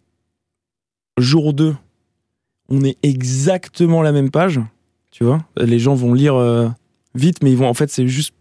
jour 1.19 1.53
2, 1.53 1.75
on 2.69 2.85
est 2.85 2.97
exactement 3.03 4.03
la 4.03 4.13
même 4.13 4.31
page. 4.31 4.61
Tu 5.11 5.25
vois, 5.25 5.45
les 5.57 5.79
gens 5.79 5.95
vont 5.95 6.15
lire 6.15 6.35
euh, 6.35 6.69
vite, 7.15 7.43
mais 7.43 7.51
ils 7.53 7.57
vont 7.57 7.69
en 7.69 7.75
fait, 7.75 7.91
c'est 7.91 8.09
juste 8.09 8.35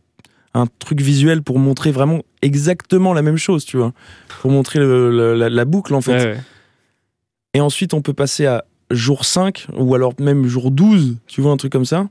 un 0.54 0.66
truc 0.80 1.02
visuel 1.02 1.44
pour 1.44 1.60
montrer 1.60 1.92
vraiment 1.92 2.22
exactement 2.42 3.14
la 3.14 3.22
même 3.22 3.38
chose, 3.38 3.66
tu 3.66 3.78
vois, 3.78 3.94
pour 4.42 4.52
montrer 4.52 4.80
le- 4.80 5.12
le- 5.12 5.36
la, 5.36 5.50
la 5.50 5.66
boucle 5.66 5.94
en 5.94 6.02
fait. 6.02 6.14
Ouais, 6.18 6.26
ouais. 6.34 6.40
Et 7.54 7.62
ensuite, 7.62 7.94
on 7.94 8.02
peut 8.02 8.14
passer 8.14 8.46
à 8.46 8.64
jour 8.92 9.26
5 9.26 9.68
ou 9.78 9.96
alors 9.96 10.14
même 10.20 10.46
jour 10.46 10.72
12, 10.72 11.18
tu 11.28 11.42
vois, 11.42 11.52
un 11.52 11.58
truc 11.58 11.72
comme 11.72 11.86
ça, 11.86 12.08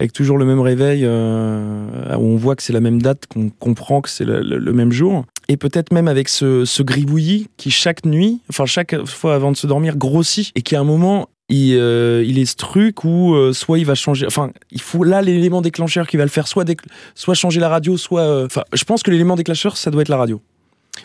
avec 0.00 0.12
toujours 0.12 0.38
le 0.38 0.44
même 0.44 0.60
réveil, 0.60 1.02
euh, 1.04 2.16
où 2.16 2.26
on 2.26 2.36
voit 2.36 2.56
que 2.56 2.62
c'est 2.62 2.72
la 2.72 2.80
même 2.80 3.00
date, 3.00 3.26
qu'on 3.26 3.48
comprend 3.50 4.00
que 4.00 4.08
c'est 4.08 4.24
le, 4.24 4.72
même 4.72 4.92
jour. 4.92 5.24
Et 5.48 5.56
peut-être 5.56 5.92
même 5.92 6.08
avec 6.08 6.28
ce, 6.28 6.64
ce 6.64 6.82
gribouillis 6.82 7.48
qui, 7.56 7.70
chaque 7.70 8.04
nuit, 8.04 8.40
enfin 8.50 8.66
chaque 8.66 9.04
fois 9.04 9.34
avant 9.34 9.52
de 9.52 9.56
se 9.56 9.66
dormir, 9.66 9.96
grossit 9.96 10.50
et 10.54 10.62
qui 10.62 10.76
à 10.76 10.80
un 10.80 10.84
moment. 10.84 11.28
Il, 11.50 11.76
euh, 11.76 12.24
il 12.26 12.38
est 12.38 12.46
ce 12.46 12.56
truc 12.56 13.04
où 13.04 13.34
euh, 13.34 13.52
soit 13.52 13.78
il 13.78 13.84
va 13.84 13.94
changer, 13.94 14.26
enfin 14.26 14.50
il 14.70 14.80
faut 14.80 15.04
là 15.04 15.20
l'élément 15.20 15.60
déclencheur 15.60 16.06
qui 16.06 16.16
va 16.16 16.22
le 16.22 16.30
faire, 16.30 16.48
soit, 16.48 16.64
soit 17.14 17.34
changer 17.34 17.60
la 17.60 17.68
radio, 17.68 17.98
soit, 17.98 18.44
enfin 18.46 18.64
je 18.72 18.82
pense 18.84 19.02
que 19.02 19.10
l'élément 19.10 19.36
déclencheur 19.36 19.76
ça 19.76 19.90
doit 19.90 20.00
être 20.00 20.08
la 20.08 20.16
radio, 20.16 20.40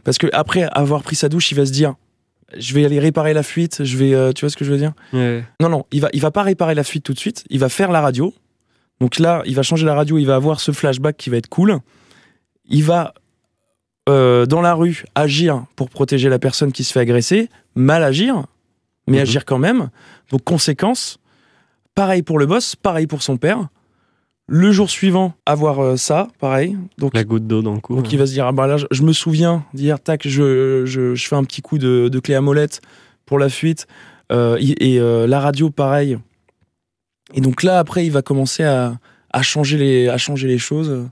parce 0.05 0.17
que 0.17 0.27
après 0.31 0.63
avoir 0.71 1.03
pris 1.03 1.17
sa 1.17 1.27
douche 1.27 1.51
il 1.51 1.55
va 1.55 1.65
se 1.65 1.73
dire 1.73 1.95
je 2.57 2.73
vais 2.73 2.85
aller 2.85 2.99
réparer 2.99 3.33
la 3.33 3.43
fuite, 3.43 3.83
je 3.83 3.97
vais, 3.97 4.13
euh, 4.13 4.31
tu 4.33 4.41
vois 4.41 4.49
ce 4.49 4.57
que 4.57 4.65
je 4.65 4.71
veux 4.71 4.77
dire 4.77 4.93
Ouais. 5.13 5.43
Non, 5.61 5.69
non, 5.69 5.85
il 5.91 6.01
va, 6.01 6.09
il 6.13 6.21
va 6.21 6.31
pas 6.31 6.43
réparer 6.43 6.75
la 6.75 6.83
fuite 6.83 7.03
tout 7.03 7.13
de 7.13 7.19
suite, 7.19 7.43
il 7.49 7.59
va 7.59 7.69
faire 7.69 7.91
la 7.91 8.01
radio. 8.01 8.33
Donc 9.01 9.19
là, 9.19 9.41
il 9.45 9.55
va 9.55 9.61
changer 9.63 9.85
la 9.85 9.93
radio, 9.95 10.17
il 10.17 10.25
va 10.25 10.35
avoir 10.35 10.59
ce 10.59 10.71
flashback 10.71 11.15
qui 11.17 11.29
va 11.29 11.37
être 11.37 11.47
cool. 11.47 11.79
Il 12.65 12.83
va, 12.83 13.13
euh, 14.09 14.45
dans 14.45 14.61
la 14.61 14.73
rue, 14.73 15.05
agir 15.15 15.65
pour 15.75 15.89
protéger 15.89 16.29
la 16.29 16.39
personne 16.39 16.71
qui 16.71 16.83
se 16.83 16.91
fait 16.91 16.99
agresser, 16.99 17.49
mal 17.75 18.03
agir, 18.03 18.43
mais 19.07 19.17
Mhm. 19.17 19.23
agir 19.23 19.45
quand 19.45 19.57
même. 19.59 19.89
Donc 20.31 20.43
conséquence, 20.43 21.19
pareil 21.95 22.21
pour 22.23 22.39
le 22.39 22.45
boss, 22.45 22.75
pareil 22.75 23.07
pour 23.07 23.21
son 23.23 23.37
père. 23.37 23.67
Le 24.49 24.71
jour 24.71 24.89
suivant, 24.89 25.33
avoir 25.45 25.79
euh, 25.79 25.95
ça, 25.95 26.27
pareil. 26.39 26.75
Donc 26.97 27.13
la 27.13 27.23
goutte 27.23 27.45
d'eau 27.47 27.61
dans 27.61 27.73
le 27.75 27.79
cou 27.79 27.95
donc 27.95 28.11
il 28.11 28.17
va 28.17 28.25
se 28.25 28.31
dire, 28.33 28.45
ah 28.47 28.51
bah 28.51 28.65
là, 28.67 28.77
je, 28.77 28.85
je 28.89 29.03
me 29.03 29.13
souviens 29.13 29.63
d'hier, 29.73 29.99
tac, 30.01 30.27
je, 30.27 30.83
je, 30.85 31.13
je 31.15 31.27
fais 31.27 31.35
un 31.35 31.43
petit 31.43 31.61
coup 31.61 31.77
de, 31.77 32.09
de 32.11 32.19
clé 32.19 32.33
à 32.35 32.41
molette 32.41 32.81
pour 33.25 33.37
la 33.39 33.49
fuite. 33.49 33.85
Euh, 34.31 34.57
et 34.59 34.95
et, 34.95 34.99
euh, 34.99 35.27
la 35.27 35.39
radio, 35.39 35.69
pareil. 35.69 36.17
Et 37.33 37.41
donc 37.41 37.63
là, 37.63 37.79
après, 37.79 38.05
il 38.05 38.11
va 38.11 38.21
commencer 38.21 38.63
à, 38.63 38.97
à, 39.31 39.41
changer, 39.41 39.77
les, 39.77 40.07
à 40.07 40.17
changer 40.17 40.47
les 40.47 40.57
choses. 40.57 41.07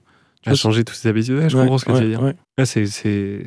à 0.46 0.56
changer 0.56 0.84
toutes 0.84 0.96
ses 0.98 1.10
habitudes 1.10 1.36
Ouais, 1.38 1.50
je 1.50 1.58
Ouais, 1.58 1.64
comprends 1.64 1.78
ce 1.78 1.86
que 1.86 1.92
ouais, 1.92 2.00
tu 2.00 2.04
veux 2.06 2.10
dire 2.10 2.34
c'est, 2.66 2.86
c'est, 2.88 3.46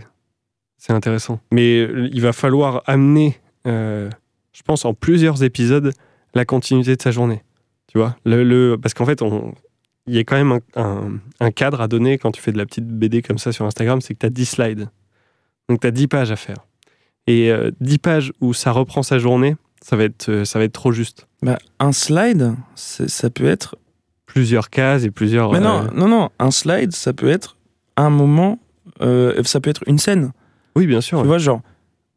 c'est 0.78 0.92
intéressant. 0.92 1.40
Mais 1.52 1.82
il 2.12 2.20
va 2.20 2.32
falloir 2.32 2.82
amener, 2.86 3.36
euh, 3.66 4.08
je 4.52 4.62
pense, 4.62 4.84
en 4.84 4.94
plusieurs 4.94 5.42
épisodes, 5.42 5.92
la 6.34 6.44
continuité 6.44 6.94
de 6.96 7.02
sa 7.02 7.10
journée. 7.10 7.42
Tu 7.88 7.98
vois 7.98 8.16
le, 8.24 8.44
le- 8.44 8.76
Parce 8.80 8.94
qu'en 8.94 9.04
fait, 9.06 9.20
on, 9.22 9.52
il 10.10 10.16
y 10.16 10.18
a 10.18 10.24
quand 10.24 10.36
même 10.36 10.52
un, 10.52 10.60
un- 10.82 11.18
un 11.40 11.50
cadre 11.50 11.80
à 11.80 11.88
donner 11.88 12.18
quand 12.18 12.30
tu 12.32 12.40
fais 12.42 12.52
de 12.52 12.58
la 12.58 12.66
petite 12.66 12.86
BD 12.86 13.22
comme 13.22 13.38
ça 13.38 13.52
sur 13.52 13.64
Instagram, 13.64 14.00
c'est 14.00 14.14
que 14.14 14.18
tu 14.20 14.26
as 14.26 14.30
10 14.30 14.44
slides. 14.46 14.88
Donc 15.68 15.80
tu 15.80 15.86
as 15.86 15.90
10 15.90 16.08
pages 16.08 16.30
à 16.32 16.36
faire. 16.36 16.56
Et 17.26 17.50
euh, 17.50 17.70
10 17.80 17.98
pages 17.98 18.32
où 18.40 18.52
ça 18.54 18.72
reprend 18.72 19.02
sa 19.02 19.18
journée, 19.18 19.56
ça 19.82 19.96
va 19.96 20.04
être, 20.04 20.28
euh, 20.28 20.44
ça 20.44 20.58
va 20.58 20.64
être 20.64 20.72
trop 20.72 20.92
juste. 20.92 21.26
Bah, 21.42 21.58
un 21.78 21.92
slide, 21.92 22.54
ça 22.74 23.30
peut 23.30 23.46
être. 23.46 23.76
Plusieurs 24.26 24.70
cases 24.70 25.04
et 25.04 25.10
plusieurs... 25.10 25.52
Mais 25.52 25.58
euh, 25.58 25.60
non, 25.60 25.88
non, 25.94 26.08
non, 26.08 26.30
un 26.38 26.50
slide, 26.50 26.92
ça 26.92 27.12
peut 27.12 27.28
être 27.28 27.56
un 27.96 28.10
moment, 28.10 28.58
euh, 29.00 29.42
ça 29.44 29.60
peut 29.60 29.70
être 29.70 29.82
une 29.86 29.98
scène. 29.98 30.32
Oui, 30.76 30.86
bien 30.86 31.00
sûr. 31.00 31.18
Tu 31.18 31.22
ouais. 31.22 31.26
vois, 31.28 31.38
genre, 31.38 31.62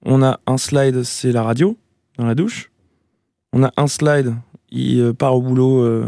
on 0.06 0.22
a 0.22 0.40
un 0.46 0.58
slide, 0.58 1.04
c'est 1.04 1.32
la 1.32 1.42
radio, 1.44 1.78
dans 2.18 2.26
la 2.26 2.36
douche. 2.36 2.72
On 3.52 3.64
a 3.64 3.72
un 3.78 3.88
slide, 3.88 4.34
il 4.72 5.14
part 5.18 5.36
au 5.36 5.42
boulot, 5.42 6.04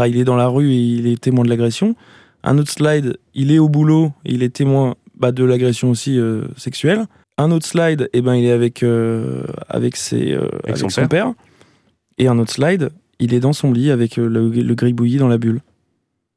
enfin, 0.00 0.08
il 0.08 0.18
est 0.18 0.24
dans 0.24 0.36
la 0.36 0.48
rue 0.48 0.70
et 0.70 0.78
il 0.78 1.06
est 1.06 1.20
témoin 1.20 1.44
de 1.44 1.50
l'agression. 1.50 1.94
Un 2.42 2.58
autre 2.58 2.70
slide, 2.70 3.18
il 3.34 3.52
est 3.52 3.58
au 3.58 3.68
boulot 3.68 4.12
et 4.24 4.32
il 4.32 4.42
est 4.42 4.54
témoin 4.54 4.94
bah, 5.18 5.32
de 5.32 5.44
l'agression 5.44 5.90
aussi 5.90 6.18
euh, 6.18 6.44
sexuelle. 6.56 7.04
Un 7.36 7.50
autre 7.50 7.66
slide, 7.66 8.08
eh 8.12 8.22
ben, 8.22 8.34
il 8.34 8.46
est 8.46 8.52
avec, 8.52 8.82
euh, 8.82 9.44
avec, 9.68 9.96
ses, 9.96 10.32
euh, 10.32 10.48
avec, 10.64 10.78
son 10.78 10.88
son, 10.88 11.06
père. 11.06 11.32
Et 12.18 12.28
un 12.28 12.38
autre 12.38 12.52
slide, 12.52 12.90
il 13.18 13.34
est 13.34 13.40
dans 13.40 13.52
son 13.52 13.72
lit 13.72 13.90
avec 13.90 14.16
le, 14.16 14.28
le 14.28 14.74
gribouillis 14.74 15.18
dans 15.18 15.28
la 15.28 15.38
bulle. 15.38 15.60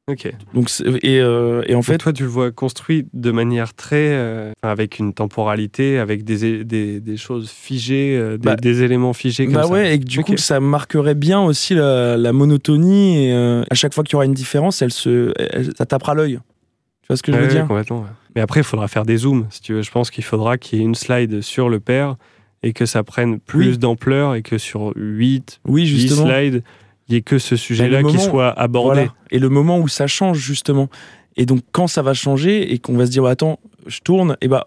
Ok. 0.06 0.30
Donc, 0.52 0.70
et, 1.02 1.18
euh, 1.20 1.62
et 1.66 1.74
en 1.74 1.80
fait, 1.80 1.96
toi, 1.96 2.12
tu 2.12 2.24
le 2.24 2.28
vois 2.28 2.50
construit 2.50 3.06
de 3.14 3.30
manière 3.30 3.72
très. 3.72 4.10
euh, 4.12 4.52
avec 4.62 4.98
une 4.98 5.14
temporalité, 5.14 5.98
avec 5.98 6.24
des, 6.24 6.62
des, 6.62 7.00
des 7.00 7.16
choses 7.16 7.48
figées, 7.50 8.14
euh, 8.18 8.32
des, 8.36 8.48
Bah, 8.50 8.56
des 8.56 8.82
éléments 8.82 9.14
figés 9.14 9.46
comme 9.46 9.54
Bah 9.54 9.62
ça. 9.62 9.68
ouais, 9.70 9.94
et 9.94 9.98
que 9.98 10.04
du 10.04 10.20
coup, 10.20 10.36
ça 10.36 10.60
marquerait 10.60 11.14
bien 11.14 11.40
aussi 11.40 11.74
la, 11.74 12.18
la 12.18 12.32
monotonie. 12.34 13.28
Et 13.28 13.32
euh, 13.32 13.62
à 13.70 13.74
chaque 13.74 13.94
fois 13.94 14.04
qu'il 14.04 14.12
y 14.12 14.16
aura 14.16 14.26
une 14.26 14.34
différence, 14.34 14.82
elle 14.82 14.92
se, 14.92 15.32
elle- 15.38 15.70
ça 15.76 15.86
tapera 15.86 16.14
l'œil. 16.14 16.38
Tu 17.02 17.08
vois 17.08 17.16
ce 17.16 17.22
que 17.22 17.32
je 17.32 17.38
veux 17.38 17.44
ouais, 17.44 17.50
dire? 17.50 17.66
complètement, 17.66 18.00
ouais. 18.00 18.08
Mais 18.36 18.42
après, 18.42 18.60
il 18.60 18.64
faudra 18.64 18.88
faire 18.88 19.04
des 19.06 19.16
zooms, 19.18 19.46
si 19.50 19.62
tu 19.62 19.72
veux. 19.72 19.82
Je 19.82 19.90
pense 19.90 20.10
qu'il 20.10 20.24
faudra 20.24 20.58
qu'il 20.58 20.78
y 20.78 20.82
ait 20.82 20.84
une 20.84 20.94
slide 20.94 21.40
sur 21.40 21.68
le 21.70 21.80
père 21.80 22.16
et 22.62 22.72
que 22.74 22.84
ça 22.86 23.02
prenne 23.04 23.38
plus 23.40 23.70
Oui. 23.72 23.78
d'ampleur 23.78 24.34
et 24.34 24.42
que 24.42 24.58
sur 24.58 24.92
8, 24.96 25.60
Oui, 25.66 25.84
10 25.84 25.88
justement. 25.88 26.26
slides, 26.26 26.62
il 27.08 27.12
n'y 27.12 27.18
ait 27.18 27.22
que 27.22 27.38
ce 27.38 27.56
sujet-là 27.56 28.00
le 28.02 28.08
qui 28.08 28.18
soit 28.18 28.50
abordé. 28.50 28.94
Voilà. 29.02 29.14
Et 29.30 29.38
le 29.38 29.48
moment 29.48 29.78
où 29.78 29.88
ça 29.88 30.06
change, 30.06 30.38
justement. 30.38 30.88
Et 31.36 31.46
donc, 31.46 31.60
quand 31.72 31.86
ça 31.86 32.00
va 32.02 32.14
changer 32.14 32.72
et 32.72 32.78
qu'on 32.78 32.96
va 32.96 33.06
se 33.06 33.10
dire, 33.10 33.24
attends, 33.26 33.58
je 33.86 34.00
tourne, 34.00 34.36
et 34.40 34.48
bah, 34.48 34.66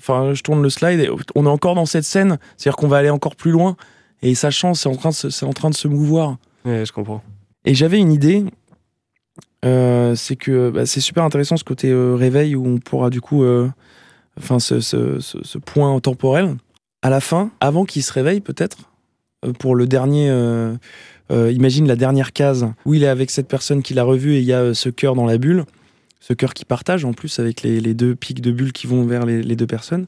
enfin, 0.00 0.32
je 0.34 0.42
tourne 0.42 0.62
le 0.62 0.70
slide 0.70 1.00
et 1.00 1.10
on 1.34 1.44
est 1.44 1.48
encore 1.48 1.74
dans 1.74 1.84
cette 1.86 2.04
scène. 2.04 2.38
C'est-à-dire 2.56 2.76
qu'on 2.76 2.88
va 2.88 2.96
aller 2.98 3.10
encore 3.10 3.36
plus 3.36 3.50
loin. 3.50 3.76
Et 4.22 4.34
ça 4.34 4.50
change, 4.50 4.76
c'est 4.76 4.88
en, 4.88 4.94
train 4.96 5.10
de 5.10 5.14
se- 5.14 5.30
c'est 5.30 5.44
en 5.44 5.52
train 5.52 5.68
de 5.70 5.74
se 5.74 5.88
mouvoir. 5.88 6.36
Ouais, 6.64 6.84
je 6.86 6.92
comprends. 6.92 7.22
Et 7.66 7.74
j'avais 7.74 7.98
une 7.98 8.12
idée, 8.12 8.44
euh, 9.64 10.14
c'est 10.14 10.36
que 10.36 10.70
bah, 10.70 10.86
c'est 10.86 11.00
super 11.00 11.24
intéressant 11.24 11.56
ce 11.56 11.64
côté 11.64 11.90
euh, 11.90 12.14
réveil 12.14 12.54
où 12.56 12.66
on 12.66 12.78
pourra 12.78 13.10
du 13.10 13.20
coup, 13.20 13.42
euh, 13.42 13.68
enfin 14.38 14.58
ce, 14.58 14.80
ce- 14.80 15.20
ce- 15.20 15.42
ce 15.42 15.58
point 15.58 15.98
temporel. 16.00 16.56
à 17.02 17.10
la 17.10 17.20
fin, 17.20 17.50
avant 17.60 17.84
qu'il 17.84 18.02
se 18.02 18.12
réveille 18.12 18.40
peut-être, 18.40 18.78
pour 19.60 19.74
le 19.76 19.86
dernier... 19.86 20.28
euh, 21.30 21.50
imagine 21.52 21.86
la 21.88 21.96
dernière 21.96 22.32
case 22.32 22.66
où 22.84 22.94
il 22.94 23.02
est 23.02 23.08
avec 23.08 23.30
cette 23.30 23.48
personne 23.48 23.82
qu'il 23.82 23.98
a 23.98 24.04
revue 24.04 24.34
et 24.34 24.38
il 24.38 24.44
y 24.44 24.52
a 24.52 24.60
euh, 24.60 24.74
ce 24.74 24.88
cœur 24.88 25.14
dans 25.14 25.26
la 25.26 25.38
bulle, 25.38 25.64
ce 26.20 26.32
cœur 26.32 26.54
qui 26.54 26.64
partage 26.64 27.04
en 27.04 27.12
plus 27.12 27.38
avec 27.38 27.62
les, 27.62 27.80
les 27.80 27.94
deux 27.94 28.14
pics 28.14 28.40
de 28.40 28.50
bulles 28.50 28.72
qui 28.72 28.86
vont 28.86 29.04
vers 29.04 29.26
les, 29.26 29.42
les 29.42 29.56
deux 29.56 29.66
personnes. 29.66 30.06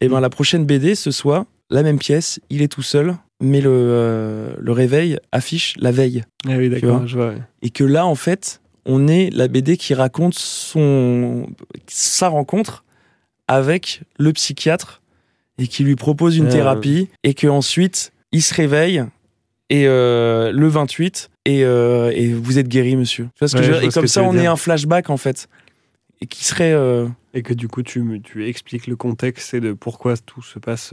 Et 0.00 0.08
ben 0.08 0.20
la 0.20 0.30
prochaine 0.30 0.64
BD, 0.64 0.94
ce 0.94 1.10
soit 1.10 1.46
la 1.70 1.82
même 1.82 1.98
pièce, 1.98 2.40
il 2.50 2.62
est 2.62 2.68
tout 2.68 2.82
seul, 2.82 3.16
mais 3.40 3.60
le, 3.60 3.70
euh, 3.72 4.54
le 4.58 4.72
réveil 4.72 5.18
affiche 5.30 5.74
la 5.78 5.92
veille. 5.92 6.24
Ah 6.48 6.56
oui, 6.56 6.68
d'accord, 6.70 7.06
je 7.06 7.16
vois. 7.16 7.28
ouais. 7.28 7.38
Et 7.62 7.70
que 7.70 7.84
là, 7.84 8.06
en 8.06 8.14
fait, 8.16 8.60
on 8.86 9.06
est 9.08 9.30
la 9.30 9.46
BD 9.46 9.76
qui 9.76 9.94
raconte 9.94 10.34
son, 10.34 11.46
sa 11.86 12.28
rencontre 12.28 12.84
avec 13.46 14.02
le 14.18 14.32
psychiatre 14.32 15.00
et 15.58 15.66
qui 15.66 15.84
lui 15.84 15.96
propose 15.96 16.36
une 16.38 16.46
Ah. 16.46 16.52
thérapie 16.52 17.08
et 17.24 17.34
que 17.34 17.46
ensuite 17.46 18.12
il 18.32 18.42
se 18.42 18.54
réveille 18.54 19.04
et 19.70 19.86
euh, 19.86 20.52
le 20.52 20.68
28 20.68 21.30
et, 21.46 21.64
euh, 21.64 22.10
et 22.14 22.32
vous 22.34 22.58
êtes 22.58 22.68
guéri, 22.68 22.96
monsieur. 22.96 23.24
Tu 23.34 23.38
vois 23.38 23.48
ce 23.48 23.54
que 23.54 23.60
Ouais, 23.60 23.64
je 23.64 23.68
veux 23.70 23.74
je 23.76 23.80
dire? 23.80 23.90
Et 23.90 23.92
comme 23.92 24.06
ça, 24.06 24.22
on 24.22 24.34
est 24.36 24.46
un 24.46 24.56
flashback 24.56 25.08
en 25.10 25.16
fait 25.16 25.48
et 26.20 26.26
qui 26.26 26.44
serait 26.44 26.72
euh, 26.72 27.08
Et 27.32 27.42
que 27.42 27.54
du 27.54 27.66
coup, 27.68 27.82
tu, 27.82 28.20
tu 28.22 28.46
expliques 28.46 28.86
le 28.86 28.96
contexte 28.96 29.54
et 29.54 29.60
de 29.60 29.72
pourquoi 29.72 30.16
tout 30.18 30.42
se 30.42 30.58
passe 30.58 30.92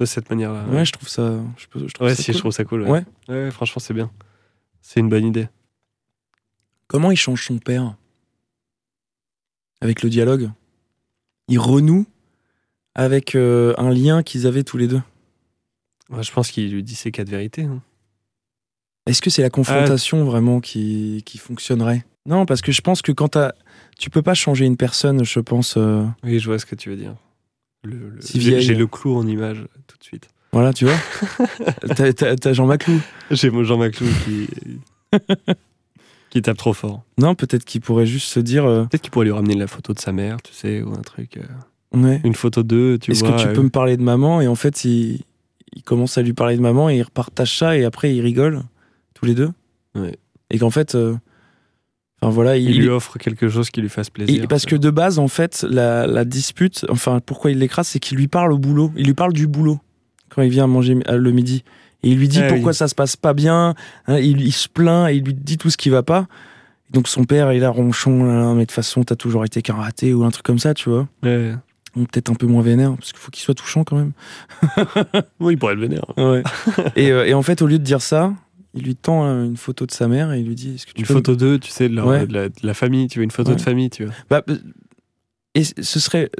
de 0.00 0.04
cette 0.04 0.28
manière-là. 0.30 0.64
ouais, 0.68 0.84
je 0.84 0.90
trouve 0.90 1.08
ça. 1.08 1.38
Je, 1.56 1.66
peux- 1.68 1.86
je 1.86 1.92
trouve 1.94 2.08
Ouais, 2.08 2.14
ça 2.16 2.22
si, 2.22 2.32
cool. 2.32 2.34
je 2.34 2.38
trouve 2.40 2.52
ça 2.52 2.64
cool. 2.64 2.82
Ouais, 2.82 3.04
Ouais. 3.28 3.50
Franchement, 3.52 3.78
c'est 3.80 3.94
bien. 3.94 4.10
C'est 4.82 4.98
une 4.98 5.08
bonne 5.08 5.24
idée. 5.26 5.48
Comment 6.88 7.10
il 7.12 7.16
change 7.16 7.46
son 7.46 7.58
père? 7.58 7.94
Avec 9.80 10.02
le 10.02 10.10
dialogue? 10.10 10.50
Il 11.48 11.58
renoue 11.58 12.06
avec 12.94 13.34
un 13.36 13.90
lien 13.90 14.22
qu'ils 14.22 14.46
avaient 14.46 14.64
tous 14.64 14.76
les 14.78 14.88
deux? 14.88 15.02
Je 16.20 16.32
pense 16.32 16.50
qu'il 16.50 16.70
lui 16.72 16.82
dit 16.82 16.94
ses 16.94 17.10
quatre 17.12 17.28
vérités. 17.28 17.62
hein. 17.62 17.82
Est-ce 19.06 19.20
que 19.20 19.30
c'est 19.30 19.42
la 19.42 19.50
confrontation 19.50 20.24
vraiment 20.24 20.60
qui, 20.60 21.22
qui 21.26 21.38
fonctionnerait? 21.38 22.04
Non, 22.26 22.46
parce 22.46 22.62
que 22.62 22.72
je 22.72 22.80
pense 22.80 23.02
que 23.02 23.12
quand 23.12 23.38
tu 23.98 24.08
peux 24.10 24.22
pas 24.22 24.34
changer 24.34 24.64
une 24.64 24.76
personne, 24.78 25.24
je 25.24 25.40
pense. 25.40 25.74
euh, 25.76 26.04
Oui, 26.24 26.38
je 26.38 26.46
vois 26.46 26.58
ce 26.58 26.64
que 26.66 26.74
tu 26.74 26.88
veux 26.88 26.96
dire. 26.96 27.14
Le- 27.84 28.08
le- 28.08 28.20
Si 28.22 28.40
j'ai 28.40 28.74
le 28.74 28.86
clou 28.86 29.16
en 29.16 29.26
image 29.26 29.62
tout 29.86 29.98
de 29.98 30.04
suite. 30.04 30.28
voilà, 30.52 30.72
tu 30.72 30.86
vois 30.86 30.96
T'as- 32.40 32.52
Jean 32.54 32.64
Maclou. 32.66 32.98
J'ai 33.30 33.50
Jean 33.64 33.76
Maclou 33.76 34.06
qui, 34.24 34.48
qui 36.30 36.40
tape 36.42 36.56
trop 36.56 36.72
fort. 36.72 37.02
Non, 37.18 37.34
peut-être 37.34 37.64
qu'il 37.66 37.82
pourrait 37.82 38.06
juste 38.06 38.28
se 38.28 38.40
dire 38.40 38.64
euh, 38.64 38.84
Peut-être 38.84 39.02
qu'il 39.02 39.10
pourrait 39.10 39.26
lui 39.26 39.32
ramener 39.32 39.54
la 39.54 39.66
photo 39.66 39.92
de 39.92 39.98
sa 40.00 40.12
mère, 40.12 40.38
tu 40.42 40.54
sais, 40.54 40.80
ou 40.82 40.92
un 40.94 41.02
truc. 41.02 41.36
euh, 41.36 41.98
ouais. 41.98 42.20
une 42.24 42.34
photo 42.34 42.62
d'eux, 42.62 42.98
tu 42.98 43.10
Est-ce 43.12 43.22
vois. 43.24 43.36
que 43.36 43.42
tu 43.42 43.48
euh, 43.48 43.52
peux 43.52 43.62
me 43.62 43.68
parler 43.70 43.98
de 43.98 44.02
maman? 44.02 44.40
Et 44.40 44.48
en 44.48 44.54
fait, 44.54 44.84
il, 44.86 45.20
il 45.74 45.82
commence 45.82 46.16
à 46.16 46.22
lui 46.22 46.32
parler 46.32 46.56
de 46.56 46.62
maman 46.62 46.88
et 46.88 46.96
il 46.96 47.02
repartage 47.02 47.58
ça 47.58 47.76
et 47.76 47.84
après 47.84 48.14
ils 48.14 48.22
rigolent 48.22 48.62
tous 49.24 49.28
les 49.28 49.34
deux. 49.34 49.50
Ouais. 49.94 50.16
Et 50.50 50.58
qu'en 50.58 50.70
fait, 50.70 50.94
euh, 50.94 51.14
enfin 52.20 52.32
voilà, 52.32 52.56
il, 52.56 52.78
lui 52.78 52.88
offre 52.88 53.18
quelque 53.18 53.48
chose 53.48 53.70
qui 53.70 53.80
lui 53.80 53.88
fasse 53.88 54.10
plaisir. 54.10 54.42
Et 54.44 54.46
parce 54.46 54.66
que 54.66 54.76
de 54.76 54.90
base, 54.90 55.18
en 55.18 55.28
fait, 55.28 55.64
la, 55.68 56.06
la 56.06 56.24
dispute, 56.24 56.84
enfin, 56.90 57.20
pourquoi 57.24 57.50
il 57.50 57.58
l'écrase, 57.58 57.88
c'est 57.88 58.00
qu'il 58.00 58.18
lui 58.18 58.28
parle 58.28 58.52
au 58.52 58.58
boulot. 58.58 58.92
Il 58.96 59.06
lui 59.06 59.14
parle 59.14 59.32
du 59.32 59.46
boulot 59.46 59.80
quand 60.28 60.42
il 60.42 60.50
vient 60.50 60.66
manger 60.66 60.98
euh, 61.08 61.16
le 61.16 61.30
midi. 61.30 61.64
Et 62.02 62.10
il 62.10 62.18
lui 62.18 62.28
dit 62.28 62.40
Ah 62.42 62.48
pourquoi 62.48 62.72
ça 62.74 62.86
se 62.88 62.94
passe 62.94 63.16
pas 63.16 63.32
bien. 63.32 63.74
hein, 64.06 64.18
il, 64.18 64.42
il 64.42 64.52
se 64.52 64.68
plaint 64.68 65.08
et 65.10 65.16
il 65.16 65.24
lui 65.24 65.34
dit 65.34 65.56
tout 65.56 65.70
ce 65.70 65.76
qui 65.76 65.88
va 65.88 66.02
pas. 66.02 66.26
Donc 66.90 67.08
son 67.08 67.24
père, 67.24 67.52
il 67.52 67.64
a 67.64 67.70
ronchon, 67.70 68.24
là, 68.24 68.34
là, 68.34 68.48
mais 68.52 68.60
de 68.60 68.64
toute 68.66 68.72
façon, 68.72 69.02
t'as 69.04 69.16
toujours 69.16 69.44
été 69.44 69.62
qu'un 69.62 69.74
raté 69.74 70.12
ou 70.12 70.24
un 70.24 70.30
truc 70.30 70.44
comme 70.44 70.58
ça, 70.58 70.74
tu 70.74 70.90
vois. 70.90 71.08
Ouais. 71.22 71.54
Donc 71.96 72.10
peut-être 72.10 72.30
un 72.30 72.34
peu 72.34 72.46
moins 72.46 72.62
vénère, 72.62 72.94
parce 72.96 73.12
qu'il 73.12 73.20
faut 73.20 73.30
qu'il 73.30 73.42
soit 73.42 73.54
touchant 73.54 73.84
quand 73.84 73.96
même. 73.96 74.12
Oui, 75.40 75.54
il 75.54 75.58
pourrait 75.58 75.74
le 75.74 75.80
vénère. 75.80 76.04
Ouais. 76.16 76.42
et, 76.96 77.10
euh, 77.10 77.26
et 77.26 77.34
en 77.34 77.42
fait, 77.42 77.62
au 77.62 77.66
lieu 77.66 77.78
de 77.78 77.84
dire 77.84 78.02
ça, 78.02 78.32
il 78.74 78.82
lui 78.82 78.96
tend 78.96 79.24
euh, 79.24 79.44
une 79.44 79.56
photo 79.56 79.86
de 79.86 79.92
sa 79.92 80.08
mère 80.08 80.32
et 80.32 80.40
il 80.40 80.46
lui 80.46 80.54
dit 80.54 80.74
est-ce 80.74 80.86
que 80.86 80.92
tu 80.92 81.00
Une 81.00 81.06
peux 81.06 81.14
photo 81.14 81.36
d'eux, 81.36 81.58
tu 81.58 81.70
sais, 81.70 81.88
de, 81.88 81.94
leur- 81.94 82.06
Ouais. 82.06 82.26
de 82.26 82.32
la, 82.34 82.48
de 82.48 82.54
la 82.62 82.74
famille, 82.74 83.06
tu 83.08 83.18
vois, 83.18 83.24
une 83.24 83.30
photo 83.30 83.50
Ouais. 83.50 83.56
de 83.56 83.60
famille, 83.60 83.90
tu 83.90 84.04
vois. 84.04 84.14
Bah, 84.30 84.42
euh, 84.48 84.58
et 85.54 85.62
ce 85.64 86.00
serait. 86.00 86.30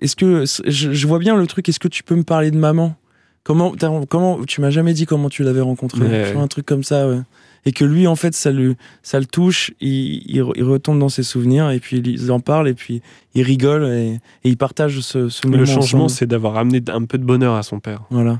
Est-ce 0.00 0.16
que. 0.16 0.44
Je, 0.66 0.92
je 0.92 1.06
vois 1.06 1.18
bien 1.18 1.36
le 1.36 1.46
truc, 1.46 1.68
est-ce 1.68 1.78
que 1.80 1.88
tu 1.88 2.02
peux 2.02 2.14
me 2.16 2.22
parler 2.24 2.50
de 2.50 2.56
maman? 2.58 2.96
Comment, 3.44 3.74
comment 4.08 4.44
Tu 4.44 4.60
m'as 4.60 4.70
jamais 4.70 4.94
dit 4.94 5.04
comment 5.04 5.28
tu 5.28 5.42
l'avais 5.42 5.60
rencontré. 5.60 6.00
Ouais, 6.00 6.36
un 6.36 6.46
truc 6.48 6.64
comme 6.64 6.84
ça, 6.84 7.08
ouais. 7.08 7.20
Et 7.64 7.72
que 7.72 7.84
lui, 7.84 8.06
en 8.06 8.16
fait, 8.16 8.34
ça, 8.34 8.50
lui, 8.50 8.76
ça 9.02 9.20
le 9.20 9.26
touche, 9.26 9.72
il, 9.80 10.22
il, 10.28 10.44
il 10.56 10.62
retombe 10.64 10.98
dans 10.98 11.08
ses 11.08 11.22
souvenirs, 11.22 11.70
et 11.70 11.78
puis 11.80 11.98
ils 11.98 12.30
en 12.32 12.40
parlent, 12.40 12.68
et 12.68 12.74
puis 12.74 13.02
il 13.34 13.42
rigole, 13.42 13.84
et, 13.84 14.18
et 14.44 14.48
ils 14.48 14.56
partagent 14.56 15.00
ce, 15.00 15.28
ce 15.28 15.46
moment. 15.46 15.58
Le 15.58 15.64
changement, 15.66 16.08
c'est 16.08 16.26
d'avoir 16.26 16.56
amené 16.56 16.80
un 16.88 17.04
peu 17.04 17.18
de 17.18 17.24
bonheur 17.24 17.54
à 17.54 17.62
son 17.62 17.78
père. 17.78 18.02
Voilà. 18.10 18.38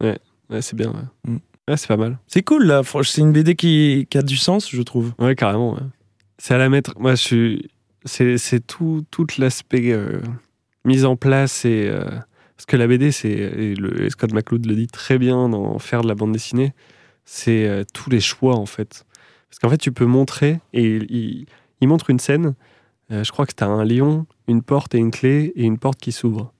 Ouais, 0.00 0.18
c'est 0.60 0.76
bien. 0.76 0.90
Ouais, 0.90 1.32
Mm. 1.32 1.36
Ouais, 1.68 1.76
c'est 1.76 1.86
pas 1.88 1.96
mal. 1.96 2.18
C'est 2.26 2.42
cool, 2.42 2.64
là. 2.66 2.82
C'est 3.04 3.20
une 3.20 3.32
BD 3.32 3.54
qui, 3.54 4.06
qui 4.10 4.18
a 4.18 4.22
du 4.22 4.36
sens, 4.36 4.68
je 4.70 4.82
trouve. 4.82 5.12
Ouais, 5.18 5.34
carrément. 5.36 5.74
ouais. 5.74 5.80
C'est 6.38 6.54
à 6.54 6.58
la 6.58 6.68
mettre. 6.68 6.98
Moi, 6.98 7.12
je 7.14 7.22
suis. 7.22 7.70
C'est, 8.04 8.36
c'est 8.36 8.58
tout, 8.66 9.04
tout 9.12 9.26
l'aspect 9.38 9.92
euh, 9.92 10.20
mise 10.84 11.04
en 11.04 11.16
place 11.16 11.64
et. 11.64 11.86
euh, 11.88 12.04
parce 12.56 12.66
que 12.66 12.76
la 12.76 12.86
BD, 12.88 13.12
c'est. 13.12 13.30
Et, 13.30 13.74
Scott 14.10 14.32
McCloud 14.32 14.66
le 14.66 14.74
dit 14.74 14.88
très 14.88 15.18
bien 15.18 15.48
dans 15.48 15.78
Faire 15.78 16.02
de 16.02 16.08
la 16.08 16.14
bande 16.16 16.32
dessinée. 16.32 16.74
C'est 17.24 17.68
euh, 17.68 17.84
tous 17.94 18.10
les 18.10 18.20
choix, 18.20 18.56
en 18.56 18.66
fait. 18.66 19.06
Parce 19.48 19.58
qu'en 19.60 19.68
fait, 19.68 19.78
tu 19.78 19.92
peux 19.92 20.06
montrer. 20.06 20.58
Et 20.72 20.82
il, 20.96 21.06
il- 21.10 21.46
il 21.80 21.88
montre 21.88 22.10
une 22.10 22.20
scène. 22.20 22.54
euh, 23.12 23.22
je 23.24 23.32
crois 23.32 23.44
que 23.46 23.54
tu 23.56 23.62
as 23.64 23.68
un 23.68 23.84
lion, 23.84 24.26
une 24.48 24.62
porte 24.62 24.94
et 24.94 24.98
une 24.98 25.10
clé 25.10 25.52
et 25.56 25.62
une 25.64 25.78
porte 25.78 25.98
qui 26.00 26.12
s'ouvre. 26.12 26.52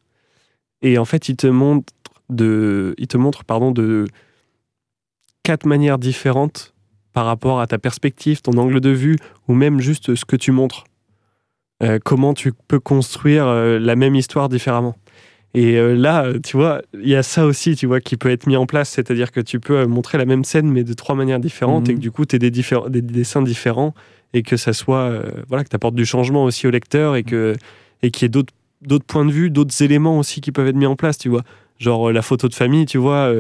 Et 0.83 0.99
en 0.99 1.05
fait, 1.05 1.29
il 1.29 1.37
te 1.37 1.47
montre 1.49 1.93
de. 2.31 2.95
Il 2.99 3.09
te 3.09 3.17
montre, 3.17 3.45
pardon, 3.45 3.73
de 3.73 4.07
quatre 5.43 5.67
manières 5.67 5.99
différentes 5.99 6.73
par 7.13 7.27
rapport 7.27 7.61
à 7.61 7.67
ta 7.67 7.79
perspective, 7.79 8.41
ton 8.43 8.53
angle 8.59 8.81
de 8.81 8.91
vue, 8.91 9.17
ou 9.49 9.55
même 9.55 9.81
juste 9.81 10.15
ce 10.15 10.25
que 10.25 10.37
tu 10.37 10.51
montres. 10.53 10.85
Euh, 11.83 11.99
comment 12.03 12.33
tu 12.33 12.53
peux 12.69 12.79
construire 12.81 13.47
euh, 13.47 13.79
la 13.79 13.97
même 13.97 14.15
histoire 14.15 14.49
différemment. 14.49 14.95
Et 15.55 15.77
euh, 15.77 15.95
là, 15.95 16.27
tu 16.43 16.57
vois, 16.57 16.81
il 16.95 17.09
y 17.09 17.17
a 17.17 17.23
ça 17.23 17.45
aussi, 17.45 17.77
tu 17.77 17.87
vois, 17.87 18.01
qui 18.01 18.17
peut 18.17 18.31
être 18.31 18.47
mis 18.47 18.57
en 18.57 18.65
place, 18.67 18.89
c'est-à-dire 18.89 19.33
que 19.33 19.41
tu 19.41 19.61
peux 19.61 19.85
montrer 19.87 20.17
la 20.17 20.25
même 20.25 20.45
scène, 20.45 20.71
mais 20.71 20.85
de 20.85 20.95
trois 20.95 21.15
manières 21.15 21.41
différentes, 21.41 21.89
Mhm. 21.89 21.91
et 21.91 21.95
que 21.97 22.01
du 22.01 22.11
coup, 22.11 22.25
tu 22.25 22.37
aies 22.37 22.39
des, 22.39 22.51
diffé- 22.51 22.89
des 22.89 23.03
dessins 23.03 23.43
différents, 23.43 23.95
et 24.33 24.43
que 24.43 24.57
ça 24.57 24.73
soit, 24.73 25.13
voilà, 25.49 25.65
que 25.65 25.69
tu 25.69 25.77
apportes 25.77 25.95
du 25.95 26.07
changement 26.07 26.45
aussi 26.45 26.67
au 26.67 26.71
lecteur, 26.71 27.17
et 27.17 27.23
que 27.25 27.55
et 28.05 28.11
qu'il 28.11 28.25
y 28.25 28.27
ait 28.27 28.31
d'autres 28.31 28.53
d'autres 28.81 29.05
points 29.05 29.25
de 29.27 29.31
vue, 29.31 29.49
d'autres 29.51 29.81
éléments 29.83 30.19
aussi 30.19 30.41
qui 30.41 30.51
peuvent 30.51 30.67
être 30.67 30.75
mis 30.77 30.87
en 30.87 30.97
place, 30.97 31.17
tu 31.19 31.29
vois. 31.29 31.43
Genre 31.79 32.11
la 32.11 32.23
photo 32.23 32.49
de 32.49 32.55
famille, 32.55 32.85
tu 32.87 32.99
vois, 32.99 33.33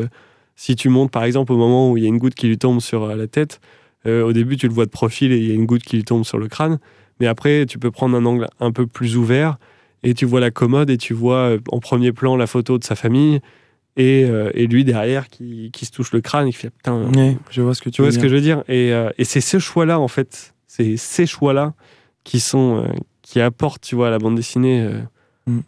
si 0.56 0.76
tu 0.76 0.88
montes 0.88 1.10
par 1.10 1.24
exemple 1.24 1.52
au 1.52 1.56
moment 1.56 1.90
où 1.90 1.96
il 1.96 2.02
y 2.02 2.06
a 2.06 2.08
une 2.08 2.18
goutte 2.18 2.34
qui 2.34 2.46
lui 2.48 2.58
tombe 2.58 2.80
sur 2.80 3.04
euh, 3.04 3.16
la 3.16 3.26
tête, 3.26 3.60
euh, 4.06 4.22
au 4.24 4.32
début 4.32 4.56
tu 4.56 4.66
le 4.68 4.72
vois 4.74 4.84
de 4.86 4.90
profil 4.90 5.32
et 5.32 5.38
il 5.38 5.46
y 5.46 5.50
a 5.50 5.54
une 5.54 5.66
goutte 5.66 5.82
qui 5.82 5.96
lui 5.96 6.04
tombe 6.04 6.24
sur 6.24 6.38
le 6.38 6.48
crâne, 6.48 6.78
mais 7.20 7.26
après 7.26 7.66
tu 7.66 7.78
peux 7.78 7.90
prendre 7.90 8.16
un 8.16 8.24
angle 8.24 8.48
un 8.60 8.72
peu 8.72 8.86
plus 8.86 9.16
ouvert 9.16 9.58
et 10.02 10.14
tu 10.14 10.24
vois 10.24 10.40
la 10.40 10.50
commode 10.50 10.90
et 10.90 10.98
tu 10.98 11.14
vois 11.14 11.36
euh, 11.50 11.58
en 11.70 11.78
premier 11.80 12.12
plan 12.12 12.36
la 12.36 12.46
photo 12.46 12.78
de 12.78 12.84
sa 12.84 12.94
famille 12.96 13.40
et, 13.96 14.24
euh, 14.24 14.50
et 14.54 14.66
lui 14.66 14.84
derrière 14.84 15.28
qui, 15.28 15.70
qui 15.72 15.84
se 15.86 15.92
touche 15.92 16.12
le 16.12 16.20
crâne 16.20 16.48
et 16.48 16.50
qui 16.50 16.56
fait 16.58 16.70
putain, 16.70 17.10
Ouais, 17.14 17.36
je 17.50 17.60
vois 17.62 17.74
ce 17.74 17.80
que 17.82 17.90
tu, 17.90 17.96
tu 17.96 18.02
vois 18.02 18.06
veux 18.08 18.12
ce 18.12 18.16
dire. 18.18 18.22
que 18.22 18.28
je 18.28 18.34
veux 18.34 18.40
dire? 18.40 18.64
Et, 18.68 18.92
euh, 18.92 19.10
et 19.18 19.24
c'est 19.24 19.40
ce 19.42 19.58
choix-là, 19.58 20.00
en 20.00 20.08
fait, 20.08 20.54
c'est 20.66 20.96
ces 20.96 21.26
choix-là 21.26 21.74
qui 22.24 22.40
sont 22.40 22.86
qui 23.20 23.40
apportent, 23.40 23.82
tu 23.82 23.94
vois, 23.94 24.08
à 24.08 24.10
la 24.10 24.18
bande 24.18 24.34
dessinée, 24.36 24.88
Mm. 25.46 25.58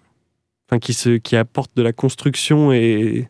enfin 0.68 0.78
qui 0.78 0.95
se 0.95 1.16
qui 1.18 1.37
apportent 1.37 1.76
de 1.76 1.82
la 1.82 1.93
construction 1.93 2.72
et 2.72 3.28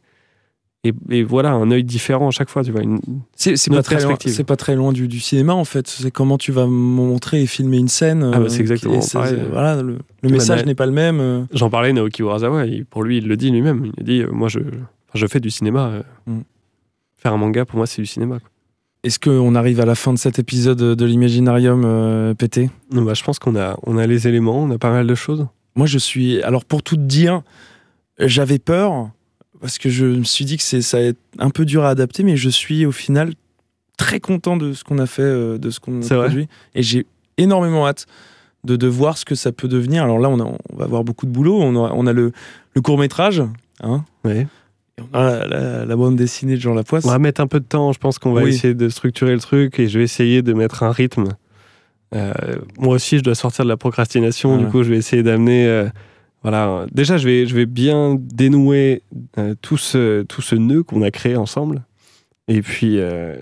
et, 0.84 0.92
et 1.10 1.22
voilà 1.22 1.52
un 1.52 1.70
œil 1.70 1.82
différent 1.84 2.28
à 2.28 2.30
chaque 2.30 2.50
fois, 2.50 2.62
tu 2.62 2.70
vois. 2.70 2.82
Une... 2.82 3.00
C'est 3.34 3.52
pas, 3.70 3.82
très 3.82 3.96
loin- 3.96 4.08
perspective. 4.08 4.32
c'est 4.32 4.44
pas 4.44 4.56
très 4.56 4.76
loin 4.76 4.92
du, 4.92 5.08
du 5.08 5.18
cinéma 5.20 5.54
en 5.54 5.64
fait. 5.64 5.88
C'est 5.88 6.10
comment 6.10 6.38
tu 6.38 6.52
vas 6.52 6.66
montrer 6.66 7.42
et 7.42 7.46
filmer 7.46 7.78
une 7.78 7.88
scène. 7.88 8.22
Ah 8.32 8.38
bah, 8.38 8.44
euh, 8.44 8.48
c'est 8.48 8.60
exactement 8.60 8.94
et 8.98 9.00
c'est- 9.00 9.18
pareil. 9.18 9.38
Voilà, 9.50 9.82
le, 9.82 9.98
le 10.22 10.28
message 10.28 10.64
n'est 10.66 10.74
pas 10.74 10.86
le 10.86 10.92
même. 10.92 11.20
euh. 11.20 11.42
J'en 11.52 11.70
parlais 11.70 11.92
Naoki 11.92 12.22
Urasawa, 12.22 12.66
il- 12.66 12.84
pour 12.84 13.02
lui, 13.02 13.18
il 13.18 13.26
le 13.26 13.36
dit 13.36 13.50
lui-même. 13.50 13.86
Il 13.96 14.00
a 14.00 14.04
dit, 14.04 14.20
euh, 14.22 14.30
moi, 14.30 14.48
je 14.48 15.26
fais 15.26 15.40
du 15.40 15.50
cinéma. 15.50 15.86
euh, 15.88 16.02
Mm. 16.26 16.40
Faire 17.16 17.32
un 17.32 17.38
manga, 17.38 17.64
pour 17.64 17.78
moi, 17.78 17.86
c'est 17.86 18.02
du 18.02 18.06
cinéma. 18.06 18.38
Est-ce 19.02 19.18
qu'on 19.18 19.54
arrive 19.54 19.80
à 19.80 19.86
la 19.86 19.94
fin 19.94 20.12
de 20.12 20.18
cet 20.18 20.38
épisode 20.38 20.78
de 20.78 21.04
l'Imaginarium 21.04 21.82
euh, 21.84 22.34
pété 22.34 22.70
Donc, 22.90 23.06
bah, 23.06 23.14
je 23.14 23.22
pense 23.22 23.38
qu'on 23.38 23.56
a 23.56 23.76
on 23.84 23.96
a 23.98 24.06
les 24.06 24.28
éléments, 24.28 24.62
on 24.62 24.70
a 24.70 24.78
pas 24.78 24.90
mal 24.90 25.06
de 25.06 25.14
choses. 25.14 25.46
Moi, 25.76 25.86
je 25.86 25.98
suis. 25.98 26.42
Alors, 26.42 26.64
pour 26.64 26.82
tout 26.82 26.96
dire, 26.96 27.42
j'avais 28.18 28.58
peur 28.58 29.10
parce 29.64 29.78
que 29.78 29.88
je 29.88 30.04
me 30.04 30.24
suis 30.24 30.44
dit 30.44 30.58
que 30.58 30.62
c'est 30.62 30.82
ça 30.82 30.98
va 30.98 31.04
être 31.04 31.18
un 31.38 31.48
peu 31.48 31.64
dur 31.64 31.84
à 31.84 31.88
adapter, 31.88 32.22
mais 32.22 32.36
je 32.36 32.50
suis 32.50 32.84
au 32.84 32.92
final 32.92 33.32
très 33.96 34.20
content 34.20 34.58
de 34.58 34.74
ce 34.74 34.84
qu'on 34.84 34.98
a 34.98 35.06
fait, 35.06 35.22
euh, 35.22 35.56
de 35.56 35.70
ce 35.70 35.80
qu'on 35.80 36.02
a 36.02 36.06
produit, 36.06 36.48
et 36.74 36.82
j'ai 36.82 37.06
énormément 37.38 37.86
hâte 37.86 38.04
de, 38.64 38.76
de 38.76 38.86
voir 38.86 39.16
ce 39.16 39.24
que 39.24 39.34
ça 39.34 39.52
peut 39.52 39.66
devenir. 39.66 40.04
Alors 40.04 40.18
là, 40.18 40.28
on, 40.28 40.38
a- 40.38 40.44
on 40.44 40.76
va 40.76 40.84
avoir 40.84 41.02
beaucoup 41.02 41.24
de 41.24 41.30
boulot. 41.30 41.58
On 41.62 41.82
a, 41.82 41.92
on 41.94 42.06
a 42.06 42.12
le, 42.12 42.32
le 42.74 42.80
court 42.82 42.98
métrage, 42.98 43.42
hein, 43.82 44.04
Ouais. 44.24 44.46
et 44.98 45.02
on 45.10 45.16
a 45.18 45.46
la, 45.46 45.46
la- 45.46 45.84
la 45.86 45.96
bande 45.96 46.16
dessinée 46.16 46.56
de 46.56 46.60
Jean 46.60 46.74
Lapoisse. 46.74 47.06
On 47.06 47.08
va 47.10 47.18
mettre 47.18 47.40
un 47.40 47.46
peu 47.46 47.58
de 47.60 47.64
temps, 47.64 47.92
je 47.92 47.98
pense 47.98 48.18
qu'on 48.18 48.34
va 48.34 48.42
Oui. 48.42 48.50
essayer 48.50 48.74
de 48.74 48.88
structurer 48.90 49.32
le 49.32 49.40
truc 49.40 49.78
et 49.78 49.88
je 49.88 49.96
vais 49.98 50.04
essayer 50.04 50.42
de 50.42 50.52
mettre 50.52 50.82
un 50.82 50.92
rythme. 50.92 51.28
Euh, 52.14 52.32
moi 52.78 52.96
aussi, 52.96 53.16
je 53.18 53.22
dois 53.22 53.34
sortir 53.34 53.64
de 53.64 53.70
la 53.70 53.76
procrastination, 53.78 54.50
Voilà. 54.50 54.64
du 54.66 54.70
coup, 54.70 54.82
je 54.82 54.90
vais 54.90 54.98
essayer 54.98 55.22
d'amener 55.22 55.66
euh, 55.66 55.88
voilà, 56.44 56.86
déjà 56.92 57.16
je 57.18 57.26
vais, 57.26 57.46
je 57.46 57.54
vais 57.56 57.66
bien 57.66 58.16
dénouer 58.20 59.02
euh, 59.38 59.54
tout, 59.62 59.76
ce, 59.76 60.22
tout 60.22 60.42
ce 60.42 60.54
nœud 60.54 60.84
qu'on 60.84 61.02
a 61.02 61.10
créé 61.10 61.34
ensemble. 61.36 61.82
Et 62.46 62.60
puis, 62.62 62.98
euh, 63.00 63.34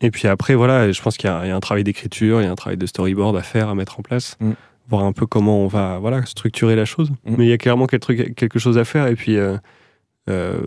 et 0.00 0.10
puis 0.10 0.26
après, 0.28 0.54
voilà, 0.56 0.90
je 0.92 1.00
pense 1.00 1.16
qu'il 1.16 1.28
y, 1.30 1.32
a 1.32 1.38
un 1.56 1.60
travail 1.60 1.84
d'écriture, 1.84 2.40
il 2.40 2.44
y 2.44 2.46
a 2.48 2.50
un 2.50 2.56
travail 2.56 2.76
de 2.76 2.84
storyboard 2.86 3.36
à 3.36 3.42
faire, 3.42 3.68
à 3.68 3.74
mettre 3.76 3.98
en 4.00 4.02
place, 4.02 4.36
Mm. 4.40 4.50
voir 4.88 5.04
un 5.04 5.12
peu 5.12 5.24
comment 5.26 5.60
on 5.62 5.68
va 5.68 5.98
voilà, 6.00 6.26
structurer 6.26 6.74
la 6.74 6.84
chose. 6.84 7.10
Mm. 7.24 7.34
Mais 7.38 7.46
il 7.46 7.48
y 7.48 7.52
a 7.52 7.58
clairement 7.58 7.86
quelque, 7.86 8.02
truc- 8.02 8.34
quelque 8.34 8.58
chose 8.58 8.76
à 8.76 8.84
faire 8.84 9.06
et 9.06 9.14
puis 9.14 9.36
euh, 9.36 9.56
euh, 10.28 10.58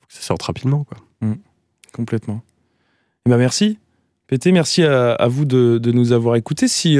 faut 0.00 0.06
que 0.08 0.14
ça 0.14 0.22
sorte 0.22 0.42
rapidement. 0.42 0.84
Quoi. 0.84 0.96
Complètement. 1.92 2.42
Eh 3.26 3.30
ben 3.30 3.36
merci. 3.36 3.78
Pété, 4.26 4.50
merci 4.52 4.82
à, 4.82 5.12
à 5.12 5.28
vous 5.28 5.44
de, 5.44 5.76
de 5.78 5.92
nous 5.92 6.12
avoir 6.12 6.34
écoutés. 6.36 6.66
Si, 6.68 6.98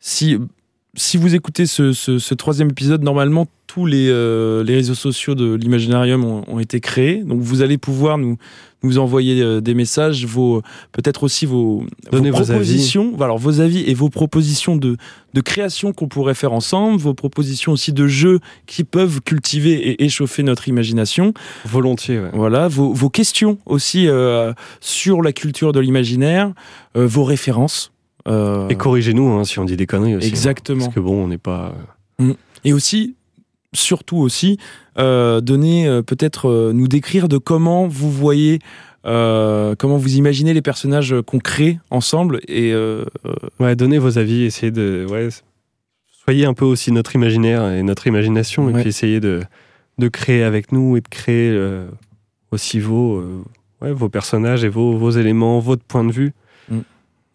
si, 0.00 0.38
si 0.96 1.16
vous 1.18 1.34
écoutez 1.34 1.66
ce, 1.66 1.92
ce- 1.92 2.18
ce 2.18 2.34
troisième 2.34 2.70
épisode, 2.70 3.02
normalement, 3.02 3.46
tous 3.66 3.84
les, 3.86 4.08
euh, 4.08 4.64
les 4.64 4.74
réseaux 4.76 4.94
sociaux 4.94 5.34
de 5.34 5.54
l'Imaginarium 5.54 6.24
ont, 6.24 6.42
ont 6.48 6.58
été 6.58 6.80
créés. 6.80 7.22
Donc, 7.22 7.40
vous 7.40 7.60
allez 7.62 7.76
pouvoir 7.78 8.16
nous, 8.16 8.38
nous 8.82 8.96
envoyer 8.98 9.42
euh, 9.42 9.60
des 9.60 9.74
messages, 9.74 10.24
vos 10.24 10.62
peut-être 10.92 11.24
aussi 11.24 11.44
vos, 11.44 11.84
vos 12.10 12.18
propositions, 12.54 13.10
Voilà, 13.10 13.24
alors, 13.24 13.38
vos 13.38 13.60
avis 13.60 13.80
et 13.80 13.92
vos 13.92 14.08
propositions 14.08 14.76
de, 14.76 14.96
de 15.34 15.40
création 15.42 15.92
qu'on 15.92 16.08
pourrait 16.08 16.34
faire 16.34 16.52
ensemble, 16.54 16.98
vos 16.98 17.12
propositions 17.12 17.72
aussi 17.72 17.92
de 17.92 18.06
jeux 18.06 18.38
qui 18.66 18.82
peuvent 18.84 19.20
cultiver 19.20 19.72
et 19.90 20.04
échauffer 20.04 20.42
notre 20.42 20.68
imagination. 20.68 21.34
Volontiers, 21.66 22.20
ouais. 22.20 22.30
Voilà, 22.32 22.68
vos, 22.68 22.92
vos 22.94 23.10
questions 23.10 23.58
aussi 23.66 24.08
euh, 24.08 24.52
sur 24.80 25.20
la 25.20 25.32
culture 25.32 25.72
de 25.72 25.80
l'imaginaire, 25.80 26.52
euh, 26.96 27.06
vos 27.06 27.24
références. 27.24 27.92
Euh, 28.26 28.68
Et 28.68 28.74
corrigez-nous 28.76 29.28
hein, 29.32 29.44
si 29.44 29.58
on 29.58 29.64
dit 29.64 29.76
des 29.76 29.86
conneries 29.86 30.16
aussi. 30.16 30.26
hein. 30.26 30.30
Exactement. 30.30 30.84
Parce 30.84 30.94
que 30.94 31.00
bon, 31.00 31.24
on 31.24 31.28
n'est 31.28 31.38
pas. 31.38 31.74
Et 32.64 32.72
aussi, 32.72 33.14
surtout 33.72 34.16
aussi, 34.18 34.58
euh, 34.98 35.40
donner 35.40 35.86
euh, 35.86 36.02
peut-être 36.02 36.48
euh, 36.48 36.72
nous 36.72 36.88
décrire 36.88 37.28
de 37.28 37.38
comment 37.38 37.86
vous 37.86 38.10
voyez, 38.10 38.58
euh, 39.04 39.74
comment 39.78 39.96
vous 39.98 40.16
imaginez 40.16 40.54
les 40.54 40.62
personnages 40.62 41.14
qu'on 41.26 41.38
crée 41.38 41.78
ensemble. 41.90 42.40
Et 42.48 42.72
euh, 42.72 43.04
Ouais, 43.60 43.76
donnez 43.76 43.98
vos 43.98 44.18
avis, 44.18 44.42
essayez 44.44 44.72
de. 44.72 45.06
Ouais, 45.08 45.28
soyez 46.24 46.46
un 46.46 46.54
peu 46.54 46.64
aussi 46.64 46.90
notre 46.90 47.14
imaginaire 47.14 47.70
et 47.70 47.82
notre 47.82 48.06
imagination, 48.06 48.68
et 48.68 48.72
Ouais. 48.72 48.80
puis 48.80 48.88
essayez 48.88 49.20
de, 49.20 49.42
de 49.98 50.08
créer 50.08 50.42
avec 50.42 50.72
nous 50.72 50.96
et 50.96 51.00
de 51.00 51.08
créer 51.08 51.50
euh, 51.52 51.86
aussi 52.50 52.80
vos, 52.80 53.18
euh, 53.18 53.42
ouais, 53.82 53.92
vos 53.92 54.08
personnages 54.08 54.64
et 54.64 54.68
vos, 54.68 54.96
vos 54.96 55.10
éléments, 55.10 55.60
votre 55.60 55.84
point 55.84 56.02
de 56.04 56.10
vue. 56.12 56.32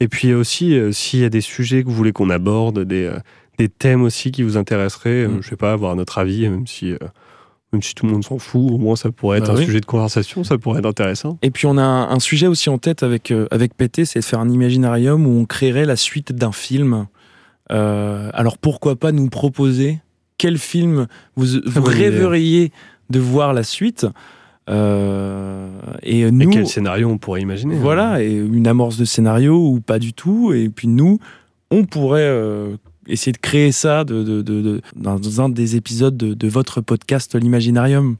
Et 0.01 0.07
puis 0.09 0.33
aussi, 0.33 0.73
euh, 0.77 0.91
s'il 0.91 1.19
y 1.21 1.23
a 1.25 1.29
des 1.29 1.39
sujets 1.41 1.83
que 1.83 1.87
vous 1.87 1.95
voulez 1.95 2.11
qu'on 2.11 2.29
aborde, 2.29 2.79
des, 2.83 3.05
euh, 3.05 3.17
des 3.57 3.69
thèmes 3.69 4.01
aussi 4.01 4.31
qui 4.31 4.43
vous 4.43 4.57
intéresseraient, 4.57 5.23
euh, 5.25 5.27
Mm. 5.29 5.41
je 5.41 5.49
sais 5.49 5.55
pas, 5.55 5.71
avoir 5.71 5.95
notre 5.95 6.17
avis, 6.17 6.49
même 6.49 6.67
si. 6.67 6.91
euh, 6.91 6.97
même 7.73 7.81
si 7.81 7.95
tout 7.95 8.05
le 8.05 8.11
monde 8.11 8.25
s'en 8.25 8.37
fout, 8.37 8.69
au 8.69 8.77
moins 8.77 8.97
ça 8.97 9.11
pourrait 9.11 9.37
être 9.37 9.47
Bah 9.47 9.53
un 9.53 9.55
oui. 9.57 9.63
sujet 9.63 9.79
de 9.79 9.85
conversation, 9.85 10.43
ça 10.43 10.57
pourrait 10.57 10.79
être 10.79 10.85
intéressant. 10.85 11.37
Et 11.41 11.51
puis 11.51 11.67
on 11.67 11.77
a 11.77 11.81
un, 11.81 12.09
un 12.09 12.19
sujet 12.19 12.47
aussi 12.47 12.69
en 12.69 12.77
tête 12.77 13.01
avec, 13.01 13.31
euh, 13.31 13.47
avec 13.49 13.75
PT, 13.77 14.03
c'est 14.03 14.19
de 14.19 14.25
faire 14.25 14.41
un 14.41 14.49
imaginarium 14.49 15.25
où 15.25 15.39
on 15.39 15.45
créerait 15.45 15.85
la 15.85 15.95
suite 15.95 16.33
d'un 16.33 16.51
film. 16.51 17.07
Euh, 17.71 18.29
alors 18.33 18.57
pourquoi 18.57 18.97
pas 18.97 19.13
nous 19.13 19.29
proposer 19.29 19.99
quel 20.37 20.57
film 20.57 21.07
vous, 21.37 21.45
vous 21.65 21.81
bonne 21.81 21.93
idée. 21.93 22.09
rêveriez 22.09 22.71
de 23.09 23.19
voir 23.21 23.53
la 23.53 23.63
suite? 23.63 24.05
Euh, 24.69 25.67
Et 26.03 26.19
Et 26.21 26.31
nous, 26.31 26.49
quel 26.49 26.67
scénario 26.67 27.09
on 27.09 27.17
pourrait 27.17 27.41
imaginer 27.41 27.75
hein. 27.75 27.79
voilà, 27.81 28.23
et 28.23 28.31
une 28.33 28.67
amorce 28.67 28.97
de 28.97 29.05
scénario 29.05 29.55
ou 29.57 29.79
pas 29.81 29.99
du 29.99 30.13
tout. 30.13 30.53
Et 30.53 30.69
puis 30.69 30.87
nous, 30.87 31.19
on 31.71 31.85
pourrait 31.85 32.21
euh, 32.21 32.75
essayer 33.07 33.31
de 33.31 33.37
créer 33.37 33.71
ça 33.71 34.03
de, 34.03 34.23
de- 34.23 34.41
de- 34.41 34.61
de- 34.61 34.81
dans 34.95 35.41
un 35.41 35.49
des 35.49 35.75
épisodes 35.75 36.15
de, 36.15 36.33
de 36.33 36.47
votre 36.47 36.81
podcast 36.81 37.35
L'Imaginarium. 37.35 38.15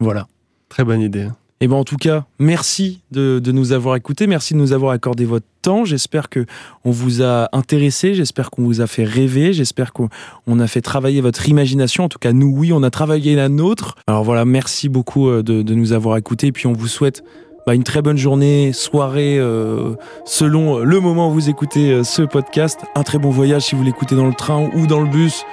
Voilà. 0.00 0.26
Très 0.68 0.84
bonne 0.84 1.00
idée. 1.00 1.28
Et 1.60 1.68
ben 1.68 1.76
en 1.76 1.84
tout 1.84 1.96
cas, 1.96 2.24
merci 2.38 3.00
de, 3.10 3.38
de 3.38 3.52
nous 3.52 3.72
avoir 3.72 3.96
écoutés, 3.96 4.26
merci 4.26 4.54
de 4.54 4.58
nous 4.58 4.72
avoir 4.72 4.92
accordé 4.92 5.24
votre 5.24 5.46
temps. 5.62 5.84
J'espère 5.84 6.28
que 6.28 6.44
on 6.84 6.90
vous 6.90 7.22
a 7.22 7.48
intéressé, 7.52 8.14
j'espère 8.14 8.50
qu'on 8.50 8.64
vous 8.64 8.80
a 8.80 8.86
fait 8.86 9.04
rêver, 9.04 9.52
j'espère 9.52 9.92
qu'on 9.92 10.08
on 10.46 10.60
a 10.60 10.66
fait 10.66 10.82
travailler 10.82 11.20
votre 11.20 11.48
imagination. 11.48 12.04
En 12.04 12.08
tout 12.08 12.18
cas, 12.18 12.32
nous, 12.32 12.52
oui, 12.54 12.72
on 12.72 12.82
a 12.82 12.90
travaillé 12.90 13.34
la 13.34 13.48
nôtre. 13.48 13.94
Alors 14.08 14.24
voilà, 14.24 14.44
merci 14.44 14.88
beaucoup 14.88 15.28
euh, 15.28 15.42
de, 15.42 15.62
de 15.62 15.74
nous 15.74 15.92
avoir 15.92 16.16
écoutés. 16.16 16.48
Et 16.48 16.52
puis 16.52 16.66
on 16.66 16.72
vous 16.74 16.88
souhaite 16.88 17.22
bah, 17.66 17.74
une 17.74 17.84
très 17.84 18.02
bonne 18.02 18.18
journée, 18.18 18.72
soirée, 18.74 19.38
euh, 19.38 19.94
selon 20.26 20.80
le 20.80 21.00
moment 21.00 21.30
où 21.30 21.32
vous 21.32 21.48
écoutez 21.48 21.92
euh, 21.92 22.04
ce 22.04 22.22
podcast. 22.22 22.80
Un 22.94 23.04
très 23.04 23.18
bon 23.18 23.30
voyage 23.30 23.62
si 23.62 23.74
vous 23.74 23.84
l'écoutez 23.84 24.16
dans 24.16 24.26
le 24.26 24.34
train 24.34 24.68
ou 24.74 24.86
dans 24.86 25.00
le 25.00 25.08
bus. 25.08 25.44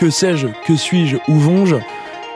Que 0.00 0.10
sais-je, 0.10 0.48
que 0.66 0.74
suis-je, 0.74 1.16
où 1.28 1.34
vont-je 1.38 1.76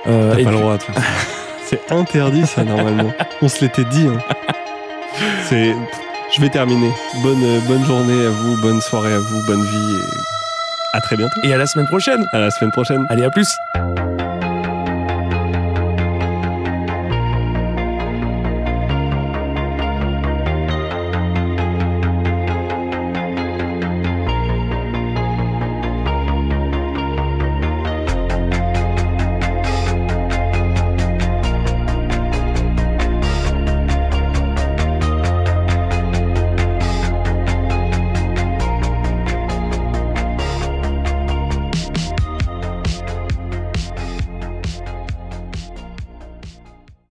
Euh, 0.06 0.36
T'as 0.36 0.44
pas 0.44 0.50
le 0.52 0.56
droit. 0.58 0.78
C'est 1.74 1.92
interdit 1.94 2.46
ça 2.46 2.62
normalement. 2.64 3.12
On 3.42 3.48
se 3.48 3.60
l'était 3.64 3.84
dit. 3.84 4.06
hein. 4.06 4.18
C'est. 5.48 5.74
Je 6.34 6.40
vais 6.40 6.48
terminer. 6.48 6.90
Bonne, 7.22 7.60
bonne 7.68 7.84
journée 7.84 8.26
à 8.26 8.30
vous, 8.30 8.56
bonne 8.60 8.80
soirée 8.80 9.12
à 9.12 9.18
vous, 9.18 9.46
bonne 9.46 9.62
vie 9.62 9.94
et 9.96 10.96
à 10.96 11.00
très 11.00 11.16
bientôt. 11.16 11.40
et 11.42 11.52
à 11.52 11.56
la 11.58 11.66
semaine 11.66 11.86
prochaine. 11.86 12.24
À 12.32 12.38
la 12.38 12.50
semaine 12.50 12.70
prochaine. 12.72 13.04
Allez, 13.10 13.24
à 13.24 13.30
plus 13.30 13.48